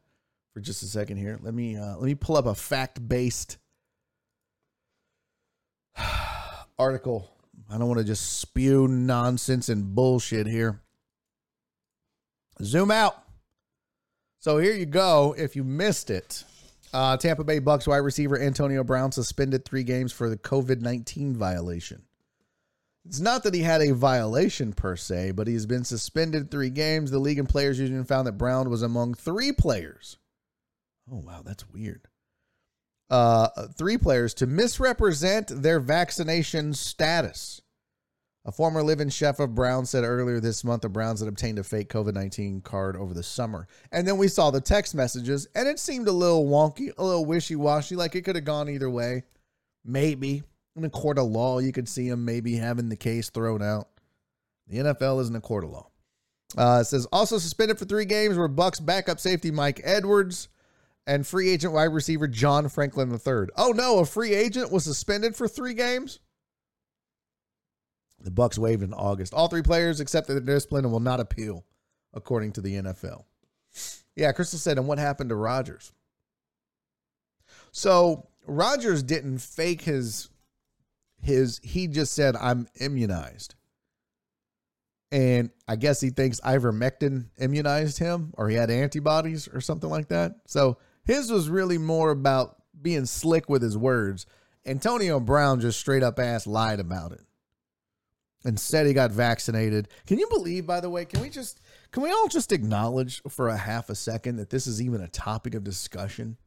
for 0.53 0.59
just 0.59 0.83
a 0.83 0.87
second 0.87 1.17
here. 1.17 1.39
Let 1.41 1.53
me 1.53 1.77
uh, 1.77 1.95
let 1.95 2.03
me 2.03 2.15
pull 2.15 2.35
up 2.35 2.45
a 2.45 2.53
fact 2.53 3.05
based 3.07 3.57
article. 6.77 7.31
I 7.69 7.77
don't 7.77 7.87
want 7.87 7.99
to 7.99 8.05
just 8.05 8.39
spew 8.39 8.89
nonsense 8.89 9.69
and 9.69 9.95
bullshit 9.95 10.47
here. 10.47 10.81
Zoom 12.61 12.91
out. 12.91 13.15
So 14.39 14.57
here 14.57 14.73
you 14.73 14.85
go. 14.85 15.33
If 15.37 15.55
you 15.55 15.63
missed 15.63 16.09
it, 16.09 16.43
uh, 16.93 17.17
Tampa 17.17 17.43
Bay 17.43 17.59
Bucs 17.59 17.87
wide 17.87 17.97
receiver 17.97 18.39
Antonio 18.39 18.83
Brown 18.83 19.11
suspended 19.11 19.65
three 19.65 19.83
games 19.83 20.11
for 20.11 20.29
the 20.29 20.37
COVID 20.37 20.81
19 20.81 21.35
violation. 21.35 22.04
It's 23.05 23.19
not 23.19 23.43
that 23.43 23.53
he 23.53 23.61
had 23.61 23.81
a 23.81 23.93
violation 23.93 24.73
per 24.73 24.95
se, 24.95 25.31
but 25.31 25.47
he's 25.47 25.65
been 25.65 25.83
suspended 25.83 26.49
three 26.49 26.71
games. 26.71 27.11
The 27.11 27.19
league 27.19 27.39
and 27.39 27.47
players 27.47 27.79
union 27.79 28.03
found 28.03 28.27
that 28.27 28.37
Brown 28.37 28.69
was 28.69 28.81
among 28.81 29.13
three 29.13 29.51
players. 29.51 30.17
Oh, 31.11 31.17
wow, 31.17 31.43
that's 31.43 31.69
weird 31.69 32.07
uh, 33.09 33.47
three 33.77 33.97
players 33.97 34.33
to 34.35 34.47
misrepresent 34.47 35.47
their 35.49 35.79
vaccination 35.79 36.73
status. 36.73 37.61
A 38.47 38.51
former 38.51 38.83
live-in 38.83 39.09
chef 39.09 39.39
of 39.39 39.55
Brown 39.55 39.85
said 39.85 40.03
earlier 40.03 40.39
this 40.39 40.63
month 40.63 40.83
the 40.83 40.89
Browns 40.89 41.19
had 41.19 41.29
obtained 41.29 41.57
a 41.57 41.63
fake 41.63 41.89
COVID-19 41.89 42.63
card 42.63 42.95
over 42.95 43.13
the 43.13 43.23
summer. 43.23 43.67
And 43.91 44.07
then 44.07 44.17
we 44.17 44.27
saw 44.27 44.51
the 44.51 44.61
text 44.61 44.93
messages, 44.93 45.47
and 45.55 45.67
it 45.67 45.79
seemed 45.79 46.07
a 46.07 46.11
little 46.11 46.45
wonky, 46.45 46.91
a 46.95 47.03
little 47.03 47.25
wishy-washy, 47.25 47.95
like 47.95 48.15
it 48.15 48.21
could 48.21 48.35
have 48.35 48.45
gone 48.45 48.69
either 48.69 48.89
way. 48.89 49.23
Maybe. 49.83 50.43
In 50.75 50.83
a 50.83 50.89
court 50.89 51.17
of 51.17 51.27
law, 51.27 51.59
you 51.59 51.71
could 51.71 51.87
see 51.87 52.07
him 52.07 52.25
maybe 52.25 52.55
having 52.55 52.89
the 52.89 52.97
case 52.97 53.29
thrown 53.29 53.61
out. 53.61 53.87
The 54.67 54.77
NFL 54.77 55.21
isn't 55.21 55.35
a 55.35 55.41
court 55.41 55.63
of 55.63 55.69
law. 55.69 55.87
Uh, 56.57 56.79
it 56.81 56.85
says 56.85 57.07
also 57.11 57.37
suspended 57.37 57.77
for 57.77 57.85
three 57.85 58.05
games 58.05 58.37
were 58.37 58.49
Bucs 58.49 58.83
backup 58.83 59.19
safety 59.19 59.51
Mike 59.51 59.81
Edwards, 59.83 60.49
and 61.07 61.25
free 61.25 61.49
agent 61.49 61.73
wide 61.73 61.85
receiver 61.85 62.27
John 62.27 62.69
Franklin 62.69 63.11
III. 63.11 63.47
Oh 63.57 63.73
no, 63.75 63.99
a 63.99 64.05
free 64.05 64.33
agent 64.33 64.71
was 64.71 64.83
suspended 64.83 65.35
for 65.35 65.47
three 65.47 65.73
games. 65.73 66.19
The 68.19 68.31
Bucs 68.31 68.57
waived 68.57 68.83
in 68.83 68.93
August. 68.93 69.33
All 69.33 69.47
three 69.47 69.61
players 69.61 69.99
accepted 69.99 70.33
their 70.33 70.55
discipline 70.55 70.85
and 70.85 70.91
will 70.91 70.99
not 70.99 71.19
appeal, 71.19 71.63
according 72.13 72.53
to 72.53 72.61
the 72.61 72.75
NFL. 72.75 73.25
Yeah, 74.15 74.31
Crystal 74.31 74.57
said, 74.57 74.77
and 74.77 74.87
what 74.87 74.97
happened 74.97 75.29
to 75.29 75.35
Rodgers? 75.35 75.91
So 77.71 78.29
Rodgers 78.47 79.03
didn't 79.03 79.39
fake 79.39 79.81
his 79.81 80.29
his 81.25 81.59
he 81.63 81.87
just 81.87 82.13
said, 82.13 82.35
I'm 82.35 82.67
immunized. 82.79 83.55
And 85.11 85.49
I 85.67 85.75
guess 85.75 85.99
he 85.99 86.09
thinks 86.09 86.39
ivermectin 86.41 87.25
immunized 87.39 87.97
him 87.97 88.33
or 88.37 88.49
he 88.49 88.55
had 88.55 88.69
antibodies 88.69 89.47
or 89.47 89.59
something 89.59 89.89
like 89.89 90.09
that. 90.09 90.35
So 90.45 90.77
his 91.03 91.31
was 91.31 91.49
really 91.49 91.77
more 91.77 92.11
about 92.11 92.57
being 92.79 93.05
slick 93.05 93.49
with 93.49 93.61
his 93.61 93.77
words. 93.77 94.25
Antonio 94.65 95.19
Brown 95.19 95.61
just 95.61 95.79
straight 95.79 96.03
up 96.03 96.19
ass 96.19 96.45
lied 96.45 96.79
about 96.79 97.11
it 97.11 97.21
and 98.43 98.59
said 98.59 98.85
he 98.85 98.93
got 98.93 99.11
vaccinated. 99.11 99.87
Can 100.05 100.19
you 100.19 100.27
believe, 100.29 100.67
by 100.67 100.79
the 100.79 100.89
way, 100.89 101.05
can 101.05 101.21
we 101.21 101.29
just, 101.29 101.59
can 101.91 102.03
we 102.03 102.11
all 102.11 102.27
just 102.27 102.51
acknowledge 102.51 103.23
for 103.29 103.47
a 103.47 103.57
half 103.57 103.89
a 103.89 103.95
second 103.95 104.35
that 104.35 104.51
this 104.51 104.67
is 104.67 104.81
even 104.81 105.01
a 105.01 105.07
topic 105.07 105.55
of 105.55 105.63
discussion? 105.63 106.37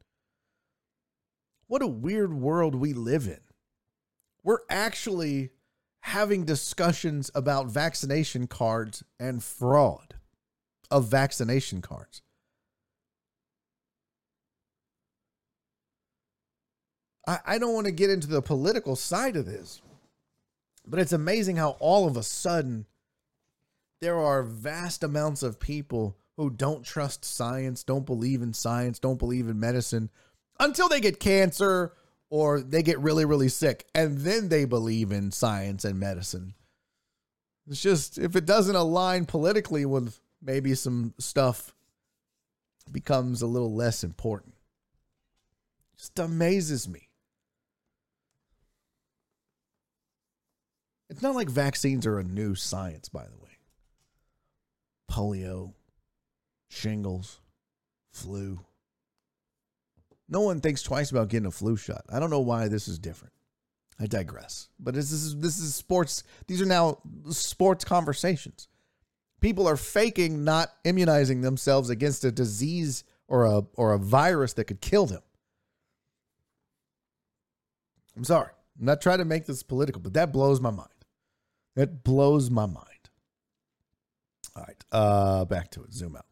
What 1.67 1.81
a 1.81 1.87
weird 1.87 2.33
world 2.33 2.75
we 2.75 2.93
live 2.93 3.27
in. 3.27 3.39
We're 4.43 4.59
actually 4.69 5.51
having 6.01 6.45
discussions 6.45 7.29
about 7.35 7.67
vaccination 7.67 8.47
cards 8.47 9.03
and 9.19 9.43
fraud 9.43 10.15
of 10.89 11.07
vaccination 11.07 11.81
cards. 11.81 12.21
I, 17.27 17.39
I 17.45 17.57
don't 17.59 17.73
want 17.73 17.85
to 17.85 17.91
get 17.91 18.09
into 18.09 18.27
the 18.27 18.41
political 18.41 18.95
side 18.95 19.35
of 19.35 19.45
this, 19.45 19.81
but 20.87 20.99
it's 20.99 21.13
amazing 21.13 21.57
how 21.57 21.71
all 21.79 22.07
of 22.07 22.17
a 22.17 22.23
sudden 22.23 22.85
there 24.01 24.17
are 24.17 24.41
vast 24.43 25.03
amounts 25.03 25.43
of 25.43 25.59
people 25.59 26.17
who 26.37 26.49
don't 26.49 26.85
trust 26.85 27.25
science, 27.25 27.83
don't 27.83 28.05
believe 28.05 28.41
in 28.41 28.53
science, 28.53 28.97
don't 28.97 29.19
believe 29.19 29.49
in 29.49 29.59
medicine 29.59 30.09
until 30.59 30.87
they 30.87 31.01
get 31.01 31.19
cancer 31.19 31.93
or 32.29 32.61
they 32.61 32.83
get 32.83 32.99
really, 32.99 33.25
really 33.25 33.49
sick. 33.49 33.87
And 33.95 34.19
then 34.19 34.49
they 34.49 34.65
believe 34.65 35.11
in 35.11 35.31
science 35.31 35.83
and 35.85 35.99
medicine. 35.99 36.53
It's 37.67 37.81
just, 37.81 38.17
if 38.17 38.35
it 38.35 38.45
doesn't 38.45 38.75
align 38.75 39.25
politically 39.25 39.85
with 39.85 40.19
maybe 40.41 40.73
some 40.75 41.13
stuff, 41.19 41.73
becomes 42.91 43.41
a 43.41 43.47
little 43.47 43.73
less 43.75 44.03
important. 44.03 44.55
Just 45.97 46.17
amazes 46.17 46.87
me. 46.87 47.09
It's 51.09 51.21
not 51.21 51.35
like 51.35 51.49
vaccines 51.49 52.05
are 52.05 52.19
a 52.19 52.23
new 52.23 52.55
science, 52.55 53.09
by 53.09 53.25
the 53.25 53.37
way. 53.37 53.57
Polio, 55.11 55.73
shingles, 56.69 57.41
flu. 58.11 58.59
No 60.29 60.41
one 60.41 60.61
thinks 60.61 60.83
twice 60.83 61.09
about 61.09 61.29
getting 61.29 61.47
a 61.47 61.51
flu 61.51 61.75
shot. 61.75 62.05
I 62.09 62.19
don't 62.19 62.29
know 62.29 62.39
why 62.39 62.67
this 62.67 62.87
is 62.87 62.99
different. 62.99 63.33
I 63.99 64.05
digress. 64.05 64.69
But 64.79 64.93
this 64.93 65.11
is 65.11 65.35
this 65.37 65.59
is 65.59 65.75
sports. 65.75 66.23
These 66.47 66.61
are 66.61 66.65
now 66.65 66.99
sports 67.31 67.83
conversations. 67.83 68.67
People 69.41 69.67
are 69.67 69.77
faking 69.77 70.43
not 70.43 70.69
immunizing 70.83 71.41
themselves 71.41 71.89
against 71.89 72.23
a 72.23 72.31
disease 72.31 73.03
or 73.27 73.45
a 73.45 73.63
or 73.73 73.93
a 73.93 73.97
virus 73.97 74.53
that 74.53 74.65
could 74.65 74.81
kill 74.81 75.05
them. 75.05 75.21
I'm 78.15 78.23
sorry. 78.23 78.51
I'm 78.79 78.85
not 78.85 79.01
trying 79.01 79.17
to 79.19 79.25
make 79.25 79.45
this 79.45 79.63
political, 79.63 80.01
but 80.01 80.13
that 80.13 80.31
blows 80.31 80.61
my 80.61 80.71
mind. 80.71 80.89
That 81.75 82.03
blows 82.03 82.49
my 82.49 82.65
mind. 82.65 82.85
All 84.55 84.63
right, 84.63 84.85
uh, 84.91 85.45
back 85.45 85.71
to 85.71 85.83
it. 85.83 85.93
Zoom 85.93 86.15
out. 86.15 86.25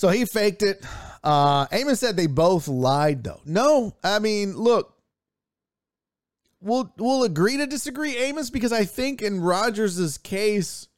So 0.00 0.08
he 0.08 0.24
faked 0.24 0.62
it. 0.62 0.82
Uh, 1.22 1.66
Amos 1.72 2.00
said 2.00 2.16
they 2.16 2.26
both 2.26 2.68
lied, 2.68 3.22
though. 3.22 3.42
No, 3.44 3.94
I 4.02 4.18
mean, 4.18 4.56
look, 4.56 4.94
we'll 6.62 6.90
we'll 6.96 7.24
agree 7.24 7.58
to 7.58 7.66
disagree, 7.66 8.16
Amos, 8.16 8.48
because 8.48 8.72
I 8.72 8.86
think 8.86 9.20
in 9.20 9.42
Rodgers's 9.42 10.16
case, 10.16 10.88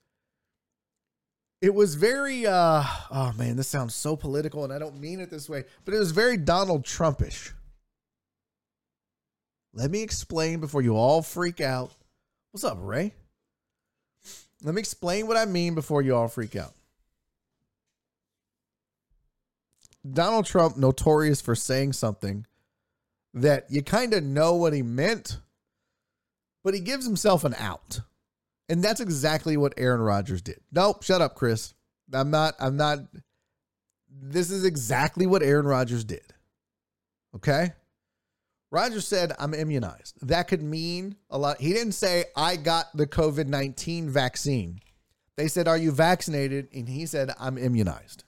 it 1.60 1.74
was 1.74 1.96
very. 1.96 2.46
Uh, 2.46 2.84
oh 3.10 3.32
man, 3.36 3.56
this 3.56 3.66
sounds 3.66 3.92
so 3.92 4.14
political, 4.14 4.62
and 4.62 4.72
I 4.72 4.78
don't 4.78 5.00
mean 5.00 5.18
it 5.18 5.30
this 5.30 5.48
way, 5.48 5.64
but 5.84 5.94
it 5.94 5.98
was 5.98 6.12
very 6.12 6.36
Donald 6.36 6.84
Trumpish. 6.84 7.50
Let 9.74 9.90
me 9.90 10.02
explain 10.02 10.60
before 10.60 10.80
you 10.80 10.94
all 10.94 11.22
freak 11.22 11.60
out. 11.60 11.92
What's 12.52 12.62
up, 12.62 12.78
Ray? 12.80 13.14
Let 14.62 14.76
me 14.76 14.80
explain 14.80 15.26
what 15.26 15.36
I 15.36 15.44
mean 15.44 15.74
before 15.74 16.02
you 16.02 16.14
all 16.14 16.28
freak 16.28 16.54
out. 16.54 16.72
Donald 20.10 20.46
Trump, 20.46 20.76
notorious 20.76 21.40
for 21.40 21.54
saying 21.54 21.92
something 21.92 22.46
that 23.34 23.66
you 23.70 23.82
kind 23.82 24.12
of 24.14 24.22
know 24.22 24.54
what 24.54 24.72
he 24.72 24.82
meant, 24.82 25.38
but 26.64 26.74
he 26.74 26.80
gives 26.80 27.06
himself 27.06 27.44
an 27.44 27.54
out. 27.58 28.00
And 28.68 28.82
that's 28.82 29.00
exactly 29.00 29.56
what 29.56 29.74
Aaron 29.76 30.00
Rodgers 30.00 30.42
did. 30.42 30.60
Nope, 30.72 31.02
shut 31.02 31.20
up, 31.20 31.34
Chris. 31.34 31.74
I'm 32.12 32.30
not, 32.30 32.54
I'm 32.58 32.76
not. 32.76 33.00
This 34.08 34.50
is 34.50 34.64
exactly 34.64 35.26
what 35.26 35.42
Aaron 35.42 35.66
Rodgers 35.66 36.04
did. 36.04 36.22
Okay? 37.34 37.72
Rodgers 38.70 39.06
said, 39.06 39.32
I'm 39.38 39.52
immunized. 39.52 40.26
That 40.26 40.48
could 40.48 40.62
mean 40.62 41.16
a 41.28 41.38
lot. 41.38 41.60
He 41.60 41.72
didn't 41.72 41.92
say, 41.92 42.24
I 42.36 42.56
got 42.56 42.86
the 42.96 43.06
COVID 43.06 43.46
19 43.46 44.08
vaccine. 44.08 44.80
They 45.36 45.48
said, 45.48 45.68
Are 45.68 45.76
you 45.76 45.92
vaccinated? 45.92 46.68
And 46.72 46.88
he 46.88 47.06
said, 47.06 47.30
I'm 47.38 47.58
immunized. 47.58 48.24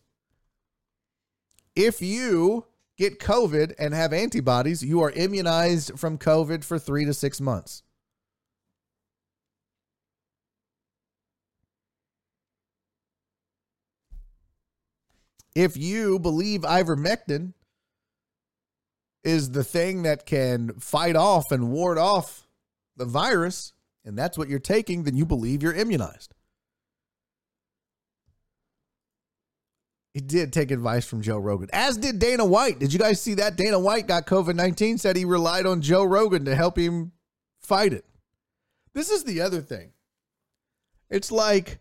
If 1.77 2.01
you 2.01 2.67
get 2.97 3.19
COVID 3.19 3.75
and 3.79 3.93
have 3.95 4.13
antibodies, 4.13 4.85
you 4.85 5.03
are 5.03 5.11
immunized 5.11 5.99
from 5.99 6.19
COVID 6.19 6.65
for 6.65 6.79
three 6.79 7.05
to 7.05 7.13
six 7.13 7.41
months. 7.41 7.83
If 15.55 15.77
you 15.77 16.19
believe 16.19 16.63
ivermectin 16.63 17.55
is 19.23 19.53
the 19.53 19.65
thing 19.65 20.03
that 20.03 20.27
can 20.27 20.75
fight 20.81 21.17
off 21.17 21.45
and 21.51 21.71
ward 21.71 21.97
off 21.97 22.47
the 22.97 23.05
virus, 23.05 23.73
and 24.05 24.19
that's 24.19 24.37
what 24.37 24.49
you're 24.49 24.59
taking, 24.59 25.05
then 25.05 25.17
you 25.17 25.25
believe 25.25 25.63
you're 25.63 25.73
immunized. 25.73 26.34
He 30.15 30.21
did 30.21 30.53
take 30.53 30.71
advice 30.71 31.05
from 31.05 31.23
Joe 31.23 31.39
Rogan, 31.39 31.69
as 31.73 31.97
did 31.97 32.21
Dana 32.21 32.45
White. 32.45 32.79
Did 32.79 32.93
you 32.93 33.01
guys 33.01 33.21
see 33.21 33.35
that? 33.35 33.57
Dana 33.57 33.81
White 33.81 34.07
got 34.07 34.27
COVID 34.27 34.55
19, 34.55 34.97
said 34.97 35.17
he 35.17 35.25
relied 35.25 35.67
on 35.67 35.83
Joe 35.83 36.05
Rogan 36.05 36.45
to 36.45 36.55
help 36.55 36.79
him 36.79 37.11
fight 37.61 37.93
it. 37.93 38.05
This 38.93 39.11
is 39.11 39.25
the 39.25 39.41
other 39.41 39.61
thing. 39.61 39.91
It's 41.11 41.33
like, 41.33 41.81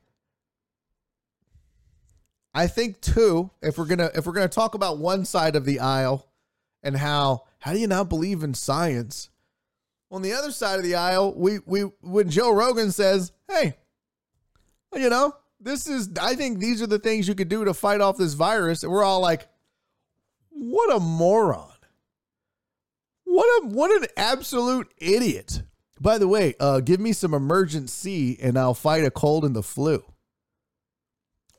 I 2.55 2.65
think 2.65 3.01
too, 3.01 3.51
if 3.61 3.77
we're 3.77 3.85
gonna 3.85 4.09
if 4.15 4.25
we're 4.25 4.33
gonna 4.33 4.47
talk 4.47 4.73
about 4.73 4.97
one 4.97 5.25
side 5.25 5.55
of 5.55 5.65
the 5.65 5.79
aisle 5.79 6.27
and 6.81 6.97
how 6.97 7.43
how 7.59 7.71
do 7.71 7.79
you 7.79 7.87
not 7.87 8.09
believe 8.09 8.41
in 8.41 8.55
science? 8.55 9.29
On 10.09 10.23
the 10.23 10.33
other 10.33 10.51
side 10.51 10.77
of 10.77 10.83
the 10.83 10.95
aisle, 10.95 11.35
we 11.35 11.59
we 11.67 11.81
when 12.01 12.31
Joe 12.31 12.51
Rogan 12.51 12.91
says, 12.91 13.31
"Hey, 13.47 13.75
you 14.95 15.09
know, 15.09 15.35
this 15.63 15.87
is 15.87 16.09
I 16.21 16.35
think 16.35 16.59
these 16.59 16.81
are 16.81 16.87
the 16.87 16.99
things 16.99 17.27
you 17.27 17.35
could 17.35 17.49
do 17.49 17.65
to 17.65 17.73
fight 17.73 18.01
off 18.01 18.17
this 18.17 18.33
virus," 18.33 18.83
and 18.83 18.91
we're 18.91 19.03
all 19.03 19.21
like, 19.21 19.47
"What 20.49 20.95
a 20.95 20.99
moron! 20.99 21.69
What 23.23 23.63
a 23.63 23.67
what 23.67 23.91
an 23.91 24.07
absolute 24.17 24.93
idiot!" 24.97 25.63
By 25.99 26.17
the 26.17 26.27
way, 26.27 26.55
uh, 26.59 26.81
give 26.81 26.99
me 26.99 27.13
some 27.13 27.31
Emergen-C 27.31 28.37
and 28.41 28.57
I'll 28.57 28.73
fight 28.73 29.05
a 29.05 29.11
cold 29.11 29.45
and 29.45 29.55
the 29.55 29.63
flu. 29.63 30.03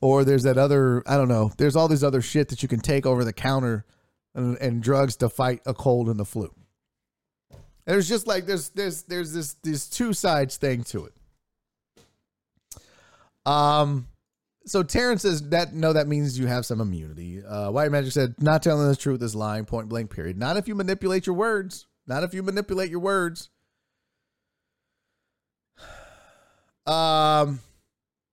Or 0.01 0.23
there's 0.23 0.43
that 0.43 0.57
other 0.57 1.03
I 1.07 1.17
don't 1.17 1.29
know. 1.29 1.51
There's 1.57 1.75
all 1.75 1.87
these 1.87 2.03
other 2.03 2.21
shit 2.21 2.49
that 2.49 2.61
you 2.61 2.69
can 2.69 2.79
take 2.79 3.05
over 3.05 3.23
the 3.23 3.33
counter 3.33 3.85
and, 4.35 4.57
and 4.57 4.83
drugs 4.83 5.15
to 5.17 5.29
fight 5.29 5.61
a 5.65 5.73
cold 5.73 6.09
and 6.09 6.19
the 6.19 6.25
flu. 6.25 6.53
There's 7.85 8.07
just 8.07 8.27
like 8.27 8.45
there's 8.45 8.69
there's 8.69 9.03
there's 9.03 9.33
this 9.33 9.53
this 9.63 9.89
two 9.89 10.13
sides 10.13 10.57
thing 10.57 10.83
to 10.85 11.05
it. 11.05 11.13
Um, 13.45 14.07
so 14.65 14.81
Terrence 14.81 15.21
says 15.21 15.49
that 15.49 15.73
no, 15.73 15.93
that 15.93 16.07
means 16.07 16.39
you 16.39 16.47
have 16.47 16.65
some 16.65 16.81
immunity. 16.81 17.43
Uh, 17.43 17.71
White 17.71 17.91
Magic 17.91 18.11
said 18.11 18.35
not 18.39 18.63
telling 18.63 18.87
the 18.87 18.95
truth 18.95 19.21
is 19.21 19.35
lying. 19.35 19.65
Point 19.65 19.89
blank. 19.89 20.09
Period. 20.09 20.37
Not 20.37 20.57
if 20.57 20.67
you 20.67 20.75
manipulate 20.75 21.27
your 21.27 21.35
words. 21.35 21.87
Not 22.07 22.23
if 22.23 22.33
you 22.33 22.43
manipulate 22.43 22.89
your 22.89 22.99
words. 22.99 23.49
Um, 26.87 27.61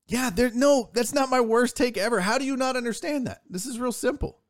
yeah, 0.09 0.29
there. 0.29 0.51
No, 0.53 0.91
that's 0.93 1.15
not 1.15 1.31
my 1.31 1.41
worst 1.41 1.75
take 1.75 1.97
ever. 1.97 2.21
How 2.21 2.37
do 2.37 2.45
you 2.45 2.55
not 2.55 2.77
understand 2.77 3.27
that? 3.27 3.41
This 3.49 3.65
is 3.65 3.81
real 3.81 3.93
simple. 3.93 4.41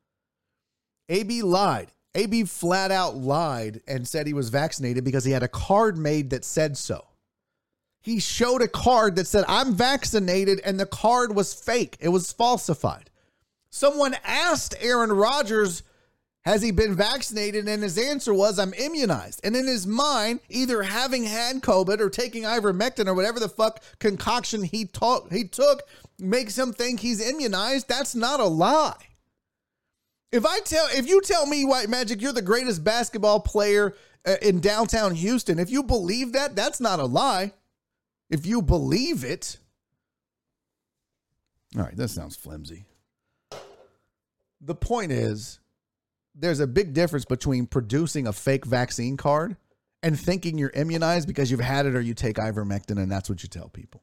AB 1.09 1.43
lied. 1.43 1.93
AB 2.17 2.45
flat 2.45 2.91
out 2.91 3.17
lied 3.17 3.81
and 3.87 4.09
said 4.09 4.27
he 4.27 4.35
was 4.35 4.49
vaccinated 4.49 5.05
because 5.05 5.25
he 5.25 5.31
had 5.31 5.45
a 5.45 5.49
card 5.49 5.97
made 5.97 6.31
that 6.31 6.45
said 6.45 6.77
so. 6.77 7.07
He 8.03 8.19
showed 8.19 8.63
a 8.63 8.69
card 8.69 9.17
that 9.17 9.29
said, 9.29 9.45
I'm 9.47 9.75
vaccinated, 9.75 10.61
and 10.65 10.79
the 10.79 10.87
card 10.87 11.35
was 11.35 11.55
fake. 11.55 11.97
It 12.01 12.09
was 12.09 12.33
falsified. 12.33 13.11
Someone 13.71 14.17
asked 14.25 14.75
Aaron 14.81 15.13
Rodgers, 15.13 15.85
Has 16.45 16.63
he 16.63 16.73
been 16.73 16.97
vaccinated? 16.97 17.69
And 17.69 17.83
his 17.83 17.97
answer 17.97 18.35
was, 18.35 18.59
I'm 18.59 18.75
immunized. 18.75 19.41
And 19.45 19.55
in 19.55 19.69
his 19.69 19.87
mind, 19.87 20.41
either 20.49 20.83
having 20.83 21.25
had 21.25 21.63
COVID 21.63 22.01
or 22.01 22.11
taking 22.11 22.43
ivermectin 22.43 23.07
or 23.07 23.15
whatever 23.15 23.39
the 23.39 23.49
fuck 23.49 23.81
concoction 24.01 24.65
he, 24.65 24.87
ta- 24.87 25.27
he 25.31 25.45
took 25.45 25.83
makes 26.19 26.59
him 26.59 26.73
think 26.73 27.01
he's 27.01 27.27
immunized. 27.27 27.89
That's 27.89 28.17
not 28.17 28.41
a 28.41 28.47
lie. 28.47 28.97
If 30.33 30.45
I 30.45 30.61
tell, 30.61 30.89
if 30.93 31.07
you 31.07 31.21
tell 31.21 31.47
me, 31.47 31.65
White 31.65 31.89
Magic, 31.89 32.21
you're 32.21 32.33
the 32.33 32.43
greatest 32.43 32.83
basketball 32.83 33.39
player 33.39 33.95
uh, 34.27 34.37
in 34.43 34.61
downtown 34.61 35.15
Houston, 35.15 35.59
if 35.59 35.71
you 35.71 35.83
believe 35.83 36.33
that, 36.33 36.57
that's 36.57 36.81
not 36.81 37.01
a 37.01 37.05
lie. 37.05 37.53
If 38.33 38.47
you 38.47 38.63
believe 38.63 39.25
it. 39.25 39.59
All 41.77 41.83
right, 41.83 41.97
that 41.97 42.09
sounds 42.09 42.35
flimsy. 42.35 42.87
The 44.63 44.75
point 44.75 45.13
is, 45.13 45.61
there's 46.35 46.61
a 46.61 46.67
big 46.67 46.95
difference 46.95 47.27
between 47.27 47.67
producing 47.67 48.27
a 48.27 48.33
fake 48.33 48.65
vaccine 48.65 49.19
card 49.19 49.57
and 50.03 50.19
thinking 50.19 50.57
you're 50.57 50.71
immunized 50.71 51.29
because 51.29 51.51
you've 51.51 51.61
had 51.61 51.85
it 51.85 51.95
or 51.95 52.01
you 52.01 52.15
take 52.15 52.37
ivermectin 52.37 52.99
and 52.99 53.13
that's 53.13 53.29
what 53.29 53.43
you 53.43 53.51
tell 53.51 53.69
people. 53.69 54.03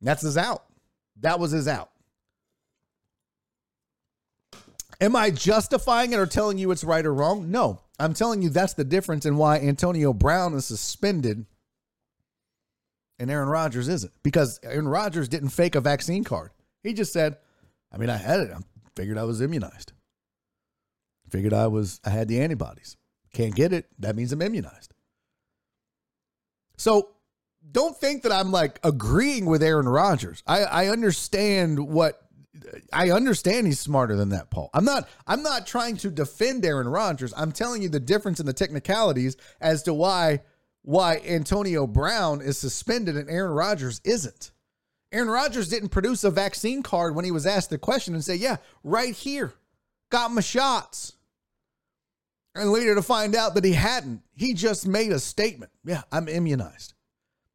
That's 0.00 0.22
his 0.22 0.36
out. 0.36 0.64
That 1.20 1.38
was 1.38 1.52
his 1.52 1.68
out. 1.68 1.90
Am 5.00 5.14
I 5.14 5.30
justifying 5.30 6.12
it 6.12 6.18
or 6.18 6.26
telling 6.26 6.58
you 6.58 6.72
it's 6.72 6.82
right 6.82 7.06
or 7.06 7.14
wrong? 7.14 7.50
No. 7.52 7.80
I'm 8.02 8.14
telling 8.14 8.42
you 8.42 8.48
that's 8.48 8.74
the 8.74 8.84
difference 8.84 9.26
in 9.26 9.36
why 9.36 9.58
Antonio 9.58 10.12
Brown 10.12 10.54
is 10.54 10.66
suspended 10.66 11.46
and 13.18 13.30
Aaron 13.30 13.48
Rodgers 13.48 13.88
isn't. 13.88 14.12
Because 14.24 14.58
Aaron 14.64 14.88
Rodgers 14.88 15.28
didn't 15.28 15.50
fake 15.50 15.76
a 15.76 15.80
vaccine 15.80 16.24
card. 16.24 16.50
He 16.82 16.92
just 16.94 17.12
said, 17.12 17.36
I 17.92 17.98
mean, 17.98 18.10
I 18.10 18.16
had 18.16 18.40
it. 18.40 18.50
I 18.50 18.58
figured 18.96 19.18
I 19.18 19.24
was 19.24 19.40
immunized. 19.40 19.92
Figured 21.30 21.52
I 21.52 21.68
was 21.68 22.00
I 22.04 22.10
had 22.10 22.26
the 22.26 22.40
antibodies. 22.40 22.96
Can't 23.32 23.54
get 23.54 23.72
it. 23.72 23.86
That 24.00 24.16
means 24.16 24.32
I'm 24.32 24.42
immunized. 24.42 24.92
So 26.76 27.10
don't 27.70 27.96
think 27.96 28.24
that 28.24 28.32
I'm 28.32 28.50
like 28.50 28.80
agreeing 28.82 29.46
with 29.46 29.62
Aaron 29.62 29.88
Rodgers. 29.88 30.42
I, 30.46 30.64
I 30.64 30.88
understand 30.88 31.78
what 31.78 32.21
I 32.92 33.10
understand 33.10 33.66
he's 33.66 33.80
smarter 33.80 34.14
than 34.14 34.28
that, 34.30 34.50
Paul. 34.50 34.70
I'm 34.74 34.84
not 34.84 35.08
I'm 35.26 35.42
not 35.42 35.66
trying 35.66 35.96
to 35.98 36.10
defend 36.10 36.64
Aaron 36.64 36.88
Rodgers. 36.88 37.32
I'm 37.36 37.52
telling 37.52 37.82
you 37.82 37.88
the 37.88 38.00
difference 38.00 38.40
in 38.40 38.46
the 38.46 38.52
technicalities 38.52 39.36
as 39.60 39.82
to 39.84 39.94
why 39.94 40.42
why 40.82 41.22
Antonio 41.26 41.86
Brown 41.86 42.40
is 42.40 42.58
suspended 42.58 43.16
and 43.16 43.30
Aaron 43.30 43.52
Rodgers 43.52 44.00
isn't. 44.04 44.50
Aaron 45.12 45.28
Rodgers 45.28 45.68
didn't 45.68 45.90
produce 45.90 46.24
a 46.24 46.30
vaccine 46.30 46.82
card 46.82 47.14
when 47.14 47.24
he 47.24 47.30
was 47.30 47.46
asked 47.46 47.70
the 47.70 47.78
question 47.78 48.14
and 48.14 48.24
say, 48.24 48.34
"Yeah, 48.34 48.56
right 48.82 49.14
here. 49.14 49.54
Got 50.10 50.32
my 50.32 50.40
shots." 50.40 51.12
And 52.54 52.70
later 52.70 52.94
to 52.94 53.02
find 53.02 53.34
out 53.34 53.54
that 53.54 53.64
he 53.64 53.72
hadn't. 53.72 54.22
He 54.34 54.52
just 54.52 54.86
made 54.86 55.10
a 55.10 55.18
statement. 55.18 55.72
Yeah, 55.84 56.02
I'm 56.12 56.28
immunized. 56.28 56.92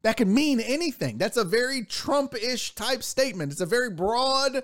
That 0.02 0.16
can 0.16 0.32
mean 0.32 0.60
anything. 0.60 1.18
That's 1.18 1.36
a 1.36 1.44
very 1.44 1.84
Trump 1.84 2.34
ish 2.34 2.74
type 2.74 3.02
statement. 3.02 3.52
It's 3.52 3.60
a 3.60 3.66
very 3.66 3.90
broad, 3.90 4.62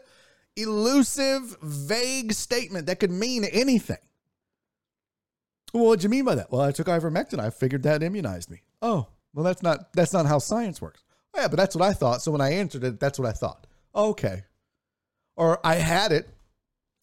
elusive, 0.56 1.56
vague 1.62 2.32
statement 2.32 2.86
that 2.86 3.01
could 3.01 3.10
mean 3.10 3.44
anything. 3.44 3.98
Well, 5.72 5.86
what 5.86 6.01
do 6.01 6.05
you 6.05 6.09
mean 6.09 6.24
by 6.24 6.36
that? 6.36 6.52
Well, 6.52 6.60
I 6.60 6.72
took 6.72 6.86
ivermectin. 6.86 7.40
I 7.40 7.51
figured 7.51 7.82
that 7.82 8.02
immunized 8.02 8.51
me. 8.51 8.62
Oh, 8.81 9.09
well, 9.35 9.44
that's 9.44 9.62
not 9.62 9.93
that's 9.93 10.12
not 10.12 10.26
how 10.26 10.39
science 10.39 10.81
works. 10.81 11.02
Yeah, 11.36 11.48
but 11.48 11.56
that's 11.56 11.74
what 11.74 11.85
I 11.85 11.93
thought. 11.93 12.22
So 12.22 12.31
when 12.31 12.40
I 12.40 12.52
answered 12.52 12.85
it, 12.85 13.01
that's 13.01 13.18
what 13.18 13.28
I 13.28 13.32
thought. 13.32 13.66
Okay. 13.94 14.44
Or 15.36 15.59
I 15.66 15.74
had 15.74 16.12
it, 16.12 16.28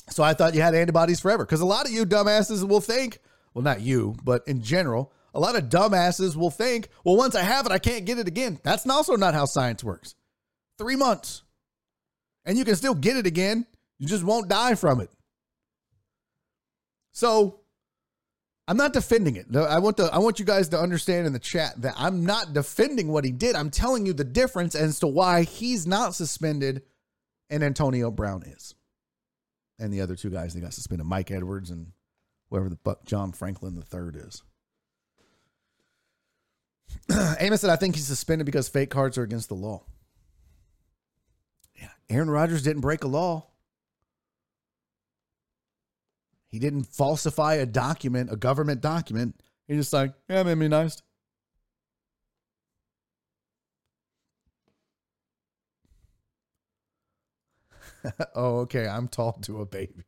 so 0.09 0.23
I 0.23 0.33
thought 0.33 0.55
you 0.55 0.61
had 0.61 0.73
antibodies 0.73 1.19
forever. 1.19 1.45
Because 1.45 1.59
a 1.59 1.65
lot 1.65 1.85
of 1.85 1.91
you 1.91 2.05
dumbasses 2.05 2.65
will 2.65 2.79
think, 2.79 3.19
well, 3.53 3.63
not 3.63 3.81
you, 3.81 4.15
but 4.23 4.47
in 4.47 4.61
general, 4.61 5.11
a 5.33 5.39
lot 5.39 5.57
of 5.57 5.65
dumbasses 5.65 6.37
will 6.37 6.49
think, 6.49 6.87
well, 7.03 7.17
once 7.17 7.35
I 7.35 7.41
have 7.41 7.65
it, 7.65 7.73
I 7.73 7.79
can't 7.79 8.05
get 8.05 8.19
it 8.19 8.27
again. 8.27 8.59
That's 8.63 8.87
also 8.87 9.17
not 9.17 9.33
how 9.33 9.45
science 9.45 9.83
works. 9.83 10.15
Three 10.77 10.95
months. 10.95 11.43
And 12.45 12.57
you 12.57 12.65
can 12.65 12.75
still 12.75 12.95
get 12.95 13.17
it 13.17 13.25
again. 13.25 13.65
You 13.99 14.07
just 14.07 14.23
won't 14.23 14.49
die 14.49 14.75
from 14.75 14.99
it. 14.99 15.09
So 17.11 17.59
I'm 18.67 18.77
not 18.77 18.93
defending 18.93 19.35
it. 19.35 19.53
I 19.55 19.79
want 19.79 19.97
the 19.97 20.05
I 20.05 20.17
want 20.19 20.39
you 20.39 20.45
guys 20.45 20.69
to 20.69 20.79
understand 20.79 21.27
in 21.27 21.33
the 21.33 21.39
chat 21.39 21.81
that 21.81 21.93
I'm 21.97 22.25
not 22.25 22.53
defending 22.53 23.09
what 23.09 23.25
he 23.25 23.31
did. 23.31 23.55
I'm 23.55 23.69
telling 23.69 24.05
you 24.05 24.13
the 24.13 24.23
difference 24.23 24.75
as 24.75 24.99
to 24.99 25.07
why 25.07 25.43
he's 25.43 25.85
not 25.85 26.15
suspended 26.15 26.83
and 27.49 27.63
Antonio 27.63 28.11
Brown 28.11 28.43
is. 28.43 28.75
And 29.77 29.93
the 29.93 30.01
other 30.01 30.15
two 30.15 30.29
guys 30.29 30.53
they 30.53 30.61
got 30.61 30.73
suspended, 30.73 31.05
Mike 31.05 31.31
Edwards 31.31 31.69
and 31.69 31.91
whoever 32.49 32.69
the 32.69 32.77
fuck 32.77 33.03
John 33.05 33.31
Franklin 33.33 33.75
the 33.75 33.81
third 33.81 34.15
is. 34.15 34.43
Amos 37.39 37.61
said, 37.61 37.69
I 37.69 37.75
think 37.75 37.95
he's 37.95 38.07
suspended 38.07 38.45
because 38.45 38.69
fake 38.69 38.89
cards 38.89 39.17
are 39.17 39.23
against 39.23 39.49
the 39.49 39.55
law. 39.55 39.83
Aaron 42.11 42.29
Rodgers 42.29 42.61
didn't 42.61 42.81
break 42.81 43.05
a 43.05 43.07
law. 43.07 43.47
He 46.49 46.59
didn't 46.59 46.83
falsify 46.83 47.53
a 47.55 47.65
document, 47.65 48.29
a 48.31 48.35
government 48.35 48.81
document. 48.81 49.41
He's 49.65 49.77
just 49.77 49.93
like, 49.93 50.13
yeah, 50.29 50.41
I'm 50.41 50.49
immunized. 50.49 51.03
oh, 58.35 58.59
okay. 58.59 58.85
I'm 58.87 59.07
tall 59.07 59.31
to 59.43 59.61
a 59.61 59.65
baby. 59.65 60.03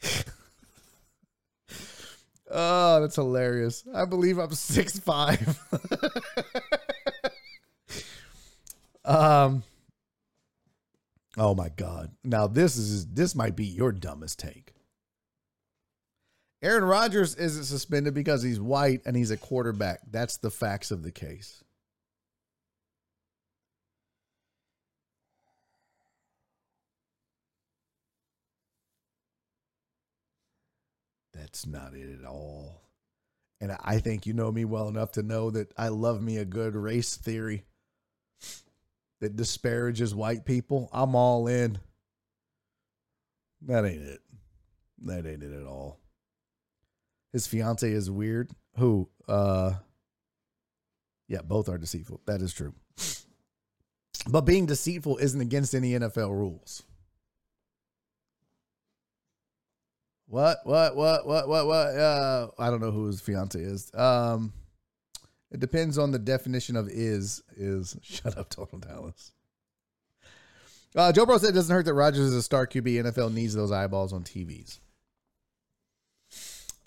oh, 2.48 3.00
that's 3.00 3.16
hilarious. 3.16 3.82
I 3.92 4.04
believe 4.04 4.38
I'm 4.38 4.54
six 4.54 5.00
five. 5.00 5.58
um 9.04 9.64
Oh 11.40 11.54
my 11.54 11.70
God. 11.70 12.10
Now 12.22 12.46
this 12.46 12.76
is 12.76 13.06
this 13.06 13.34
might 13.34 13.56
be 13.56 13.64
your 13.64 13.92
dumbest 13.92 14.38
take. 14.38 14.74
Aaron 16.62 16.84
Rodgers 16.84 17.34
isn't 17.34 17.64
suspended 17.64 18.12
because 18.12 18.42
he's 18.42 18.60
white 18.60 19.00
and 19.06 19.16
he's 19.16 19.30
a 19.30 19.38
quarterback. 19.38 20.00
That's 20.10 20.36
the 20.36 20.50
facts 20.50 20.90
of 20.90 21.02
the 21.02 21.10
case. 21.10 21.64
That's 31.32 31.66
not 31.66 31.94
it 31.94 32.20
at 32.20 32.26
all. 32.26 32.82
And 33.62 33.74
I 33.80 33.98
think 33.98 34.26
you 34.26 34.34
know 34.34 34.52
me 34.52 34.66
well 34.66 34.88
enough 34.88 35.12
to 35.12 35.22
know 35.22 35.50
that 35.52 35.72
I 35.78 35.88
love 35.88 36.20
me 36.20 36.36
a 36.36 36.44
good 36.44 36.74
race 36.74 37.16
theory 37.16 37.64
that 39.20 39.36
disparages 39.36 40.14
white 40.14 40.44
people, 40.44 40.88
I'm 40.92 41.14
all 41.14 41.46
in. 41.46 41.78
That 43.62 43.84
ain't 43.84 44.02
it. 44.02 44.20
That 45.04 45.26
ain't 45.26 45.42
it 45.42 45.52
at 45.52 45.66
all. 45.66 45.98
His 47.32 47.46
fiance 47.46 47.90
is 47.90 48.10
weird. 48.10 48.50
Who? 48.76 49.08
Uh 49.28 49.74
Yeah, 51.28 51.42
both 51.42 51.68
are 51.68 51.78
deceitful. 51.78 52.20
That 52.26 52.40
is 52.40 52.52
true. 52.52 52.74
But 54.28 54.42
being 54.42 54.66
deceitful 54.66 55.18
isn't 55.18 55.40
against 55.40 55.74
any 55.74 55.92
NFL 55.92 56.30
rules. 56.30 56.82
What? 60.26 60.58
What? 60.64 60.94
What? 60.94 61.26
What? 61.26 61.48
What? 61.48 61.66
What? 61.66 61.74
Uh, 61.74 62.48
I 62.58 62.70
don't 62.70 62.80
know 62.80 62.92
who 62.92 63.06
his 63.06 63.20
fiance 63.20 63.58
is. 63.58 63.90
Um, 63.94 64.52
it 65.50 65.60
depends 65.60 65.98
on 65.98 66.12
the 66.12 66.18
definition 66.18 66.76
of 66.76 66.88
is 66.88 67.42
is. 67.56 67.96
Shut 68.02 68.38
up, 68.38 68.50
Total 68.50 68.78
Dallas. 68.78 69.32
Uh, 70.94 71.12
Joe 71.12 71.24
Bro 71.24 71.38
said 71.38 71.50
it 71.50 71.54
doesn't 71.54 71.74
hurt 71.74 71.84
that 71.84 71.94
Rodgers 71.94 72.20
is 72.20 72.34
a 72.34 72.42
star 72.42 72.66
QB. 72.66 73.04
NFL 73.04 73.32
needs 73.32 73.54
those 73.54 73.70
eyeballs 73.70 74.12
on 74.12 74.24
TVs. 74.24 74.80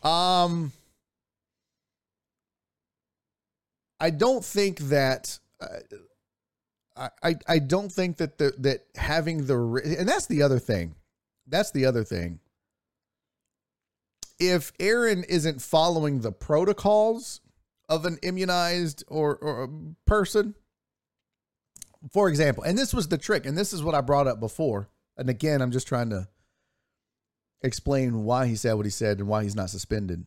Um, 0.03 0.73
I 3.99 4.10
don't 4.10 4.44
think 4.44 4.80
that. 4.80 5.40
Uh, 5.61 7.10
I 7.23 7.35
I 7.48 7.57
don't 7.57 7.91
think 7.91 8.18
that 8.18 8.38
the 8.38 8.53
that 8.60 8.85
having 8.95 9.48
the 9.48 9.56
and 9.98 10.07
that's 10.07 10.27
the 10.27 10.44
other 10.44 10.60
thing. 10.60 10.95
That's 11.48 11.72
the 11.72 11.85
other 11.85 12.03
thing. 12.03 12.40
If 14.38 14.73
Aaron 14.80 15.23
isn't 15.23 15.61
following 15.61 16.22
the 16.22 16.31
protocols 16.31 17.41
of 17.95 18.05
an 18.05 18.17
immunized 18.21 19.03
or, 19.07 19.35
or 19.35 19.69
person. 20.05 20.55
For 22.11 22.27
example, 22.27 22.63
and 22.63 22.77
this 22.77 22.93
was 22.93 23.07
the 23.07 23.17
trick, 23.17 23.45
and 23.45 23.57
this 23.57 23.71
is 23.71 23.81
what 23.81 23.95
I 23.95 24.01
brought 24.01 24.27
up 24.27 24.39
before. 24.39 24.89
And 25.15 25.29
again, 25.29 25.61
I'm 25.61 25.71
just 25.71 25.87
trying 25.87 26.09
to 26.09 26.27
explain 27.61 28.23
why 28.25 28.47
he 28.47 28.55
said 28.55 28.73
what 28.73 28.85
he 28.85 28.91
said 28.91 29.19
and 29.19 29.27
why 29.27 29.43
he's 29.43 29.55
not 29.55 29.69
suspended. 29.69 30.25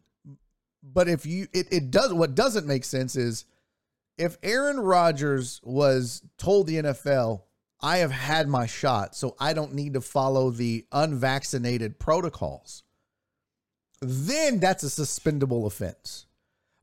But 0.82 1.09
if 1.09 1.26
you 1.26 1.48
it, 1.52 1.66
it 1.70 1.90
does 1.90 2.12
what 2.12 2.34
doesn't 2.34 2.66
make 2.66 2.84
sense 2.84 3.16
is 3.16 3.44
if 4.16 4.38
Aaron 4.43 4.80
Rodgers 4.80 5.60
was 5.62 6.22
told 6.38 6.66
the 6.66 6.76
NFL, 6.76 7.43
I 7.80 7.98
have 7.98 8.12
had 8.12 8.48
my 8.48 8.66
shot, 8.66 9.14
so 9.14 9.36
I 9.38 9.52
don't 9.52 9.74
need 9.74 9.94
to 9.94 10.01
follow 10.01 10.51
the 10.51 10.86
unvaccinated 10.93 11.98
protocols, 11.98 12.82
then 14.01 14.59
that's 14.60 14.82
a 14.82 14.90
suspendable 14.90 15.66
offense. 15.66 16.26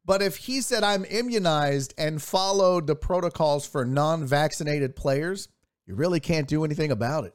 But 0.06 0.22
if 0.22 0.36
he 0.36 0.62
said, 0.62 0.84
I'm 0.84 1.06
immunized 1.06 1.94
and 1.98 2.22
followed 2.22 2.88
the 2.88 2.96
protocols 2.96 3.66
for 3.66 3.86
non 3.86 4.26
vaccinated 4.26 4.96
players, 4.96 5.48
you 5.86 5.96
really 5.96 6.20
can't 6.20 6.48
do 6.48 6.66
anything 6.66 6.92
about 6.92 7.26
it. 7.26 7.34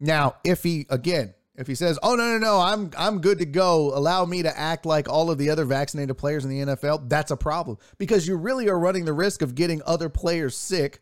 Now, 0.00 0.36
if 0.44 0.62
he, 0.62 0.86
again, 0.90 1.34
if 1.56 1.66
he 1.66 1.74
says, 1.74 1.98
"Oh 2.02 2.14
no, 2.14 2.32
no, 2.32 2.38
no, 2.38 2.60
I'm 2.60 2.90
I'm 2.98 3.20
good 3.20 3.38
to 3.38 3.46
go. 3.46 3.96
Allow 3.96 4.26
me 4.26 4.42
to 4.42 4.58
act 4.58 4.84
like 4.84 5.08
all 5.08 5.30
of 5.30 5.38
the 5.38 5.50
other 5.50 5.64
vaccinated 5.64 6.18
players 6.18 6.44
in 6.44 6.50
the 6.50 6.60
NFL." 6.60 7.08
That's 7.08 7.30
a 7.30 7.36
problem 7.36 7.78
because 7.96 8.28
you 8.28 8.36
really 8.36 8.68
are 8.68 8.78
running 8.78 9.06
the 9.06 9.14
risk 9.14 9.40
of 9.40 9.54
getting 9.54 9.80
other 9.86 10.10
players 10.10 10.56
sick 10.56 11.00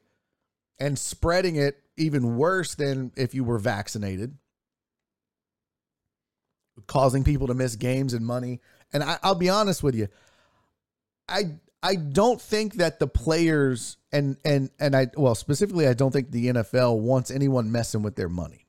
and 0.78 0.98
spreading 0.98 1.56
it 1.56 1.82
even 1.96 2.36
worse 2.36 2.74
than 2.74 3.12
if 3.16 3.34
you 3.34 3.42
were 3.42 3.58
vaccinated, 3.58 4.36
causing 6.86 7.24
people 7.24 7.48
to 7.48 7.54
miss 7.54 7.74
games 7.74 8.14
and 8.14 8.24
money. 8.24 8.60
And 8.92 9.02
I, 9.02 9.18
I'll 9.22 9.34
be 9.34 9.48
honest 9.48 9.82
with 9.82 9.94
you, 9.94 10.08
I 11.28 11.56
I 11.82 11.96
don't 11.96 12.40
think 12.40 12.74
that 12.74 12.98
the 12.98 13.06
players 13.06 13.96
and 14.12 14.36
and 14.44 14.70
and 14.78 14.96
I 14.96 15.08
well 15.16 15.34
specifically 15.34 15.86
I 15.86 15.94
don't 15.94 16.12
think 16.12 16.30
the 16.30 16.46
NFL 16.48 17.00
wants 17.00 17.30
anyone 17.30 17.70
messing 17.72 18.02
with 18.02 18.16
their 18.16 18.28
money. 18.28 18.66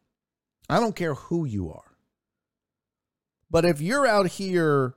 I 0.69 0.79
don't 0.79 0.95
care 0.95 1.13
who 1.13 1.45
you 1.45 1.71
are. 1.71 1.95
But 3.49 3.65
if 3.65 3.79
you're 3.79 4.07
out 4.07 4.27
here 4.27 4.95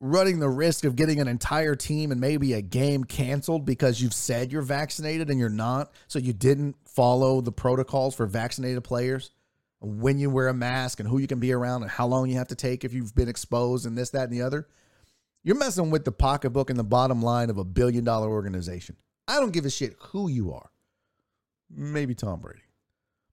running 0.00 0.38
the 0.38 0.48
risk 0.48 0.84
of 0.84 0.96
getting 0.96 1.20
an 1.20 1.28
entire 1.28 1.74
team 1.74 2.10
and 2.10 2.20
maybe 2.20 2.54
a 2.54 2.62
game 2.62 3.04
canceled 3.04 3.66
because 3.66 4.00
you've 4.00 4.14
said 4.14 4.50
you're 4.50 4.62
vaccinated 4.62 5.28
and 5.28 5.38
you're 5.38 5.50
not, 5.50 5.92
so 6.08 6.18
you 6.18 6.32
didn't 6.32 6.76
follow 6.86 7.40
the 7.40 7.52
protocols 7.52 8.14
for 8.14 8.26
vaccinated 8.26 8.82
players, 8.82 9.30
when 9.80 10.18
you 10.18 10.28
wear 10.30 10.48
a 10.48 10.54
mask 10.54 11.00
and 11.00 11.08
who 11.08 11.18
you 11.18 11.26
can 11.26 11.40
be 11.40 11.52
around 11.52 11.82
and 11.82 11.90
how 11.90 12.06
long 12.06 12.28
you 12.28 12.36
have 12.36 12.48
to 12.48 12.54
take 12.54 12.84
if 12.84 12.92
you've 12.92 13.14
been 13.14 13.28
exposed 13.28 13.86
and 13.86 13.96
this, 13.96 14.10
that, 14.10 14.24
and 14.24 14.32
the 14.32 14.42
other, 14.42 14.68
you're 15.42 15.56
messing 15.56 15.90
with 15.90 16.04
the 16.04 16.12
pocketbook 16.12 16.68
and 16.68 16.78
the 16.78 16.84
bottom 16.84 17.22
line 17.22 17.48
of 17.48 17.56
a 17.56 17.64
billion 17.64 18.04
dollar 18.04 18.28
organization. 18.28 18.96
I 19.26 19.40
don't 19.40 19.52
give 19.52 19.64
a 19.64 19.70
shit 19.70 19.96
who 19.98 20.28
you 20.28 20.52
are. 20.52 20.70
Maybe 21.70 22.14
Tom 22.14 22.40
Brady. 22.40 22.60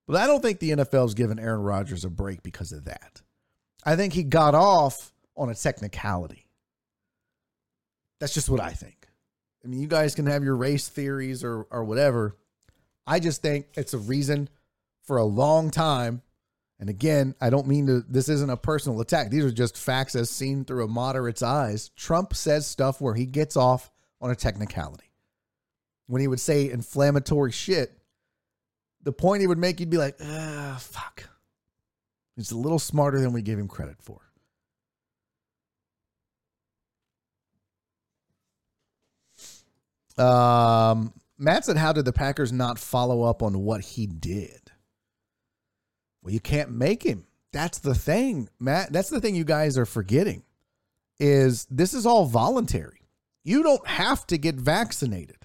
But 0.05 0.15
I 0.15 0.27
don't 0.27 0.41
think 0.41 0.59
the 0.59 0.71
NFL's 0.71 1.15
given 1.15 1.37
Aaron 1.37 1.61
Rodgers 1.61 2.05
a 2.05 2.09
break 2.09 2.43
because 2.43 2.71
of 2.71 2.85
that. 2.85 3.21
I 3.83 3.95
think 3.95 4.13
he 4.13 4.23
got 4.23 4.55
off 4.55 5.11
on 5.35 5.49
a 5.49 5.55
technicality. 5.55 6.47
That's 8.19 8.33
just 8.33 8.49
what 8.49 8.61
I 8.61 8.71
think. 8.71 9.07
I 9.63 9.67
mean, 9.67 9.81
you 9.81 9.87
guys 9.87 10.15
can 10.15 10.27
have 10.27 10.43
your 10.43 10.55
race 10.55 10.87
theories 10.87 11.43
or 11.43 11.67
or 11.69 11.83
whatever. 11.83 12.37
I 13.05 13.19
just 13.19 13.41
think 13.41 13.67
it's 13.75 13.93
a 13.93 13.97
reason 13.97 14.49
for 15.03 15.17
a 15.17 15.25
long 15.25 15.71
time 15.71 16.21
And 16.79 16.89
again, 16.89 17.33
I 17.41 17.49
don't 17.49 17.67
mean 17.67 17.87
to, 17.87 18.03
this 18.07 18.29
isn't 18.29 18.49
a 18.49 18.57
personal 18.57 19.01
attack. 19.01 19.29
These 19.29 19.45
are 19.45 19.51
just 19.51 19.77
facts 19.77 20.15
as 20.15 20.29
seen 20.29 20.63
through 20.63 20.85
a 20.85 20.87
moderate's 20.87 21.41
eyes. 21.41 21.89
Trump 21.95 22.35
says 22.35 22.67
stuff 22.67 23.01
where 23.01 23.15
he 23.15 23.25
gets 23.25 23.57
off 23.57 23.89
on 24.21 24.29
a 24.29 24.35
technicality. 24.35 25.11
When 26.05 26.21
he 26.21 26.27
would 26.27 26.39
say 26.39 26.69
inflammatory 26.69 27.51
shit, 27.51 27.97
the 29.01 29.11
point 29.11 29.41
he 29.41 29.47
would 29.47 29.57
make, 29.57 29.79
you'd 29.79 29.89
be 29.89 29.97
like, 29.97 30.17
ah, 30.21 30.77
fuck. 30.79 31.29
He's 32.35 32.51
a 32.51 32.57
little 32.57 32.79
smarter 32.79 33.19
than 33.19 33.33
we 33.33 33.41
give 33.41 33.57
him 33.57 33.67
credit 33.67 33.97
for. 33.99 34.21
Um, 40.17 41.13
Matt 41.37 41.65
said, 41.65 41.77
How 41.77 41.93
did 41.93 42.05
the 42.05 42.13
Packers 42.13 42.51
not 42.51 42.79
follow 42.79 43.23
up 43.23 43.43
on 43.43 43.59
what 43.59 43.81
he 43.81 44.07
did? 44.07 44.66
Well, 46.27 46.33
you 46.33 46.41
can't 46.41 46.71
make 46.71 47.03
him. 47.03 47.25
That's 47.53 47.77
the 47.79 47.95
thing, 47.95 48.49
Matt. 48.59 48.91
That's 48.91 49.09
the 49.09 49.21
thing 49.21 49.33
you 49.33 49.45
guys 49.45 49.77
are 49.77 49.85
forgetting 49.85 50.43
is 51.21 51.65
this 51.71 51.93
is 51.93 52.05
all 52.05 52.25
voluntary. 52.25 53.07
You 53.45 53.63
don't 53.63 53.87
have 53.87 54.27
to 54.27 54.37
get 54.37 54.55
vaccinated, 54.55 55.37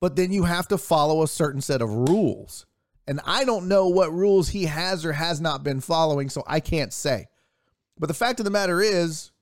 but 0.00 0.16
then 0.16 0.32
you 0.32 0.44
have 0.44 0.68
to 0.68 0.78
follow 0.78 1.22
a 1.22 1.28
certain 1.28 1.60
set 1.60 1.82
of 1.82 1.90
rules. 1.90 2.64
And 3.06 3.20
I 3.26 3.44
don't 3.44 3.68
know 3.68 3.88
what 3.88 4.10
rules 4.10 4.48
he 4.48 4.64
has 4.64 5.04
or 5.04 5.12
has 5.12 5.38
not 5.38 5.64
been 5.64 5.82
following, 5.82 6.30
so 6.30 6.42
I 6.46 6.60
can't 6.60 6.94
say. 6.94 7.26
But 7.98 8.06
the 8.06 8.14
fact 8.14 8.40
of 8.40 8.44
the 8.44 8.50
matter 8.50 8.80
is, 8.80 9.32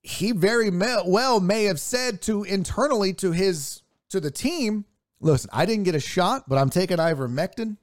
he 0.00 0.32
very 0.32 0.70
well 0.70 1.38
may 1.38 1.64
have 1.64 1.80
said 1.80 2.22
to 2.22 2.44
internally 2.44 3.12
to 3.12 3.32
his 3.32 3.82
to 4.08 4.20
the 4.20 4.30
team, 4.30 4.86
listen, 5.20 5.50
I 5.52 5.66
didn't 5.66 5.84
get 5.84 5.94
a 5.94 6.00
shot, 6.00 6.48
but 6.48 6.56
I'm 6.56 6.70
taking 6.70 6.96
ivermectin 6.96 7.76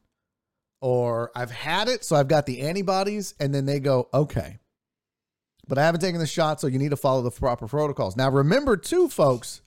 or 0.82 1.32
I've 1.36 1.52
had 1.52 1.88
it, 1.88 2.06
so 2.06 2.16
I've 2.16 2.28
got 2.28 2.46
the 2.46 2.62
antibodies, 2.62 3.34
and 3.40 3.54
then 3.54 3.66
they 3.66 3.80
go, 3.80 4.10
okay. 4.14 4.60
But 5.68 5.78
I 5.78 5.86
haven't 5.86 6.02
taken 6.02 6.20
the 6.20 6.28
shot, 6.28 6.60
so 6.60 6.68
you 6.68 6.80
need 6.80 6.92
to 6.92 6.98
follow 6.98 7.22
the 7.22 7.32
proper 7.32 7.68
protocols. 7.68 8.16
Now, 8.16 8.30
remember, 8.30 8.78
too, 8.78 9.10
folks, 9.10 9.62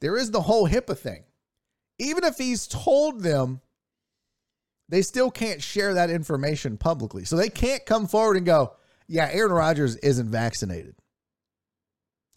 there 0.00 0.16
is 0.16 0.30
the 0.30 0.42
whole 0.42 0.68
HIPAA 0.68 0.96
thing. 0.96 1.24
Even 1.98 2.24
if 2.24 2.36
he's 2.36 2.66
told 2.68 3.22
them, 3.22 3.60
they 4.88 5.02
still 5.02 5.30
can't 5.30 5.62
share 5.62 5.94
that 5.94 6.10
information 6.10 6.76
publicly. 6.78 7.24
So 7.24 7.36
they 7.36 7.48
can't 7.48 7.84
come 7.84 8.06
forward 8.06 8.36
and 8.36 8.46
go, 8.46 8.74
yeah, 9.08 9.28
Aaron 9.32 9.52
Rodgers 9.52 9.96
isn't 9.96 10.30
vaccinated. 10.30 10.94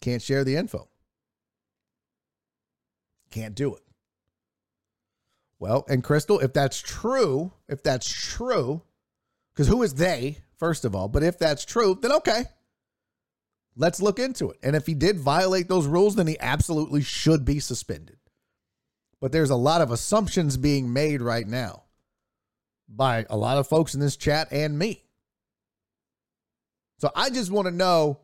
Can't 0.00 0.20
share 0.20 0.42
the 0.42 0.56
info. 0.56 0.88
Can't 3.30 3.54
do 3.54 3.74
it. 3.76 3.82
Well, 5.62 5.84
and 5.88 6.02
Crystal, 6.02 6.40
if 6.40 6.52
that's 6.52 6.80
true, 6.80 7.52
if 7.68 7.84
that's 7.84 8.12
true, 8.12 8.82
because 9.54 9.68
who 9.68 9.84
is 9.84 9.94
they, 9.94 10.38
first 10.58 10.84
of 10.84 10.96
all, 10.96 11.06
but 11.06 11.22
if 11.22 11.38
that's 11.38 11.64
true, 11.64 11.96
then 12.02 12.10
okay. 12.10 12.46
Let's 13.76 14.02
look 14.02 14.18
into 14.18 14.50
it. 14.50 14.58
And 14.64 14.74
if 14.74 14.86
he 14.86 14.94
did 14.94 15.20
violate 15.20 15.68
those 15.68 15.86
rules, 15.86 16.16
then 16.16 16.26
he 16.26 16.36
absolutely 16.40 17.00
should 17.00 17.44
be 17.44 17.60
suspended. 17.60 18.16
But 19.20 19.30
there's 19.30 19.50
a 19.50 19.56
lot 19.56 19.82
of 19.82 19.92
assumptions 19.92 20.56
being 20.56 20.92
made 20.92 21.22
right 21.22 21.46
now 21.46 21.84
by 22.88 23.24
a 23.30 23.36
lot 23.36 23.58
of 23.58 23.68
folks 23.68 23.94
in 23.94 24.00
this 24.00 24.16
chat 24.16 24.48
and 24.50 24.76
me. 24.76 25.04
So 26.98 27.12
I 27.14 27.30
just 27.30 27.52
want 27.52 27.68
to 27.68 27.72
know 27.72 28.18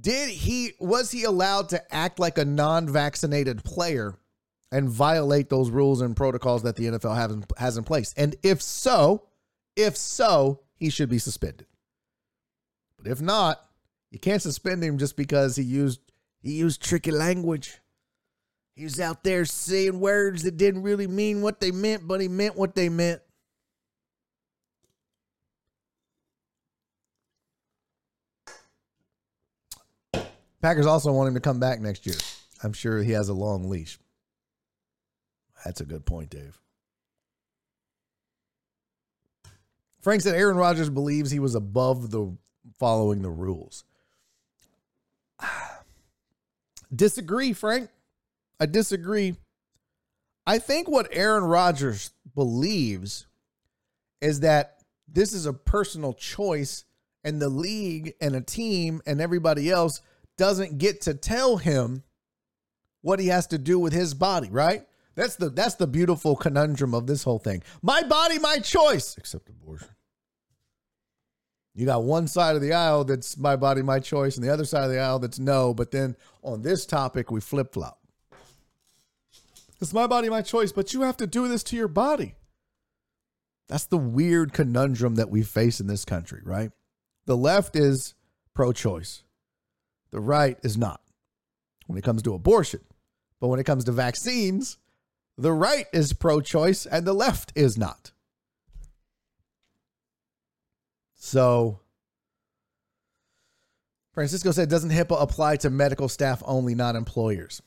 did 0.00 0.28
he 0.28 0.74
was 0.78 1.10
he 1.10 1.24
allowed 1.24 1.70
to 1.70 1.92
act 1.92 2.20
like 2.20 2.38
a 2.38 2.44
non-vaccinated 2.44 3.64
player 3.64 4.16
and 4.70 4.88
violate 4.88 5.48
those 5.48 5.70
rules 5.70 6.00
and 6.00 6.16
protocols 6.16 6.62
that 6.62 6.76
the 6.76 6.84
NFL 6.84 7.16
has, 7.16 7.36
has 7.56 7.76
in 7.76 7.84
place? 7.84 8.14
And 8.16 8.36
if 8.42 8.60
so, 8.60 9.24
if 9.76 9.96
so, 9.96 10.60
he 10.76 10.90
should 10.90 11.08
be 11.08 11.18
suspended. 11.18 11.66
But 12.96 13.06
if 13.06 13.20
not, 13.20 13.64
you 14.10 14.18
can't 14.18 14.42
suspend 14.42 14.82
him 14.82 14.98
just 14.98 15.16
because 15.16 15.56
he 15.56 15.62
used 15.62 16.00
he 16.40 16.52
used 16.52 16.82
tricky 16.82 17.10
language. 17.10 17.78
He 18.74 18.84
was 18.84 19.00
out 19.00 19.24
there 19.24 19.44
saying 19.44 19.98
words 19.98 20.44
that 20.44 20.56
didn't 20.56 20.82
really 20.82 21.08
mean 21.08 21.42
what 21.42 21.60
they 21.60 21.72
meant, 21.72 22.06
but 22.06 22.20
he 22.20 22.28
meant 22.28 22.56
what 22.56 22.74
they 22.74 22.88
meant. 22.88 23.20
Packers 30.60 30.86
also 30.86 31.12
want 31.12 31.28
him 31.28 31.34
to 31.34 31.40
come 31.40 31.60
back 31.60 31.80
next 31.80 32.06
year. 32.06 32.16
I'm 32.62 32.72
sure 32.72 33.02
he 33.02 33.12
has 33.12 33.28
a 33.28 33.34
long 33.34 33.68
leash. 33.68 33.98
That's 35.64 35.80
a 35.80 35.86
good 35.86 36.06
point, 36.06 36.30
Dave. 36.30 36.58
Frank 40.00 40.22
said 40.22 40.34
Aaron 40.34 40.56
Rodgers 40.56 40.90
believes 40.90 41.30
he 41.30 41.40
was 41.40 41.54
above 41.54 42.10
the 42.10 42.36
following 42.78 43.22
the 43.22 43.30
rules. 43.30 43.84
Disagree, 46.94 47.52
Frank. 47.52 47.90
I 48.60 48.66
disagree. 48.66 49.36
I 50.46 50.58
think 50.58 50.88
what 50.88 51.08
Aaron 51.12 51.44
Rodgers 51.44 52.10
believes 52.34 53.26
is 54.20 54.40
that 54.40 54.78
this 55.06 55.32
is 55.32 55.46
a 55.46 55.52
personal 55.52 56.12
choice 56.12 56.84
and 57.24 57.40
the 57.40 57.48
league 57.48 58.14
and 58.20 58.34
a 58.34 58.40
team 58.40 59.00
and 59.06 59.20
everybody 59.20 59.70
else 59.70 60.00
doesn't 60.36 60.78
get 60.78 61.02
to 61.02 61.14
tell 61.14 61.56
him 61.56 62.02
what 63.02 63.20
he 63.20 63.28
has 63.28 63.46
to 63.48 63.58
do 63.58 63.78
with 63.78 63.92
his 63.92 64.14
body, 64.14 64.48
right? 64.50 64.86
That's 65.18 65.34
the 65.34 65.50
that's 65.50 65.74
the 65.74 65.88
beautiful 65.88 66.36
conundrum 66.36 66.94
of 66.94 67.08
this 67.08 67.24
whole 67.24 67.40
thing. 67.40 67.64
My 67.82 68.04
body, 68.04 68.38
my 68.38 68.58
choice, 68.60 69.18
except 69.18 69.48
abortion. 69.48 69.88
You 71.74 71.86
got 71.86 72.04
one 72.04 72.28
side 72.28 72.54
of 72.54 72.62
the 72.62 72.72
aisle 72.72 73.02
that's 73.02 73.36
my 73.36 73.56
body, 73.56 73.82
my 73.82 73.98
choice, 73.98 74.36
and 74.36 74.46
the 74.46 74.52
other 74.52 74.64
side 74.64 74.84
of 74.84 74.90
the 74.92 75.00
aisle 75.00 75.18
that's 75.18 75.40
no. 75.40 75.74
But 75.74 75.90
then 75.90 76.14
on 76.44 76.62
this 76.62 76.86
topic, 76.86 77.32
we 77.32 77.40
flip 77.40 77.72
flop. 77.72 77.98
It's 79.80 79.92
my 79.92 80.06
body, 80.06 80.30
my 80.30 80.40
choice, 80.40 80.70
but 80.70 80.94
you 80.94 81.02
have 81.02 81.16
to 81.16 81.26
do 81.26 81.48
this 81.48 81.64
to 81.64 81.76
your 81.76 81.88
body. 81.88 82.36
That's 83.66 83.86
the 83.86 83.98
weird 83.98 84.52
conundrum 84.52 85.16
that 85.16 85.30
we 85.30 85.42
face 85.42 85.80
in 85.80 85.88
this 85.88 86.04
country, 86.04 86.42
right? 86.44 86.70
The 87.26 87.36
left 87.36 87.74
is 87.74 88.14
pro 88.54 88.72
choice, 88.72 89.24
the 90.12 90.20
right 90.20 90.56
is 90.62 90.78
not 90.78 91.00
when 91.88 91.98
it 91.98 92.04
comes 92.04 92.22
to 92.22 92.34
abortion. 92.34 92.82
But 93.40 93.48
when 93.48 93.58
it 93.58 93.66
comes 93.66 93.84
to 93.86 93.92
vaccines, 93.92 94.78
the 95.38 95.52
right 95.52 95.86
is 95.92 96.12
pro 96.12 96.40
choice 96.40 96.84
and 96.84 97.06
the 97.06 97.14
left 97.14 97.52
is 97.54 97.78
not. 97.78 98.10
So, 101.14 101.80
Francisco 104.12 104.50
said, 104.50 104.68
doesn't 104.68 104.90
HIPAA 104.90 105.22
apply 105.22 105.56
to 105.58 105.70
medical 105.70 106.08
staff 106.08 106.42
only, 106.44 106.74
not 106.74 106.96
employers? 106.96 107.62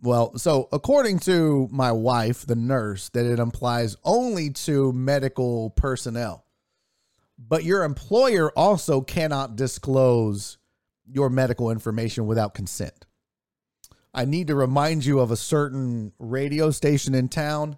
Well, 0.00 0.36
so 0.38 0.68
according 0.72 1.20
to 1.20 1.68
my 1.70 1.92
wife, 1.92 2.46
the 2.46 2.56
nurse, 2.56 3.08
that 3.10 3.26
it 3.26 3.38
applies 3.38 3.96
only 4.04 4.50
to 4.50 4.92
medical 4.92 5.70
personnel. 5.70 6.44
But 7.38 7.64
your 7.64 7.84
employer 7.84 8.50
also 8.56 9.00
cannot 9.00 9.56
disclose 9.56 10.58
your 11.06 11.28
medical 11.28 11.70
information 11.70 12.26
without 12.26 12.54
consent. 12.54 13.06
I 14.14 14.24
need 14.24 14.46
to 14.46 14.54
remind 14.54 15.04
you 15.04 15.18
of 15.18 15.32
a 15.32 15.36
certain 15.36 16.12
radio 16.18 16.70
station 16.70 17.14
in 17.14 17.28
town 17.28 17.76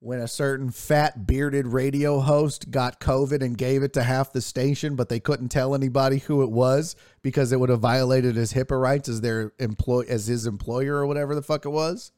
when 0.00 0.18
a 0.18 0.26
certain 0.26 0.70
fat 0.70 1.26
bearded 1.26 1.66
radio 1.66 2.20
host 2.20 2.70
got 2.70 3.00
COVID 3.00 3.42
and 3.42 3.56
gave 3.56 3.82
it 3.82 3.92
to 3.92 4.02
half 4.02 4.32
the 4.32 4.40
station, 4.40 4.96
but 4.96 5.08
they 5.08 5.20
couldn't 5.20 5.50
tell 5.50 5.74
anybody 5.74 6.18
who 6.18 6.42
it 6.42 6.50
was 6.50 6.96
because 7.22 7.52
it 7.52 7.60
would 7.60 7.68
have 7.68 7.80
violated 7.80 8.34
his 8.34 8.54
HIPAA 8.54 8.80
rights 8.80 9.08
as 9.08 9.20
their 9.20 9.52
employ 9.58 10.00
as 10.08 10.26
his 10.26 10.46
employer 10.46 10.96
or 10.96 11.06
whatever 11.06 11.34
the 11.34 11.42
fuck 11.42 11.66
it 11.66 11.70
was. 11.70 12.12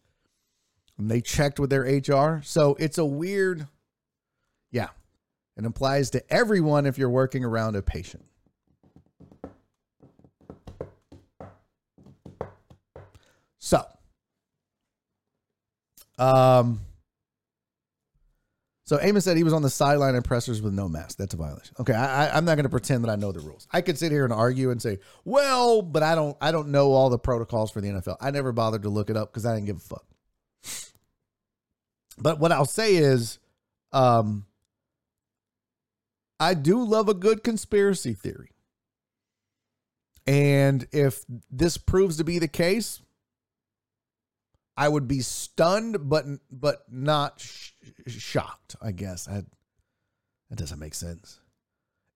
And 0.97 1.11
they 1.11 1.21
checked 1.21 1.59
with 1.59 1.71
their 1.71 1.83
HR. 1.83 2.41
So 2.45 2.77
it's 2.79 2.99
a 2.99 3.05
weird, 3.05 3.67
yeah. 4.71 4.89
It 5.57 5.67
applies 5.67 6.09
to 6.11 6.33
everyone 6.33 6.87
if 6.87 6.97
you're 6.97 7.11
working 7.11 7.45
around 7.45 7.77
a 7.77 7.83
patient. 7.83 8.25
So, 13.65 13.81
um, 16.19 16.81
so 18.85 18.99
Amos 19.01 19.25
said 19.25 19.37
he 19.37 19.45
was 19.45 19.53
on 19.53 19.63
the 19.63 19.71
sideline 19.71 20.17
and 20.17 20.25
pressers 20.25 20.61
with 20.61 20.73
no 20.73 20.89
mask. 20.89 21.17
That's 21.17 21.33
a 21.33 21.37
violation. 21.37 21.77
Okay, 21.79 21.93
I, 21.93 22.37
am 22.37 22.45
not 22.45 22.57
going 22.57 22.65
to 22.65 22.71
pretend 22.71 23.05
that 23.05 23.11
I 23.11 23.15
know 23.15 23.31
the 23.31 23.39
rules. 23.39 23.69
I 23.73 23.81
could 23.81 23.97
sit 23.97 24.11
here 24.11 24.25
and 24.25 24.33
argue 24.33 24.73
and 24.73 24.83
say, 24.83 24.99
well, 25.25 25.81
but 25.81 26.03
I 26.03 26.17
don't. 26.17 26.37
I 26.41 26.51
don't 26.51 26.71
know 26.71 26.91
all 26.91 27.09
the 27.09 27.21
protocols 27.21 27.71
for 27.71 27.81
the 27.81 27.87
NFL. 27.87 28.17
I 28.21 28.33
never 28.33 28.51
bothered 28.51 28.83
to 28.83 28.89
look 28.89 29.11
it 29.11 29.17
up 29.17 29.33
because 29.33 29.47
I 29.47 29.55
didn't 29.55 29.67
give 29.67 29.77
a 29.77 29.79
fuck. 29.79 30.07
But 32.19 32.41
what 32.41 32.51
I'll 32.51 32.65
say 32.65 32.97
is, 32.97 33.39
um, 33.93 34.45
I 36.41 36.55
do 36.55 36.83
love 36.83 37.09
a 37.09 37.15
good 37.15 37.45
conspiracy 37.45 38.13
theory. 38.13 38.51
And 40.27 40.89
if 40.91 41.25
this 41.49 41.77
proves 41.77 42.17
to 42.17 42.25
be 42.25 42.41
the 42.41 42.49
case, 42.49 43.01
I 44.83 44.89
would 44.89 45.07
be 45.07 45.21
stunned, 45.21 46.09
but 46.09 46.27
but 46.51 46.83
not 46.91 47.41
sh- 47.41 47.71
shocked. 48.09 48.75
I 48.83 48.91
guess 48.91 49.29
I 49.29 49.43
That 50.51 50.57
doesn't 50.57 50.81
make 50.81 50.95
sense. 50.95 51.39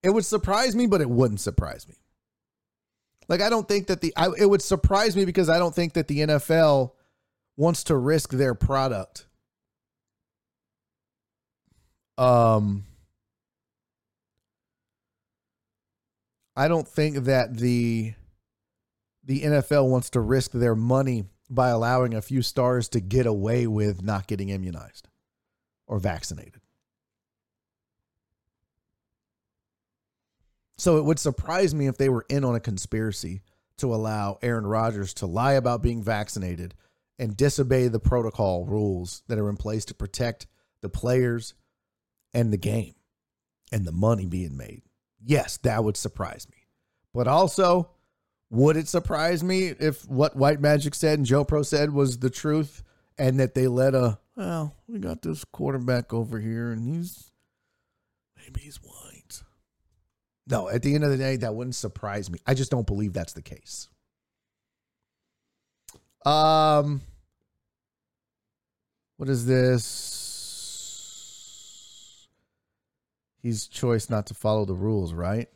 It 0.03 0.11
would 0.11 0.25
surprise 0.25 0.75
me, 0.75 0.89
but 0.89 1.01
it 1.01 1.09
wouldn't 1.09 1.39
surprise 1.39 1.87
me. 1.87 1.95
Like 3.29 3.41
I 3.41 3.51
don't 3.51 3.69
think 3.69 3.87
that 3.87 4.01
the 4.01 4.13
I, 4.17 4.31
it 4.37 4.47
would 4.47 4.63
surprise 4.63 5.15
me 5.15 5.25
because 5.25 5.49
I 5.49 5.61
don't 5.61 5.77
think 5.77 5.93
that 5.93 6.09
the 6.09 6.19
NFL 6.19 6.91
wants 7.57 7.85
to 7.85 7.97
risk 7.97 8.33
their 8.33 8.57
product. 8.57 9.29
Um 12.19 12.83
I 16.57 16.67
don't 16.67 16.89
think 16.89 17.27
that 17.27 17.59
the 17.59 18.15
the 19.23 19.43
NFL 19.43 19.89
wants 19.89 20.11
to 20.11 20.21
risk 20.21 20.51
their 20.51 20.75
money 20.75 21.27
by 21.49 21.69
allowing 21.69 22.15
a 22.15 22.23
few 22.23 22.43
stars 22.43 22.89
to 22.91 23.01
get 23.01 23.27
away 23.27 23.67
with 23.67 24.03
not 24.03 24.27
getting 24.27 24.49
immunized 24.49 25.09
or 25.87 25.99
vaccinated. 25.99 26.61
So 30.79 30.99
it 30.99 31.05
would 31.05 31.19
surprise 31.19 31.75
me 31.75 31.87
if 31.87 31.97
they 31.97 32.09
were 32.09 32.27
in 32.29 32.45
on 32.45 32.55
a 32.55 32.61
conspiracy 32.61 33.43
to 33.79 33.95
allow 33.95 34.39
Aaron 34.43 34.67
Rodgers 34.67 35.15
to 35.15 35.27
lie 35.27 35.55
about 35.55 35.83
being 35.83 36.03
vaccinated 36.03 36.75
and 37.19 37.37
disobey 37.37 37.89
the 37.89 38.01
protocol 38.01 38.67
rules 38.67 39.23
that 39.29 39.39
are 39.39 39.49
in 39.49 39.57
place 39.57 39.85
to 39.87 39.95
protect 39.95 40.47
the 40.83 40.89
players 40.89 41.55
and 42.35 42.53
the 42.53 42.59
game 42.59 42.95
and 43.73 43.85
the 43.85 43.93
money 43.93 44.27
being 44.27 44.57
made. 44.57 44.83
Yes, 45.25 45.57
that 45.59 45.83
would 45.83 45.97
surprise 45.97 46.47
me. 46.51 46.59
But 47.15 47.27
also, 47.27 47.91
would 48.51 48.77
it 48.77 48.89
surprise 48.89 49.43
me 49.43 49.67
if 49.67 50.09
what 50.09 50.37
White 50.37 50.61
Magic 50.61 50.95
said 50.95 51.19
and 51.19 51.27
Joe 51.27 51.45
Pro 51.45 51.63
said 51.63 51.93
was 51.93 52.19
the 52.19 52.31
truth 52.31 52.83
and 53.19 53.41
that 53.41 53.55
they 53.55 53.67
let 53.67 53.95
a, 53.95 54.19
well, 54.37 54.75
we 54.87 54.99
got 54.99 55.23
this 55.23 55.45
quarterback 55.45 56.13
over 56.13 56.39
here 56.39 56.71
and 56.71 56.87
he's, 56.87 57.31
maybe 58.37 58.61
he's 58.61 58.77
white. 58.77 59.43
No, 60.47 60.69
at 60.69 60.83
the 60.83 60.95
end 60.95 61.03
of 61.03 61.11
the 61.11 61.17
day, 61.17 61.37
that 61.37 61.55
wouldn't 61.55 61.75
surprise 61.75 62.31
me. 62.31 62.39
I 62.47 62.55
just 62.55 62.71
don't 62.71 62.87
believe 62.87 63.13
that's 63.13 63.33
the 63.33 63.43
case. 63.43 63.89
Um, 66.25 67.01
what 69.17 69.29
is 69.29 69.47
this? 69.47 70.23
He's 73.43 73.67
choice 73.67 74.11
not 74.11 74.27
to 74.27 74.35
follow 74.35 74.65
the 74.65 74.75
rules, 74.75 75.13
right? 75.13 75.49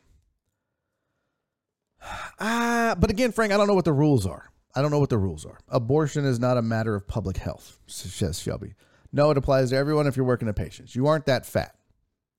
Ah, 2.39 2.95
but 2.97 3.09
again, 3.09 3.31
Frank, 3.31 3.51
I 3.51 3.57
don't 3.57 3.67
know 3.67 3.75
what 3.75 3.85
the 3.85 3.93
rules 3.93 4.25
are. 4.25 4.51
I 4.73 4.81
don't 4.81 4.91
know 4.91 4.99
what 4.99 5.09
the 5.09 5.17
rules 5.17 5.45
are. 5.45 5.59
Abortion 5.69 6.25
is 6.25 6.39
not 6.39 6.57
a 6.57 6.61
matter 6.61 6.95
of 6.95 7.07
public 7.07 7.37
health, 7.37 7.77
says 7.87 8.39
Shelby. 8.39 8.73
No, 9.11 9.29
it 9.31 9.37
applies 9.37 9.71
to 9.71 9.75
everyone 9.75 10.07
if 10.07 10.15
you're 10.15 10.25
working 10.25 10.47
at 10.47 10.55
patients. 10.55 10.95
You 10.95 11.07
aren't 11.07 11.25
that 11.25 11.45
fat. 11.45 11.75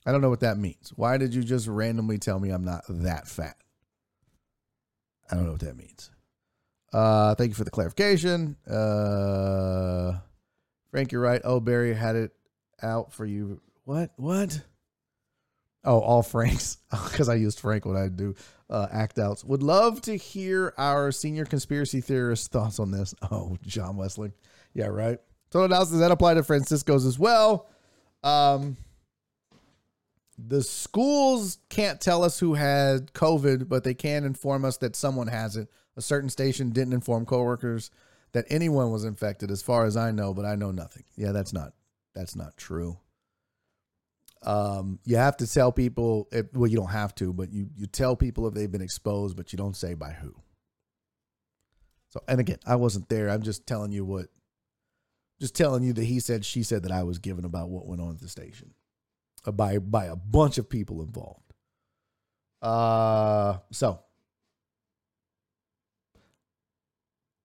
I 0.06 0.12
don't 0.12 0.20
know 0.20 0.30
what 0.30 0.40
that 0.40 0.56
means. 0.56 0.92
Why 0.96 1.18
did 1.18 1.34
you 1.34 1.42
just 1.42 1.68
randomly 1.68 2.18
tell 2.18 2.40
me 2.40 2.50
I'm 2.50 2.64
not 2.64 2.84
that 2.88 3.28
fat? 3.28 3.56
I 5.30 5.34
don't 5.34 5.44
know 5.44 5.52
what 5.52 5.60
that 5.60 5.76
means. 5.76 6.10
Uh, 6.92 7.34
thank 7.34 7.50
you 7.50 7.54
for 7.54 7.64
the 7.64 7.70
clarification. 7.70 8.56
Uh, 8.68 10.18
Frank, 10.90 11.12
you're 11.12 11.22
right. 11.22 11.40
Oh, 11.44 11.60
Barry 11.60 11.94
had 11.94 12.16
it 12.16 12.32
out 12.82 13.12
for 13.12 13.24
you. 13.24 13.60
What? 13.84 14.10
What? 14.16 14.60
Oh, 15.84 16.00
all 16.00 16.22
Franks, 16.22 16.78
because 16.90 17.28
I 17.28 17.34
used 17.34 17.60
Frank 17.60 17.84
when 17.84 17.96
I 17.96 18.08
do 18.08 18.34
uh, 18.72 18.88
act 18.90 19.18
outs. 19.18 19.44
Would 19.44 19.62
love 19.62 20.00
to 20.02 20.16
hear 20.16 20.72
our 20.78 21.12
senior 21.12 21.44
conspiracy 21.44 22.00
theorist 22.00 22.50
thoughts 22.50 22.80
on 22.80 22.90
this. 22.90 23.14
Oh, 23.30 23.56
John 23.64 23.96
Wesley. 23.96 24.32
Yeah, 24.74 24.86
right. 24.86 25.18
Total 25.50 25.66
analysis 25.66 26.00
that 26.00 26.10
apply 26.10 26.34
to 26.34 26.42
Francisco's 26.42 27.04
as 27.04 27.18
well. 27.18 27.68
Um, 28.24 28.78
the 30.38 30.62
schools 30.62 31.58
can't 31.68 32.00
tell 32.00 32.24
us 32.24 32.38
who 32.38 32.54
had 32.54 33.12
COVID, 33.12 33.68
but 33.68 33.84
they 33.84 33.94
can 33.94 34.24
inform 34.24 34.64
us 34.64 34.78
that 34.78 34.96
someone 34.96 35.28
has 35.28 35.56
it. 35.56 35.68
A 35.96 36.02
certain 36.02 36.30
station 36.30 36.70
didn't 36.70 36.94
inform 36.94 37.26
coworkers 37.26 37.90
that 38.32 38.46
anyone 38.48 38.90
was 38.90 39.04
infected, 39.04 39.50
as 39.50 39.62
far 39.62 39.84
as 39.84 39.96
I 39.96 40.10
know, 40.10 40.32
but 40.32 40.46
I 40.46 40.54
know 40.54 40.70
nothing. 40.70 41.04
Yeah, 41.16 41.32
that's 41.32 41.52
not 41.52 41.74
that's 42.14 42.34
not 42.34 42.56
true. 42.56 42.98
Um, 44.44 44.98
you 45.04 45.16
have 45.16 45.36
to 45.38 45.46
tell 45.46 45.72
people. 45.72 46.28
If, 46.32 46.52
well, 46.52 46.70
you 46.70 46.76
don't 46.76 46.90
have 46.90 47.14
to, 47.16 47.32
but 47.32 47.52
you 47.52 47.68
you 47.76 47.86
tell 47.86 48.16
people 48.16 48.46
if 48.48 48.54
they've 48.54 48.70
been 48.70 48.82
exposed, 48.82 49.36
but 49.36 49.52
you 49.52 49.56
don't 49.56 49.76
say 49.76 49.94
by 49.94 50.10
who. 50.12 50.34
So, 52.08 52.20
and 52.28 52.40
again, 52.40 52.58
I 52.66 52.76
wasn't 52.76 53.08
there. 53.08 53.30
I'm 53.30 53.42
just 53.42 53.66
telling 53.66 53.92
you 53.92 54.04
what, 54.04 54.26
just 55.40 55.54
telling 55.54 55.82
you 55.82 55.92
that 55.94 56.04
he 56.04 56.20
said, 56.20 56.44
she 56.44 56.62
said 56.62 56.82
that 56.82 56.92
I 56.92 57.04
was 57.04 57.18
given 57.18 57.44
about 57.44 57.70
what 57.70 57.86
went 57.86 58.02
on 58.02 58.10
at 58.10 58.20
the 58.20 58.28
station 58.28 58.74
by 59.50 59.78
by 59.78 60.04
a 60.04 60.16
bunch 60.16 60.58
of 60.58 60.68
people 60.68 61.02
involved. 61.02 61.52
Uh, 62.60 63.58
so 63.72 64.00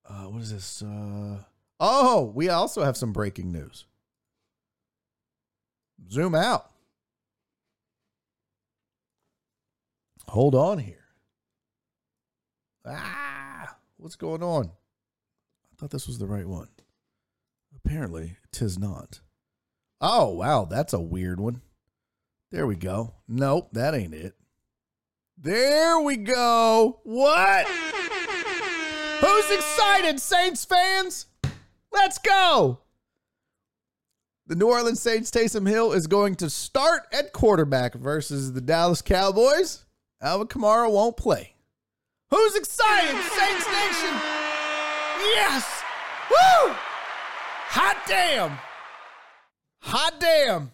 uh, 0.08 0.24
what 0.24 0.42
is 0.42 0.52
this? 0.52 0.82
Uh, 0.82 1.38
oh, 1.80 2.32
we 2.34 2.48
also 2.48 2.84
have 2.84 2.96
some 2.96 3.12
breaking 3.12 3.50
news. 3.50 3.84
Zoom 6.10 6.34
out. 6.34 6.70
Hold 10.28 10.54
on 10.54 10.78
here. 10.78 11.06
Ah, 12.86 13.76
what's 13.96 14.16
going 14.16 14.42
on? 14.42 14.66
I 14.66 15.76
thought 15.76 15.90
this 15.90 16.06
was 16.06 16.18
the 16.18 16.26
right 16.26 16.46
one. 16.46 16.68
Apparently, 17.74 18.36
tis 18.52 18.78
not. 18.78 19.20
Oh, 20.02 20.28
wow, 20.34 20.66
that's 20.66 20.92
a 20.92 21.00
weird 21.00 21.40
one. 21.40 21.62
There 22.50 22.66
we 22.66 22.76
go. 22.76 23.14
Nope, 23.26 23.70
that 23.72 23.94
ain't 23.94 24.14
it. 24.14 24.34
There 25.38 26.00
we 26.00 26.16
go. 26.16 27.00
What? 27.04 27.66
Who's 29.20 29.50
excited, 29.50 30.20
Saints 30.20 30.64
fans? 30.64 31.26
Let's 31.90 32.18
go. 32.18 32.80
The 34.46 34.56
New 34.56 34.68
Orleans 34.68 35.00
Saints 35.00 35.30
Taysom 35.30 35.66
Hill 35.66 35.92
is 35.92 36.06
going 36.06 36.34
to 36.36 36.50
start 36.50 37.02
at 37.12 37.32
quarterback 37.32 37.94
versus 37.94 38.52
the 38.52 38.60
Dallas 38.60 39.00
Cowboys. 39.00 39.84
Alvin 40.20 40.48
Kamara 40.48 40.90
won't 40.90 41.16
play. 41.16 41.54
Who's 42.30 42.56
excited, 42.56 43.10
Saints 43.10 43.66
Nation? 43.66 44.14
Yes! 45.34 45.82
Woo! 46.30 46.74
Hot 47.70 47.96
damn! 48.06 48.58
Hot 49.80 50.14
damn! 50.20 50.72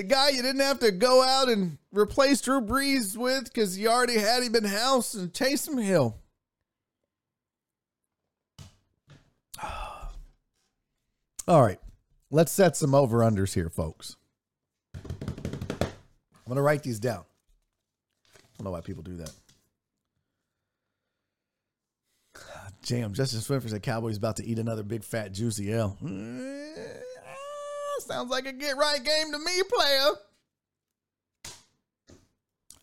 the 0.00 0.02
guy 0.02 0.30
you 0.30 0.40
didn't 0.40 0.62
have 0.62 0.78
to 0.80 0.90
go 0.90 1.22
out 1.22 1.50
and 1.50 1.76
replace 1.92 2.40
Drew 2.40 2.62
Brees 2.62 3.18
with 3.18 3.44
because 3.44 3.78
you 3.78 3.88
already 3.90 4.18
had 4.18 4.42
him 4.42 4.54
in 4.54 4.64
house 4.64 5.12
and 5.12 5.30
Taysom 5.30 5.82
Hill. 5.82 6.16
All 11.46 11.62
right, 11.62 11.78
let's 12.30 12.50
set 12.50 12.78
some 12.78 12.94
over 12.94 13.18
unders 13.18 13.52
here, 13.52 13.68
folks. 13.68 14.16
I'm 14.94 15.10
going 16.46 16.56
to 16.56 16.62
write 16.62 16.82
these 16.82 16.98
down. 16.98 17.24
Don't 18.60 18.66
know 18.66 18.72
why 18.72 18.82
people 18.82 19.02
do 19.02 19.16
that. 19.16 19.32
Jam, 22.82 23.14
Justin 23.14 23.40
Swinford 23.40 23.70
said 23.70 23.82
Cowboys 23.82 24.18
about 24.18 24.36
to 24.36 24.44
eat 24.44 24.58
another 24.58 24.82
big 24.82 25.02
fat 25.02 25.32
juicy 25.32 25.72
L. 25.72 25.96
Mm, 26.02 27.00
sounds 28.00 28.30
like 28.30 28.44
a 28.44 28.52
get 28.52 28.76
right 28.76 29.02
game 29.02 29.32
to 29.32 29.38
me, 29.38 29.62
player. 29.66 30.10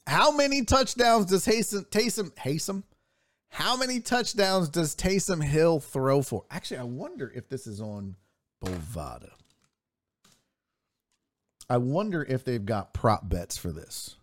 How 0.07 0.31
many 0.31 0.65
touchdowns 0.65 1.27
does 1.27 1.45
Taysom 1.45 1.85
Taysom 1.91 2.31
Taysom? 2.31 2.81
How 3.49 3.77
many 3.77 3.99
touchdowns 3.99 4.69
does 4.69 4.95
Taysom 4.95 5.43
Hill 5.43 5.79
throw 5.79 6.23
for? 6.23 6.45
Actually, 6.49 6.79
I 6.79 6.85
wonder 6.85 7.31
if 7.35 7.49
this 7.49 7.67
is 7.67 7.79
on 7.79 8.15
Bovada. 8.65 9.29
I 11.69 11.77
wonder 11.77 12.23
if 12.23 12.43
they've 12.43 12.65
got 12.65 12.95
prop 12.95 13.29
bets 13.29 13.59
for 13.59 13.71
this. 13.71 14.16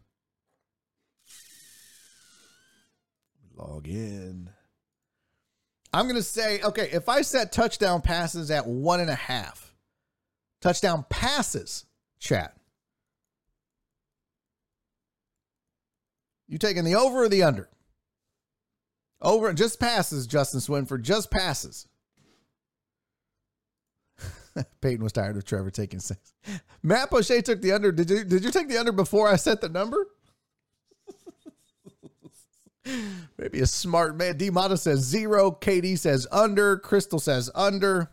Log 3.56 3.86
in. 3.88 4.50
I'm 5.92 6.06
going 6.06 6.16
to 6.16 6.22
say, 6.22 6.60
okay, 6.62 6.88
if 6.92 7.08
I 7.08 7.22
set 7.22 7.52
touchdown 7.52 8.02
passes 8.02 8.50
at 8.50 8.66
one 8.66 9.00
and 9.00 9.10
a 9.10 9.14
half, 9.14 9.74
touchdown 10.60 11.04
passes, 11.08 11.86
chat. 12.18 12.56
You 16.48 16.58
taking 16.58 16.84
the 16.84 16.96
over 16.96 17.22
or 17.24 17.28
the 17.28 17.44
under? 17.44 17.68
Over 19.20 19.52
just 19.52 19.80
passes, 19.80 20.26
Justin 20.26 20.60
Swinford. 20.60 21.02
Just 21.02 21.30
passes. 21.30 21.86
Peyton 24.80 25.02
was 25.02 25.12
tired 25.12 25.36
of 25.36 25.44
Trevor 25.44 25.70
taking 25.70 26.00
six. 26.00 26.34
Matt 26.82 27.10
Poche 27.10 27.42
took 27.42 27.62
the 27.62 27.72
under. 27.72 27.90
Did 27.90 28.10
you 28.10 28.24
did 28.24 28.44
you 28.44 28.50
take 28.50 28.68
the 28.68 28.78
under 28.78 28.92
before 28.92 29.28
I 29.28 29.36
set 29.36 29.60
the 29.60 29.68
number? 29.68 30.06
Maybe 33.38 33.60
a 33.60 33.66
smart 33.66 34.16
man. 34.16 34.36
D 34.36 34.50
Mata 34.50 34.76
says 34.76 35.00
zero. 35.00 35.50
KD 35.50 35.98
says 35.98 36.26
under. 36.30 36.76
Crystal 36.76 37.18
says 37.18 37.50
under. 37.54 38.10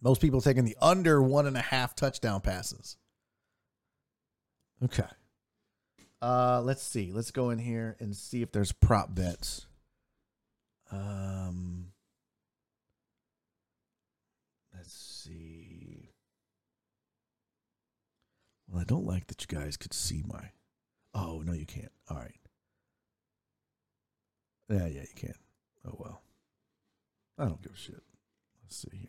Most 0.00 0.20
people 0.20 0.40
taking 0.40 0.64
the 0.64 0.76
under 0.80 1.22
one 1.22 1.46
and 1.46 1.56
a 1.56 1.62
half 1.62 1.94
touchdown 1.94 2.40
passes. 2.40 2.96
Okay. 4.84 5.02
Uh, 6.22 6.62
let's 6.64 6.82
see. 6.82 7.12
Let's 7.12 7.30
go 7.30 7.50
in 7.50 7.58
here 7.58 7.96
and 8.00 8.14
see 8.14 8.42
if 8.42 8.52
there's 8.52 8.72
prop 8.72 9.14
bets. 9.14 9.66
Um, 10.90 11.88
let's 14.74 14.92
see. 14.92 16.10
Well, 18.68 18.80
I 18.80 18.84
don't 18.84 19.06
like 19.06 19.26
that 19.28 19.42
you 19.42 19.58
guys 19.58 19.76
could 19.76 19.94
see 19.94 20.22
my. 20.26 20.50
Oh 21.14 21.42
no, 21.44 21.52
you 21.52 21.66
can't. 21.66 21.92
All 22.10 22.16
right. 22.16 22.34
Yeah, 24.68 24.86
yeah, 24.86 25.02
you 25.02 25.14
can. 25.14 25.34
Oh 25.86 25.96
well. 25.98 26.22
I 27.38 27.44
don't 27.44 27.62
give 27.62 27.72
a 27.72 27.76
shit. 27.76 28.02
Let's 28.62 28.76
see 28.76 28.96
here. 28.96 29.08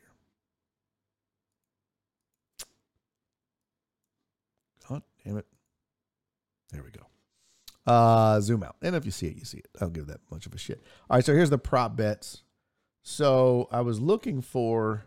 God 4.87 5.03
damn 5.25 5.37
it. 5.37 5.47
There 6.71 6.83
we 6.83 6.91
go. 6.91 7.05
Uh, 7.91 8.39
zoom 8.39 8.63
out. 8.63 8.75
And 8.81 8.95
if 8.95 9.03
you 9.05 9.11
see 9.11 9.27
it, 9.27 9.35
you 9.35 9.45
see 9.45 9.57
it. 9.57 9.67
I 9.77 9.79
don't 9.79 9.93
give 9.93 10.07
that 10.07 10.21
much 10.29 10.45
of 10.45 10.53
a 10.53 10.57
shit. 10.57 10.83
All 11.09 11.17
right, 11.17 11.25
so 11.25 11.33
here's 11.33 11.49
the 11.49 11.57
prop 11.57 11.95
bets. 11.95 12.43
So 13.01 13.67
I 13.71 13.81
was 13.81 13.99
looking 13.99 14.41
for. 14.41 15.05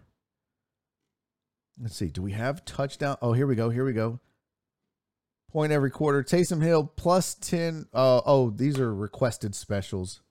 Let's 1.80 1.96
see. 1.96 2.08
Do 2.08 2.22
we 2.22 2.32
have 2.32 2.64
touchdown? 2.64 3.16
Oh, 3.22 3.32
here 3.32 3.46
we 3.46 3.54
go. 3.54 3.70
Here 3.70 3.84
we 3.84 3.92
go. 3.92 4.20
Point 5.52 5.70
every 5.70 5.90
quarter. 5.90 6.22
Taysom 6.22 6.62
Hill 6.62 6.90
plus 6.96 7.34
10. 7.34 7.86
Uh, 7.92 8.22
oh, 8.24 8.48
these 8.50 8.78
are 8.78 8.94
requested 8.94 9.54
specials. 9.54 10.22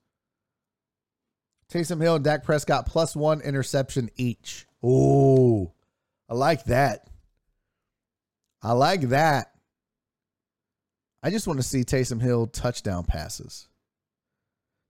Taysom 1.71 2.01
Hill 2.01 2.15
and 2.15 2.23
Dak 2.23 2.43
Prescott 2.43 2.87
plus 2.87 3.15
one 3.15 3.39
interception 3.41 4.09
each. 4.17 4.65
Oh, 4.83 5.73
I 6.27 6.33
like 6.33 6.65
that. 6.65 7.07
I 8.63 8.73
like 8.73 9.01
that. 9.09 9.51
I 11.21 11.29
just 11.29 11.45
want 11.45 11.59
to 11.59 11.67
see 11.67 11.83
Taysom 11.83 12.19
Hill 12.19 12.47
touchdown 12.47 13.03
passes. 13.03 13.67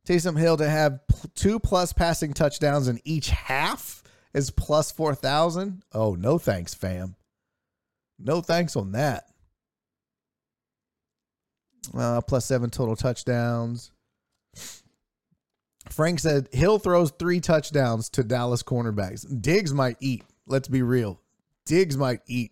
Taysom 0.07 0.39
Hill 0.39 0.55
to 0.57 0.69
have 0.69 1.01
two 1.35 1.59
plus 1.59 1.91
passing 1.91 2.33
touchdowns 2.33 2.87
in 2.87 3.01
each 3.03 3.29
half 3.31 4.01
is 4.33 4.49
plus 4.49 4.91
4,000. 4.91 5.83
Oh, 5.93 6.15
no 6.15 6.37
thanks, 6.37 6.73
fam. 6.73 7.15
No 8.17 8.39
thanks 8.39 8.77
on 8.77 8.93
that. 8.93 9.25
Uh, 11.97 12.21
plus 12.21 12.45
seven 12.45 12.69
total 12.69 12.95
touchdowns. 12.95 13.91
Frank 15.89 16.19
said 16.19 16.47
Hill 16.51 16.79
throws 16.79 17.11
three 17.11 17.39
touchdowns 17.39 18.09
to 18.11 18.23
Dallas 18.23 18.63
cornerbacks. 18.63 19.25
Diggs 19.41 19.73
might 19.73 19.97
eat. 19.99 20.23
Let's 20.45 20.67
be 20.67 20.83
real. 20.83 21.19
Diggs 21.65 21.97
might 21.97 22.21
eat. 22.27 22.51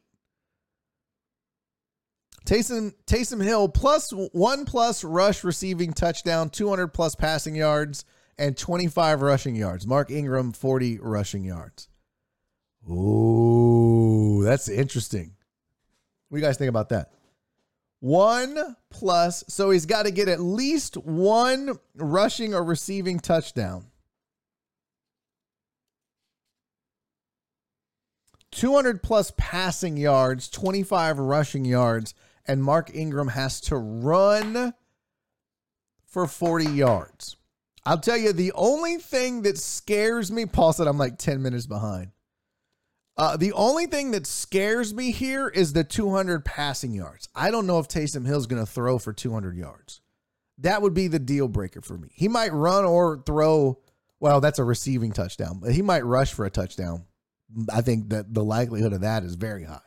Taysom, 2.46 2.94
Taysom 3.06 3.44
Hill 3.44 3.70
plus 3.70 4.12
one 4.12 4.66
plus 4.66 5.04
rush 5.04 5.44
receiving 5.44 5.94
touchdown, 5.94 6.50
200 6.50 6.88
plus 6.88 7.14
passing 7.14 7.56
yards, 7.56 8.06
and 8.40 8.58
25 8.58 9.22
rushing 9.22 9.56
yards. 9.56 9.86
Mark 9.86 10.10
Ingram, 10.10 10.52
40 10.54 11.00
rushing 11.00 11.44
yards. 11.44 11.88
Ooh, 12.90 14.42
that's 14.44 14.68
interesting. 14.68 15.36
What 16.30 16.38
do 16.38 16.42
you 16.42 16.48
guys 16.48 16.58
think 16.58 16.70
about 16.70 16.90
that? 16.90 17.12
One 18.00 18.76
plus, 18.90 19.44
so 19.48 19.72
he's 19.72 19.86
got 19.86 20.04
to 20.04 20.12
get 20.12 20.30
at 20.30 20.40
least 20.40 20.96
one 20.96 21.78
rushing 21.96 22.54
or 22.54 22.64
receiving 22.64 23.20
touchdown. 23.20 23.88
200 28.52 29.04
plus 29.04 29.32
passing 29.38 29.98
yards, 29.98 30.50
25 30.50 31.20
rushing 31.20 31.66
yards, 31.66 32.14
and 32.48 32.64
Mark 32.64 32.90
Ingram 32.94 33.30
has 33.30 33.62
to 33.62 33.78
run 33.78 34.74
for 36.06 36.26
40 36.26 36.66
yards. 36.66 37.38
I'll 37.86 38.00
tell 38.00 38.18
you, 38.18 38.34
the 38.34 38.52
only 38.54 38.98
thing 38.98 39.44
that 39.44 39.58
scares 39.58 40.32
me, 40.32 40.46
Paul 40.46 40.74
said 40.74 40.88
I'm 40.88 40.98
like 40.98 41.18
10 41.18 41.42
minutes 41.42 41.68
behind. 41.68 42.12
Uh, 43.20 43.36
the 43.36 43.52
only 43.52 43.86
thing 43.86 44.12
that 44.12 44.26
scares 44.26 44.94
me 44.94 45.12
here 45.12 45.50
is 45.50 45.74
the 45.74 45.84
200 45.84 46.46
passing 46.46 46.94
yards. 46.94 47.28
I 47.36 47.52
don't 47.52 47.68
know 47.68 47.80
if 47.80 47.90
Taysom 47.90 48.26
Hill's 48.26 48.48
going 48.48 48.66
to 48.66 48.72
throw 48.72 48.98
for 48.98 49.12
200 49.12 49.58
yards. 49.58 50.00
That 50.60 50.82
would 50.82 50.94
be 50.94 51.10
the 51.10 51.20
deal 51.20 51.50
breaker 51.50 51.82
for 51.82 51.98
me. 51.98 52.08
He 52.14 52.30
might 52.30 52.54
run 52.54 52.86
or 52.86 53.22
throw. 53.26 53.78
Well, 54.22 54.40
that's 54.40 54.58
a 54.58 54.64
receiving 54.64 55.12
touchdown, 55.12 55.60
but 55.62 55.74
he 55.74 55.82
might 55.82 56.06
rush 56.06 56.34
for 56.34 56.46
a 56.46 56.50
touchdown. 56.50 57.08
I 57.70 57.82
think 57.82 58.08
that 58.10 58.34
the 58.34 58.44
likelihood 58.44 58.94
of 58.94 59.02
that 59.02 59.24
is 59.24 59.36
very 59.36 59.66
high. 59.66 59.82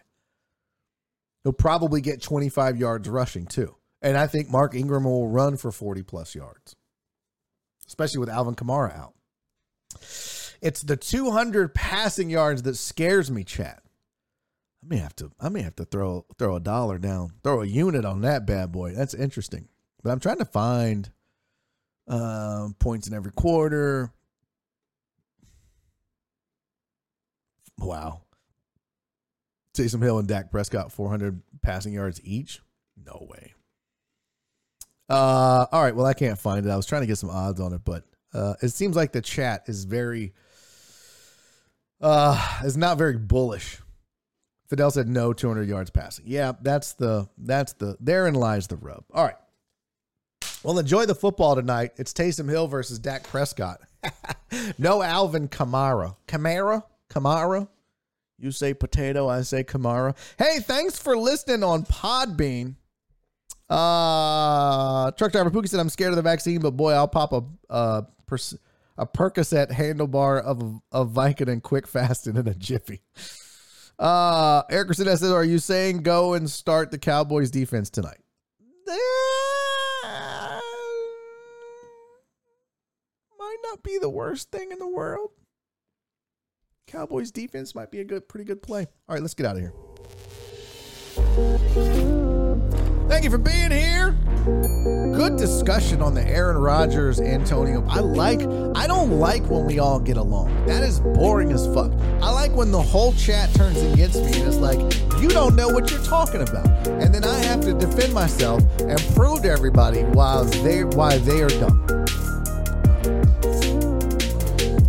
He'll 1.42 1.54
probably 1.54 2.02
get 2.02 2.20
25 2.20 2.76
yards 2.76 3.08
rushing 3.08 3.46
too. 3.46 3.76
And 4.02 4.18
I 4.18 4.26
think 4.26 4.50
Mark 4.50 4.74
Ingram 4.74 5.04
will 5.04 5.28
run 5.28 5.56
for 5.56 5.72
40 5.72 6.02
plus 6.02 6.34
yards, 6.34 6.76
especially 7.86 8.18
with 8.20 8.28
Alvin 8.28 8.56
Kamara 8.56 8.94
out. 8.94 9.14
It's 10.62 10.80
the 10.80 10.96
200 10.96 11.74
passing 11.74 12.30
yards 12.30 12.62
that 12.62 12.76
scares 12.76 13.30
me, 13.30 13.44
chat. 13.44 13.82
I 14.82 14.86
may 14.88 14.96
have 14.98 15.14
to 15.16 15.30
I 15.38 15.48
may 15.48 15.62
have 15.62 15.76
to 15.76 15.84
throw 15.84 16.24
throw 16.38 16.56
a 16.56 16.60
dollar 16.60 16.98
down, 16.98 17.34
throw 17.44 17.62
a 17.62 17.66
unit 17.66 18.04
on 18.04 18.22
that 18.22 18.46
bad 18.46 18.72
boy. 18.72 18.94
That's 18.94 19.14
interesting. 19.14 19.68
But 20.02 20.10
I'm 20.10 20.20
trying 20.20 20.38
to 20.38 20.44
find 20.44 21.10
um, 22.08 22.74
points 22.78 23.06
in 23.06 23.14
every 23.14 23.32
quarter. 23.32 24.12
Wow. 27.78 28.22
Taysom 29.74 30.02
Hill 30.02 30.18
and 30.18 30.28
Dak 30.28 30.50
Prescott 30.50 30.92
400 30.92 31.40
passing 31.62 31.92
yards 31.92 32.20
each? 32.24 32.60
No 32.96 33.26
way. 33.28 33.54
Uh, 35.08 35.66
all 35.72 35.82
right. 35.82 35.94
Well, 35.94 36.06
I 36.06 36.14
can't 36.14 36.38
find 36.38 36.66
it. 36.66 36.70
I 36.70 36.76
was 36.76 36.86
trying 36.86 37.02
to 37.02 37.06
get 37.06 37.18
some 37.18 37.30
odds 37.30 37.60
on 37.60 37.72
it, 37.72 37.82
but 37.84 38.04
uh, 38.34 38.54
it 38.62 38.68
seems 38.68 38.96
like 38.96 39.12
the 39.12 39.20
chat 39.20 39.64
is 39.66 39.84
very, 39.84 40.32
uh, 42.02 42.60
is 42.64 42.76
not 42.76 42.98
very 42.98 43.16
bullish. 43.16 43.78
Fidel 44.68 44.90
said 44.90 45.08
no 45.08 45.32
200 45.32 45.68
yards 45.68 45.90
passing. 45.90 46.24
Yeah, 46.26 46.52
that's 46.60 46.94
the, 46.94 47.28
that's 47.38 47.74
the, 47.74 47.96
therein 48.00 48.34
lies 48.34 48.66
the 48.66 48.76
rub. 48.76 49.04
All 49.12 49.24
right. 49.24 49.36
Well, 50.62 50.78
enjoy 50.78 51.06
the 51.06 51.14
football 51.14 51.56
tonight. 51.56 51.92
It's 51.96 52.12
Taysom 52.12 52.48
Hill 52.48 52.68
versus 52.68 52.98
Dak 52.98 53.24
Prescott. 53.24 53.80
no 54.78 55.02
Alvin 55.02 55.48
Kamara. 55.48 56.16
Kamara? 56.26 56.84
Kamara? 57.10 57.68
You 58.38 58.50
say 58.50 58.74
potato, 58.74 59.28
I 59.28 59.42
say 59.42 59.62
Kamara. 59.62 60.16
Hey, 60.38 60.58
thanks 60.60 60.98
for 60.98 61.16
listening 61.16 61.62
on 61.62 61.84
Podbean. 61.84 62.76
Uh, 63.68 65.10
truck 65.12 65.32
driver 65.32 65.50
Pookie 65.50 65.68
said, 65.68 65.80
"I'm 65.80 65.88
scared 65.88 66.10
of 66.10 66.16
the 66.16 66.22
vaccine, 66.22 66.60
but 66.60 66.72
boy, 66.72 66.92
I'll 66.92 67.08
pop 67.08 67.32
a 67.32 67.42
uh, 67.70 68.02
a 69.02 69.06
Percocet 69.06 69.70
handlebar 69.70 70.40
of 70.42 70.80
of 70.90 71.10
Vicodin 71.10 71.62
quick 71.62 71.86
fast 71.86 72.26
and 72.26 72.38
in 72.38 72.48
a 72.48 72.54
jiffy." 72.54 73.02
Uh, 73.98 74.62
Eric 74.70 74.88
Rosetta 74.88 75.16
says, 75.16 75.30
"Are 75.30 75.44
you 75.44 75.58
saying 75.58 76.02
go 76.02 76.34
and 76.34 76.50
start 76.50 76.90
the 76.90 76.98
Cowboys 76.98 77.50
defense 77.50 77.90
tonight?" 77.90 78.20
Might 83.38 83.58
not 83.64 83.82
be 83.82 83.98
the 84.00 84.10
worst 84.10 84.50
thing 84.50 84.72
in 84.72 84.78
the 84.78 84.88
world. 84.88 85.30
Cowboys 86.86 87.30
defense 87.30 87.74
might 87.74 87.90
be 87.90 88.00
a 88.00 88.04
good, 88.04 88.28
pretty 88.28 88.44
good 88.44 88.62
play. 88.62 88.86
All 89.08 89.14
right, 89.14 89.22
let's 89.22 89.34
get 89.34 89.46
out 89.46 89.56
of 89.56 89.62
here. 89.62 89.72
Thank 93.12 93.24
you 93.24 93.30
for 93.30 93.36
being 93.36 93.70
here. 93.70 94.12
Good 95.14 95.36
discussion 95.36 96.00
on 96.00 96.14
the 96.14 96.26
Aaron 96.26 96.56
Rodgers, 96.56 97.20
Antonio. 97.20 97.84
I 97.86 98.00
like, 98.00 98.40
I 98.74 98.86
don't 98.86 99.20
like 99.20 99.42
when 99.50 99.66
we 99.66 99.78
all 99.78 100.00
get 100.00 100.16
along. 100.16 100.64
That 100.64 100.82
is 100.82 100.98
boring 100.98 101.52
as 101.52 101.66
fuck. 101.74 101.92
I 102.22 102.30
like 102.30 102.52
when 102.52 102.72
the 102.72 102.80
whole 102.80 103.12
chat 103.12 103.52
turns 103.52 103.82
against 103.82 104.16
me 104.24 104.40
and 104.40 104.48
it's 104.48 104.56
like, 104.56 104.78
you 105.20 105.28
don't 105.28 105.54
know 105.54 105.68
what 105.68 105.90
you're 105.90 106.02
talking 106.02 106.40
about. 106.40 106.66
And 106.88 107.14
then 107.14 107.22
I 107.22 107.38
have 107.40 107.60
to 107.60 107.74
defend 107.74 108.14
myself 108.14 108.62
and 108.80 108.98
prove 109.14 109.42
to 109.42 109.50
everybody 109.50 110.04
why 110.04 110.44
they 110.44 110.84
why 110.84 111.18
they 111.18 111.42
are 111.42 111.50
dumb. 111.50 111.84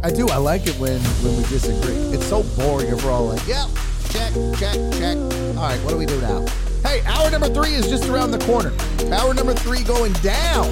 I 0.01 0.11
do. 0.11 0.29
I 0.29 0.37
like 0.37 0.65
it 0.65 0.79
when 0.79 1.01
when 1.01 1.35
we 1.35 1.43
disagree. 1.49 1.97
It's 2.15 2.25
so 2.25 2.43
boring 2.55 2.87
if 2.87 3.03
we're 3.03 3.11
all 3.11 3.25
like, 3.25 3.45
yeah, 3.45 3.67
check, 4.11 4.31
check, 4.57 4.75
check. 4.93 5.17
All 5.57 5.67
right, 5.67 5.79
what 5.83 5.89
do 5.89 5.97
we 5.97 6.05
do 6.05 6.21
now? 6.21 6.45
Hey, 6.83 7.01
hour 7.07 7.31
number 7.31 7.47
three 7.47 7.73
is 7.73 7.87
just 7.87 8.05
around 8.09 8.31
the 8.31 8.43
corner. 8.43 8.71
Hour 9.15 9.33
number 9.33 9.53
three 9.55 9.83
going 9.83 10.11
down 10.19 10.67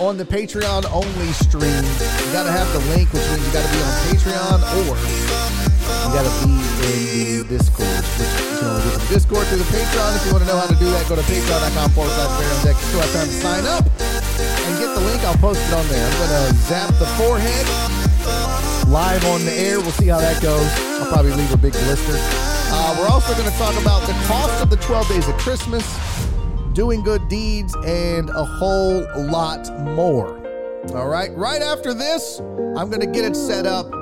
on 0.00 0.16
the 0.16 0.24
Patreon 0.24 0.88
only 0.88 1.30
stream. 1.36 1.84
You 1.84 2.32
got 2.32 2.48
to 2.48 2.52
have 2.52 2.66
the 2.72 2.80
link, 2.96 3.12
which 3.12 3.22
means 3.28 3.44
you 3.44 3.52
got 3.52 3.60
to 3.60 3.72
be 3.76 3.80
on 3.84 3.94
Patreon 4.08 4.58
or 4.80 4.96
you 4.96 6.08
got 6.16 6.24
to 6.24 6.32
be 6.40 6.48
in 6.48 7.44
the 7.44 7.60
Discord. 7.60 7.92
Which 8.16 8.32
you 8.40 8.56
can 8.56 8.72
only 8.72 8.96
the 8.96 9.06
Discord 9.12 9.46
through 9.52 9.60
the 9.60 9.68
Patreon. 9.68 10.16
If 10.16 10.26
you 10.26 10.32
want 10.32 10.44
to 10.44 10.50
know 10.50 10.56
how 10.56 10.66
to 10.66 10.78
do 10.80 10.88
that, 10.96 11.04
go 11.08 11.14
to 11.14 11.22
patreon.com 11.28 11.90
forward 11.92 12.10
slash 12.16 12.32
Barry 12.40 12.50
on 12.50 12.64
Deck. 12.64 12.76
Still 12.80 13.00
have 13.04 13.12
time 13.12 13.28
to 13.28 13.36
sign 13.36 13.64
up 13.68 13.84
and 13.84 14.72
get 14.80 14.90
the 14.96 15.04
link. 15.04 15.20
I'll 15.28 15.36
post 15.38 15.60
it 15.60 15.74
on 15.76 15.86
there. 15.92 16.08
I'm 16.08 16.16
going 16.16 16.32
to 16.32 16.56
zap 16.64 16.88
the 16.96 17.06
forehead 17.20 17.66
live 18.88 19.24
on 19.28 19.44
the 19.44 19.52
air. 19.52 19.78
We'll 19.78 19.92
see 19.92 20.08
how 20.08 20.18
that 20.18 20.40
goes. 20.40 20.66
I'll 20.98 21.12
probably 21.12 21.36
leave 21.36 21.52
a 21.52 21.60
big 21.60 21.72
blister. 21.72 22.49
Uh, 22.72 22.96
we're 22.98 23.08
also 23.08 23.34
going 23.34 23.50
to 23.50 23.58
talk 23.58 23.74
about 23.80 24.06
the 24.06 24.12
cost 24.26 24.62
of 24.62 24.70
the 24.70 24.76
12 24.76 25.08
days 25.08 25.28
of 25.28 25.36
Christmas, 25.38 25.84
doing 26.72 27.02
good 27.02 27.26
deeds, 27.28 27.74
and 27.84 28.30
a 28.30 28.44
whole 28.44 29.04
lot 29.16 29.68
more. 29.80 30.38
All 30.94 31.08
right, 31.08 31.30
right 31.36 31.62
after 31.62 31.92
this, 31.92 32.38
I'm 32.38 32.88
going 32.88 33.00
to 33.00 33.08
get 33.08 33.24
it 33.24 33.34
set 33.34 33.66
up. 33.66 33.92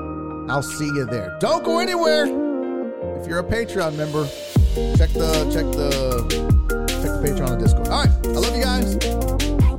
I'll 0.49 0.61
see 0.61 0.85
you 0.85 1.05
there. 1.05 1.35
Don't 1.39 1.63
go 1.63 1.79
anywhere. 1.79 2.25
If 3.19 3.27
you're 3.27 3.39
a 3.39 3.43
Patreon 3.43 3.95
member, 3.95 4.25
check 4.97 5.09
the 5.13 5.49
check 5.51 5.65
the 5.73 6.25
check 6.87 7.01
the 7.01 7.21
Patreon 7.27 7.53
and 7.53 7.61
Discord. 7.61 7.87
All 7.87 8.03
right, 8.03 8.27
I 8.27 8.29
love 8.29 8.55
you 8.55 8.63
guys. 8.63 8.97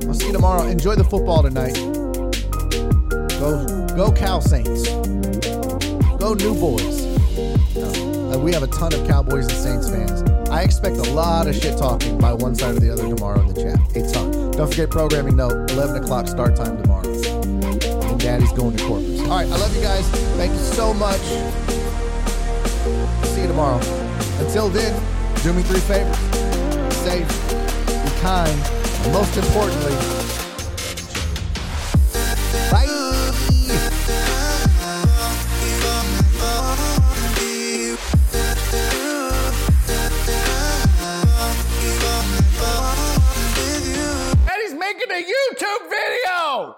I'll 0.05 0.13
see 0.13 0.27
you 0.27 0.33
tomorrow. 0.33 0.67
Enjoy 0.67 0.95
the 0.95 1.03
football 1.03 1.43
tonight. 1.43 1.75
Go 3.39 3.65
go 3.95 4.11
Cal 4.11 4.41
Saints. 4.41 4.87
Go 6.19 6.33
New 6.33 6.53
Boys. 6.59 7.10
Uh, 8.31 8.39
we 8.39 8.53
have 8.53 8.63
a 8.63 8.67
ton 8.67 8.93
of 8.93 9.05
Cowboys 9.07 9.45
and 9.47 9.57
Saints 9.57 9.89
fans. 9.89 10.49
I 10.49 10.61
expect 10.61 10.95
a 10.95 11.11
lot 11.11 11.47
of 11.47 11.55
shit 11.55 11.77
talking 11.77 12.17
by 12.17 12.31
one 12.31 12.55
side 12.55 12.77
or 12.77 12.79
the 12.79 12.91
other 12.91 13.03
tomorrow 13.03 13.41
in 13.41 13.47
the 13.47 13.61
chat. 13.61 13.97
A 13.97 14.09
ton. 14.09 14.51
Don't 14.51 14.69
forget 14.69 14.89
programming 14.89 15.35
note, 15.35 15.69
11 15.71 16.01
o'clock 16.01 16.29
start 16.29 16.55
time 16.55 16.81
tomorrow. 16.81 17.09
And 17.09 18.19
Daddy's 18.19 18.53
going 18.53 18.77
to 18.77 18.85
Corpus. 18.85 19.19
All 19.21 19.29
right, 19.29 19.47
I 19.47 19.57
love 19.57 19.75
you 19.75 19.81
guys. 19.81 20.07
Thank 20.37 20.53
you 20.53 20.59
so 20.59 20.93
much. 20.93 21.19
See 23.31 23.41
you 23.41 23.47
tomorrow. 23.47 23.81
Until 24.39 24.69
then, 24.69 24.93
do 25.43 25.51
me 25.51 25.63
three 25.63 25.81
favors. 25.81 26.17
Be 26.87 26.95
safe, 27.03 27.27
be 27.87 28.21
kind, 28.21 28.57
and 29.03 29.13
most 29.13 29.35
importantly, 29.35 30.20
YouTube 45.21 45.89
video! 45.89 46.75